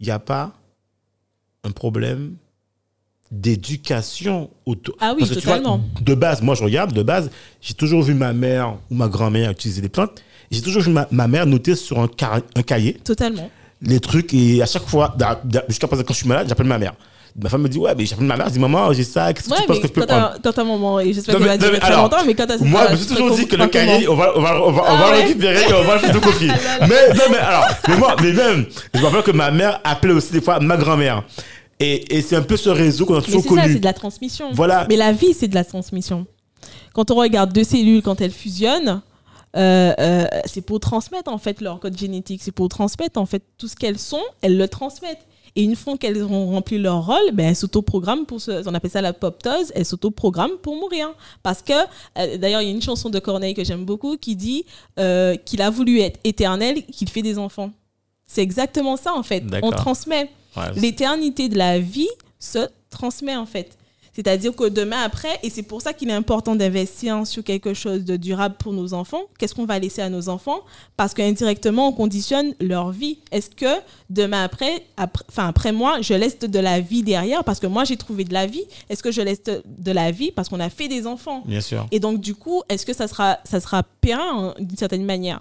il 0.00 0.06
n'y 0.06 0.12
a 0.12 0.18
pas 0.18 0.52
un 1.64 1.70
problème 1.72 2.36
d'éducation 3.30 4.50
auto 4.64 4.94
Ah 5.00 5.12
oui, 5.12 5.20
Parce 5.20 5.30
que 5.30 5.40
tu 5.40 5.46
vois, 5.46 5.58
totalement. 5.58 5.84
de 6.00 6.14
base, 6.14 6.40
moi, 6.42 6.54
je 6.54 6.64
regarde, 6.64 6.92
de 6.92 7.02
base, 7.02 7.30
j'ai 7.60 7.74
toujours 7.74 8.02
vu 8.02 8.14
ma 8.14 8.32
mère 8.32 8.78
ou 8.90 8.94
ma 8.94 9.08
grand-mère 9.08 9.50
utiliser 9.50 9.82
des 9.82 9.88
plantes. 9.88 10.22
J'ai 10.50 10.62
toujours 10.62 10.82
vu 10.82 10.90
ma, 10.90 11.06
ma 11.10 11.28
mère 11.28 11.46
noter 11.46 11.74
sur 11.76 11.98
un, 11.98 12.08
car- 12.08 12.40
un 12.56 12.62
cahier 12.62 12.94
Totalement. 13.04 13.50
les 13.82 14.00
trucs. 14.00 14.32
Et 14.34 14.62
à 14.62 14.66
chaque 14.66 14.86
fois, 14.86 15.14
jusqu'à 15.68 15.86
présent, 15.86 16.02
quand 16.06 16.14
je 16.14 16.18
suis 16.18 16.28
malade, 16.28 16.46
j'appelle 16.48 16.66
ma 16.66 16.78
mère. 16.78 16.94
Ma 17.40 17.48
femme 17.50 17.62
me 17.62 17.68
dit, 17.68 17.78
ouais, 17.78 17.94
mais 17.96 18.04
j'appelle 18.06 18.26
ma 18.26 18.36
mère, 18.36 18.48
je 18.48 18.54
dis, 18.54 18.58
maman, 18.58 18.92
j'ai 18.92 19.04
ça, 19.04 19.32
qu'est-ce 19.32 19.48
que 19.48 19.52
Ouais, 19.54 19.60
tu 19.60 19.66
penses 19.66 19.78
que 19.78 19.86
je 19.86 19.92
peux 19.92 20.04
prendre? 20.06 20.34
quand 20.42 20.58
un 20.58 20.64
moment, 20.64 20.98
et 20.98 21.12
j'espère 21.12 21.38
mais- 21.38 21.46
va 21.46 21.58
très 21.58 21.80
alors, 21.82 22.02
longtemps, 22.04 22.24
mais 22.26 22.34
quand 22.34 22.46
t'as 22.46 22.56
Moi, 22.58 22.86
je 22.88 22.92
me 22.92 22.96
suis 22.96 23.06
toujours 23.06 23.36
dit 23.36 23.46
que 23.46 23.54
le 23.54 23.66
cahier, 23.68 24.08
on 24.08 24.16
va, 24.16 24.32
on 24.36 24.40
va, 24.40 24.60
on 24.64 24.72
va, 24.72 24.82
on 24.82 24.84
Ah 24.86 24.96
va 24.96 25.10
le 25.12 25.16
ouais? 25.18 25.22
récupérer 25.24 25.60
et 25.68 25.72
on 25.74 25.84
va 25.84 25.94
le 25.94 26.00
photocopier. 26.00 26.48
mais, 26.80 27.14
non, 27.14 27.22
mais 27.30 27.36
alors, 27.38 27.64
mais 27.86 27.96
moi, 27.96 28.16
mais 28.20 28.32
même, 28.32 28.66
je 28.94 28.98
me 29.00 29.04
rappelle 29.04 29.22
que 29.22 29.30
ma 29.30 29.50
mère 29.52 29.80
appelait 29.84 30.14
aussi 30.14 30.32
des 30.32 30.40
fois 30.40 30.58
ma 30.58 30.76
grand-mère. 30.76 31.22
Et, 31.78 32.16
et 32.16 32.22
c'est 32.22 32.34
un 32.34 32.42
peu 32.42 32.56
ce 32.56 32.70
réseau 32.70 33.06
qu'on 33.06 33.14
a 33.14 33.18
Mais 33.18 33.24
toujours 33.26 33.42
c'est 33.42 33.48
ça, 33.50 33.54
connu. 33.62 33.72
c'est 33.74 33.78
de 33.78 33.84
la 33.84 33.92
transmission. 33.92 34.46
Voilà. 34.54 34.86
Mais 34.88 34.96
la 34.96 35.12
vie, 35.12 35.32
c'est 35.32 35.46
de 35.46 35.54
la 35.54 35.64
transmission. 35.64 36.26
Quand 36.92 37.12
on 37.12 37.14
regarde 37.16 37.52
deux 37.52 37.62
cellules, 37.62 38.02
quand 38.02 38.20
elles 38.20 38.32
fusionnent, 38.32 39.00
euh, 39.56 39.92
euh, 39.98 40.26
c'est 40.44 40.60
pour 40.60 40.80
transmettre 40.80 41.32
en 41.32 41.38
fait 41.38 41.60
leur 41.60 41.80
code 41.80 41.96
génétique, 41.96 42.42
c'est 42.42 42.52
pour 42.52 42.68
transmettre 42.68 43.18
en 43.20 43.26
fait 43.26 43.42
tout 43.56 43.68
ce 43.68 43.76
qu'elles 43.76 43.98
sont, 43.98 44.22
elles 44.42 44.56
le 44.56 44.68
transmettent. 44.68 45.26
Et 45.56 45.62
une 45.62 45.74
fois 45.74 45.96
qu'elles 45.96 46.22
ont 46.22 46.50
rempli 46.50 46.78
leur 46.78 47.04
rôle, 47.06 47.32
ben, 47.32 47.48
elles 47.48 47.56
s'autoprogramment 47.56 48.24
pour 48.24 48.40
ce, 48.40 48.68
on 48.68 48.74
appelle 48.74 48.90
ça 48.90 49.00
la 49.00 49.12
poptose, 49.12 49.72
elles 49.74 49.84
s'autoprogramment 49.84 50.56
pour 50.62 50.76
mourir. 50.76 51.08
Parce 51.42 51.62
que, 51.62 51.72
euh, 51.72 52.36
d'ailleurs, 52.36 52.62
il 52.62 52.66
y 52.66 52.68
a 52.68 52.70
une 52.72 52.82
chanson 52.82 53.10
de 53.10 53.18
Corneille 53.18 53.54
que 53.54 53.64
j'aime 53.64 53.84
beaucoup 53.84 54.16
qui 54.16 54.36
dit 54.36 54.64
euh, 55.00 55.34
qu'il 55.34 55.60
a 55.62 55.70
voulu 55.70 55.98
être 55.98 56.20
éternel, 56.22 56.84
qu'il 56.86 57.08
fait 57.08 57.22
des 57.22 57.38
enfants. 57.38 57.72
C'est 58.26 58.42
exactement 58.42 58.96
ça 58.96 59.14
en 59.14 59.22
fait. 59.22 59.42
On 59.62 59.70
transmet 59.70 60.30
Ouais, 60.56 60.72
l'éternité 60.76 61.48
de 61.48 61.58
la 61.58 61.78
vie 61.78 62.08
se 62.38 62.68
transmet 62.90 63.36
en 63.36 63.46
fait. 63.46 63.76
C'est-à-dire 64.18 64.52
que 64.56 64.68
demain 64.68 65.00
après, 65.00 65.38
et 65.44 65.48
c'est 65.48 65.62
pour 65.62 65.80
ça 65.80 65.92
qu'il 65.92 66.10
est 66.10 66.12
important 66.12 66.56
d'investir 66.56 67.24
sur 67.24 67.44
quelque 67.44 67.72
chose 67.72 68.04
de 68.04 68.16
durable 68.16 68.56
pour 68.58 68.72
nos 68.72 68.92
enfants, 68.92 69.22
qu'est-ce 69.38 69.54
qu'on 69.54 69.64
va 69.64 69.78
laisser 69.78 70.02
à 70.02 70.08
nos 70.08 70.28
enfants? 70.28 70.58
Parce 70.96 71.14
qu'indirectement, 71.14 71.86
on 71.86 71.92
conditionne 71.92 72.52
leur 72.60 72.90
vie. 72.90 73.18
Est-ce 73.30 73.48
que 73.48 73.80
demain 74.10 74.42
après, 74.42 74.82
après, 74.96 75.24
enfin 75.28 75.46
après 75.46 75.70
moi, 75.70 75.98
je 76.00 76.14
laisse 76.14 76.40
de 76.40 76.58
la 76.58 76.80
vie 76.80 77.04
derrière? 77.04 77.44
Parce 77.44 77.60
que 77.60 77.68
moi 77.68 77.84
j'ai 77.84 77.96
trouvé 77.96 78.24
de 78.24 78.34
la 78.34 78.46
vie. 78.46 78.64
Est-ce 78.90 79.04
que 79.04 79.12
je 79.12 79.20
laisse 79.20 79.44
de, 79.44 79.92
la 79.92 80.10
vie 80.10 80.32
parce 80.32 80.48
qu'on 80.48 80.58
a 80.58 80.68
fait 80.68 80.88
des 80.88 81.06
enfants? 81.06 81.44
Bien 81.46 81.60
sûr. 81.60 81.86
et 81.92 82.00
donc, 82.00 82.20
du 82.20 82.34
coup, 82.34 82.62
est-ce 82.68 82.84
que 82.84 82.92
ça 82.92 83.06
sera, 83.06 83.38
ça 83.44 83.60
sera 83.60 83.84
hein, 84.10 84.54
d'une 84.58 84.76
certaine 84.76 85.04
manière? 85.04 85.40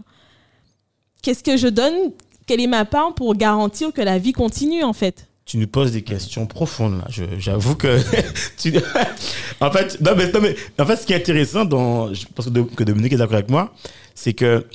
Qu'est-ce 1.23 1.41
que 1.43 1.57
je 1.57 1.67
donne? 1.67 2.11
Quelle 2.45 2.61
est 2.61 2.67
ma 2.67 2.85
part 2.85 3.15
pour 3.15 3.33
garantir 3.33 3.91
que 3.91 4.03
la 4.03 4.19
vie 4.19 4.33
continue, 4.33 4.83
en 4.83 4.93
fait? 4.93 5.26
Tu 5.47 5.57
nous 5.57 5.65
poses 5.67 5.93
des 5.93 6.03
questions 6.03 6.45
profondes 6.45 6.99
là. 6.99 7.07
J'avoue 7.39 7.75
que 7.75 7.97
tu- 8.57 8.73
en 9.61 9.71
fait, 9.71 9.99
non 10.01 10.11
mais, 10.15 10.31
non, 10.31 10.41
mais- 10.41 10.55
en 10.77 10.85
fait, 10.85 10.97
ce 10.97 11.05
qui 11.07 11.13
est 11.13 11.15
intéressant 11.15 11.65
dans, 11.65 12.13
je 12.13 12.25
pense 12.35 12.45
que, 12.47 12.83
Dominique 12.83 13.13
est 13.13 13.17
d'accord 13.17 13.35
avec 13.35 13.49
moi, 13.49 13.73
c'est 14.13 14.33
que 14.33 14.65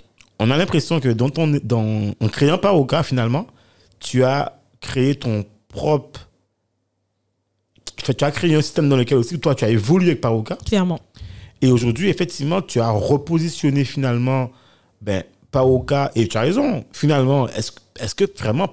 on 0.41 0.51
a 0.51 0.57
l'impression 0.57 0.99
que 0.99 1.11
dans 1.11 1.29
ton, 1.31 1.61
dans, 1.63 2.13
en 2.21 2.29
créant 2.29 2.59
Paroka 2.59 3.03
finalement, 3.05 3.47
tu 4.01 4.25
as 4.25 4.59
créé 4.81 5.15
ton 5.15 5.45
propre, 5.69 6.29
tu 7.97 8.25
as 8.25 8.31
créé 8.33 8.55
un 8.55 8.63
système 8.63 8.89
dans 8.89 8.97
lequel 8.97 9.19
aussi 9.19 9.39
toi 9.39 9.55
tu 9.55 9.65
as 9.65 9.69
évolué 9.69 10.09
avec 10.09 10.21
Paroka. 10.21 10.57
Clairement. 10.67 10.99
Et 11.61 11.71
aujourd'hui, 11.71 12.09
effectivement, 12.09 12.61
tu 12.61 12.81
as 12.81 12.91
repositionné 12.91 13.85
finalement 13.85 14.51
ben, 15.01 15.23
et 16.17 16.27
tu 16.27 16.37
as 16.37 16.41
raison, 16.41 16.83
finalement, 16.93 17.47
est-ce 17.51 17.71
est 18.01 18.15
que 18.15 18.25
vraiment 18.39 18.67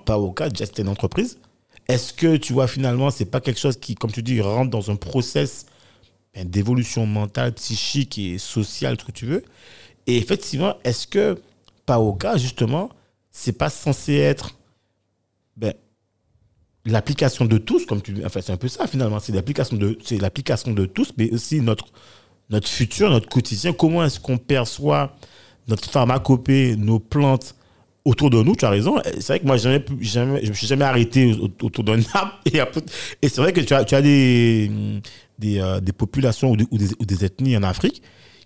déjà, 0.50 0.66
c'était 0.66 0.82
une 0.82 0.88
entreprise? 0.90 1.38
Est-ce 1.90 2.14
que, 2.14 2.38
tu 2.38 2.54
vois, 2.54 2.68
finalement, 2.68 3.10
c'est 3.10 3.26
pas 3.26 3.42
quelque 3.42 3.60
chose 3.60 3.78
qui, 3.78 3.96
comme 3.96 4.12
tu 4.12 4.22
dis, 4.22 4.40
rentre 4.42 4.70
dans 4.70 4.92
un 4.92 4.96
process 4.96 5.66
ben, 6.36 6.48
d'évolution 6.48 7.08
mentale, 7.08 7.54
psychique 7.56 8.20
et 8.20 8.38
sociale, 8.38 8.96
ce 9.00 9.06
que 9.06 9.12
tu 9.12 9.26
veux? 9.26 9.44
Et 10.06 10.18
effectivement, 10.18 10.76
est-ce 10.84 11.08
que 11.08 11.42
Paoka, 11.88 12.38
justement, 12.38 12.90
c'est 13.32 13.58
pas 13.58 13.72
censé 13.72 14.14
être 14.18 14.56
ben, 15.58 15.74
l'application 16.86 17.46
de 17.46 17.58
tous, 17.58 17.88
comme 17.88 18.04
tu 18.04 18.24
enfin, 18.24 18.42
c'est 18.42 18.54
un 18.54 18.58
peu 18.58 18.68
ça 18.68 18.86
finalement, 18.86 19.20
c'est 19.20 19.34
l'application 19.34 19.76
de, 19.76 19.98
de 20.74 20.86
tous, 20.86 21.12
mais 21.18 21.32
aussi 21.32 21.60
notre, 21.60 21.88
notre 22.52 22.68
futur, 22.68 23.10
notre 23.10 23.30
quotidien. 23.30 23.74
Comment 23.74 24.06
est-ce 24.06 24.20
qu'on 24.20 24.38
perçoit 24.38 25.16
notre 25.68 25.90
pharmacopée, 25.90 26.76
nos 26.76 27.00
plantes 27.00 27.56
autour 28.06 28.30
de 28.30 28.42
nous, 28.42 28.56
tu 28.56 28.66
as 28.66 28.70
raison. 28.70 28.98
C'est 29.20 29.28
vrai 29.28 29.40
que 29.40 29.46
moi, 29.46 29.58
jamais, 29.58 29.84
jamais, 30.02 30.44
je 30.44 30.50
me 30.50 30.54
suis 30.54 30.68
jamais 30.68 30.86
arrêté 30.86 31.34
au- 31.34 31.66
autour 31.66 31.84
d'un 31.84 32.00
arbre. 32.14 32.34
Et, 33.22 33.30
c'est 33.30 33.38
vrai 33.42 33.54
que 33.54 33.62
tu 33.62 33.74
as, 33.74 33.84
tu 33.86 33.96
as 33.96 34.02
des, 34.02 34.72
des, 35.38 35.60
euh, 35.60 35.80
des 35.80 35.92
populations 35.94 36.52
ou 36.52 36.58
des, 36.58 36.66
ou 36.72 36.78
des- 36.78 36.92
ou 37.00 37.06
des 37.06 37.26
ethnies 37.26 37.58
en 37.58 37.64
Afrique 37.64 38.02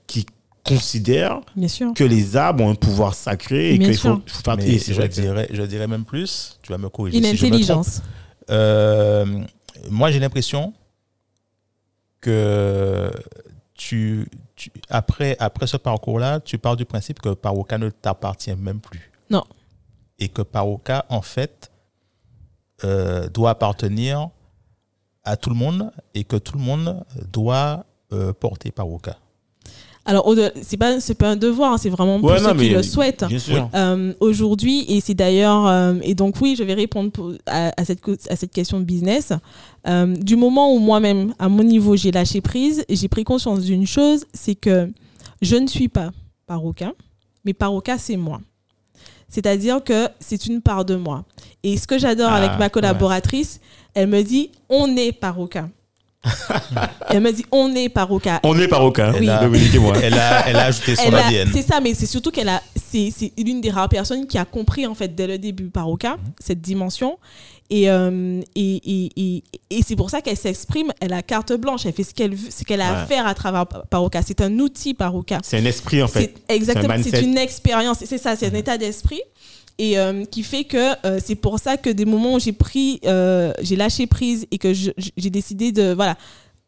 qui 0.08 0.26
considèrent 0.64 1.42
Bien 1.56 1.68
sûr. 1.68 1.94
que 1.94 2.04
les 2.04 2.36
arbres 2.38 2.64
ont 2.64 2.72
un 2.72 2.76
pouvoir 2.76 3.14
sacré 3.14 3.74
et 3.74 3.80
qu'il 3.80 3.98
faut, 3.98 4.22
faut 4.26 4.42
faire. 4.44 4.58
Mais 4.58 4.78
je, 4.80 4.94
vrai 4.94 5.08
dirais, 5.10 5.48
je 5.52 5.62
dirais 5.64 5.88
même 5.88 6.06
plus, 6.06 6.58
tu 6.64 6.72
vas 6.72 6.78
me 6.78 6.90
corriger 6.90 7.18
Une 7.18 7.24
si 7.26 7.30
je 7.38 7.46
me 7.46 7.50
trompe. 7.50 7.54
intelligence. 7.54 8.02
Euh, 8.50 9.26
moi, 9.90 10.10
j'ai 10.12 10.20
l'impression 10.20 10.74
que 12.22 13.12
tu, 13.76 14.26
tu- 14.56 14.72
après, 14.90 15.36
après 15.40 15.68
ce 15.68 15.78
parcours-là, 15.78 16.40
tu 16.40 16.58
pars 16.58 16.76
du 16.78 16.86
principe 16.86 17.20
que 17.20 17.30
Paroka 17.34 17.78
ne 17.78 17.90
t'appartient 17.90 18.56
même 18.56 18.80
plus. 18.80 19.12
Non. 19.34 19.44
Et 20.20 20.30
que 20.30 20.42
Paroka, 20.44 21.06
en 21.10 21.22
fait, 21.22 21.72
euh, 22.84 23.28
doit 23.30 23.50
appartenir 23.52 24.30
à 25.24 25.36
tout 25.38 25.50
le 25.50 25.56
monde 25.56 25.92
et 26.14 26.24
que 26.24 26.36
tout 26.38 26.58
le 26.58 26.64
monde 26.64 27.04
doit 27.32 27.86
euh, 28.12 28.32
porter 28.34 28.72
Paroka. 28.72 29.18
Alors, 30.06 30.30
c'est 30.62 30.76
pas, 30.76 31.00
c'est 31.00 31.16
pas 31.16 31.30
un 31.30 31.38
devoir, 31.38 31.72
hein, 31.74 31.78
c'est 31.78 31.90
vraiment 31.90 32.20
pour 32.20 32.30
Ouais, 32.30 32.38
ceux 32.40 32.48
non, 32.54 32.60
qui 32.60 32.68
le 32.70 32.84
souhaitent. 32.84 33.24
Euh, 33.74 34.14
aujourd'hui, 34.20 34.84
et 34.90 35.00
c'est 35.00 35.14
d'ailleurs, 35.14 35.66
euh, 35.66 35.96
et 36.04 36.14
donc 36.14 36.42
oui, 36.42 36.56
je 36.58 36.64
vais 36.66 36.74
répondre 36.74 37.10
pour- 37.10 37.32
à, 37.46 37.72
à 37.80 37.86
cette, 37.86 38.02
à 38.30 38.36
cette 38.36 38.52
question 38.52 38.82
de 38.82 38.84
business. 38.86 39.32
Euh, 39.88 40.14
du 40.18 40.36
moment 40.36 40.76
où 40.76 40.80
moi-même, 40.80 41.34
à 41.40 41.48
mon 41.48 41.64
niveau, 41.64 41.96
j'ai 41.96 42.12
lâché 42.12 42.42
prise, 42.42 42.84
j'ai 42.90 43.08
pris 43.08 43.24
conscience 43.24 43.62
d'une 43.62 43.88
chose, 43.88 44.26
c'est 44.34 44.56
que 44.56 44.92
je 45.42 45.56
ne 45.56 45.68
suis 45.68 45.88
pas 45.88 46.12
Paroka, 46.48 46.92
mais 47.46 47.54
Paroka, 47.54 47.98
c'est 47.98 48.18
moi. 48.18 48.42
C'est-à-dire 49.34 49.84
que 49.84 50.10
c'est 50.20 50.46
une 50.46 50.62
part 50.62 50.86
de 50.86 50.96
moi. 50.96 51.26
Et 51.64 51.76
ce 51.78 51.88
que 51.88 51.98
j'adore 51.98 52.30
Ah, 52.32 52.36
avec 52.36 52.60
ma 52.60 52.70
collaboratrice, 52.70 53.60
elle 53.96 54.08
me 54.08 54.22
dit, 54.22 54.52
on 54.70 54.96
est 54.96 55.12
Paroka. 55.12 55.70
elle 57.10 57.20
me 57.22 57.32
dit, 57.32 57.44
on 57.52 57.74
est 57.74 57.90
Paroka. 57.90 58.40
On 58.44 58.58
est 58.60 58.68
parocain, 58.68 59.12
Elle 59.18 59.28
a- 59.30 59.40
Dominique 59.44 59.74
et 59.74 59.80
moi. 59.80 59.96
Elle 60.02 60.14
a, 60.14 60.48
elle 60.48 60.56
a 60.56 60.66
ajouté 60.66 60.96
son 60.96 61.02
Elle 61.08 61.16
ADN. 61.16 61.50
C'est 61.52 61.64
ça, 61.64 61.80
mais 61.82 61.96
c'est 61.96 62.06
surtout 62.06 62.30
qu'elle 62.30 62.48
a, 62.48 62.62
c'est, 62.76 63.12
c'est 63.16 63.34
l'une 63.40 63.60
des 63.60 63.72
rares 63.72 63.90
personnes 63.90 64.28
qui 64.28 64.38
a 64.38 64.46
compris 64.46 64.86
en 64.86 64.94
fait 64.94 65.14
dès 65.16 65.26
le 65.26 65.40
début 65.40 65.66
Paroka 65.70 66.18
cette 66.40 66.62
dimension. 66.62 67.18
Et, 67.70 67.90
euh, 67.90 68.42
et, 68.56 68.76
et, 68.76 69.10
et, 69.18 69.44
et 69.72 69.82
c'est 69.88 69.96
pour 69.96 70.10
ça 70.10 70.22
qu'elle 70.22 70.38
s'exprime, 70.38 70.92
elle 71.00 71.14
a 71.14 71.22
carte 71.24 71.54
blanche, 71.54 71.86
elle 71.86 71.94
fait 71.94 72.04
ce 72.04 72.14
qu'elle, 72.14 72.36
veut- 72.36 72.52
ce 72.52 72.64
qu'elle 72.64 72.82
a 72.82 73.00
à 73.02 73.06
faire 73.08 73.26
à 73.26 73.34
travers 73.34 73.66
Pa- 73.66 73.84
Paroka. 73.90 74.22
C'est 74.22 74.42
un 74.42 74.60
outil 74.60 74.94
Paroka. 74.94 75.40
C'est 75.44 75.58
un 75.58 75.66
esprit 75.66 76.04
en 76.04 76.08
fait. 76.08 76.36
Exactement, 76.50 76.94
C'est 77.04 77.18
un 77.18 77.22
une 77.24 77.38
expérience, 77.38 77.98
c'est 78.06 78.18
ça, 78.18 78.36
c'est 78.36 78.48
un 78.48 78.54
état 78.56 78.78
d'esprit. 78.78 79.22
Et 79.80 79.98
euh, 79.98 80.24
qui 80.26 80.44
fait 80.44 80.66
que 80.66 80.94
euh, 81.08 81.20
c'est 81.24 81.34
pour 81.34 81.58
ça 81.58 81.78
que 81.78 81.90
des 81.90 82.06
moments 82.06 82.36
où 82.36 82.40
j'ai 82.40 82.52
pris, 82.52 83.00
euh, 83.06 83.52
j'ai 83.62 83.76
lâché 83.76 84.06
prise 84.06 84.46
et 84.52 84.60
que 84.60 84.72
j'ai 84.72 85.30
décidé 85.32 85.72
de, 85.72 85.94
voilà, 85.94 86.16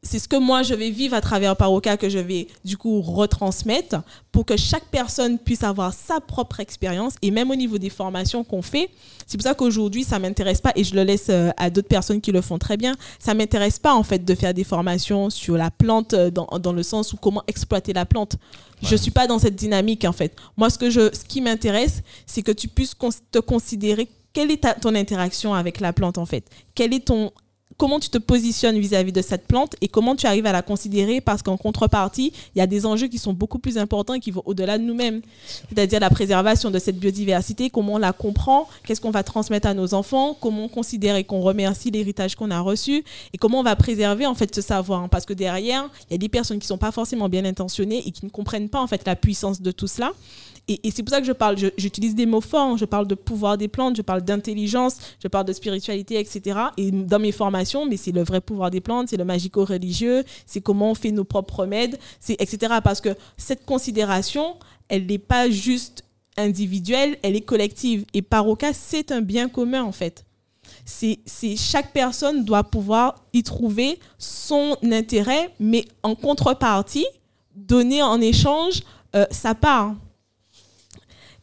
c'est 0.05 0.19
ce 0.19 0.27
que 0.27 0.35
moi 0.37 0.61
je 0.63 0.73
vais 0.75 0.91
vivre 0.91 1.15
à 1.15 1.21
travers 1.21 1.57
Paroka 1.57 1.97
que 1.97 2.07
je 2.09 2.19
vais 2.19 2.47
du 2.63 2.77
coup 2.77 3.01
retransmettre 3.01 3.97
pour 4.31 4.45
que 4.45 4.55
chaque 4.55 4.85
personne 4.85 5.39
puisse 5.39 5.63
avoir 5.63 5.93
sa 5.93 6.21
propre 6.21 6.59
expérience 6.59 7.15
et 7.21 7.31
même 7.31 7.49
au 7.51 7.55
niveau 7.55 7.77
des 7.77 7.89
formations 7.89 8.43
qu'on 8.43 8.61
fait. 8.61 8.89
C'est 9.25 9.37
pour 9.37 9.43
ça 9.43 9.53
qu'aujourd'hui 9.55 10.03
ça 10.03 10.19
m'intéresse 10.19 10.61
pas 10.61 10.71
et 10.75 10.83
je 10.83 10.93
le 10.95 11.03
laisse 11.03 11.27
euh, 11.29 11.49
à 11.57 11.69
d'autres 11.69 11.87
personnes 11.87 12.21
qui 12.21 12.31
le 12.31 12.41
font 12.41 12.59
très 12.59 12.77
bien. 12.77 12.95
Ça 13.17 13.33
m'intéresse 13.33 13.79
pas 13.79 13.93
en 13.95 14.03
fait 14.03 14.23
de 14.23 14.35
faire 14.35 14.53
des 14.53 14.63
formations 14.63 15.29
sur 15.29 15.57
la 15.57 15.71
plante 15.71 16.13
euh, 16.13 16.29
dans, 16.29 16.47
dans 16.59 16.73
le 16.73 16.83
sens 16.83 17.11
où 17.13 17.17
comment 17.17 17.43
exploiter 17.47 17.91
la 17.93 18.05
plante. 18.05 18.35
Je 18.83 18.95
suis 18.95 19.11
pas 19.11 19.25
dans 19.25 19.39
cette 19.39 19.55
dynamique 19.55 20.05
en 20.05 20.11
fait. 20.13 20.35
Moi 20.57 20.69
ce 20.69 20.77
que 20.77 20.89
je, 20.89 21.11
ce 21.13 21.25
qui 21.25 21.41
m'intéresse, 21.41 22.03
c'est 22.27 22.43
que 22.43 22.51
tu 22.51 22.67
puisses 22.67 22.95
te 23.31 23.39
considérer 23.39 24.07
quelle 24.33 24.51
est 24.51 24.61
ta- 24.63 24.73
ton 24.75 24.93
interaction 24.95 25.53
avec 25.53 25.79
la 25.79 25.93
plante 25.93 26.17
en 26.17 26.25
fait. 26.25 26.45
Quel 26.75 26.93
est 26.93 27.05
ton 27.07 27.31
comment 27.77 27.99
tu 27.99 28.09
te 28.09 28.17
positionnes 28.17 28.79
vis-à-vis 28.79 29.11
de 29.11 29.21
cette 29.21 29.47
plante 29.47 29.75
et 29.81 29.87
comment 29.87 30.15
tu 30.15 30.25
arrives 30.27 30.45
à 30.45 30.51
la 30.51 30.61
considérer 30.61 31.21
parce 31.21 31.41
qu'en 31.41 31.57
contrepartie, 31.57 32.31
il 32.55 32.59
y 32.59 32.61
a 32.61 32.67
des 32.67 32.85
enjeux 32.85 33.07
qui 33.07 33.17
sont 33.17 33.33
beaucoup 33.33 33.59
plus 33.59 33.77
importants 33.77 34.13
et 34.13 34.19
qui 34.19 34.31
vont 34.31 34.43
au-delà 34.45 34.77
de 34.77 34.83
nous-mêmes. 34.83 35.21
C'est-à-dire 35.69 35.99
la 35.99 36.09
préservation 36.09 36.71
de 36.71 36.79
cette 36.79 36.97
biodiversité, 36.97 37.69
comment 37.69 37.93
on 37.93 37.97
la 37.97 38.13
comprend, 38.13 38.67
qu'est-ce 38.85 39.01
qu'on 39.01 39.11
va 39.11 39.23
transmettre 39.23 39.67
à 39.67 39.73
nos 39.73 39.93
enfants, 39.93 40.37
comment 40.39 40.65
on 40.65 40.69
considère 40.69 41.15
et 41.15 41.23
qu'on 41.23 41.41
remercie 41.41 41.91
l'héritage 41.91 42.35
qu'on 42.35 42.51
a 42.51 42.59
reçu 42.59 43.03
et 43.33 43.37
comment 43.37 43.59
on 43.59 43.63
va 43.63 43.75
préserver 43.75 44.25
en 44.25 44.35
fait 44.35 44.53
ce 44.53 44.61
savoir. 44.61 45.09
Parce 45.09 45.25
que 45.25 45.33
derrière, 45.33 45.89
il 46.09 46.13
y 46.13 46.15
a 46.15 46.17
des 46.17 46.29
personnes 46.29 46.59
qui 46.59 46.67
sont 46.67 46.77
pas 46.77 46.91
forcément 46.91 47.29
bien 47.29 47.45
intentionnées 47.45 48.03
et 48.07 48.11
qui 48.11 48.25
ne 48.25 48.29
comprennent 48.29 48.69
pas 48.69 48.81
en 48.81 48.87
fait 48.87 49.05
la 49.05 49.15
puissance 49.15 49.61
de 49.61 49.71
tout 49.71 49.87
cela. 49.87 50.11
Et, 50.67 50.79
c'est 50.91 51.03
pour 51.03 51.11
ça 51.11 51.21
que 51.21 51.27
je 51.27 51.31
parle, 51.31 51.57
j'utilise 51.77 52.15
des 52.15 52.25
mots 52.25 52.41
forts, 52.41 52.77
je 52.77 52.85
parle 52.85 53.07
de 53.07 53.15
pouvoir 53.15 53.57
des 53.57 53.67
plantes, 53.67 53.95
je 53.95 54.01
parle 54.01 54.21
d'intelligence, 54.21 54.97
je 55.21 55.27
parle 55.27 55.45
de 55.45 55.53
spiritualité, 55.53 56.19
etc. 56.19 56.59
Et 56.77 56.91
dans 56.91 57.19
mes 57.19 57.31
formations, 57.31 57.85
mais 57.85 57.97
c'est 57.97 58.11
le 58.11 58.23
vrai 58.23 58.41
pouvoir 58.41 58.71
des 58.71 58.81
plantes, 58.81 59.09
c'est 59.09 59.17
le 59.17 59.25
magico-religieux, 59.25 60.23
c'est 60.47 60.61
comment 60.61 60.91
on 60.91 60.95
fait 60.95 61.11
nos 61.11 61.23
propres 61.23 61.59
remèdes, 61.59 61.99
etc. 62.29 62.75
Parce 62.83 62.99
que 62.99 63.09
cette 63.37 63.65
considération, 63.65 64.55
elle 64.89 65.05
n'est 65.05 65.19
pas 65.19 65.49
juste 65.49 66.03
individuelle, 66.37 67.17
elle 67.21 67.35
est 67.35 67.41
collective. 67.41 68.05
Et 68.13 68.21
Paroka, 68.21 68.73
c'est 68.73 69.11
un 69.11 69.21
bien 69.21 69.49
commun 69.49 69.83
en 69.83 69.91
fait. 69.91 70.25
C'est, 70.83 71.19
chaque 71.57 71.93
personne 71.93 72.43
doit 72.43 72.63
pouvoir 72.63 73.23
y 73.33 73.43
trouver 73.43 73.99
son 74.17 74.75
intérêt, 74.83 75.53
mais 75.59 75.85
en 76.03 76.15
contrepartie, 76.15 77.05
donner 77.55 78.01
en 78.01 78.19
échange 78.19 78.81
euh, 79.15 79.25
sa 79.31 79.55
part. 79.55 79.95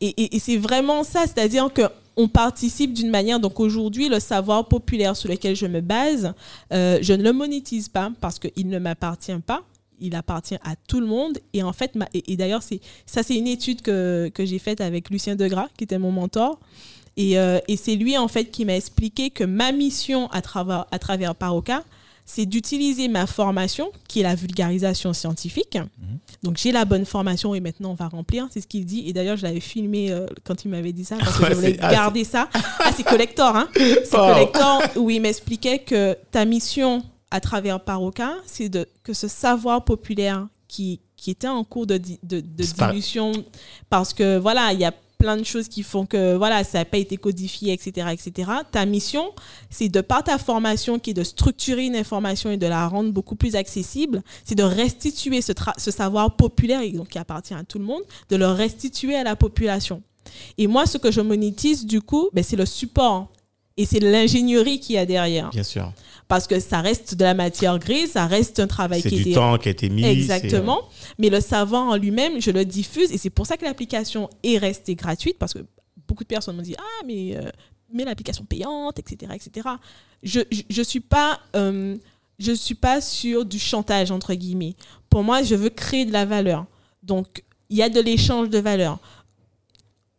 Et, 0.05 0.39
c'est 0.41 0.57
vraiment 0.57 1.05
ça, 1.05 1.21
c'est-à-dire 1.23 1.73
que 1.73 1.83
on 2.17 2.29
participe 2.29 2.93
d'une 2.93 3.09
manière. 3.09 3.39
Donc 3.39 3.61
aujourd'hui, 3.61 4.09
le 4.09 4.19
savoir 4.19 4.67
populaire 4.67 5.17
sur 5.17 5.31
lequel 5.31 5.55
je 5.55 5.67
me 5.67 5.81
base, 5.81 6.35
euh, 6.73 6.99
je 7.01 7.13
ne 7.15 7.23
le 7.23 7.33
monétise 7.33 7.89
pas 7.89 8.11
parce 8.21 8.39
qu'il 8.39 8.69
ne 8.69 8.79
m'appartient 8.79 9.39
pas. 9.47 9.63
Il 10.01 10.17
appartient 10.17 10.57
à 10.57 10.75
tout 10.89 11.01
le 11.01 11.07
monde. 11.07 11.39
Et 11.53 11.63
en 11.63 11.73
fait, 11.73 11.97
et, 12.13 12.37
d'ailleurs, 12.37 12.65
c'est 12.65 12.81
ça, 13.07 13.23
c'est 13.23 13.37
une 13.37 13.47
étude 13.47 13.81
que, 13.81 14.31
que 14.35 14.45
j'ai 14.45 14.59
faite 14.59 14.81
avec 14.81 15.09
Lucien 15.09 15.37
Degras, 15.37 15.69
qui 15.79 15.85
était 15.85 15.99
mon 15.99 16.11
mentor. 16.11 16.59
Et, 17.17 17.39
euh, 17.39 17.61
et 17.69 17.77
c'est 17.77 17.95
lui, 17.95 18.19
en 18.19 18.29
fait, 18.29 18.47
qui 18.47 18.65
m'a 18.65 18.77
expliqué 18.77 19.31
que 19.31 19.45
ma 19.45 19.71
mission 19.71 20.29
à 20.33 20.43
travers, 20.43 20.87
à 20.91 20.99
travers 20.99 21.37
Paroka, 21.37 21.85
c'est 22.25 22.47
d'utiliser 22.47 23.09
ma 23.09 23.27
formation, 23.27 23.91
qui 24.09 24.21
est 24.21 24.23
la 24.23 24.35
vulgarisation 24.35 25.13
scientifique. 25.13 25.79
Donc 26.43 26.57
j'ai 26.57 26.73
la 26.73 26.85
bonne 26.85 27.05
formation 27.05 27.55
et 27.55 27.61
maintenant 27.61 27.91
on 27.91 27.95
va 27.95 28.09
remplir, 28.09 28.47
c'est 28.51 28.61
ce 28.61 28.67
qu'il 28.67 28.85
dit. 28.87 29.05
Et 29.07 29.13
d'ailleurs, 29.13 29.37
je 29.37 29.43
l'avais 29.43 29.61
filmé 29.61 30.11
euh, 30.11 30.27
quand 30.45 30.65
il 30.65 30.69
m'avait 30.71 30.93
dit 30.93 31.05
ça, 31.05 31.17
parce 31.19 31.37
que 31.37 31.43
Ouais, 31.43 31.51
je 31.51 31.55
voulais 31.55 31.77
ah, 31.81 31.91
garder 31.93 32.25
ça. 32.25 32.49
Ah, 32.55 32.91
c'est 32.97 33.03
collector, 33.05 33.55
hein 33.57 33.69
C'est 33.75 34.15
Oh. 34.15 34.33
collector 34.33 34.83
où 34.97 35.11
il 35.11 35.21
m'expliquait 35.21 35.79
que 35.81 36.17
ta 36.31 36.45
mission 36.45 37.03
à 37.31 37.41
travers 37.41 37.81
Paroka, 37.81 38.33
c'est 38.47 38.69
de 38.69 38.87
que 39.03 39.13
ce 39.13 39.29
savoir 39.29 39.85
populaire 39.85 40.47
qui, 40.69 41.01
qui 41.17 41.31
était 41.31 41.49
en 41.49 41.65
cours 41.65 41.87
de, 41.87 41.97
di- 41.99 42.19
de, 42.23 42.41
de 42.41 42.65
dilution, 42.65 43.33
parce 43.91 44.13
que 44.15 44.39
voilà, 44.39 44.73
il 44.73 44.81
y 44.81 44.85
a 44.85 44.93
plein 45.23 45.37
de 45.37 45.45
choses 45.45 45.69
qui 45.69 45.85
font 45.85 46.05
que 46.05 46.35
voilà, 46.35 46.65
ça 46.65 46.79
n'a 46.79 46.85
pas 46.85 46.99
été 46.99 47.17
codifié, 47.17 47.73
etc., 47.73 48.09
etc. 48.11 48.51
Ta 48.73 48.85
mission, 48.85 49.31
c'est 49.71 49.89
de 49.89 50.01
par 50.01 50.25
ta 50.25 50.37
formation 50.37 50.99
qui 50.99 51.11
est 51.11 51.15
de 51.15 51.23
structurer 51.23 51.87
une 51.87 51.95
information 51.95 52.51
et 52.51 52.57
de 52.57 52.67
la 52.67 52.89
rendre 52.89 53.13
beaucoup 53.13 53.37
plus 53.37 53.55
accessible, 53.55 54.21
c'est 54.45 54.57
de 54.57 54.65
restituer 54.65 55.41
ce, 55.41 55.53
ce 55.79 55.93
savoir 55.93 56.35
populaire 56.35 56.81
et 56.81 56.91
donc 56.91 57.11
qui 57.11 57.19
appartient 57.19 57.55
à 57.55 57.63
tout 57.63 57.79
le 57.79 57.85
monde, 57.85 58.03
de 58.31 58.37
le 58.37 58.49
restituer 58.49 59.15
à 59.15 59.23
la 59.23 59.37
population. 59.37 60.03
Et 60.59 60.67
moi, 60.67 60.87
ce 60.87 60.99
que 60.99 61.13
je 61.13 61.21
monétise 61.21 61.87
du 61.87 62.01
coup, 62.01 62.29
ben, 62.33 62.43
c'est 62.43 62.57
le 62.57 62.67
support 62.67 63.29
et 63.77 63.87
c'est 63.87 64.01
l'ingénierie 64.01 64.81
qu'il 64.81 64.97
y 64.97 64.99
a 64.99 65.07
derrière. 65.07 65.51
Bien 65.51 65.63
sûr. 65.63 65.93
Parce 66.33 66.47
que 66.47 66.61
ça 66.61 66.81
reste 66.81 67.15
de 67.15 67.25
la 67.25 67.35
matière 67.35 67.79
grise, 67.79 68.13
ça 68.13 68.25
reste 68.25 68.59
un 68.59 68.67
travail 68.67 69.03
C'est 69.03 69.11
qui 69.11 69.23
du 69.23 69.31
est 69.33 69.35
temps 69.35 69.59
qui 69.59 69.69
a 69.69 69.73
été 69.73 69.91
mis. 69.91 70.03
Exactement. 70.03 70.89
Mais 71.19 71.29
le 71.29 71.43
savoir 71.43 71.89
en 71.89 71.97
lui-même, 71.97 72.41
je 72.41 72.51
le 72.51 72.65
diffuse 72.65 73.13
et 73.13 73.19
c'est 73.19 73.29
pour 73.29 73.45
ça 73.45 73.59
que 73.59 73.67
l'application 73.67 74.31
est 74.43 74.57
restée 74.57 74.95
gratuite 74.95 75.37
parce 75.39 75.53
que 75.53 75.59
beaucoup 76.09 76.23
de 76.23 76.29
personnes 76.29 76.57
m'ont 76.57 76.63
dit 76.63 76.75
ah 76.79 77.05
mais 77.07 77.37
euh, 77.37 77.51
mais 77.93 78.07
l'application 78.07 78.47
payante 78.47 78.99
etc 78.99 79.31
etc. 79.35 79.69
Je 80.23 80.41
je, 80.51 80.63
je 80.71 80.81
suis 80.81 81.01
pas 81.01 81.39
euh, 81.55 81.99
je 82.39 82.53
suis 82.53 82.77
pas 82.77 83.03
sur 83.03 83.45
du 83.45 83.59
chantage 83.59 84.11
entre 84.11 84.33
guillemets. 84.33 84.75
Pour 85.11 85.25
moi, 85.25 85.43
je 85.43 85.55
veux 85.55 85.69
créer 85.69 86.07
de 86.07 86.15
la 86.15 86.25
valeur. 86.25 86.65
Donc 87.03 87.45
il 87.69 87.77
y 87.77 87.83
a 87.83 87.91
de 87.91 88.01
l'échange 88.01 88.49
de 88.49 88.59
valeur. 88.59 89.01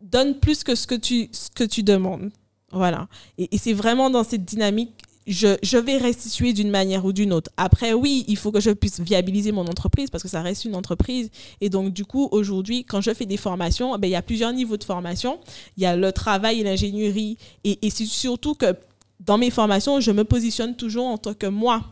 Donne 0.00 0.38
plus 0.38 0.62
que 0.62 0.76
ce 0.76 0.86
que 0.86 0.94
tu 0.94 1.28
ce 1.32 1.50
que 1.50 1.64
tu 1.64 1.82
demandes. 1.82 2.30
Voilà. 2.70 3.08
Et, 3.36 3.52
et 3.52 3.58
c'est 3.58 3.72
vraiment 3.72 4.10
dans 4.10 4.22
cette 4.22 4.44
dynamique 4.44 5.03
je, 5.26 5.76
vais 5.78 5.96
restituer 5.96 6.52
d'une 6.52 6.70
manière 6.70 7.04
ou 7.04 7.12
d'une 7.12 7.32
autre. 7.32 7.50
Après, 7.56 7.92
oui, 7.92 8.24
il 8.28 8.36
faut 8.36 8.52
que 8.52 8.60
je 8.60 8.70
puisse 8.70 9.00
viabiliser 9.00 9.52
mon 9.52 9.66
entreprise 9.66 10.10
parce 10.10 10.22
que 10.22 10.28
ça 10.28 10.42
reste 10.42 10.64
une 10.64 10.74
entreprise. 10.74 11.30
Et 11.60 11.70
donc, 11.70 11.92
du 11.92 12.04
coup, 12.04 12.28
aujourd'hui, 12.30 12.84
quand 12.84 13.00
je 13.00 13.12
fais 13.14 13.26
des 13.26 13.36
formations, 13.36 13.96
ben, 13.98 14.08
il 14.08 14.10
y 14.10 14.16
a 14.16 14.22
plusieurs 14.22 14.52
niveaux 14.52 14.76
de 14.76 14.84
formation. 14.84 15.38
Il 15.76 15.82
y 15.82 15.86
a 15.86 15.96
le 15.96 16.12
travail 16.12 16.60
et 16.60 16.64
l'ingénierie. 16.64 17.38
Et, 17.64 17.86
et 17.86 17.90
c'est 17.90 18.06
surtout 18.06 18.54
que 18.54 18.74
dans 19.20 19.38
mes 19.38 19.50
formations, 19.50 20.00
je 20.00 20.10
me 20.10 20.24
positionne 20.24 20.76
toujours 20.76 21.06
en 21.06 21.18
tant 21.18 21.34
que 21.34 21.46
moi. 21.46 21.82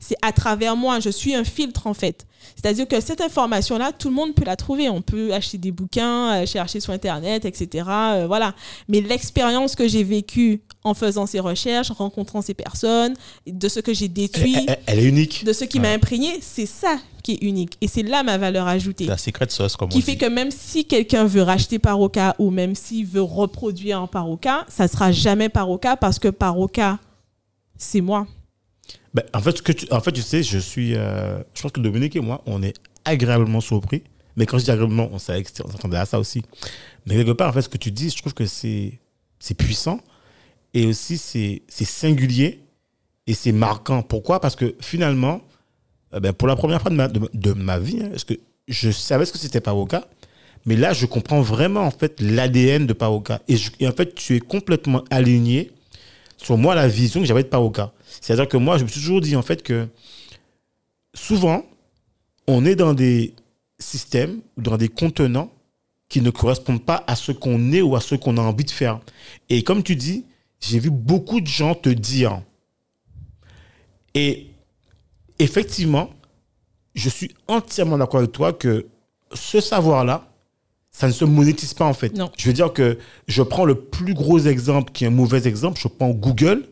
C'est 0.00 0.16
à 0.22 0.32
travers 0.32 0.76
moi. 0.76 1.00
Je 1.00 1.10
suis 1.10 1.34
un 1.34 1.44
filtre, 1.44 1.86
en 1.86 1.94
fait. 1.94 2.26
C'est-à-dire 2.56 2.88
que 2.88 3.00
cette 3.00 3.20
information-là, 3.20 3.92
tout 3.96 4.08
le 4.08 4.14
monde 4.14 4.34
peut 4.34 4.44
la 4.44 4.56
trouver. 4.56 4.88
On 4.88 5.00
peut 5.00 5.32
acheter 5.32 5.58
des 5.58 5.70
bouquins, 5.70 6.42
euh, 6.42 6.46
chercher 6.46 6.80
sur 6.80 6.92
Internet, 6.92 7.44
etc. 7.44 7.84
euh, 7.88 8.24
voilà. 8.26 8.54
Mais 8.88 9.00
l'expérience 9.00 9.76
que 9.76 9.86
j'ai 9.86 10.02
vécue 10.02 10.60
en 10.82 10.94
faisant 10.94 11.26
ces 11.26 11.38
recherches, 11.38 11.92
en 11.92 11.94
rencontrant 11.94 12.42
ces 12.42 12.54
personnes, 12.54 13.14
de 13.46 13.68
ce 13.68 13.78
que 13.78 13.94
j'ai 13.94 14.08
détruit, 14.08 14.56
Elle, 14.56 14.64
elle- 14.68 14.78
elle 14.86 14.98
est 14.98 15.04
unique. 15.08 15.44
de 15.44 15.52
ce 15.52 15.64
qui 15.64 15.78
m'a 15.78 15.90
imprégné, 15.90 16.38
c'est 16.40 16.66
ça 16.66 16.98
qui 17.22 17.34
est 17.34 17.42
unique. 17.42 17.78
Et 17.80 17.86
c'est 17.86 18.02
là 18.02 18.24
ma 18.24 18.36
valeur 18.38 18.66
ajoutée. 18.66 19.04
La 19.06 19.16
secret 19.16 19.46
sauce, 19.48 19.76
comme 19.76 19.86
on 19.88 19.92
Qui 19.92 20.02
fait 20.02 20.12
dit. 20.12 20.18
que 20.18 20.26
même 20.26 20.50
si 20.50 20.84
quelqu'un 20.84 21.24
veut 21.24 21.42
racheter 21.42 21.78
Paroca 21.78 22.34
ou 22.40 22.50
même 22.50 22.74
s'il 22.74 23.06
veut 23.06 23.22
reproduire 23.22 24.00
un 24.00 24.08
Paroca, 24.08 24.66
ça 24.68 24.88
sera 24.88 25.12
jamais 25.12 25.48
Paroca 25.48 25.96
parce 25.96 26.18
que 26.18 26.26
Paroca, 26.28 26.98
c'est 27.78 28.00
moi. 28.00 28.26
Ben, 29.14 29.22
en, 29.34 29.40
fait, 29.40 29.60
que 29.62 29.72
tu, 29.72 29.86
en 29.90 30.00
fait, 30.00 30.12
tu 30.12 30.22
sais, 30.22 30.42
je 30.42 30.58
suis. 30.58 30.94
euh, 30.96 31.38
je 31.54 31.62
pense 31.62 31.72
que 31.72 31.80
Dominique 31.80 32.16
et 32.16 32.20
moi, 32.20 32.42
on 32.46 32.62
est 32.62 32.74
agréablement 33.04 33.60
surpris. 33.60 34.02
Mais 34.36 34.46
quand 34.46 34.58
je 34.58 34.64
dis 34.64 34.70
agréablement, 34.70 35.10
on 35.12 35.18
s'attendait 35.18 35.98
à 35.98 36.06
ça 36.06 36.18
aussi. 36.18 36.42
Mais 37.06 37.16
quelque 37.16 37.32
part, 37.32 37.50
en 37.50 37.52
fait, 37.52 37.62
ce 37.62 37.68
que 37.68 37.76
tu 37.76 37.90
dis, 37.90 38.08
je 38.10 38.16
trouve 38.16 38.32
que 38.32 38.46
c'est 38.46 38.98
puissant. 39.58 40.00
Et 40.72 40.86
aussi, 40.86 41.18
c'est 41.18 41.62
singulier. 41.84 42.60
Et 43.26 43.34
c'est 43.34 43.52
marquant. 43.52 44.02
Pourquoi? 44.02 44.40
Parce 44.40 44.56
que 44.56 44.74
finalement, 44.80 45.42
euh, 46.14 46.20
ben, 46.20 46.32
pour 46.32 46.48
la 46.48 46.56
première 46.56 46.80
fois 46.80 46.90
de 46.90 46.96
ma, 46.96 47.08
de, 47.08 47.52
ma- 47.52 47.78
vie, 47.78 48.00
hein, 48.02 48.08
parce 48.10 48.24
que 48.24 48.34
je 48.68 48.90
savais 48.90 49.26
ce 49.26 49.32
que 49.32 49.38
c'était 49.38 49.60
Paroca. 49.60 50.06
Mais 50.64 50.76
là, 50.76 50.92
je 50.92 51.06
comprends 51.06 51.40
vraiment, 51.42 51.82
en 51.82 51.90
fait, 51.90 52.20
l'ADN 52.20 52.86
de 52.86 52.92
Paroca. 52.92 53.40
Et, 53.48 53.56
en 53.86 53.92
fait, 53.92 54.14
tu 54.14 54.36
es 54.36 54.40
complètement 54.40 55.04
aligné 55.10 55.70
sur 56.36 56.56
moi 56.56 56.74
la 56.74 56.88
vision 56.88 57.20
que 57.20 57.26
j'avais 57.26 57.42
de 57.42 57.48
Paroca. 57.48 57.92
C'est-à-dire 58.20 58.48
que 58.48 58.56
moi, 58.56 58.78
je 58.78 58.84
me 58.84 58.88
suis 58.88 59.00
toujours 59.00 59.20
dit 59.20 59.36
en 59.36 59.42
fait 59.42 59.62
que 59.62 59.88
souvent, 61.14 61.64
on 62.46 62.64
est 62.64 62.76
dans 62.76 62.94
des 62.94 63.34
systèmes 63.78 64.40
ou 64.56 64.62
dans 64.62 64.76
des 64.76 64.88
contenants 64.88 65.52
qui 66.08 66.20
ne 66.20 66.30
correspondent 66.30 66.84
pas 66.84 67.04
à 67.06 67.16
ce 67.16 67.32
qu'on 67.32 67.72
est 67.72 67.80
ou 67.80 67.96
à 67.96 68.00
ce 68.00 68.14
qu'on 68.14 68.36
a 68.36 68.40
envie 68.40 68.64
de 68.64 68.70
faire. 68.70 69.00
Et 69.48 69.62
comme 69.62 69.82
tu 69.82 69.96
dis, 69.96 70.26
j'ai 70.60 70.78
vu 70.78 70.90
beaucoup 70.90 71.40
de 71.40 71.46
gens 71.46 71.74
te 71.74 71.88
dire. 71.88 72.42
Et 74.14 74.48
effectivement, 75.38 76.10
je 76.94 77.08
suis 77.08 77.34
entièrement 77.48 77.98
d'accord 77.98 78.18
avec 78.18 78.32
toi 78.32 78.52
que 78.52 78.86
ce 79.32 79.60
savoir-là, 79.60 80.28
ça 80.90 81.06
ne 81.06 81.12
se 81.12 81.24
monétise 81.24 81.72
pas 81.72 81.86
en 81.86 81.94
fait. 81.94 82.14
Non. 82.14 82.30
Je 82.36 82.46
veux 82.46 82.52
dire 82.52 82.72
que 82.72 82.98
je 83.26 83.42
prends 83.42 83.64
le 83.64 83.74
plus 83.74 84.12
gros 84.12 84.38
exemple 84.38 84.92
qui 84.92 85.04
est 85.04 85.06
un 85.06 85.10
mauvais 85.10 85.46
exemple, 85.48 85.80
je 85.80 85.88
prends 85.88 86.10
Google. 86.10 86.68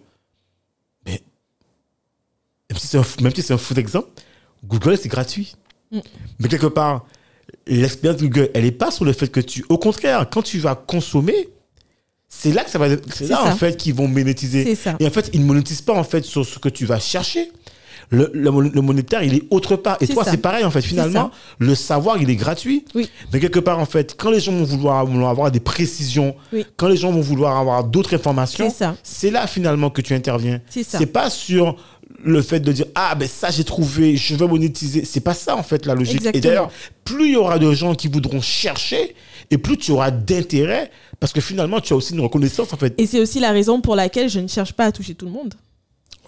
Même 2.70 2.78
si 2.78 2.86
c'est 2.86 2.98
un, 2.98 3.02
si 3.34 3.42
c'est 3.42 3.52
un 3.54 3.58
faux 3.58 3.74
exemple, 3.74 4.08
Google 4.64 4.96
c'est 4.96 5.08
gratuit. 5.08 5.54
Mm. 5.90 5.98
Mais 6.38 6.48
quelque 6.48 6.66
part, 6.66 7.04
l'expérience 7.66 8.20
Google, 8.20 8.50
elle 8.54 8.64
n'est 8.64 8.70
pas 8.72 8.90
sur 8.90 9.04
le 9.04 9.12
fait 9.12 9.28
que 9.28 9.40
tu. 9.40 9.64
Au 9.68 9.78
contraire, 9.78 10.26
quand 10.30 10.42
tu 10.42 10.58
vas 10.58 10.74
consommer, 10.74 11.48
c'est 12.28 12.52
là 12.52 12.62
que 12.64 12.70
ça 12.70 12.78
va. 12.78 12.86
C'est 13.12 13.28
là 13.28 13.36
ça. 13.42 13.52
en 13.52 13.56
fait 13.56 13.76
qu'ils 13.76 13.94
vont 13.94 14.06
monétiser. 14.08 14.64
C'est 14.64 14.74
ça. 14.76 14.96
Et 15.00 15.06
en 15.06 15.10
fait, 15.10 15.30
ils 15.32 15.40
ne 15.40 15.46
monétisent 15.46 15.82
pas 15.82 15.94
en 15.94 16.04
fait 16.04 16.24
sur 16.24 16.46
ce 16.46 16.58
que 16.58 16.68
tu 16.68 16.86
vas 16.86 17.00
chercher. 17.00 17.50
Le, 18.12 18.28
le 18.34 18.50
mon- 18.50 18.60
le 18.60 18.80
monétaire, 18.80 19.22
il 19.22 19.34
est 19.34 19.42
autre 19.50 19.76
part. 19.76 19.96
Et 20.00 20.08
toi, 20.08 20.24
c'est 20.24 20.36
pareil 20.38 20.64
en 20.64 20.70
fait. 20.72 20.82
Finalement, 20.82 21.30
le 21.60 21.76
savoir, 21.76 22.20
il 22.20 22.28
est 22.28 22.34
gratuit. 22.36 22.84
Oui. 22.94 23.08
Mais 23.32 23.38
quelque 23.38 23.60
part, 23.60 23.78
en 23.78 23.84
fait, 23.86 24.16
quand 24.18 24.30
les 24.32 24.40
gens 24.40 24.50
vont 24.52 24.64
vouloir, 24.64 24.98
avoir 25.30 25.50
des 25.52 25.60
précisions, 25.60 26.34
Oui. 26.52 26.66
quand 26.76 26.88
les 26.88 26.96
gens 26.96 27.12
vont 27.12 27.20
vouloir 27.20 27.56
avoir 27.56 27.84
d'autres 27.84 28.14
informations, 28.14 28.72
C'est 29.04 29.30
là 29.30 29.46
finalement 29.46 29.90
que 29.90 30.00
tu 30.00 30.12
interviens. 30.14 30.60
C'est 30.68 30.82
ça. 30.82 30.98
C'est 30.98 31.06
pas 31.06 31.30
sur 31.30 31.76
le 32.22 32.42
fait 32.42 32.60
de 32.60 32.72
dire 32.72 32.86
ah 32.94 33.14
ben 33.14 33.26
ça 33.28 33.50
j'ai 33.50 33.64
trouvé, 33.64 34.16
je 34.16 34.34
veux 34.36 34.46
monétiser. 34.46 35.04
C'est 35.04 35.20
pas 35.20 35.34
ça 35.34 35.56
en 35.56 35.62
fait 35.62 35.86
la 35.86 35.94
logique. 35.94 36.16
Exactement. 36.16 36.38
Et 36.38 36.40
d'ailleurs, 36.40 36.70
plus 37.04 37.26
il 37.28 37.32
y 37.32 37.36
aura 37.36 37.58
de 37.58 37.72
gens 37.72 37.94
qui 37.94 38.08
voudront 38.08 38.40
chercher, 38.40 39.14
et 39.50 39.58
plus 39.58 39.76
tu 39.78 39.90
auras 39.92 40.10
d'intérêt, 40.10 40.90
parce 41.18 41.32
que 41.32 41.40
finalement 41.40 41.80
tu 41.80 41.92
as 41.92 41.96
aussi 41.96 42.12
une 42.14 42.20
reconnaissance 42.20 42.72
en 42.72 42.76
fait. 42.76 42.94
Et 42.98 43.06
c'est 43.06 43.20
aussi 43.20 43.40
la 43.40 43.50
raison 43.52 43.80
pour 43.80 43.96
laquelle 43.96 44.28
je 44.28 44.40
ne 44.40 44.48
cherche 44.48 44.72
pas 44.72 44.86
à 44.86 44.92
toucher 44.92 45.14
tout 45.14 45.26
le 45.26 45.32
monde. 45.32 45.54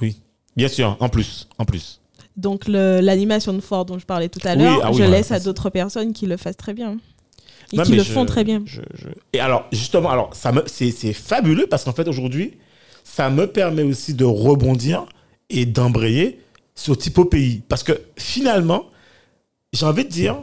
Oui, 0.01 0.17
bien 0.57 0.69
sûr. 0.69 0.97
En 1.01 1.09
plus, 1.09 1.49
en 1.59 1.65
plus. 1.65 2.01
Donc 2.37 2.67
l'animation 2.67 3.53
de 3.53 3.61
Ford 3.61 3.85
dont 3.85 3.99
je 3.99 4.07
parlais 4.07 4.29
tout 4.31 4.41
à 4.45 4.55
Oui, 4.55 4.63
l'heure, 4.63 4.81
ah 4.83 4.91
oui, 4.91 4.97
je 4.99 5.03
laisse 5.05 5.31
à 5.33 5.41
d'autres 5.41 5.69
personnes 5.71 6.13
qui 6.15 6.27
le 6.27 6.37
fassent 6.39 6.57
très 6.57 6.73
bien. 6.75 6.97
Et 7.73 7.77
Non, 7.77 7.85
qui 7.85 7.93
le 7.93 8.03
je- 8.03 8.11
font 8.13 8.27
très 8.27 8.45
bien. 8.45 8.63
je- 8.67 8.81
je- 8.95 9.09
Et 9.33 9.41
alors, 9.41 9.65
justement, 9.73 10.11
alors, 10.11 10.35
ça 10.35 10.53
me, 10.53 10.63
c'est, 10.67 10.91
c'est 10.91 11.13
fabuleux 11.15 11.67
parce 11.67 11.85
qu'en 11.85 11.93
fait, 11.93 12.07
aujourd'hui, 12.09 12.59
ça 13.05 13.31
me 13.31 13.47
permet 13.47 13.83
aussi 13.83 14.13
de 14.15 14.25
rebondir 14.25 15.07
et 15.51 15.67
d'embrayer 15.67 16.41
sur 16.75 16.97
Typo 16.97 17.25
Pays. 17.25 17.63
Parce 17.69 17.83
que 17.83 18.01
finalement, 18.17 18.87
j'ai 19.73 19.87
envie 19.87 20.05
de 20.05 20.11
dire, 20.11 20.43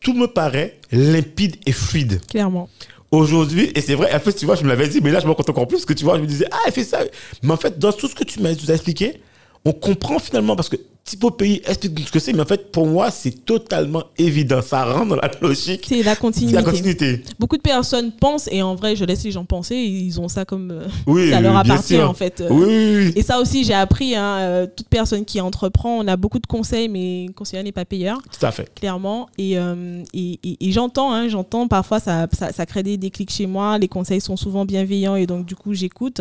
tout 0.00 0.14
me 0.14 0.26
paraît 0.26 0.78
limpide 0.90 1.56
et 1.66 1.72
fluide. 1.72 2.20
Clairement. 2.26 2.68
Aujourd'hui, 3.10 3.70
et 3.74 3.80
c'est 3.82 3.94
vrai, 3.94 4.14
en 4.14 4.20
fait, 4.20 4.32
tu 4.32 4.46
vois, 4.46 4.54
je 4.54 4.64
me 4.64 4.68
l'avais 4.68 4.88
dit, 4.88 5.00
mais 5.02 5.10
là, 5.10 5.20
je 5.20 5.26
me 5.26 5.34
compte 5.34 5.50
encore 5.50 5.68
plus 5.68 5.84
que 5.84 5.92
tu 5.92 6.04
vois, 6.04 6.16
je 6.16 6.22
me 6.22 6.26
disais, 6.26 6.46
ah, 6.50 6.58
elle 6.66 6.72
fait 6.72 6.84
ça. 6.84 7.00
Mais 7.42 7.52
en 7.52 7.58
fait, 7.58 7.78
dans 7.78 7.92
tout 7.92 8.08
ce 8.08 8.14
que 8.14 8.24
tu 8.24 8.40
m'as 8.40 8.54
tu 8.54 8.64
nous 8.64 8.70
as 8.70 8.74
expliqué, 8.74 9.20
on 9.64 9.72
comprend 9.72 10.18
finalement 10.18 10.56
parce 10.56 10.68
que 10.68 10.76
Typo 11.04 11.32
Pays 11.32 11.60
explique 11.66 12.06
ce 12.06 12.12
que 12.12 12.20
c'est, 12.20 12.32
mais 12.32 12.42
en 12.42 12.46
fait, 12.46 12.70
pour 12.70 12.86
moi, 12.86 13.10
c'est 13.10 13.44
totalement 13.44 14.04
évident. 14.18 14.62
Ça 14.62 14.84
rentre 14.84 15.08
dans 15.08 15.16
la 15.16 15.30
logique. 15.40 15.84
C'est 15.88 16.02
la 16.02 16.14
continuité. 16.14 16.54
la 16.54 16.62
continuité. 16.62 17.22
Beaucoup 17.40 17.56
de 17.56 17.62
personnes 17.62 18.12
pensent, 18.12 18.48
et 18.52 18.62
en 18.62 18.76
vrai, 18.76 18.94
je 18.94 19.04
laisse 19.04 19.24
les 19.24 19.32
gens 19.32 19.44
penser, 19.44 19.74
ils 19.76 20.20
ont 20.20 20.28
ça 20.28 20.44
comme. 20.44 20.70
euh, 20.70 20.86
Oui, 21.08 21.30
ça 21.32 21.40
leur 21.40 21.56
appartient 21.56 22.00
en 22.00 22.14
fait. 22.14 22.42
Oui. 22.48 23.12
Et 23.16 23.22
ça 23.22 23.40
aussi, 23.40 23.64
j'ai 23.64 23.74
appris, 23.74 24.14
hein, 24.14 24.38
euh, 24.38 24.66
toute 24.74 24.88
personne 24.88 25.24
qui 25.24 25.40
entreprend, 25.40 25.98
on 25.98 26.06
a 26.06 26.16
beaucoup 26.16 26.38
de 26.38 26.46
conseils, 26.46 26.88
mais 26.88 27.26
conseiller 27.34 27.62
n'est 27.64 27.72
pas 27.72 27.84
payeur, 27.84 28.18
Tout 28.38 28.46
à 28.46 28.52
fait. 28.52 28.72
clairement. 28.74 29.28
Et, 29.38 29.58
euh, 29.58 30.02
et, 30.14 30.38
et- 30.44 30.68
et 30.68 30.72
j'entends, 30.72 31.12
hein, 31.12 31.26
j'entends, 31.28 31.66
parfois 31.66 31.98
ça, 31.98 32.28
ça, 32.32 32.52
ça 32.52 32.64
crée 32.64 32.84
des 32.84 32.96
déclics 32.96 33.30
chez 33.32 33.46
moi, 33.46 33.76
les 33.76 33.88
conseils 33.88 34.20
sont 34.20 34.36
souvent 34.36 34.64
bienveillants 34.64 35.16
et 35.16 35.26
donc 35.26 35.46
du 35.46 35.56
coup 35.56 35.74
j'écoute. 35.74 36.20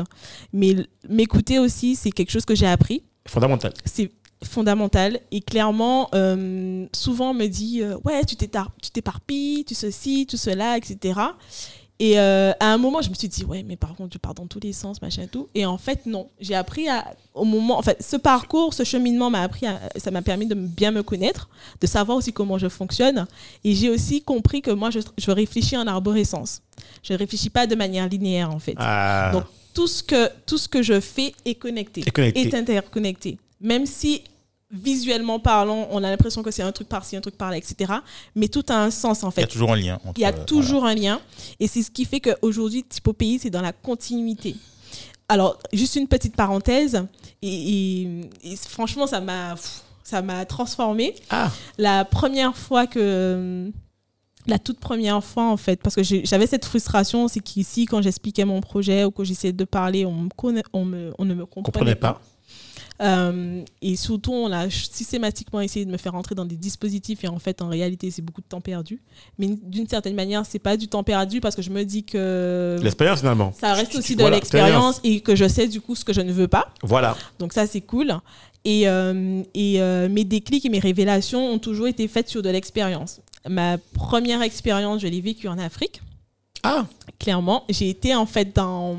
Mais 0.53 0.75
m'écouter 1.07 1.59
aussi, 1.59 1.95
c'est 1.95 2.09
quelque 2.11 2.31
chose 2.31 2.45
que 2.45 2.55
j'ai 2.55 2.67
appris, 2.67 3.03
Fondamental. 3.27 3.73
c'est 3.85 4.09
fondamental. 4.43 5.19
Et 5.31 5.41
clairement, 5.41 6.09
euh, 6.15 6.85
souvent 6.93 7.31
on 7.31 7.33
me 7.33 7.47
dit, 7.47 7.81
euh, 7.81 7.97
ouais, 8.03 8.23
tu 8.25 8.35
t'éparpilles, 8.35 9.65
tu 9.65 9.75
ceci, 9.75 10.25
tu 10.27 10.37
cela, 10.37 10.77
etc. 10.77 11.19
Et 11.99 12.19
euh, 12.19 12.51
à 12.59 12.73
un 12.73 12.79
moment, 12.79 13.03
je 13.03 13.11
me 13.11 13.13
suis 13.13 13.27
dit, 13.27 13.45
ouais, 13.45 13.61
mais 13.61 13.75
par 13.75 13.93
contre, 13.93 14.09
tu 14.09 14.17
pars 14.17 14.33
dans 14.33 14.47
tous 14.47 14.59
les 14.59 14.73
sens, 14.73 14.99
machin 15.03 15.27
tout. 15.31 15.49
Et 15.53 15.67
en 15.67 15.77
fait, 15.77 16.07
non. 16.07 16.29
J'ai 16.39 16.55
appris 16.55 16.89
à, 16.89 17.13
au 17.35 17.45
moment, 17.45 17.77
en 17.77 17.83
fait, 17.83 18.01
ce 18.01 18.15
parcours, 18.15 18.73
ce 18.73 18.83
cheminement 18.83 19.29
m'a 19.29 19.41
appris, 19.43 19.67
à- 19.67 19.79
ça 19.97 20.09
m'a 20.09 20.23
permis 20.23 20.47
de 20.47 20.55
bien 20.55 20.89
me 20.89 21.03
connaître, 21.03 21.47
de 21.79 21.85
savoir 21.85 22.17
aussi 22.17 22.33
comment 22.33 22.57
je 22.57 22.69
fonctionne. 22.69 23.27
Et 23.63 23.75
j'ai 23.75 23.91
aussi 23.91 24.23
compris 24.23 24.63
que 24.63 24.71
moi, 24.71 24.89
je, 24.89 24.99
je 25.15 25.29
réfléchis 25.29 25.77
en 25.77 25.85
arborescence. 25.85 26.63
Je 27.03 27.13
réfléchis 27.13 27.51
pas 27.51 27.67
de 27.67 27.75
manière 27.75 28.09
linéaire, 28.09 28.49
en 28.49 28.57
fait. 28.57 28.73
Ah, 28.77 29.29
Donc, 29.31 29.43
tout 29.75 29.85
ce, 29.87 30.01
que, 30.01 30.27
tout 30.47 30.57
ce 30.57 30.67
que 30.67 30.81
je 30.81 30.99
fais 30.99 31.35
est 31.45 31.53
connecté, 31.53 32.01
Est 32.01 32.09
connecté. 32.09 32.41
est 32.47 32.53
interconnecté. 32.55 33.37
Même 33.61 33.85
si, 33.85 34.23
visuellement 34.71 35.39
parlant, 35.39 35.87
on 35.91 36.03
a 36.03 36.09
l'impression 36.09 36.43
que 36.43 36.51
c'est 36.51 36.63
un 36.63 36.71
truc 36.71 36.87
par-ci, 36.87 37.15
un 37.17 37.21
truc 37.21 37.37
par-là, 37.37 37.57
etc. 37.57 37.91
Mais 38.35 38.47
tout 38.47 38.63
a 38.69 38.75
un 38.75 38.91
sens, 38.91 39.23
en 39.23 39.29
Il 39.31 39.39
y 39.39 39.43
a 39.43 39.47
fait. 39.47 39.47
toujours 39.47 39.71
un 39.73 39.75
lien. 39.75 39.99
Entre, 40.05 40.19
Il 40.19 40.21
y 40.21 40.25
a 40.25 40.29
euh, 40.33 40.45
toujours 40.45 40.85
un 40.85 40.95
lien. 40.95 41.19
Et 41.59 41.67
c'est 41.67 41.83
ce 41.83 41.91
qui 41.91 42.05
fait 42.05 42.19
qu'aujourd'hui, 42.19 42.83
Typo 42.83 43.13
Pays, 43.13 43.39
c'est 43.39 43.49
dans 43.49 43.61
la 43.61 43.73
continuité. 43.73 44.55
Alors, 45.29 45.57
juste 45.73 45.95
une 45.95 46.07
petite 46.07 46.35
parenthèse. 46.35 47.03
Et, 47.41 48.01
et- 48.03 48.29
et 48.43 48.55
franchement, 48.55 49.07
ça 49.07 49.21
m'a 49.21 49.55
ça 50.03 50.21
m'a 50.21 50.43
transformée. 50.45 51.15
ah, 51.29 51.49
La 51.77 52.03
première 52.05 52.57
fois 52.57 52.85
que... 52.87 53.71
La 54.47 54.57
toute 54.57 54.79
première 54.79 55.23
fois, 55.23 55.45
en 55.51 55.55
fait, 55.55 55.79
parce 55.83 55.95
que 55.95 56.01
j'avais 56.03 56.47
cette 56.47 56.65
frustration, 56.65 57.27
c'est 57.27 57.39
qu'ici, 57.41 57.85
quand 57.85 58.01
j'expliquais 58.01 58.43
mon 58.43 58.59
projet 58.59 59.05
ou 59.05 59.11
que 59.11 59.23
j'essayais 59.23 59.53
de 59.53 59.63
parler, 59.65 60.03
on, 60.05 60.13
me 60.13 60.29
connaît, 60.35 60.63
on, 60.73 60.83
me, 60.83 61.13
on 61.19 61.25
ne 61.25 61.35
me 61.35 61.45
comprenait 61.45 61.93
pas. 61.95 62.19
Euh, 63.01 63.63
et 63.81 63.95
surtout, 63.95 64.31
on 64.33 64.51
a 64.51 64.69
systématiquement 64.69 65.59
essayé 65.61 65.85
de 65.85 65.91
me 65.91 65.97
faire 65.97 66.11
rentrer 66.11 66.35
dans 66.35 66.45
des 66.45 66.55
dispositifs 66.55 67.23
et 67.23 67.27
en 67.27 67.39
fait, 67.39 67.61
en 67.61 67.67
réalité, 67.69 68.11
c'est 68.11 68.21
beaucoup 68.21 68.41
de 68.41 68.47
temps 68.47 68.61
perdu. 68.61 69.01
Mais 69.39 69.47
d'une 69.63 69.87
certaine 69.87 70.15
manière, 70.15 70.45
c'est 70.45 70.59
pas 70.59 70.77
du 70.77 70.87
temps 70.87 71.03
perdu 71.03 71.41
parce 71.41 71.55
que 71.55 71.61
je 71.61 71.71
me 71.71 71.83
dis 71.83 72.03
que 72.03 72.77
L'expérience 72.81 73.19
finalement. 73.19 73.53
ça 73.59 73.73
reste 73.73 73.95
aussi 73.95 74.15
de 74.15 74.21
voilà, 74.21 74.35
l'expérience 74.35 74.99
et 75.03 75.21
que 75.21 75.35
je 75.35 75.47
sais 75.47 75.67
du 75.67 75.81
coup 75.81 75.95
ce 75.95 76.05
que 76.05 76.13
je 76.13 76.21
ne 76.21 76.31
veux 76.31 76.47
pas. 76.47 76.73
Voilà. 76.83 77.17
Donc 77.39 77.53
ça, 77.53 77.65
c'est 77.65 77.81
cool. 77.81 78.13
Et, 78.63 78.87
euh, 78.87 79.41
et 79.55 79.81
euh, 79.81 80.07
mes 80.07 80.23
déclics 80.23 80.65
et 80.65 80.69
mes 80.69 80.79
révélations 80.79 81.53
ont 81.53 81.57
toujours 81.57 81.87
été 81.87 82.07
faites 82.07 82.29
sur 82.29 82.43
de 82.43 82.49
l'expérience. 82.49 83.19
Ma 83.49 83.79
première 83.79 84.43
expérience, 84.43 85.01
je 85.01 85.07
l'ai 85.07 85.21
vécue 85.21 85.47
en 85.47 85.57
Afrique. 85.57 86.01
Ah, 86.63 86.85
clairement. 87.19 87.63
J'ai 87.69 87.89
été 87.89 88.15
en 88.15 88.25
fait 88.25 88.55
dans. 88.55 88.97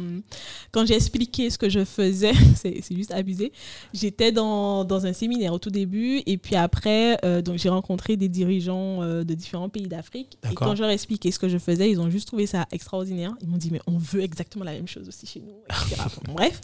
Quand 0.73 0.87
j'ai 0.87 0.95
expliqué 0.95 1.51
ce 1.51 1.59
que 1.59 1.69
je 1.69 1.85
faisais, 1.85 2.33
c'est 2.57 2.83
juste 2.91 3.13
abusé. 3.13 3.53
J'étais 3.93 4.33
dans, 4.33 4.85
dans 4.85 5.07
un 5.07 5.13
séminaire 5.13 5.53
au 5.53 5.59
tout 5.59 5.71
début 5.71 6.23
et 6.27 6.39
puis 6.39 6.57
après, 6.57 7.19
euh, 7.25 7.43
donc 7.43 7.59
j'ai 7.59 7.69
rencontré 7.69 8.17
des 8.17 8.29
dirigeants 8.29 9.03
euh, 9.03 9.23
de 9.23 9.35
différents 9.35 9.69
pays 9.69 9.87
d'Afrique. 9.87 10.39
Et 10.51 10.55
quand 10.55 10.75
je 10.75 10.81
leur 10.83 10.91
ai 10.91 10.95
expliqué 10.95 11.31
ce 11.31 11.39
que 11.39 11.49
je 11.49 11.59
faisais, 11.59 11.91
ils 11.91 12.01
ont 12.01 12.11
juste 12.11 12.27
trouvé 12.27 12.47
ça 12.47 12.67
extraordinaire. 12.73 13.33
Ils 13.43 13.49
m'ont 13.49 13.59
dit, 13.59 13.71
mais 13.71 13.81
on 13.87 13.99
veut 13.99 14.23
exactement 14.23 14.65
la 14.65 14.73
même 14.73 14.89
chose 14.89 15.09
aussi 15.09 15.27
chez 15.27 15.41
nous. 15.41 15.55
etc. 15.69 16.03
Bon, 16.25 16.35
bref. 16.35 16.61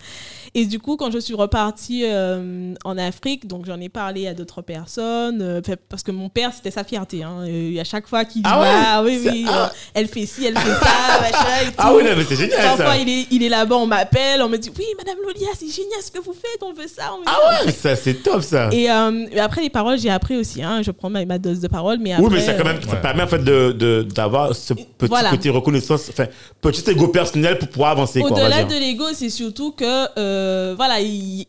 Et 0.55 0.67
du 0.67 0.79
coup, 0.79 0.97
quand 0.97 1.11
je 1.11 1.19
suis 1.19 1.35
repartie 1.35 2.05
euh, 2.05 2.75
en 2.85 2.99
Afrique, 2.99 3.47
donc 3.47 3.67
j'en 3.67 3.81
ai 3.81 3.89
parlé 3.89 4.27
à 4.27 4.35
d'autres 4.35 4.63
personnes, 4.63 5.63
parce 5.89 6.03
que 6.03 6.13
mon 6.13 6.29
père, 6.29 6.53
c'était 6.53 6.71
sa 6.71 6.85
fierté. 6.85 7.23
Hein, 7.23 7.45
et 7.45 7.81
à 7.81 7.85
chaque 7.85 8.07
fois 8.07 8.25
qu'il 8.25 8.43
dit, 8.43 8.49
Ah 8.51 8.61
ouais? 8.61 8.69
Ah 8.71 9.03
oui, 9.03 9.21
oui, 9.25 9.47
ah. 9.49 9.73
elle 9.95 10.07
fait 10.09 10.27
ci, 10.27 10.45
elle 10.45 10.57
fait 10.57 10.75
ça, 10.75 10.88
machin 11.21 11.63
et 11.63 11.67
tout. 11.67 11.73
ah 11.79 11.93
oui, 11.95 12.03
non, 12.05 12.11
mais 12.17 12.25
c'est 12.29 12.37
génial 12.37 12.59
Parfois, 12.63 12.87
ça. 12.87 12.97
il 12.99 13.09
est, 13.09 13.27
il 13.31 13.43
est 13.43 13.49
là-bas, 13.49 13.77
on 13.77 13.87
m'appelle, 13.87 14.43
on 14.43 14.49
me 14.49 14.57
dit 14.57 14.71
Oui, 14.79 14.85
Madame 14.97 15.17
Lolia, 15.27 15.49
c'est 15.59 15.69
génial 15.71 16.01
ce 16.03 16.11
que 16.11 16.19
vous 16.21 16.33
faites, 16.35 16.63
on 16.63 16.73
veut 16.73 16.87
ça. 16.89 17.13
On 17.15 17.19
veut 17.19 17.25
ça. 17.25 17.33
Ah 17.37 17.65
ouais, 17.67 17.73
ça 17.73 17.97
c'est 17.97 18.15
top 18.23 18.43
ça. 18.43 18.69
Et 18.73 18.91
euh, 18.91 19.27
et 19.33 19.41
après, 19.41 19.63
les 19.63 19.71
paroles, 19.71 19.99
j'ai 19.99 20.11
appris 20.11 20.37
aussi. 20.37 20.63
Hein, 20.63 20.83
je 20.83 20.91
prends 20.91 21.11
ma, 21.11 21.25
ma 21.25 21.39
dose 21.39 21.61
de 21.61 21.69
paroles, 21.69 21.99
mais 22.01 22.13
après. 22.13 22.25
oui, 22.27 22.33
mais 22.35 22.41
ça 22.41 22.55
quand 22.55 22.65
même 22.65 22.81
ça 22.83 22.91
Ouais. 22.91 23.01
permet 23.01 23.23
en 23.23 23.29
fait 23.29 23.45
de 23.45 23.73
de- 23.73 24.03
d'avoir 24.03 24.55
ce 24.55 24.75
petit 24.75 25.09
Voilà. 25.09 25.31
côté 25.31 25.51
reconnaissance, 25.51 26.09
enfin 26.11 26.27
petit 26.61 26.89
ego 26.91 27.09
personnel 27.09 27.59
pour 27.59 27.69
pouvoir 27.69 27.91
avancer. 27.93 28.21
Au-delà 28.21 28.65
de 28.65 28.75
l'ego, 28.75 29.05
c'est 29.15 29.31
surtout 29.31 29.73
que, 29.73 30.09
euh, 30.19 30.75
voilà, 30.77 31.01
il- 31.01 31.47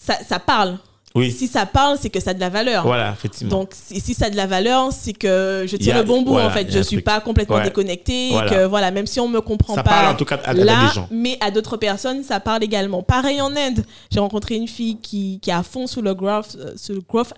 ça, 0.00 0.14
ça 0.28 0.38
parle. 0.38 0.78
Oui, 1.14 1.30
Si 1.30 1.46
ça 1.46 1.66
parle, 1.66 1.98
c'est 2.00 2.08
que 2.08 2.20
ça 2.20 2.30
a 2.30 2.34
de 2.34 2.40
la 2.40 2.48
valeur. 2.48 2.84
voilà, 2.84 3.12
effectivement. 3.12 3.50
Donc, 3.50 3.70
si, 3.72 4.00
si 4.00 4.14
ça 4.14 4.26
a 4.26 4.30
de 4.30 4.36
la 4.36 4.46
valeur, 4.46 4.90
c'est 4.92 5.12
que 5.12 5.64
je 5.68 5.76
tire 5.76 5.96
a- 5.96 5.98
le 5.98 6.04
bon 6.04 6.22
bout, 6.22 6.32
voilà, 6.32 6.46
en 6.46 6.50
fait. 6.50 6.70
Je 6.72 6.78
un 6.78 6.82
suis 6.82 6.96
truc. 6.96 7.04
pas 7.04 7.20
complètement 7.20 7.56
Ouais. 7.56 7.64
déconnectée. 7.64 8.30
Voilà. 8.30 8.50
Que, 8.50 8.64
voilà, 8.64 8.90
même 8.90 9.06
si 9.06 9.20
on 9.20 9.28
me 9.28 9.40
comprend 9.42 9.74
ça 9.74 9.82
pas. 9.82 9.90
parle 9.90 10.14
en 10.14 10.16
tout 10.16 10.24
cas 10.24 10.36
à, 10.44 10.50
à 10.50 10.52
là, 10.54 10.88
des 10.88 10.94
gens. 10.94 11.08
mais 11.10 11.36
à 11.40 11.50
d'autres 11.50 11.76
personnes, 11.76 12.22
ça 12.24 12.40
parle 12.40 12.62
également. 12.64 13.02
Pareil 13.02 13.40
en 13.42 13.54
Inde, 13.54 13.84
j'ai 14.10 14.20
rencontré 14.20 14.54
une 14.54 14.68
fille 14.68 14.96
qui, 15.02 15.38
qui 15.42 15.50
est 15.50 15.52
à 15.52 15.62
fond 15.62 15.86
sur 15.86 16.00
le 16.00 16.14
growth, 16.14 16.56
euh, 16.58 16.72
sur 16.76 16.94
le 16.94 17.02
growth, 17.06 17.34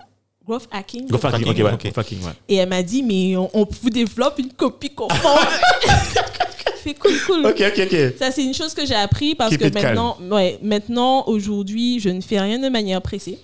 growth 0.46 0.68
hacking. 0.70 1.08
Go 1.08 1.18
fucking, 1.18 1.40
ok, 1.42 1.56
fucking, 1.56 1.64
ouais, 1.64 1.92
fucking, 1.92 2.18
ouais. 2.24 2.32
Et 2.48 2.56
elle 2.56 2.68
m'a 2.68 2.82
dit, 2.82 3.02
mais 3.02 3.36
on, 3.36 3.50
on 3.54 3.66
vous 3.82 3.90
développe 3.90 4.38
une 4.38 4.52
copie 4.52 4.90
conforme. 4.90 5.40
fait 6.84 6.94
cool, 7.00 7.12
cool. 7.26 7.46
Ok, 7.46 7.60
ok, 7.60 7.88
ok. 7.90 7.98
Ça, 8.18 8.30
c'est 8.30 8.44
une 8.44 8.54
chose 8.54 8.72
que 8.74 8.86
j'ai 8.86 8.94
appris 8.94 9.34
parce 9.34 9.50
Keep 9.50 9.60
que 9.60 9.68
calm. 9.70 9.84
maintenant, 9.96 10.16
ouais, 10.30 10.58
maintenant, 10.62 11.24
aujourd'hui, 11.26 11.98
je 11.98 12.10
ne 12.10 12.20
fais 12.20 12.38
rien 12.40 12.58
de 12.60 12.68
manière 12.68 13.02
pressée. 13.02 13.38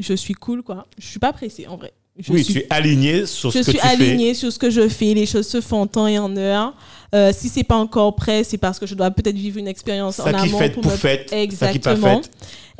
Je 0.00 0.14
suis 0.14 0.34
cool, 0.34 0.62
quoi. 0.62 0.86
Je 0.98 1.06
suis 1.06 1.18
pas 1.20 1.32
pressée, 1.32 1.66
en 1.66 1.76
vrai. 1.76 1.92
Je 2.18 2.32
oui, 2.32 2.44
suis 2.44 2.54
tu 2.54 2.58
es 2.60 2.66
aligné 2.70 3.24
sur 3.24 3.50
je 3.50 3.58
ce 3.62 3.64
que 3.66 3.70
suis 3.70 3.80
tu 3.80 3.86
fais. 3.86 3.92
alignée 4.04 4.34
sur 4.34 4.52
ce 4.52 4.58
que 4.58 4.68
je 4.68 4.88
fais. 4.88 5.14
Les 5.14 5.26
choses 5.26 5.46
se 5.46 5.60
font 5.60 5.82
en 5.82 5.86
temps 5.86 6.06
et 6.06 6.18
en 6.18 6.36
heure. 6.36 6.74
Euh, 7.14 7.32
si 7.34 7.48
c'est 7.48 7.62
pas 7.64 7.76
encore 7.76 8.14
prêt, 8.16 8.44
c'est 8.44 8.58
parce 8.58 8.78
que 8.78 8.84
je 8.86 8.94
dois 8.94 9.10
peut-être 9.10 9.36
vivre 9.36 9.58
une 9.58 9.68
expérience 9.68 10.18
en 10.18 10.24
Ça 10.24 10.32
qui 10.34 10.48
amont 10.48 10.58
fait 10.58 10.70
pour 10.70 10.82
pour 10.82 10.92
me 10.92 10.96
fait, 10.96 11.18
ça 11.30 11.72
qui 11.72 11.78
pas 11.78 11.92
Exactement. 11.92 12.20
fait. 12.22 12.30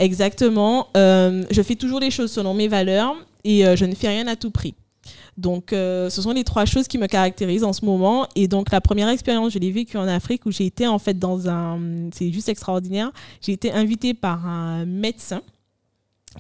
Exactement. 0.04 0.88
Euh, 0.96 1.44
je 1.50 1.62
fais 1.62 1.76
toujours 1.76 2.00
les 2.00 2.10
choses 2.10 2.30
selon 2.32 2.54
mes 2.54 2.68
valeurs 2.68 3.14
et 3.44 3.66
euh, 3.66 3.76
je 3.76 3.84
ne 3.84 3.94
fais 3.94 4.08
rien 4.08 4.26
à 4.26 4.36
tout 4.36 4.50
prix. 4.50 4.74
Donc, 5.38 5.72
euh, 5.72 6.10
ce 6.10 6.20
sont 6.20 6.32
les 6.32 6.44
trois 6.44 6.66
choses 6.66 6.86
qui 6.86 6.98
me 6.98 7.06
caractérisent 7.06 7.64
en 7.64 7.72
ce 7.72 7.84
moment. 7.84 8.26
Et 8.36 8.46
donc, 8.48 8.70
la 8.72 8.80
première 8.82 9.08
expérience, 9.08 9.52
je 9.52 9.58
l'ai 9.58 9.70
vécue 9.70 9.96
en 9.96 10.06
Afrique 10.08 10.44
où 10.44 10.50
j'ai 10.50 10.66
été 10.66 10.86
en 10.86 10.98
fait 10.98 11.18
dans 11.18 11.48
un. 11.48 11.78
C'est 12.12 12.30
juste 12.32 12.48
extraordinaire. 12.50 13.10
J'ai 13.40 13.52
été 13.52 13.72
invitée 13.72 14.12
par 14.12 14.46
un 14.46 14.84
médecin 14.84 15.40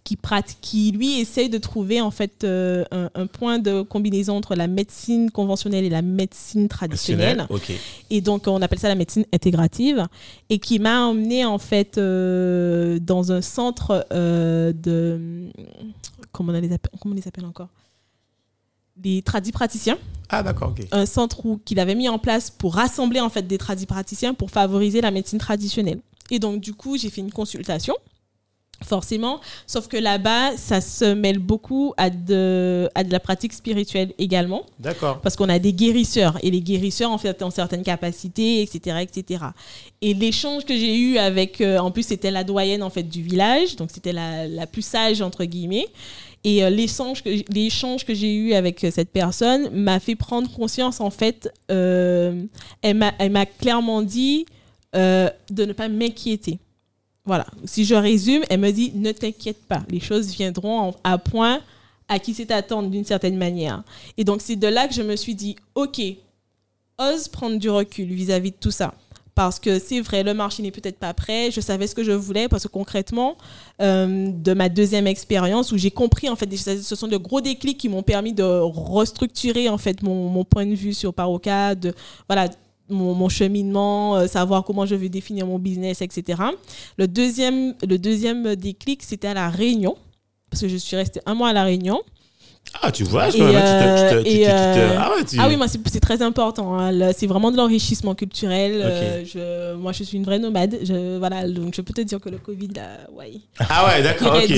qui 0.04 0.16
pratique, 0.16 0.58
qui 0.60 0.92
lui 0.92 1.20
essaye 1.20 1.48
de 1.48 1.58
trouver 1.58 2.00
en 2.00 2.12
fait 2.12 2.44
euh, 2.44 2.84
un, 2.92 3.10
un 3.14 3.26
point 3.26 3.58
de 3.58 3.82
combinaison 3.82 4.36
entre 4.36 4.54
la 4.54 4.68
médecine 4.68 5.30
conventionnelle 5.30 5.84
et 5.84 5.90
la 5.90 6.02
médecine 6.02 6.68
traditionnelle. 6.68 7.46
Et 8.08 8.20
donc 8.20 8.46
on 8.46 8.62
appelle 8.62 8.78
ça 8.78 8.88
la 8.88 8.94
médecine 8.94 9.24
intégrative 9.32 10.06
et 10.48 10.58
qui 10.60 10.78
m'a 10.78 11.06
emmené 11.06 11.44
en 11.44 11.58
fait 11.58 11.98
euh, 11.98 13.00
dans 13.00 13.32
un 13.32 13.42
centre 13.42 14.06
euh, 14.12 14.72
de 14.72 15.50
comment 16.30 16.52
on 16.52 16.60
les 16.60 16.72
appelle 16.72 16.90
comment 17.00 17.14
on 17.14 17.16
les 17.16 17.26
appelle 17.26 17.44
encore? 17.44 17.68
Des 18.96 19.22
tradis 19.22 19.52
praticiens. 19.52 19.98
Ah 20.28 20.42
d'accord, 20.44 20.70
ok. 20.70 20.86
un 20.92 21.06
centre 21.06 21.44
où 21.44 21.58
qu'il 21.64 21.80
avait 21.80 21.96
mis 21.96 22.08
en 22.08 22.20
place 22.20 22.50
pour 22.50 22.74
rassembler 22.74 23.18
en 23.18 23.28
fait 23.28 23.46
des 23.46 23.58
tradis 23.58 23.86
praticiens 23.86 24.34
pour 24.34 24.52
favoriser 24.52 25.00
la 25.00 25.10
médecine 25.10 25.40
traditionnelle. 25.40 26.00
Et 26.30 26.38
donc 26.38 26.60
du 26.60 26.74
coup 26.74 26.96
j'ai 26.96 27.10
fait 27.10 27.22
une 27.22 27.32
consultation 27.32 27.96
forcément 28.84 29.40
sauf 29.66 29.88
que 29.88 29.96
là-bas 29.96 30.56
ça 30.56 30.80
se 30.80 31.04
mêle 31.04 31.38
beaucoup 31.38 31.92
à 31.96 32.10
de 32.10 32.88
à 32.94 33.04
de 33.04 33.12
la 33.12 33.20
pratique 33.20 33.52
spirituelle 33.52 34.12
également. 34.18 34.64
D'accord. 34.78 35.20
parce 35.20 35.36
qu'on 35.36 35.48
a 35.48 35.58
des 35.58 35.72
guérisseurs 35.72 36.38
et 36.42 36.50
les 36.50 36.60
guérisseurs 36.60 37.10
en 37.10 37.18
fait 37.18 37.42
ont 37.42 37.50
certaines 37.50 37.82
capacités 37.82 38.62
etc 38.62 38.98
etc 39.02 39.44
et 40.02 40.14
l'échange 40.14 40.64
que 40.64 40.74
j'ai 40.74 40.96
eu 40.96 41.18
avec 41.18 41.60
euh, 41.60 41.78
en 41.78 41.90
plus 41.90 42.04
c'était 42.04 42.30
la 42.30 42.44
doyenne 42.44 42.82
en 42.82 42.90
fait 42.90 43.02
du 43.02 43.22
village 43.22 43.76
donc 43.76 43.90
c'était 43.92 44.12
la, 44.12 44.46
la 44.46 44.66
plus 44.66 44.82
sage 44.82 45.22
entre 45.22 45.44
guillemets. 45.44 45.86
Et 46.42 46.64
euh, 46.64 46.70
l'échange 46.70 47.22
que 47.22 48.14
j'ai 48.14 48.34
eu 48.34 48.54
avec 48.54 48.82
euh, 48.82 48.90
cette 48.90 49.10
personne 49.10 49.68
m'a 49.72 50.00
fait 50.00 50.16
prendre 50.16 50.50
conscience 50.50 51.00
en 51.00 51.10
fait 51.10 51.52
elle 51.68 52.94
m'a 52.94 53.46
clairement 53.46 54.00
dit 54.00 54.46
de 54.94 55.30
ne 55.50 55.72
pas 55.72 55.88
m'inquiéter 55.88 56.58
voilà 57.30 57.46
si 57.64 57.84
je 57.84 57.94
résume 57.94 58.42
elle 58.50 58.60
me 58.60 58.70
dit 58.70 58.92
ne 58.94 59.12
t'inquiète 59.12 59.62
pas 59.66 59.82
les 59.88 60.00
choses 60.00 60.28
viendront 60.28 60.78
en- 60.88 60.94
à 61.04 61.18
point 61.18 61.60
à 62.08 62.18
qui 62.18 62.34
c'est 62.34 62.50
attendre 62.50 62.88
d'une 62.90 63.04
certaine 63.04 63.36
manière 63.36 63.84
et 64.16 64.24
donc, 64.24 64.40
c'est 64.42 64.56
de 64.56 64.66
là 64.66 64.86
que 64.86 64.94
je 64.94 65.02
me 65.02 65.16
suis 65.16 65.34
dit, 65.34 65.56
OK, 65.74 66.00
ose 66.98 67.28
prendre 67.28 67.58
du 67.58 67.70
recul 67.70 68.06
vis-à-vis 68.12 68.50
de 68.50 68.56
tout 68.60 68.70
ça. 68.70 68.94
Parce 69.34 69.58
que 69.58 69.78
c'est 69.78 70.00
vrai, 70.00 70.22
le 70.22 70.34
marché 70.34 70.62
n'est 70.62 70.72
peut-être 70.72 70.98
pas 70.98 71.14
prêt. 71.14 71.50
Je 71.50 71.62
savais 71.62 71.86
ce 71.86 71.94
que 71.94 72.04
je 72.04 72.12
voulais 72.12 72.48
parce 72.48 72.64
que 72.64 72.68
concrètement, 72.68 73.38
euh, 73.80 74.28
de 74.30 74.52
ma 74.52 74.68
deuxième 74.68 75.06
expérience 75.06 75.72
où 75.72 75.78
j'ai 75.78 75.90
compris, 75.90 76.28
en 76.28 76.36
fait, 76.36 76.54
ce 76.54 76.94
sont 76.94 77.08
de 77.08 77.16
gros 77.16 77.40
déclics 77.40 77.78
qui 77.78 77.88
m'ont 77.88 78.02
permis 78.02 78.34
de 78.34 78.42
restructurer, 78.42 79.70
en 79.70 79.78
fait, 79.78 80.02
mon, 80.02 80.44
point 80.44 80.66
de 80.66 80.74
vue 80.74 80.92
sur 80.92 81.14
Paroca, 81.14 81.74
voilà, 82.28 82.48
mon, 82.90 83.28
cheminement, 83.28 84.16
euh, 84.16 84.26
savoir 84.26 84.64
comment 84.64 84.86
je 84.86 84.94
vais 84.94 85.08
définir 85.08 85.46
mon 85.46 85.58
business, 85.58 86.02
etc. 86.02 86.42
Le 86.96 87.08
deuxième, 87.08 87.74
le 87.86 87.98
deuxième 87.98 88.56
déclic, 88.56 89.02
c'était 89.02 89.28
à 89.28 89.34
La 89.34 89.48
Réunion. 89.48 89.96
Parce 90.50 90.62
que 90.62 90.68
je 90.68 90.76
suis 90.76 90.96
restée 90.96 91.20
un 91.26 91.34
mois 91.34 91.48
à 91.50 91.52
La 91.52 91.64
Réunion. 91.64 92.00
Ah, 92.82 92.90
tu 92.92 93.02
vois, 93.04 93.24
euh, 93.24 94.22
euh, 94.24 94.98
Ah 95.38 95.48
oui, 95.48 95.56
moi, 95.56 95.66
c'est 95.68 96.00
très 96.00 96.22
important. 96.22 96.78
hein. 96.78 97.12
C'est 97.14 97.26
vraiment 97.26 97.50
de 97.50 97.56
l'enrichissement 97.56 98.14
culturel. 98.14 98.80
Euh, 98.82 99.24
je, 99.26 99.74
moi, 99.74 99.92
je 99.92 100.02
suis 100.04 100.16
une 100.16 100.24
vraie 100.24 100.38
nomade. 100.38 100.78
Je, 100.82 101.18
voilà, 101.18 101.46
donc 101.48 101.74
je 101.76 101.82
peux 101.82 101.92
te 101.92 102.00
dire 102.00 102.20
que 102.20 102.28
le 102.30 102.38
Covid, 102.38 102.68
là, 102.68 102.98
ouais. 103.12 103.32
Ah 103.68 103.86
ouais, 103.86 104.02
d'accord, 104.02 104.34
ok. 104.36 104.54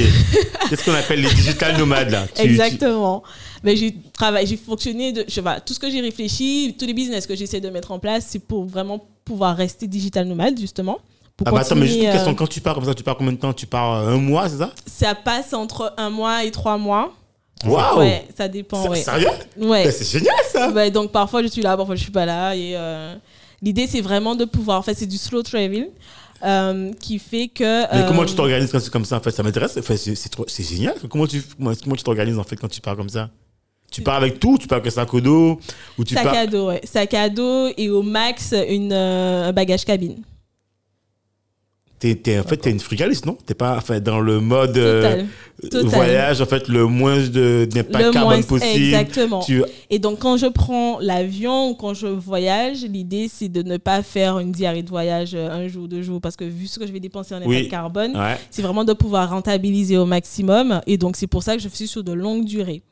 C'est 0.68 0.76
ce 0.80 0.84
qu'on 0.84 0.92
appelle 0.94 1.20
les 1.22 1.30
digital 1.34 1.76
nomades 1.78 2.10
là? 2.10 2.26
Tu- 2.28 2.34
tu- 2.34 2.42
Exactement. 2.42 3.22
Mais 3.64 3.76
j'ai 3.76 3.94
travaillé, 4.12 4.46
j'ai 4.46 4.56
fonctionné 4.56 5.12
de, 5.12 5.24
je, 5.26 5.40
voilà, 5.40 5.60
tout 5.60 5.72
ce 5.74 5.80
que 5.80 5.90
j'ai 5.90 6.00
réfléchi, 6.00 6.76
tous 6.78 6.86
les 6.86 6.94
business 6.94 7.26
que 7.26 7.34
j'essaie 7.34 7.60
de 7.60 7.70
mettre 7.70 7.90
en 7.90 7.98
place, 7.98 8.26
c'est 8.28 8.38
pour 8.46 8.66
vraiment 8.66 9.04
pouvoir 9.24 9.56
rester 9.56 9.86
digital 9.88 10.26
nomade, 10.28 10.60
justement. 10.60 10.98
Ah 11.44 11.50
bah 11.50 11.60
attends, 11.60 11.74
mais 11.74 11.86
juste 11.86 11.94
continuer, 11.96 12.12
question. 12.12 12.32
euh, 12.32 12.34
Quand 12.34 12.46
tu 12.46 12.60
pars 12.60 12.74
comme 12.74 12.84
ça, 12.84 12.94
tu 12.94 13.02
pars 13.02 13.16
combien 13.16 13.32
de 13.32 13.38
temps? 13.38 13.52
Tu 13.52 13.66
pars 13.66 13.94
euh, 13.94 14.10
un 14.14 14.18
mois, 14.18 14.48
c'est 14.48 14.58
ça? 14.58 14.72
Ça 14.86 15.14
passe 15.16 15.54
entre 15.54 15.92
un 15.96 16.10
mois 16.10 16.44
et 16.44 16.50
trois 16.52 16.76
mois. 16.78 17.12
Waouh 17.64 17.98
Ouais, 18.00 18.26
ça 18.36 18.48
dépend, 18.48 18.82
C'est- 18.82 18.88
ouais. 18.88 19.02
Sérieux? 19.02 19.28
Ouais. 19.58 19.90
C'est 19.90 20.04
génial 20.18 20.34
ça 20.50 20.70
Ouais, 20.70 20.90
donc 20.90 21.12
parfois 21.12 21.42
je 21.42 21.48
suis 21.48 21.62
là, 21.62 21.76
parfois 21.76 21.94
je 21.96 22.02
suis 22.02 22.12
pas 22.12 22.26
là. 22.26 22.54
Et 22.56 22.72
euh, 22.76 23.14
l'idée 23.60 23.86
c'est 23.86 24.00
vraiment 24.00 24.34
de 24.34 24.44
pouvoir, 24.44 24.78
en 24.78 24.82
fait, 24.82 24.94
c'est 24.94 25.06
du 25.06 25.18
slow 25.18 25.42
travel 25.42 25.88
euh, 26.44 26.92
qui 27.00 27.18
fait 27.18 27.48
que. 27.48 27.62
Mais 27.94 28.02
euh, 28.02 28.08
comment 28.08 28.24
tu 28.24 28.34
t'organises 28.34 28.70
quand 28.72 28.80
c'est 28.80 28.90
comme 28.92 29.04
ça 29.04 29.16
en 29.16 29.20
fait? 29.20 29.30
Ça 29.30 29.42
m'intéresse. 29.42 29.76
Enfin, 29.78 29.94
c'est 29.96 30.62
génial. 30.64 30.94
Comment 31.08 31.26
tu 31.26 31.42
comment, 31.58 31.96
tu 31.96 32.02
t'organises 32.02 32.38
en 32.38 32.44
fait 32.44 32.56
quand 32.56 32.68
tu 32.68 32.80
pars 32.80 32.96
comme 32.96 33.08
ça? 33.08 33.30
Tu 33.90 34.00
pars 34.02 34.14
avec 34.16 34.40
tout 34.40 34.56
Tu 34.58 34.66
pars 34.66 34.78
avec 34.78 34.88
un 34.90 34.94
sac 34.94 35.12
au 35.12 35.20
dos 35.20 35.60
ou 35.98 36.04
tu 36.04 36.14
Sac 36.14 36.24
pars 36.24 36.34
à 36.34 36.46
dos, 36.46 36.68
ouais. 36.68 36.80
Sac 36.84 37.12
à 37.14 37.28
dos 37.28 37.68
et 37.76 37.90
au 37.90 38.02
max 38.02 38.54
une, 38.68 38.90
euh, 38.92 39.48
un 39.50 39.52
bagage 39.52 39.84
cabine. 39.84 40.16
T'es, 42.02 42.16
t'es- 42.16 42.36
en 42.36 42.42
fait, 42.42 42.56
t'es 42.56 42.72
une 42.72 42.80
frugaliste, 42.80 43.26
non? 43.26 43.38
T'es 43.46 43.54
pas 43.54 43.76
enfin, 43.76 44.00
dans 44.00 44.18
le 44.18 44.40
mode 44.40 44.76
euh, 44.76 45.02
Total. 45.02 45.26
Total. 45.70 45.88
voyage, 45.90 46.40
en 46.40 46.46
fait, 46.46 46.66
le 46.66 46.86
moins 46.86 47.18
de, 47.18 47.64
d'impact 47.70 48.10
carbone 48.12 48.42
possible. 48.42 48.84
exactement. 48.86 49.38
Tu... 49.44 49.62
Et 49.88 50.00
donc, 50.00 50.18
quand 50.18 50.36
je 50.36 50.46
prends 50.46 50.98
l'avion 50.98 51.70
ou 51.70 51.74
quand 51.76 51.94
je 51.94 52.08
voyage, 52.08 52.82
l'idée, 52.82 53.28
c'est 53.32 53.48
de 53.48 53.62
ne 53.62 53.76
pas 53.76 54.02
faire 54.02 54.40
une 54.40 54.50
diarrhée 54.50 54.82
de 54.82 54.88
voyage 54.88 55.30
euh, 55.36 55.48
un 55.48 55.68
jour, 55.68 55.86
deux 55.86 56.02
jours, 56.02 56.20
parce 56.20 56.34
que 56.34 56.42
vu 56.42 56.66
ce 56.66 56.80
que 56.80 56.88
je 56.88 56.92
vais 56.92 56.98
dépenser 56.98 57.34
en 57.34 57.38
impact 57.38 57.48
Oui. 57.50 57.68
carbone, 57.68 58.16
Ouais. 58.16 58.36
c'est 58.50 58.62
vraiment 58.62 58.82
de 58.84 58.94
pouvoir 58.94 59.30
rentabiliser 59.30 59.96
au 59.96 60.04
maximum. 60.04 60.80
Et 60.88 60.98
donc, 60.98 61.14
c'est 61.14 61.28
pour 61.28 61.44
ça 61.44 61.54
que 61.54 61.62
je 61.62 61.68
suis 61.68 61.86
sur 61.86 62.02
de 62.02 62.12
longues 62.12 62.44
durées. 62.46 62.82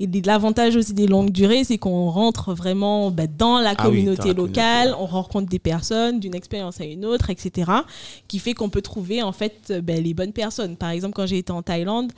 Et 0.00 0.08
l'avantage 0.24 0.76
aussi 0.76 0.94
des 0.94 1.06
longues 1.06 1.30
durées, 1.30 1.64
c'est 1.64 1.78
qu'on 1.78 2.10
rentre 2.10 2.54
vraiment 2.54 3.10
bah, 3.10 3.26
dans 3.26 3.58
la 3.58 3.74
Ah 3.76 3.88
oui, 3.88 4.04
dans 4.04 4.12
la 4.12 4.32
locale, 4.32 4.90
communauté, 4.90 5.02
on 5.02 5.06
rencontre 5.06 5.48
des 5.48 5.58
personnes 5.58 6.20
d'une 6.20 6.34
expérience 6.34 6.80
à 6.80 6.84
une 6.84 7.04
autre, 7.04 7.30
etc. 7.30 7.70
Qui 8.28 8.38
fait 8.38 8.54
qu'on 8.54 8.70
peut 8.70 8.82
trouver 8.82 9.22
en 9.22 9.32
fait 9.32 9.54
euh, 9.70 9.80
ben, 9.80 10.02
les 10.02 10.14
bonnes 10.14 10.32
personnes. 10.32 10.76
Par 10.76 10.90
exemple, 10.90 11.14
quand 11.14 11.26
j'ai 11.26 11.38
été 11.38 11.52
en 11.52 11.62
Thaïlande, 11.62 12.12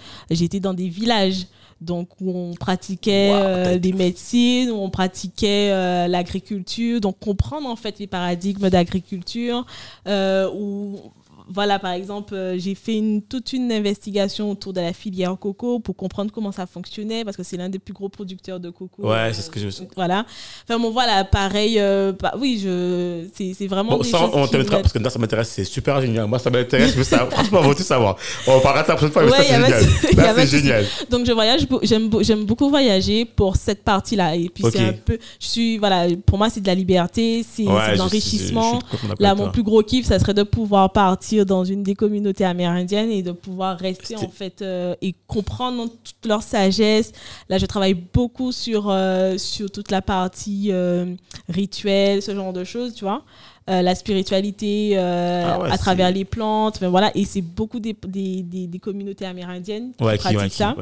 été 0.45 0.61
dans 0.61 0.75
des 0.75 0.89
villages. 0.89 1.47
Donc, 1.81 2.09
où 2.21 2.31
on 2.31 2.55
pratiquait 2.55 3.31
Wow, 3.31 3.37
euh, 3.37 3.79
les 3.79 3.93
médecines, 3.93 4.71
où 4.71 4.77
on 4.77 4.91
pratiquait 4.91 5.71
euh, 5.71 6.07
l'agriculture. 6.07 7.01
Donc, 7.01 7.19
comprendre 7.19 7.69
en 7.69 7.77
fait 7.77 7.99
les 7.99 8.07
paradigmes 8.07 8.71
d'agriculture. 8.71 9.67
Euh, 10.07 10.49
où, 10.55 11.01
voilà, 11.47 11.79
par 11.79 11.93
exemple, 11.93 12.35
euh, 12.35 12.59
j'ai 12.59 12.75
fait 12.75 12.97
une, 12.97 13.21
toute 13.23 13.53
une 13.53 13.71
investigation 13.71 14.51
autour 14.51 14.73
de 14.73 14.81
la 14.81 14.93
filière 14.93 15.37
coco 15.39 15.79
pour 15.79 15.95
comprendre 15.95 16.31
comment 16.33 16.53
ça 16.53 16.67
fonctionnait, 16.67 17.25
parce 17.25 17.37
que 17.37 17.43
c'est 17.43 17.57
l'un 17.57 17.69
des 17.69 17.79
plus 17.79 17.93
gros 17.93 18.09
producteurs 18.09 18.59
de 18.61 18.71
coco. 18.71 19.03
Ouais, 19.09 19.15
euh, 19.17 19.33
c'est 19.33 19.43
ce 19.43 19.51
que 19.51 19.61
je 19.61 19.67
me 19.67 19.71
suis- 19.71 19.87
Voilà. 19.95 20.25
Enfin, 20.69 20.79
bon, 20.79 20.91
voilà, 20.91 21.25
pareil. 21.25 21.79
euh, 21.79 22.13
bah, 22.19 22.35
oui, 22.39 22.61
je, 22.63 23.27
c'est, 23.35 23.67
vraiment 23.67 23.93
Bon, 23.93 23.99
des 24.03 24.09
ça, 24.09 24.21
on 24.33 24.43
me- 24.47 24.65
parce 24.71 24.93
que 24.93 24.99
là, 24.99 25.11
ça 25.11 25.19
m'intéresse, 25.19 25.49
c'est 25.51 25.65
super 25.65 26.01
génial. 26.01 26.27
Moi, 26.27 26.39
ça 26.39 26.49
m'intéresse, 26.51 26.95
savoir. 27.03 27.31
Franchement, 27.31 27.61
on 27.63 27.69
va 27.69 27.75
tout 27.75 27.83
savoir. 27.83 28.17
On 28.47 28.61
parlera 28.61 28.83
de 28.83 28.87
ça 28.87 28.93
la 28.93 28.97
prochaine 28.97 29.13
fois, 29.13 29.23
mais 29.25 29.31
Ouais, 29.31 29.37
ça, 29.37 29.45
c'est 29.45 29.55
génial. 29.55 30.17
Là, 30.17 30.35
c'est 30.37 30.47
génial. 30.47 30.85
Donc 31.11 31.27
je 31.27 31.33
voyage, 31.33 31.67
j'aime 31.83 32.11
j'aime 32.23 32.45
beaucoup 32.45 32.69
voyager 32.71 33.25
pour 33.25 33.57
cette 33.57 33.83
partie-là. 33.85 34.37
Et 34.37 34.49
puis 34.49 34.65
c'est 34.73 34.81
un 34.81 34.93
peu, 34.93 35.19
je 35.41 35.47
suis 35.47 35.79
voilà, 35.79 36.07
pour 36.25 36.39
moi 36.39 36.49
c'est 36.51 36.61
de 36.61 36.67
la 36.67 36.75
liberté, 36.75 37.45
c'est 37.49 37.65
Ouais, 37.67 37.93
de 37.93 37.99
l'enrichissement. 37.99 38.79
Là, 39.19 39.35
mon 39.35 39.51
plus 39.51 39.63
gros 39.63 39.83
kiff, 39.83 40.07
ça 40.07 40.19
serait 40.19 40.35
de 40.35 40.43
pouvoir 40.43 40.91
partir 40.93 41.34
dans 41.43 41.65
une 41.65 41.83
des 41.83 41.95
communautés 41.95 42.45
amérindiennes 42.45 43.11
et 43.11 43.23
de 43.23 43.33
pouvoir 43.33 43.79
rester 43.79 44.17
en 44.17 44.29
fait 44.29 44.63
euh, 44.63 44.95
et 45.03 45.15
comprendre 45.27 45.89
toute 46.05 46.27
leur 46.27 46.43
sagesse. 46.43 47.13
Là, 47.49 47.59
je 47.59 47.67
travaille 47.67 47.95
beaucoup 47.95 48.53
sur 48.53 48.89
euh, 48.89 49.37
sur 49.39 49.71
toute 49.71 49.91
la 49.91 50.03
partie 50.03 50.69
euh, 50.71 51.15
rituelle, 51.49 52.23
ce 52.23 52.35
genre 52.35 52.53
de 52.53 52.65
choses, 52.65 52.95
tu 52.95 53.05
vois. 53.05 53.25
Euh, 53.71 53.81
la 53.81 53.95
spiritualité 53.95 54.91
euh, 54.95 55.43
Ah 55.47 55.59
ouais, 55.59 55.71
à 55.71 55.79
travers 55.79 56.11
les 56.11 56.27
plantes, 56.27 56.77
enfin, 56.77 56.91
voilà. 56.91 57.11
Et 57.17 57.25
c'est 57.25 57.41
beaucoup 57.41 57.81
des, 57.81 57.97
des, 58.07 58.43
des, 58.43 58.67
des 58.67 58.79
communautés 58.79 59.25
amérindiennes 59.25 59.93
qui 59.97 60.05
Ouais, 60.05 60.19
qui, 60.19 60.35
pratiquent 60.35 60.41
ouais, 60.41 60.49
ça. 60.51 60.77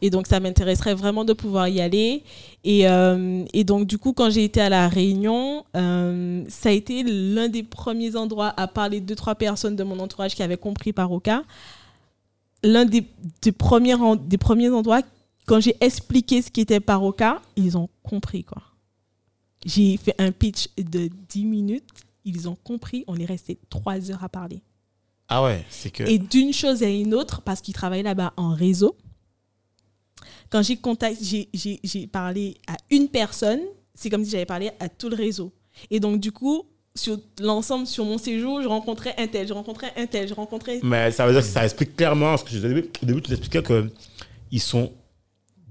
Et 0.00 0.10
donc, 0.10 0.28
ça 0.28 0.38
m'intéresserait 0.38 0.94
vraiment 0.94 1.24
de 1.24 1.32
pouvoir 1.32 1.66
y 1.66 1.80
aller. 1.80 2.22
Et, 2.62 2.88
euh, 2.88 3.44
et 3.52 3.64
donc, 3.64 3.88
du 3.88 3.98
coup, 3.98 4.12
quand 4.12 4.30
j'ai 4.30 4.44
été 4.44 4.60
à 4.60 4.68
La 4.68 4.88
Réunion, 4.88 5.64
ça 5.74 6.68
a 6.68 6.72
été 6.72 7.02
l'un 7.02 7.48
des 7.48 7.64
premiers 7.64 8.14
endroits, 8.14 8.54
à 8.56 8.68
part 8.68 8.88
les 8.88 9.00
deux, 9.00 9.16
trois 9.16 9.34
personnes 9.34 9.74
de 9.74 9.82
mon 9.82 9.98
entourage 9.98 10.36
qui 10.36 10.44
avaient 10.44 10.56
compris 10.56 10.92
Paroka, 10.92 11.42
l'un 12.62 12.84
des, 12.84 13.04
des, 13.42 13.52
premiers, 13.52 13.96
des 14.24 14.38
premiers 14.38 14.70
endroits, 14.70 15.02
quand 15.46 15.58
j'ai 15.58 15.74
expliqué 15.80 16.42
ce 16.42 16.50
qu'était 16.52 16.78
Paroka, 16.78 17.42
ils 17.56 17.76
ont 17.76 17.88
compris, 18.04 18.44
quoi. 18.44 18.62
J'ai 19.66 19.96
fait 19.96 20.14
un 20.18 20.32
pitch 20.32 20.68
de 20.78 21.10
10 21.28 21.44
minutes, 21.44 21.88
ils 22.24 22.48
ont 22.48 22.56
compris, 22.56 23.04
on 23.06 23.16
est 23.16 23.24
resté 23.24 23.58
3 23.70 24.10
heures 24.10 24.24
à 24.24 24.28
parler. 24.28 24.62
Ah 25.28 25.42
ouais, 25.44 25.64
c'est 25.70 25.90
que. 25.90 26.02
Et 26.04 26.18
d'une 26.18 26.52
chose 26.52 26.82
à 26.82 26.88
une 26.88 27.14
autre, 27.14 27.40
parce 27.42 27.60
qu'ils 27.60 27.74
travaillent 27.74 28.02
là-bas 28.02 28.32
en 28.36 28.52
réseau, 28.54 28.96
quand 30.50 30.62
j'ai 30.62 30.76
contact, 30.76 31.22
j'ai- 31.22 31.48
j'ai 31.54 31.78
j'ai 31.84 32.06
parlé 32.06 32.56
à 32.66 32.76
une 32.90 33.08
personne, 33.08 33.60
c'est 33.94 34.10
comme 34.10 34.24
si 34.24 34.30
j'avais 34.30 34.46
parlé 34.46 34.70
à 34.80 34.88
tout 34.88 35.08
le 35.08 35.16
réseau. 35.16 35.52
Et 35.90 36.00
donc, 36.00 36.20
du 36.20 36.32
coup, 36.32 36.64
sur 36.96 37.18
l'ensemble, 37.40 37.86
sur 37.86 38.04
mon 38.04 38.18
séjour, 38.18 38.60
je 38.60 38.66
rencontrais 38.66 39.14
un 39.18 39.28
tel, 39.28 39.46
je 39.46 39.52
rencontrais 39.52 39.92
un 39.96 40.06
tel, 40.06 40.26
je 40.28 40.34
rencontrais... 40.34 40.80
Mais 40.82 41.12
ça 41.12 41.24
veut 41.26 41.32
dire 41.32 41.42
que 41.42 41.46
ça 41.46 41.64
explique 41.64 41.94
clairement 41.96 42.36
ce 42.36 42.42
que 42.42 42.50
je 42.50 42.56
disais 42.56 42.68
au 42.68 42.74
début. 42.74 42.88
Au 43.02 43.06
début, 43.06 43.22
tu 43.22 43.30
expliquais 43.32 43.62
qu'ils 43.62 44.60
sont 44.60 44.92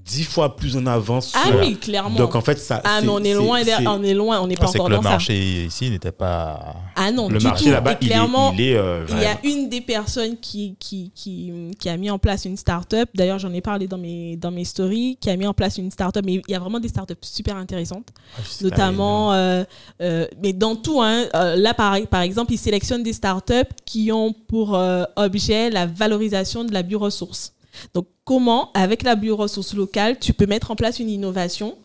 dix 0.10 0.24
fois 0.24 0.56
plus 0.56 0.76
en 0.76 0.86
avance. 0.88 1.34
Ah 1.36 1.48
sur- 1.48 1.60
oui, 1.60 1.76
clairement. 1.78 2.18
Donc 2.18 2.36
en 2.36 2.42
fait, 2.42 2.58
ça. 2.60 2.82
ah, 2.84 2.98
c'est- 3.00 3.06
mais 3.06 3.12
on 3.12 3.20
est 3.20 3.24
c'est- 3.26 3.34
loin, 3.34 3.64
c'est- 3.64 3.88
on 3.88 4.04
est 4.04 4.14
loin, 4.14 4.40
on 4.42 4.48
n'est 4.48 4.56
pas 4.56 4.68
encore 4.70 4.86
que 4.88 4.92
le 4.92 4.96
dans 4.98 5.04
ça. 5.04 5.10
marché 5.10 5.66
ici 5.66 5.90
n'était 5.90 6.12
pas. 6.12 6.76
Ah 6.96 7.12
non, 7.12 7.30
Le 7.30 7.38
du 7.38 7.46
marché 7.46 7.70
là-bas, 7.72 7.96
il 8.02 8.08
est, 8.08 8.10
clairement, 8.10 8.52
il 8.54 8.62
est 8.62 8.76
euh, 8.76 9.06
Il 9.10 9.20
y 9.22 9.26
a 9.26 9.38
une 9.44 9.70
des 9.70 9.82
personnes 9.82 10.38
qui, 10.40 10.76
qui, 10.80 11.12
qui, 11.14 11.52
qui 11.80 11.90
a 11.90 11.98
mis 11.98 12.10
en 12.10 12.18
place 12.20 12.46
une 12.46 12.58
start-up. 12.58 13.10
D'ailleurs, 13.14 13.40
j'en 13.40 13.54
ai 13.54 13.62
parlé 13.62 13.88
dans 13.88 13.98
mes, 13.98 14.36
dans 14.38 14.52
mes 14.52 14.66
stories, 14.66 15.18
qui 15.22 15.30
a 15.30 15.36
mis 15.36 15.46
en 15.48 15.54
place 15.54 15.78
une 15.78 15.92
start-up. 15.92 16.24
Mais 16.26 16.34
il 16.36 16.52
y 16.52 16.56
a 16.56 16.60
vraiment 16.60 16.80
des 16.80 16.90
start-up 16.90 17.20
super 17.22 17.56
intéressantes. 17.56 18.08
Ah, 18.38 18.42
Notamment, 18.62 19.34
euh, 19.34 19.64
euh, 20.02 20.26
mais 20.42 20.54
dans 20.54 20.76
tout, 20.76 21.02
hein, 21.02 21.26
là, 21.56 21.74
par, 21.74 21.96
par 22.10 22.22
exemple, 22.22 22.54
ils 22.54 22.58
sélectionnent 22.58 23.04
des 23.04 23.14
start-up 23.14 23.68
qui 23.86 24.12
ont 24.12 24.34
pour 24.48 24.76
euh, 24.76 25.04
objet 25.16 25.70
la 25.70 25.86
valorisation 25.86 26.64
de 26.64 26.74
la 26.74 26.82
bioressource. 26.84 27.54
Donc, 27.94 28.08
comment, 28.26 28.72
avec 28.74 29.04
la 29.04 29.16
bioressource 29.16 29.74
locale, 29.74 30.20
tu 30.20 30.34
peux 30.34 30.46
mettre 30.46 30.72
en 30.72 30.76
place 30.76 31.00
une 31.00 31.10
innovation 31.10 31.76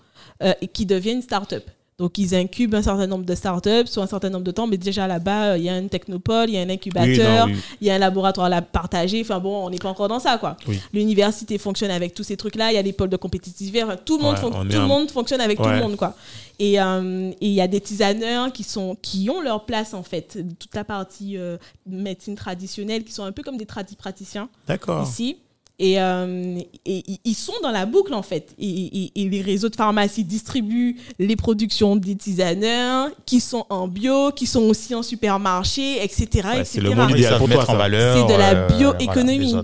euh, 0.43 0.53
qui 0.73 0.87
devient 0.87 1.13
une 1.13 1.23
start-up? 1.23 1.65
Donc, 1.97 2.19
ils 2.19 2.35
incubent 2.35 2.75
un 2.75 2.83
certain 2.83 3.07
nombre 3.07 3.25
de 3.25 3.35
startups 3.37 3.87
sur 3.87 4.03
un 4.03 4.09
certain 4.09 4.29
nombre 4.29 4.43
de 4.43 4.51
temps, 4.51 4.67
mais 4.67 4.77
déjà 4.77 5.07
là-bas, 5.07 5.53
euh, 5.53 5.59
il 5.59 5.63
y 5.63 5.69
a 5.69 5.79
une 5.79 5.89
technopole, 5.89 6.51
il 6.51 6.55
y 6.55 6.59
a 6.59 6.63
un 6.63 6.69
incubateur, 6.69 7.47
oui. 7.47 7.55
il 7.81 7.87
y 7.87 7.91
a 7.91 7.95
un 7.95 7.99
laboratoire 7.99 8.53
à 8.53 8.63
partager. 8.63 9.21
Enfin 9.21 9.39
bon, 9.39 9.65
on 9.65 9.71
n'est 9.71 9.79
pas 9.79 9.91
encore 9.91 10.09
dans 10.09 10.19
ça, 10.19 10.37
quoi. 10.39 10.57
Oui. 10.67 10.81
L'université 10.93 11.57
fonctionne 11.57 11.93
avec 11.93 12.13
tous 12.13 12.25
ces 12.25 12.37
trucs-là. 12.37 12.73
Il 12.73 12.75
y 12.75 12.79
a 12.79 12.83
des 12.83 12.93
pôles 12.93 13.11
de 13.11 13.17
compétitivité. 13.17 13.85
Enfin, 13.85 13.97
tout 13.97 14.17
le 14.17 14.25
monde, 14.25 14.35
Ouais, 14.35 14.65
le 14.65 14.81
un- 14.81 15.07
fonctionne 15.07 15.41
avec 15.41 15.57
tout 15.59 15.69
le 15.69 15.79
monde, 15.79 15.95
quoi. 15.95 16.17
Et 16.59 16.81
euh, 16.81 17.31
et 17.41 17.47
il 17.47 17.55
y 17.55 17.61
a 17.61 17.69
des 17.69 17.81
tisaneurs 17.81 18.53
qui 18.53 18.65
sont 18.65 18.97
qui 19.01 19.31
ont 19.31 19.41
leur 19.41 19.65
place 19.65 19.95
en 19.95 20.03
fait. 20.03 20.39
Toute 20.59 20.75
la 20.75 20.83
partie 20.85 21.37
euh, 21.39 21.59
médecine 21.87 22.35
traditionnelle, 22.35 23.05
qui 23.05 23.13
sont 23.13 23.23
un 23.25 23.33
peu 23.33 23.45
comme 23.45 23.57
des 23.57 23.67
tradipraticiens 23.67 24.49
D'accord. 24.67 25.05
ici. 25.05 25.37
Et, 25.81 26.01
euh, 26.01 26.59
et 26.87 27.03
ils- 27.25 27.35
sont 27.35 27.53
dans 27.63 27.73
la 27.73 27.85
boucle 27.85 28.15
en 28.15 28.23
fait. 28.23 28.55
Et, 28.61 28.69
et- 28.69 29.13
et 29.23 29.29
les 29.29 29.41
réseaux 29.43 29.69
de 29.69 29.75
pharmacie 29.75 30.23
distribuent 30.23 30.97
les 31.19 31.35
productions 31.35 31.97
des 31.97 32.15
tisaneurs 32.15 33.09
qui 33.27 33.41
sont 33.41 33.67
en 33.71 33.89
bio, 33.89 34.31
qui 34.31 34.47
sont 34.47 34.63
aussi 34.63 34.95
en 34.95 35.03
supermarché, 35.03 36.03
etc. 36.05 36.27
Ouais, 36.45 36.61
etc. 36.61 36.63
c'est 36.65 36.81
le 36.81 36.91
monde 36.95 37.11
idéal 37.11 37.39
pour 37.39 37.49
mettre 37.49 37.65
toi, 37.65 37.75
en 37.75 37.79
valeur. 37.79 38.17
C'est 38.29 38.33
de 38.33 38.39
la 38.39 38.51
euh, 38.51 38.67
voilà, 38.69 38.93
bioéconomie. 38.93 39.55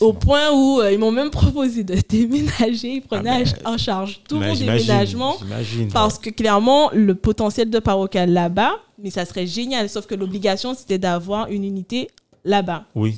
Au 0.00 0.12
point 0.14 0.50
où 0.52 0.80
euh, 0.80 0.92
ils 0.92 0.98
m'ont 0.98 1.10
même 1.12 1.30
proposé 1.30 1.82
de 1.84 1.96
déménager, 2.08 2.94
ils 2.96 3.02
prenaient 3.02 3.44
Ah 3.64 3.72
en 3.72 3.78
charge 3.78 4.20
tout 4.28 4.36
mon 4.38 4.54
déménagement. 4.54 5.36
j'imagine. 5.38 5.88
Parce 5.92 6.18
que 6.18 6.30
clairement, 6.30 6.90
le 6.92 7.14
potentiel 7.14 7.70
de 7.70 7.78
parocal 7.78 8.30
là-bas, 8.30 8.72
mais 8.98 9.10
ça 9.10 9.24
serait 9.24 9.46
génial. 9.46 9.88
Sauf 9.88 10.06
que 10.06 10.14
l'obligation, 10.14 10.74
c'était 10.74 10.98
d'avoir 10.98 11.48
une 11.48 11.64
unité 11.64 12.08
là-bas. 12.44 12.84
Oui. 12.94 13.16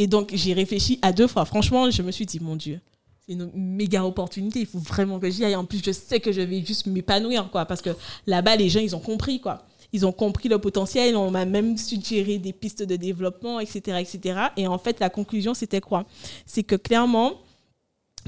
Et 0.00 0.06
donc, 0.06 0.30
j'ai 0.32 0.52
réfléchi 0.54 0.98
à 1.02 1.12
deux 1.12 1.26
fois. 1.26 1.44
Franchement, 1.44 1.90
je 1.90 2.00
me 2.02 2.10
suis 2.12 2.24
dit, 2.24 2.38
mon 2.40 2.54
Dieu, 2.56 2.80
c'est 3.26 3.32
une 3.34 3.50
méga 3.54 4.04
opportunité. 4.04 4.60
Il 4.60 4.66
faut 4.66 4.78
vraiment 4.78 5.18
que 5.18 5.28
j'y 5.28 5.44
aille. 5.44 5.56
En 5.56 5.64
plus, 5.64 5.82
je 5.84 5.90
sais 5.92 6.20
que 6.20 6.30
je 6.32 6.40
vais 6.40 6.64
juste 6.64 6.86
m'épanouir, 6.86 7.50
quoi. 7.50 7.66
Parce 7.66 7.82
que 7.82 7.90
là-bas, 8.26 8.54
les 8.56 8.68
gens, 8.70 8.80
ils 8.80 8.94
ont 8.94 9.00
compris, 9.00 9.40
quoi. 9.40 9.64
Ils 9.92 10.06
ont 10.06 10.12
compris 10.12 10.48
le 10.48 10.58
potentiel. 10.58 11.16
On 11.16 11.30
m'a 11.32 11.44
même 11.44 11.76
suggéré 11.76 12.38
des 12.38 12.52
pistes 12.52 12.82
de 12.84 12.94
développement, 12.96 13.58
etc., 13.58 13.98
etc. 14.00 14.38
Et 14.56 14.66
en 14.68 14.78
fait, 14.78 15.00
la 15.00 15.10
conclusion, 15.10 15.52
c'était 15.52 15.80
quoi? 15.80 16.04
C'est 16.46 16.62
que 16.62 16.76
clairement, 16.76 17.32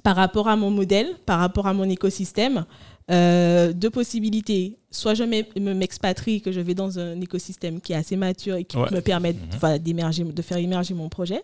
par 0.03 0.17
rapport 0.17 0.49
à 0.49 0.57
mon 0.57 0.71
modèle, 0.71 1.15
par 1.25 1.39
rapport 1.39 1.67
à 1.69 1.73
mon 1.75 1.85
écosystème, 1.89 2.65
euh, 3.13 3.73
deux 3.73 3.91
possibilités. 3.91 4.77
Soit 4.91 5.15
je 5.15 5.25
m'e- 5.25 5.45
me 5.61 5.75
m'expatrie, 5.75 6.41
que 6.41 6.51
je 6.53 6.61
vais 6.61 6.75
dans 6.75 6.99
un 6.99 7.21
écosystème 7.21 7.81
qui 7.81 7.93
est 7.93 7.97
assez 7.97 8.17
mature 8.17 8.57
et 8.57 8.65
qui 8.65 8.77
Ouais. 8.77 8.89
me 8.91 9.01
permet 9.01 9.35
voilà, 9.61 9.79
d'émerger, 9.79 10.25
de 10.25 10.43
faire 10.43 10.57
émerger 10.59 10.95
mon 10.95 11.09
projet. 11.09 11.43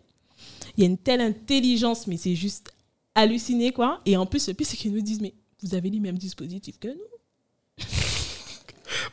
Il 0.77 0.85
y 0.85 0.87
a 0.87 0.91
une 0.91 0.99
telle 0.99 1.21
intelligence, 1.21 2.07
mais 2.07 2.17
c'est 2.17 2.35
juste 2.35 2.73
halluciné, 3.15 3.73
quoi. 3.73 4.01
Et 4.07 4.17
en 4.17 4.27
plus, 4.27 4.47
le 4.49 4.55
pire, 4.55 4.67
c'est 4.69 4.77
qu'ils 4.77 4.93
nous 4.93 5.01
disent, 5.01 5.21
mais 5.21 5.33
vous 5.63 5.75
avez 5.75 5.89
les 5.91 6.01
mêmes 6.01 6.19
dispositifs 6.19 6.79
que 6.79 6.89
nous. 6.89 7.85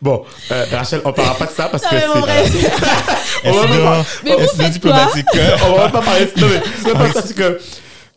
Bon, 0.02 0.24
euh, 0.52 0.66
Rachel, 0.72 1.02
on 1.06 1.14
parlera 1.14 1.36
pas 1.36 1.46
de 1.46 1.52
ça 1.52 1.68
parce 1.70 1.84
Non, 1.84 1.90
que 1.90 1.96
mais 1.96 2.22
bref. 2.22 2.52
c'est. 2.52 3.48
On 3.50 3.52
va 3.54 3.68
pas- 3.68 4.06
Mais 4.24 4.32
vous 4.36 4.40
faites 4.48 4.56
quoi 4.58 4.70
diplomatique. 4.70 5.26
on 5.68 5.76
va 5.78 5.90
pas 5.90 6.02
parler. 6.02 6.26
Non, 6.38 6.48
mais 6.48 6.62
c'est 6.84 6.94
pas 6.94 7.12
ça, 7.12 7.22
c'est 7.22 7.36
que. 7.36 7.60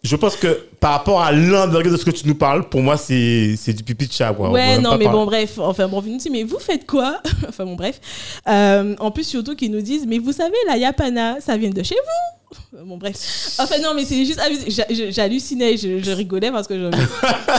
Je 0.03 0.15
pense 0.15 0.37
que 0.37 0.67
par 0.79 0.93
rapport 0.93 1.21
à 1.21 1.33
l'envergure 1.33 1.91
de 1.91 1.97
ce 1.97 2.05
que 2.05 2.11
tu 2.13 2.29
nous 2.29 2.37
parles, 2.37 2.69
pour 2.69 2.81
moi, 2.81 2.97
c'est 2.97 3.55
c'est 3.57 3.73
du 3.73 3.83
pipi 3.83 4.07
de 4.07 4.13
chat. 4.13 4.33
Quoi. 4.33 4.51
Ouais, 4.51 4.79
non, 4.79 4.97
mais 4.97 5.05
parler- 5.07 5.19
bon, 5.19 5.25
bref. 5.27 5.59
Enfin, 5.59 5.89
bon, 5.89 6.01
vous 6.01 6.11
nous 6.11 6.19
dites, 6.19 6.31
mais 6.31 6.45
vous 6.45 6.59
faites 6.61 6.87
quoi? 6.87 7.21
Enfin, 7.49 7.65
bon, 7.65 7.75
bref. 7.75 8.01
Euh, 8.49 8.95
en 9.01 9.11
plus, 9.11 9.25
surtout 9.25 9.57
qu'ils 9.57 9.71
nous 9.73 9.81
disent, 9.81 10.07
mais 10.07 10.19
vous 10.19 10.33
savez, 10.33 10.57
la 10.69 10.77
Yapana, 10.77 11.41
ça 11.41 11.57
vient 11.57 11.71
de 11.71 11.83
chez 11.83 11.97
vous 11.97 12.36
Bon, 12.73 12.97
bref. 12.97 13.57
Enfin, 13.59 13.79
non, 13.81 13.93
mais 13.95 14.05
c'est 14.05 14.25
juste. 14.25 14.39
abusé. 14.39 15.11
J'hallucinais, 15.11 15.77
je, 15.77 15.99
je 16.01 16.11
rigolais 16.13 16.51
parce 16.53 16.67
que 16.69 16.79
je. 16.79 16.97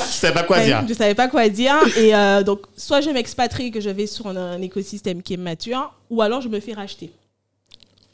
Je 0.08 0.14
sais 0.22 0.32
pas 0.32 0.44
quoi 0.44 0.60
dire. 0.64 0.84
Je 0.88 0.94
savais 0.94 1.14
pas 1.16 1.28
quoi 1.28 1.48
dire. 1.50 1.76
Et 1.98 2.16
euh, 2.16 2.42
donc, 2.44 2.62
soit 2.76 3.02
je 3.02 3.10
m'expatrie, 3.10 3.70
que 3.72 3.80
je 3.82 3.90
vais 3.90 4.08
sur 4.08 4.28
un, 4.28 4.36
un 4.36 4.62
écosystème 4.62 5.22
qui 5.22 5.34
est 5.34 5.38
mature, 5.38 5.94
ou 6.10 6.22
alors 6.22 6.42
je 6.42 6.48
me 6.50 6.60
fais 6.60 6.74
racheter. 6.74 7.12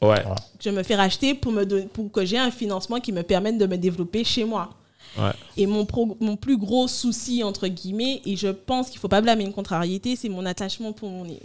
Ouais. 0.02 0.22
Je 0.60 0.68
me 0.70 0.82
fais 0.82 0.96
racheter 0.96 1.32
pour, 1.34 1.52
me 1.52 1.64
don- 1.64 1.88
pour 1.92 2.10
que 2.12 2.24
j'ai 2.26 2.36
un 2.38 2.50
financement 2.50 3.00
qui 3.00 3.12
me 3.12 3.22
permette 3.22 3.56
de 3.56 3.66
me 3.66 3.76
développer 3.76 4.22
chez 4.24 4.44
moi. 4.44 4.70
Ouais. 5.16 5.30
Et 5.56 5.66
mon, 5.66 5.86
pro- 5.86 6.16
mon 6.20 6.36
plus 6.36 6.58
gros 6.58 6.88
souci, 6.88 7.42
entre 7.42 7.68
guillemets, 7.68 8.20
et 8.26 8.36
je 8.36 8.48
pense 8.48 8.90
qu'il 8.90 8.98
faut 9.00 9.08
pas 9.08 9.20
blâmer 9.22 9.44
une 9.44 9.52
contrariété, 9.52 10.16
c'est 10.16 10.28
mon 10.28 10.44
attachement 10.44 10.92
pour 10.92 11.08
mon 11.08 11.24
île. 11.24 11.38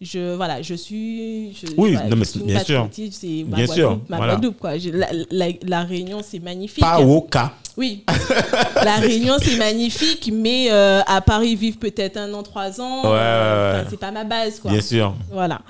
Je, 0.00 0.34
voilà, 0.34 0.60
je 0.60 0.74
suis. 0.74 1.54
Je, 1.54 1.68
Oui, 1.78 1.92
voilà, 1.94 2.08
non, 2.10 2.16
mais 2.16 2.24
je 2.26 2.38
bien 2.40 2.60
sûr. 2.62 2.88
C'est 2.92 3.44
ma 3.48 3.56
Bien 3.56 3.66
sûr, 3.66 4.00
ma 4.10 4.18
voilà. 4.18 4.34
Guadeloupe, 4.34 4.58
quoi. 4.58 4.76
Je- 4.76 4.90
la, 4.90 5.08
la- 5.30 5.52
la 5.62 5.82
Réunion, 5.84 6.20
c'est 6.22 6.38
magnifique. 6.38 6.84
Pas 6.84 7.00
au 7.00 7.22
cas. 7.22 7.52
Oui. 7.78 8.04
la 8.84 8.96
Réunion, 8.96 9.36
c'est 9.40 9.56
magnifique, 9.56 10.30
mais 10.32 10.68
euh, 10.70 11.00
à 11.06 11.20
Paris, 11.22 11.56
vivre 11.56 11.78
peut-être 11.78 12.18
un 12.18 12.32
an, 12.34 12.42
trois 12.42 12.78
ans, 12.80 13.02
Ouais, 13.04 13.10
euh, 13.18 13.80
ouais. 13.82 13.86
c'est 13.90 13.98
pas 13.98 14.10
ma 14.10 14.24
base, 14.24 14.60
quoi. 14.60 14.70
Bien 14.70 14.80
sûr. 14.82 15.14
Voilà. 15.32 15.60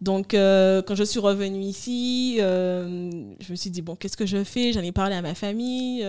Donc, 0.00 0.32
euh, 0.34 0.80
quand 0.86 0.94
je 0.94 1.04
suis 1.04 1.20
revenue 1.20 1.62
ici, 1.62 2.36
euh, 2.40 3.10
je 3.40 3.50
me 3.52 3.56
suis 3.56 3.70
dit, 3.70 3.82
bon, 3.82 3.96
qu'est-ce 3.96 4.16
que 4.16 4.26
je 4.26 4.44
fais? 4.44 4.72
J'en 4.72 4.80
ai 4.82 4.92
parlé 4.92 5.14
à 5.14 5.22
ma 5.22 5.34
famille. 5.34 6.02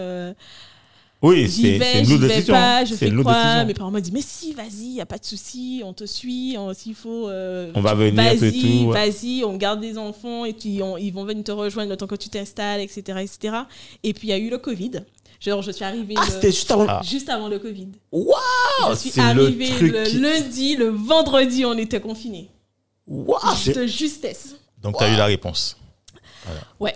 Oui, 1.22 1.50
c'est 1.50 1.78
une 2.02 2.18
vais 2.18 2.28
décision. 2.28 2.54
pas, 2.54 2.86
je 2.86 2.94
C'est 2.94 3.10
fais 3.10 3.16
quoi? 3.24 3.34
décision. 3.34 3.66
Mes 3.66 3.74
parents 3.74 3.90
m'ont 3.92 4.00
dit, 4.00 4.12
mais 4.12 4.22
si, 4.22 4.54
vas-y, 4.54 4.96
y 4.96 5.02
a 5.02 5.06
pas 5.08 5.18
de 5.18 5.26
souci, 5.26 5.82
on 5.84 5.92
te 5.94 6.06
suit, 6.06 6.56
s'il 6.74 6.94
faut. 6.94 7.30
euh, 7.30 7.72
On 7.74 7.82
va 7.82 7.96
venir, 7.96 8.14
Vas-y, 8.22 8.62
tout, 8.62 8.86
ouais. 8.90 8.94
vas-y, 9.10 9.44
on 9.44 9.56
garde 9.58 9.82
des 9.82 9.98
enfants 9.98 10.46
et 10.46 10.54
puis 10.54 10.84
on- 10.84 10.98
ils 10.98 11.12
vont 11.12 11.24
venir 11.26 11.44
te 11.44 11.52
rejoindre 11.52 11.90
le 11.90 11.98
temps 11.98 12.06
que 12.06 12.16
tu 12.16 12.30
t'installes, 12.30 12.82
etc., 12.82 13.02
etc. 13.22 13.56
Et 14.04 14.14
puis 14.14 14.28
il 14.28 14.32
y 14.32 14.34
a 14.34 14.38
eu 14.38 14.50
le 14.50 14.58
Covid. 14.60 14.92
Genre, 15.40 15.62
je 15.62 15.72
suis 15.72 15.84
arrivée 15.84 16.14
Ah, 16.18 16.26
le- 16.26 16.32
c'était 16.32 16.52
juste 16.52 16.70
avant. 16.72 16.86
Ah. 16.88 17.02
juste 17.04 17.30
avant 17.30 17.48
le 17.48 17.60
Covid. 17.60 17.90
Waouh 18.12 18.34
je 18.92 18.96
suis 18.96 19.10
C'est 19.10 19.22
arrivée 19.22 19.68
le 19.70 19.76
truc. 19.78 19.92
le 19.94 20.04
qui- 20.06 20.18
lundi, 20.20 20.76
le 20.76 20.90
vendredi, 20.90 21.66
on 21.66 21.78
était 21.78 22.00
confinés. 22.02 22.50
Waouh 23.08 23.40
de 23.74 23.86
justesse. 23.88 24.56
Donc, 24.82 24.98
tu 24.98 25.04
as 25.04 25.12
eu 25.14 25.18
la 25.18 25.26
réponse. 25.26 25.78
Ouais. 26.80 26.96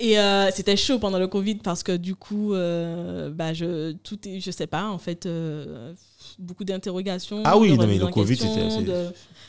Et 0.00 0.16
euh, 0.18 0.50
c'était 0.52 0.76
chaud 0.76 1.00
pendant 1.00 1.18
le 1.18 1.26
Covid 1.26 1.56
parce 1.56 1.82
que 1.82 1.96
du 1.96 2.14
coup, 2.14 2.54
euh, 2.54 3.30
bah, 3.30 3.52
je, 3.52 3.92
tout 4.04 4.16
est, 4.28 4.38
je 4.38 4.52
sais 4.52 4.68
pas, 4.68 4.84
en 4.86 4.98
fait, 4.98 5.26
euh, 5.26 5.92
beaucoup 6.38 6.62
d'interrogations. 6.62 7.42
Ah 7.44 7.58
oui, 7.58 7.76
non, 7.76 7.84
mais 7.86 7.98
le 7.98 8.06
Covid, 8.06 8.36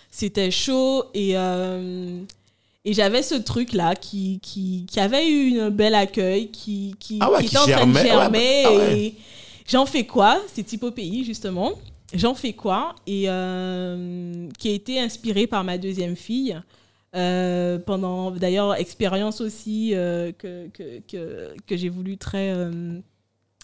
c'était- 0.10 0.50
chaud 0.50 1.06
et, 1.14 1.34
et 1.34 2.94
j'avais 2.94 3.22
ce 3.22 3.36
truc-là 3.36 3.94
qui, 3.96 4.40
qui, 4.42 4.88
qui 4.90 5.00
avait 5.00 5.30
eu 5.30 5.60
un 5.60 5.70
bel 5.70 5.94
accueil, 5.94 6.50
qui, 6.50 6.96
qui, 7.00 7.20
Ah 7.22 7.30
ouais, 7.32 7.42
qui 7.44 7.50
qui 7.50 7.56
était 7.56 7.58
en 7.60 7.78
train 7.78 7.86
de 7.88 7.94
germait. 7.94 8.02
Ouais, 8.02 8.08
germer. 8.08 8.64
bah, 8.64 8.70
ah 8.72 8.76
ouais. 8.76 9.00
Et 9.00 9.16
j'en 9.68 9.86
fais 9.86 10.06
quoi? 10.06 10.42
C'est 10.52 10.64
type 10.64 10.82
au 10.84 10.92
pays, 10.92 11.24
justement. 11.26 11.74
J'en 12.12 12.34
fais 12.34 12.54
quoi? 12.54 12.96
Et 13.06 13.26
qui 14.58 14.70
a 14.70 14.72
été 14.74 15.00
inspiré 15.00 15.46
par 15.46 15.64
ma 15.64 15.78
deuxième 15.78 16.16
fille. 16.16 16.60
Euh, 17.16 17.80
pendant 17.80 18.30
d'ailleurs 18.30 18.76
expérience 18.76 19.42
aussi 19.42 19.96
euh, 19.96 20.32
que, 20.32 20.68
que, 20.68 21.00
que, 21.08 21.56
que 21.66 21.76
j'ai 21.76 21.90
voulu 21.90 22.18
très 22.20 22.52
euh, 22.54 23.00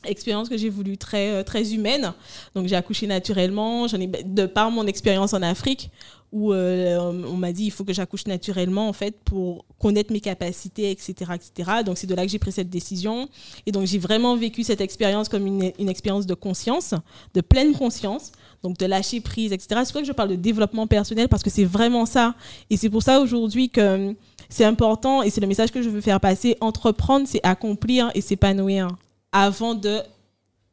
expérience 0.05 0.49
que 0.49 0.57
j'ai 0.57 0.69
voulu 0.69 0.97
très 0.97 1.31
euh, 1.31 1.43
très 1.43 1.73
humaine 1.73 2.13
donc 2.55 2.67
j'ai 2.67 2.75
accouché 2.75 3.07
naturellement 3.07 3.87
j'en 3.87 3.99
ai 3.99 4.07
de 4.07 4.45
par 4.45 4.71
mon 4.71 4.87
expérience 4.87 5.33
en 5.33 5.41
Afrique 5.41 5.89
où 6.31 6.51
euh, 6.51 6.97
on, 6.97 7.37
m'a 7.37 7.53
dit 7.53 7.65
il 7.65 7.71
faut 7.71 7.85
que 7.85 7.93
j'accouche 7.93 8.25
naturellement 8.25 8.89
en 8.89 8.93
fait 8.93 9.15
pour 9.23 9.63
connaître 9.79 10.11
mes 10.11 10.19
capacités 10.19 10.91
etc 10.91 11.31
etc 11.35 11.71
donc 11.85 11.97
c'est 11.97 12.07
de 12.07 12.15
là 12.15 12.25
que 12.25 12.31
j'ai 12.31 12.39
pris 12.39 12.51
cette 12.51 12.69
décision 12.69 13.29
et 13.65 13.71
donc 13.71 13.85
j'ai 13.85 13.99
vraiment 13.99 14.35
vécu 14.35 14.63
cette 14.63 14.81
expérience 14.81 15.29
comme 15.29 15.45
une, 15.47 15.71
une 15.79 15.89
expérience 15.89 16.25
de 16.25 16.33
conscience 16.33 16.93
de 17.33 17.41
pleine 17.41 17.73
conscience 17.73 18.31
donc 18.65 18.79
de 18.79 18.85
lâcher 18.87 19.21
prise, 19.21 19.51
etc. 19.53 19.67
C'est 19.69 19.75
pour 19.75 19.87
ça 19.93 20.01
que 20.01 20.07
je 20.07 20.11
parle 20.11 20.29
de 20.29 20.35
développement 20.35 20.87
personnel 20.87 21.29
parce 21.29 21.43
que 21.43 21.51
c'est 21.51 21.65
vraiment 21.65 22.07
ça. 22.07 22.33
Et 22.71 22.77
c'est 22.77 22.89
pour 22.89 23.03
ça 23.03 23.19
aujourd'hui 23.19 23.69
que 23.69 24.15
c'est 24.49 24.65
important 24.65 25.21
et 25.21 25.29
c'est 25.29 25.41
le 25.41 25.45
message 25.45 25.71
que 25.71 25.83
je 25.83 25.89
veux 25.89 26.01
faire 26.01 26.19
passer. 26.19 26.57
Entreprendre, 26.61 27.27
c'est 27.27 27.41
accomplir 27.43 28.09
et 28.15 28.21
s'épanouir 28.21 28.87
avant 29.35 29.75
de 29.75 30.01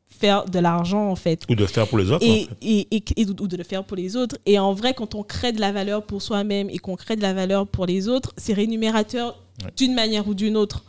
faire 0.08 0.44
de 0.44 0.58
l'argent 0.60 1.08
en 1.10 1.16
fait. 1.16 1.42
Ou 1.48 1.54
de 1.54 1.66
faire 1.66 1.86
pour 1.88 1.98
les 1.98 2.10
autres. 2.10 2.24
en 2.24 2.30
Et, 2.32 2.44
fait. 2.44 2.56
et, 2.62 2.96
et- 2.96 3.04
et- 3.22 3.26
ou 3.28 3.46
de 3.48 3.56
le 3.56 3.64
faire 3.64 3.82
pour 3.84 3.96
les 3.96 4.14
autres. 4.16 4.36
Et 4.46 4.58
en 4.58 4.72
vrai, 4.72 4.94
quand 4.94 5.14
on 5.14 5.22
crée 5.24 5.52
de 5.52 5.60
la 5.60 5.72
valeur 5.72 6.04
pour 6.04 6.22
soi-même 6.22 6.70
et 6.70 6.78
qu'on 6.78 6.94
crée 6.96 7.16
de 7.16 7.22
la 7.22 7.32
valeur 7.34 7.66
pour 7.66 7.86
les 7.86 8.08
autres, 8.08 8.32
c'est 8.36 8.52
rémunérateur 8.52 9.36
Ouais. 9.64 9.70
d'une 9.76 9.94
manière 9.94 10.26
ou 10.28 10.34
d'une 10.34 10.56
autre. 10.56 10.82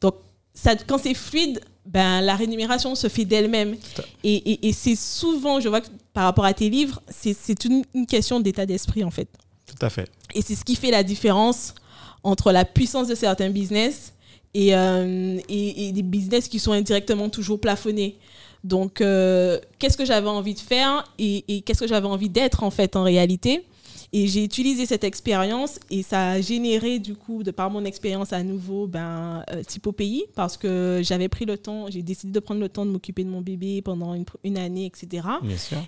Donc, 0.00 0.14
ça, 0.52 0.74
quand 0.76 0.98
c'est 0.98 1.14
fluide, 1.14 1.60
ben, 1.86 2.20
la 2.20 2.36
rémunération 2.36 2.94
se 2.94 3.08
fait 3.08 3.24
d'elle-même. 3.24 3.76
Et, 4.24 4.68
et- 4.68 4.72
c'est 4.72 4.94
souvent, 4.96 5.58
je 5.60 5.68
vois 5.68 5.80
que 5.80 5.88
par 6.12 6.24
rapport 6.24 6.44
à 6.44 6.52
tes 6.52 6.68
livres, 6.68 7.00
c'est 7.08 7.32
c'est 7.34 7.64
une, 7.64 7.82
une 7.94 8.06
question 8.06 8.38
d'état 8.40 8.66
d'esprit 8.66 9.02
en 9.04 9.10
fait. 9.10 9.28
Tout 9.66 9.84
à 9.86 9.88
fait. 9.90 10.10
Et 10.34 10.42
c'est 10.42 10.54
ce 10.54 10.64
qui 10.64 10.74
fait 10.76 10.90
la 10.90 11.02
différence 11.02 11.74
entre 12.22 12.52
la 12.52 12.64
puissance 12.64 13.06
de 13.08 13.14
certains 13.14 13.50
business 13.50 14.12
et, 14.54 14.74
euh, 14.74 15.38
et, 15.48 15.88
et 15.88 15.92
des 15.92 16.02
business 16.02 16.48
qui 16.48 16.58
sont 16.58 16.72
indirectement 16.72 17.28
toujours 17.28 17.60
plafonnés. 17.60 18.16
Donc, 18.64 19.00
euh, 19.00 19.58
qu'est-ce 19.78 19.96
que 19.96 20.04
j'avais 20.04 20.28
envie 20.28 20.54
de 20.54 20.60
faire 20.60 21.04
et, 21.18 21.44
et 21.48 21.60
qu'est-ce 21.62 21.80
que 21.80 21.88
j'avais 21.88 22.06
envie 22.08 22.28
d'être 22.28 22.62
en 22.62 22.70
fait 22.70 22.94
en 22.96 23.02
réalité? 23.02 23.64
Et 24.12 24.26
j'ai 24.26 24.42
utilisé 24.42 24.86
cette 24.86 25.04
expérience 25.04 25.78
et 25.88 26.02
ça 26.02 26.30
a 26.30 26.40
généré 26.40 26.98
du 26.98 27.14
coup, 27.14 27.44
de 27.44 27.52
par 27.52 27.70
mon 27.70 27.84
expérience 27.84 28.32
à 28.32 28.42
nouveau, 28.42 28.88
ben, 28.88 29.44
euh, 29.52 29.62
type 29.62 29.86
au 29.86 29.92
pays 29.92 30.24
parce 30.34 30.56
que 30.56 31.00
j'avais 31.02 31.28
pris 31.28 31.44
le 31.44 31.56
temps, 31.56 31.86
j'ai 31.88 32.02
décidé 32.02 32.32
de 32.32 32.40
prendre 32.40 32.60
le 32.60 32.68
temps 32.68 32.84
de 32.84 32.90
m'occuper 32.90 33.22
de 33.22 33.28
mon 33.28 33.40
bébé 33.40 33.82
pendant 33.82 34.14
une, 34.14 34.24
une 34.42 34.58
année, 34.58 34.84
etc. 34.86 35.22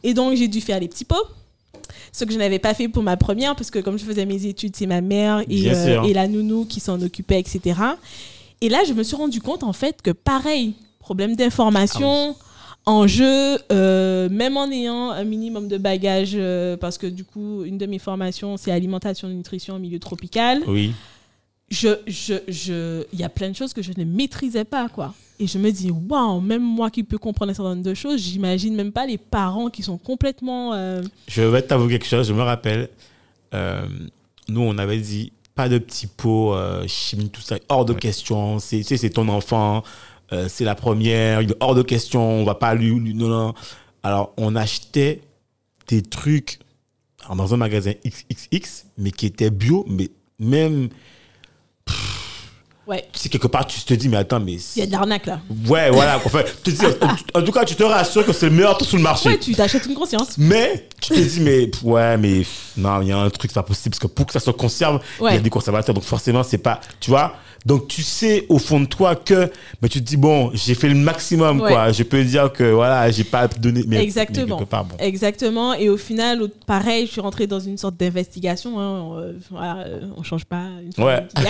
Et 0.04 0.14
donc, 0.14 0.36
j'ai 0.36 0.46
dû 0.46 0.60
faire 0.60 0.78
les 0.78 0.86
petits 0.86 1.04
pots. 1.04 1.16
Ce 2.12 2.24
que 2.24 2.32
je 2.32 2.38
n'avais 2.38 2.60
pas 2.60 2.74
fait 2.74 2.88
pour 2.88 3.02
ma 3.02 3.16
première, 3.16 3.56
parce 3.56 3.70
que 3.72 3.80
comme 3.80 3.98
je 3.98 4.04
faisais 4.04 4.24
mes 4.24 4.46
études, 4.46 4.76
c'est 4.76 4.86
ma 4.86 5.00
mère 5.00 5.42
et, 5.48 5.68
euh, 5.70 6.02
et 6.04 6.14
la 6.14 6.28
nounou 6.28 6.64
qui 6.64 6.78
s'en 6.78 7.02
occupait, 7.02 7.40
etc. 7.40 7.74
Et 8.62 8.68
là, 8.70 8.82
je 8.86 8.92
me 8.94 9.02
suis 9.02 9.16
rendu 9.16 9.40
compte, 9.42 9.62
en 9.64 9.72
fait, 9.74 10.00
que 10.02 10.10
pareil, 10.12 10.74
problème 11.00 11.34
d'information, 11.36 12.36
enjeu, 12.86 13.58
euh, 13.72 14.28
même 14.30 14.56
en 14.56 14.70
ayant 14.70 15.10
un 15.10 15.24
minimum 15.24 15.66
de 15.68 15.78
bagages, 15.78 16.32
euh, 16.34 16.76
parce 16.76 16.96
que 16.96 17.06
du 17.08 17.24
coup, 17.24 17.64
une 17.64 17.76
de 17.76 17.86
mes 17.86 17.98
formations, 17.98 18.56
c'est 18.56 18.70
alimentation 18.70 19.28
et 19.28 19.34
nutrition 19.34 19.74
en 19.74 19.78
milieu 19.80 19.98
tropical 19.98 20.62
Oui. 20.68 20.92
je, 21.70 21.88
je, 22.06 22.34
je, 22.48 23.04
il 23.12 23.18
y 23.18 23.24
a 23.24 23.28
plein 23.28 23.50
de 23.50 23.56
choses 23.56 23.72
que 23.72 23.82
je 23.82 23.92
ne 23.96 24.04
maîtrisais 24.04 24.64
pas, 24.64 24.88
quoi. 24.88 25.12
Et 25.40 25.48
je 25.48 25.58
me 25.58 25.70
dis, 25.72 25.90
waouh, 25.90 26.40
même 26.40 26.62
moi 26.62 26.88
qui 26.88 27.02
peux 27.02 27.18
comprendre 27.18 27.50
un 27.50 27.54
certain 27.54 27.70
nombre 27.74 27.82
de 27.82 27.94
choses, 27.94 28.20
j'imagine 28.20 28.76
même 28.76 28.92
pas 28.92 29.06
les 29.06 29.18
parents 29.18 29.70
qui 29.70 29.82
sont 29.82 29.98
complètement. 29.98 30.72
euh, 30.74 31.02
Je 31.26 31.42
vais 31.42 31.62
t'avouer 31.62 31.88
quelque 31.94 32.06
chose. 32.06 32.28
Je 32.28 32.32
me 32.32 32.42
rappelle, 32.42 32.88
nous, 34.48 34.60
on 34.60 34.78
avait 34.78 34.98
dit 35.00 35.32
pas 35.54 35.68
de 35.68 35.78
petits 35.78 36.06
pots, 36.06 36.54
euh, 36.54 36.84
chimie, 36.86 37.28
tout 37.30 37.40
ça, 37.42 37.56
hors 37.68 37.84
de 37.84 37.92
question. 37.92 38.58
C'est, 38.58 38.82
c'est 38.82 39.10
ton 39.10 39.28
enfant, 39.28 39.82
euh, 40.32 40.48
c'est 40.48 40.64
la 40.64 40.74
première, 40.74 41.42
il 41.42 41.50
est 41.50 41.56
hors 41.60 41.74
de 41.74 41.82
question, 41.82 42.22
on 42.22 42.44
va 42.44 42.54
pas 42.54 42.74
lui, 42.74 42.90
lui- 42.98 43.14
non, 43.14 43.28
non. 43.28 43.54
Alors, 44.02 44.32
on 44.36 44.56
achetait 44.56 45.20
des 45.88 46.02
trucs 46.02 46.58
alors, 47.24 47.36
dans 47.36 47.54
un 47.54 47.56
magasin 47.56 47.92
XXX, 48.04 48.86
mais 48.98 49.10
qui 49.10 49.26
étaient 49.26 49.50
bio, 49.50 49.84
mais 49.88 50.10
même, 50.38 50.88
Ouais, 52.84 53.06
tu 53.12 53.18
sais, 53.20 53.28
quelque 53.28 53.46
part, 53.46 53.64
tu 53.64 53.80
te 53.80 53.94
dis, 53.94 54.08
mais 54.08 54.16
attends, 54.16 54.40
mais. 54.40 54.54
il 54.54 54.80
y 54.80 54.82
a 54.82 54.86
de 54.86 54.90
l'arnaque 54.92 55.26
là. 55.26 55.40
Ouais, 55.68 55.88
voilà. 55.90 56.20
Enfin, 56.24 56.42
tu 56.64 56.72
te 56.74 56.76
dis, 56.80 56.86
en, 57.34 57.38
en 57.40 57.42
tout 57.44 57.52
cas, 57.52 57.64
tu 57.64 57.76
te 57.76 57.84
rassures 57.84 58.26
que 58.26 58.32
c'est 58.32 58.46
le 58.46 58.56
meilleur 58.56 58.76
truc 58.76 58.88
sur 58.88 58.96
le 58.96 59.04
marché. 59.04 59.28
Ouais, 59.28 59.38
tu 59.38 59.54
t'achètes 59.54 59.86
une 59.86 59.94
conscience. 59.94 60.36
Mais 60.36 60.88
tu 61.00 61.10
te 61.14 61.20
dis, 61.20 61.40
mais 61.40 61.70
ouais, 61.84 62.16
mais 62.16 62.42
non, 62.76 63.00
il 63.02 63.08
y 63.08 63.12
a 63.12 63.18
un 63.18 63.30
truc, 63.30 63.52
c'est 63.52 63.54
pas 63.54 63.62
possible, 63.62 63.90
parce 63.94 64.00
que 64.00 64.08
pour 64.08 64.26
que 64.26 64.32
ça 64.32 64.40
se 64.40 64.50
conserve, 64.50 65.00
il 65.20 65.32
y 65.32 65.36
a 65.36 65.38
des 65.38 65.48
conservateurs, 65.50 65.94
donc 65.94 66.02
forcément, 66.04 66.42
c'est 66.42 66.58
pas, 66.58 66.80
tu 66.98 67.10
vois. 67.10 67.34
Donc 67.66 67.88
tu 67.88 68.02
sais 68.02 68.46
au 68.48 68.58
fond 68.58 68.80
de 68.80 68.86
toi 68.86 69.14
que, 69.16 69.50
mais 69.80 69.88
tu 69.88 70.00
te 70.00 70.04
dis, 70.06 70.16
bon, 70.16 70.50
j'ai 70.54 70.74
fait 70.74 70.88
le 70.88 70.94
maximum, 70.94 71.60
Ouais. 71.60 71.70
quoi. 71.72 71.92
Je 71.92 72.02
peux 72.02 72.22
dire 72.24 72.52
que, 72.52 72.64
voilà, 72.72 73.10
j'ai 73.10 73.24
pas 73.24 73.46
donné. 73.48 73.84
Mais, 73.86 74.02
Exactement. 74.02 74.58
mais 74.60 74.66
part, 74.66 74.84
bon. 74.84 74.96
Exactement. 74.98 75.74
Et 75.74 75.88
au 75.88 75.96
final, 75.96 76.48
pareil, 76.66 77.06
je 77.06 77.12
suis 77.12 77.20
rentrée 77.20 77.46
dans 77.46 77.60
une 77.60 77.78
sorte 77.78 77.96
d'investigation. 77.96 78.80
hein. 78.80 79.16
Euh, 79.18 79.32
voilà, 79.50 79.78
euh, 79.86 80.00
on 80.16 80.22
change 80.22 80.44
pas 80.44 80.64
une 80.82 81.04
Ouais. 81.04 81.24
hein. 81.36 81.42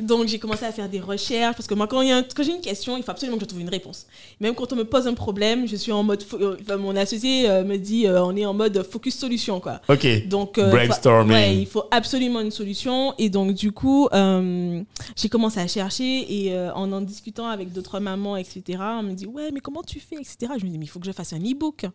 Donc, 0.00 0.26
j'ai 0.28 0.38
commencé 0.38 0.64
à 0.64 0.72
faire 0.72 0.88
des 0.88 1.00
recherches 1.00 1.56
parce 1.56 1.66
que 1.66 1.74
moi, 1.74 1.86
quand, 1.86 2.00
il 2.02 2.08
y 2.08 2.12
a 2.12 2.16
un- 2.18 2.22
quand 2.22 2.42
j'ai 2.42 2.52
une 2.52 2.60
question, 2.60 2.96
il 2.96 3.02
faut 3.02 3.10
absolument 3.10 3.36
que 3.38 3.44
je 3.44 3.48
trouve 3.48 3.60
une 3.60 3.68
réponse. 3.68 4.06
Même 4.40 4.54
quand 4.54 4.72
on 4.72 4.76
me 4.76 4.84
pose 4.84 5.06
un 5.06 5.14
problème, 5.14 5.66
je 5.68 5.76
suis 5.76 5.92
en 5.92 6.02
mode. 6.02 6.22
euh, 6.34 6.56
enfin, 6.62 6.76
mon 6.76 6.96
associé 6.96 7.48
me 7.64 7.76
dit 7.76 8.06
euh, 8.06 8.22
on 8.24 8.36
est 8.36 8.46
en 8.46 8.54
mode 8.54 8.82
focus 8.90 9.18
solution, 9.18 9.60
quoi. 9.60 9.80
Ok. 9.88 10.26
Donc, 10.28 10.58
euh, 10.58 10.70
Brainstorming. 10.70 11.32
ouais, 11.36 11.56
il 11.56 11.66
faut 11.66 11.84
absolument 11.90 12.40
une 12.40 12.50
solution. 12.50 13.14
Et 13.18 13.28
donc, 13.28 13.52
du 13.54 13.72
coup, 13.72 14.08
euh, 14.12 14.80
j'ai 15.16 15.28
commencé 15.28 15.60
à 15.60 15.66
chercher 15.66 16.26
et 16.46 16.54
euh, 16.54 16.72
en 16.74 16.90
en 16.92 17.00
discutant 17.00 17.46
avec 17.48 17.72
d'autres 17.72 18.00
mamans, 18.00 18.36
etc., 18.36 18.62
on 18.80 19.02
me 19.02 19.12
dit 19.12 19.26
Ouais, 19.26 19.50
mais 19.52 19.60
comment 19.60 19.82
tu 19.82 20.00
fais, 20.00 20.16
etc. 20.16 20.52
Je 20.58 20.64
me 20.64 20.70
dis 20.70 20.78
Mais 20.78 20.84
il 20.86 20.88
faut 20.88 21.00
que 21.00 21.06
je 21.06 21.12
fasse 21.12 21.32
un 21.32 21.38
e-book. 21.40 21.86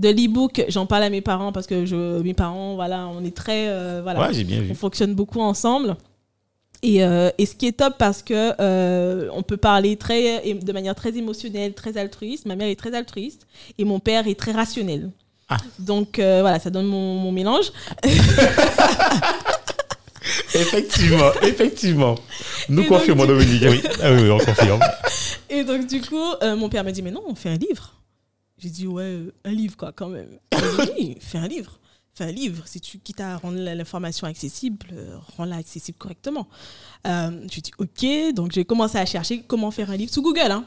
De 0.00 0.08
l'e-book, 0.08 0.64
j'en 0.68 0.84
parle 0.86 1.04
à 1.04 1.10
mes 1.10 1.20
parents 1.20 1.52
parce 1.52 1.68
que 1.68 1.86
je, 1.86 2.20
mes 2.22 2.34
parents, 2.34 2.74
voilà, 2.74 3.06
on 3.06 3.24
est 3.24 3.36
très. 3.36 3.68
euh, 3.68 4.00
voilà, 4.02 4.20
Ouais, 4.26 4.34
j'ai 4.34 4.42
bien 4.44 4.60
vu. 4.62 4.70
on 4.72 4.74
fonctionne 4.74 5.14
beaucoup 5.14 5.40
ensemble. 5.40 5.96
Et, 6.82 7.04
euh, 7.04 7.30
et 7.38 7.44
ce 7.46 7.54
qui 7.54 7.66
est 7.66 7.72
top 7.78 7.94
parce 7.98 8.22
que 8.22 8.52
euh, 8.58 9.28
on 9.34 9.42
peut 9.42 9.58
parler 9.58 9.96
très, 9.96 10.54
de 10.54 10.72
manière 10.72 10.94
très 10.94 11.16
émotionnelle, 11.16 11.74
très 11.74 11.96
altruiste. 11.98 12.46
Ma 12.46 12.56
mère 12.56 12.68
est 12.68 12.74
très 12.74 12.94
altruiste 12.94 13.46
et 13.78 13.84
mon 13.84 14.00
père 14.00 14.26
est 14.26 14.34
très 14.38 14.52
rationnel. 14.52 15.10
Ah. 15.50 15.58
Donc 15.78 16.18
euh, 16.18 16.38
voilà, 16.40 16.58
ça 16.58 16.70
donne 16.70 16.86
mon, 16.86 17.14
mon 17.16 17.30
mélange. 17.32 17.70
Effectivement, 20.54 21.30
effectivement. 21.42 22.14
Nous 22.68 22.82
donc, 22.82 22.88
confirmons, 22.88 23.24
du- 23.24 23.32
Dominique. 23.32 23.62
Oui. 23.68 23.80
Ah 24.02 24.12
oui, 24.12 24.22
oui, 24.22 24.30
on 24.30 24.38
confirme. 24.38 24.80
Et 25.50 25.64
donc 25.64 25.86
du 25.86 26.00
coup, 26.00 26.32
euh, 26.42 26.56
mon 26.56 26.68
père 26.68 26.84
m'a 26.84 26.92
dit 26.92 27.02
mais 27.02 27.10
non, 27.10 27.22
on 27.26 27.34
fait 27.34 27.50
un 27.50 27.56
livre. 27.56 27.94
J'ai 28.58 28.68
dit 28.68 28.86
ouais, 28.86 29.02
euh, 29.02 29.32
un 29.44 29.52
livre 29.52 29.76
quoi 29.76 29.92
quand 29.92 30.08
même. 30.08 30.38
Dit, 30.52 30.90
oui, 30.98 31.16
fais 31.20 31.38
un 31.38 31.48
livre. 31.48 31.78
Fais 32.14 32.24
un 32.24 32.32
livre. 32.32 32.62
Si 32.66 32.80
tu 32.80 32.98
quittes 32.98 33.20
à 33.20 33.36
rendre 33.36 33.58
l'information 33.58 34.26
accessible, 34.26 34.86
euh, 34.92 35.16
rends-la 35.36 35.56
accessible 35.56 35.98
correctement. 35.98 36.48
J'ai 37.04 37.60
dit 37.60 37.72
ok, 37.78 38.34
donc 38.34 38.52
j'ai 38.52 38.64
commencé 38.64 38.98
à 38.98 39.06
chercher 39.06 39.42
comment 39.46 39.70
faire 39.70 39.90
un 39.90 39.96
livre 39.96 40.12
sous 40.12 40.22
Google. 40.22 40.50
Hein. 40.50 40.64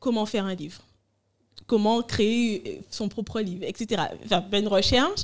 Comment 0.00 0.26
faire 0.26 0.44
un 0.46 0.54
livre 0.54 0.80
Comment 1.66 2.02
créer 2.02 2.82
son 2.90 3.08
propre 3.08 3.40
livre, 3.40 3.64
etc. 3.66 4.02
Faire 4.28 4.48
plein 4.48 4.62
de 4.62 4.68
recherches. 4.68 5.22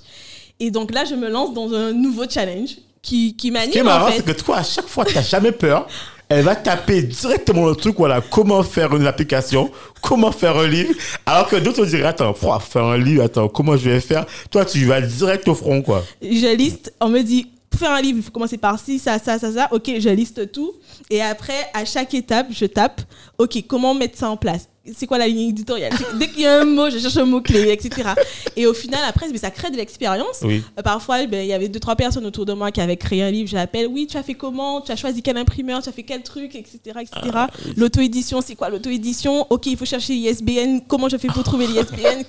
Et 0.58 0.70
donc 0.70 0.92
là, 0.92 1.04
je 1.04 1.14
me 1.14 1.28
lance 1.28 1.54
dans 1.54 1.72
un 1.74 1.92
nouveau 1.92 2.28
challenge 2.28 2.76
qui, 3.02 3.34
qui 3.36 3.48
Ce 3.48 3.52
m'anime 3.52 3.72
qui 3.72 3.78
est 3.78 3.82
en 3.82 3.84
marrant, 3.84 4.10
fait. 4.10 4.18
c'est 4.18 4.24
que 4.26 4.32
toi, 4.32 4.58
à 4.58 4.62
chaque 4.62 4.88
fois, 4.88 5.04
tu 5.04 5.14
n'as 5.14 5.22
jamais 5.22 5.52
peur. 5.52 5.86
elle 6.30 6.44
va 6.44 6.54
taper 6.54 7.02
directement 7.02 7.66
le 7.66 7.74
truc, 7.74 7.96
voilà, 7.98 8.20
comment 8.20 8.62
faire 8.62 8.94
une 8.94 9.06
application, 9.06 9.68
comment 10.00 10.30
faire 10.30 10.56
un 10.56 10.68
livre, 10.68 10.94
alors 11.26 11.48
que 11.48 11.56
d'autres 11.56 11.84
diraient, 11.84 12.04
attends, 12.04 12.32
faut 12.34 12.56
faire 12.60 12.84
un 12.84 12.96
livre, 12.98 13.24
attends, 13.24 13.48
comment 13.48 13.76
je 13.76 13.90
vais 13.90 14.00
faire? 14.00 14.24
Toi, 14.48 14.64
tu 14.64 14.84
vas 14.84 15.00
direct 15.00 15.48
au 15.48 15.56
front, 15.56 15.82
quoi. 15.82 16.04
je 16.22 16.54
liste, 16.56 16.94
on 17.00 17.08
me 17.08 17.22
dit, 17.22 17.48
pour 17.68 17.80
faire 17.80 17.90
un 17.90 18.00
livre, 18.00 18.18
il 18.18 18.22
faut 18.22 18.30
commencer 18.30 18.58
par 18.58 18.78
ci, 18.78 19.00
ça, 19.00 19.18
ça, 19.18 19.40
ça, 19.40 19.52
ça. 19.52 19.68
Ok, 19.72 19.90
je 19.98 20.08
liste 20.08 20.52
tout. 20.52 20.72
Et 21.10 21.20
après, 21.20 21.66
à 21.74 21.84
chaque 21.84 22.14
étape, 22.14 22.46
je 22.50 22.66
tape, 22.66 23.00
ok, 23.38 23.64
comment 23.66 23.94
mettre 23.94 24.16
ça 24.16 24.30
en 24.30 24.36
place? 24.36 24.68
C'est 24.94 25.06
quoi 25.06 25.18
la 25.18 25.28
ligne 25.28 25.50
éditoriale 25.50 25.92
Dès 26.18 26.28
qu'il 26.28 26.40
y 26.40 26.46
a 26.46 26.60
un 26.60 26.64
mot, 26.64 26.88
je 26.88 26.98
cherche 26.98 27.16
un 27.18 27.26
mot-clé, 27.26 27.70
etc. 27.70 28.10
Et 28.56 28.66
au 28.66 28.72
final, 28.72 29.00
après, 29.06 29.28
mais 29.30 29.38
ça 29.38 29.50
crée 29.50 29.70
de 29.70 29.76
l'expérience. 29.76 30.40
Oui. 30.42 30.62
Euh, 30.78 30.82
parfois, 30.82 31.26
ben, 31.26 31.44
il 31.44 31.48
y 31.48 31.52
avait 31.52 31.68
deux, 31.68 31.80
trois 31.80 31.96
personnes 31.96 32.24
autour 32.24 32.46
de 32.46 32.54
moi 32.54 32.70
qui 32.70 32.80
avaient 32.80 32.96
créé 32.96 33.22
un 33.22 33.30
livre. 33.30 33.48
J'appelle, 33.48 33.86
oui, 33.88 34.06
tu 34.06 34.16
as 34.16 34.22
fait 34.22 34.34
comment? 34.34 34.80
Tu 34.80 34.90
as 34.90 34.96
choisi 34.96 35.22
quel 35.22 35.36
imprimeur? 35.36 35.82
Tu 35.82 35.90
as 35.90 35.92
fait 35.92 36.02
quel 36.02 36.22
truc, 36.22 36.54
etc. 36.54 36.78
etc. 37.00 37.10
Ah, 37.34 37.48
L'auto-édition, 37.76 38.40
c'est 38.40 38.54
quoi 38.54 38.70
l'auto-édition? 38.70 39.46
Ok, 39.50 39.66
il 39.66 39.76
faut 39.76 39.84
chercher 39.84 40.14
l'ISBN. 40.14 40.80
Comment 40.88 41.08
je 41.10 41.18
fais 41.18 41.28
pour 41.28 41.44
trouver 41.44 41.66
l'ISBN? 41.66 42.24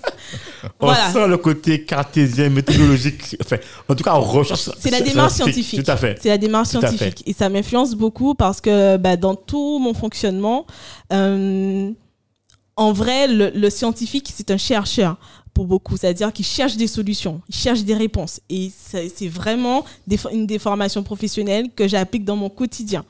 On 0.80 0.94
sent 0.94 1.28
le 1.28 1.38
côté 1.38 1.86
cartésien, 1.86 2.49
méthodologique. 2.49 3.38
Enfin, 3.44 3.57
en 3.88 3.95
tout 3.95 4.03
cas, 4.03 4.15
on 4.15 4.22
recherche. 4.22 4.69
C'est 4.78 4.91
la 4.91 5.02
démarche 5.02 5.34
scientifique. 5.34 5.84
Tout 5.84 5.91
à 5.91 5.95
fait. 5.95 6.18
C'est 6.22 6.30
la 6.30 6.38
démarche 6.38 6.69
scientifique. 6.69 7.23
Et 7.26 7.34
ça 7.34 7.48
m'influence 7.49 7.95
beaucoup 7.95 8.36
parce 8.36 8.60
que 8.60 8.98
bah, 8.98 9.15
dans 9.15 9.36
tout 9.36 9.80
mon 9.80 9.94
fonctionnement, 9.94 10.65
euh, 11.14 11.91
en 12.76 12.91
vrai, 12.93 13.27
le, 13.27 13.49
le 13.53 13.69
scientifique, 13.69 14.31
c'est 14.34 14.52
un 14.52 14.57
chercheur 14.57 15.18
pour 15.53 15.65
beaucoup. 15.68 15.98
C'est-à-dire 15.98 16.31
qu'il 16.31 16.45
cherche 16.45 16.77
des 16.77 16.88
solutions, 16.88 17.41
il 17.49 17.56
cherche 17.56 17.84
des 17.84 17.93
réponses. 17.93 18.39
Et 18.49 18.72
c'est 18.73 19.27
vraiment 19.27 19.84
des, 20.07 20.18
une 20.31 20.48
des 20.48 20.60
formations 20.60 21.03
professionnelles 21.03 21.69
que 21.76 21.88
j'applique 21.88 22.23
dans 22.23 22.38
mon 22.38 22.49
quotidien. 22.49 23.03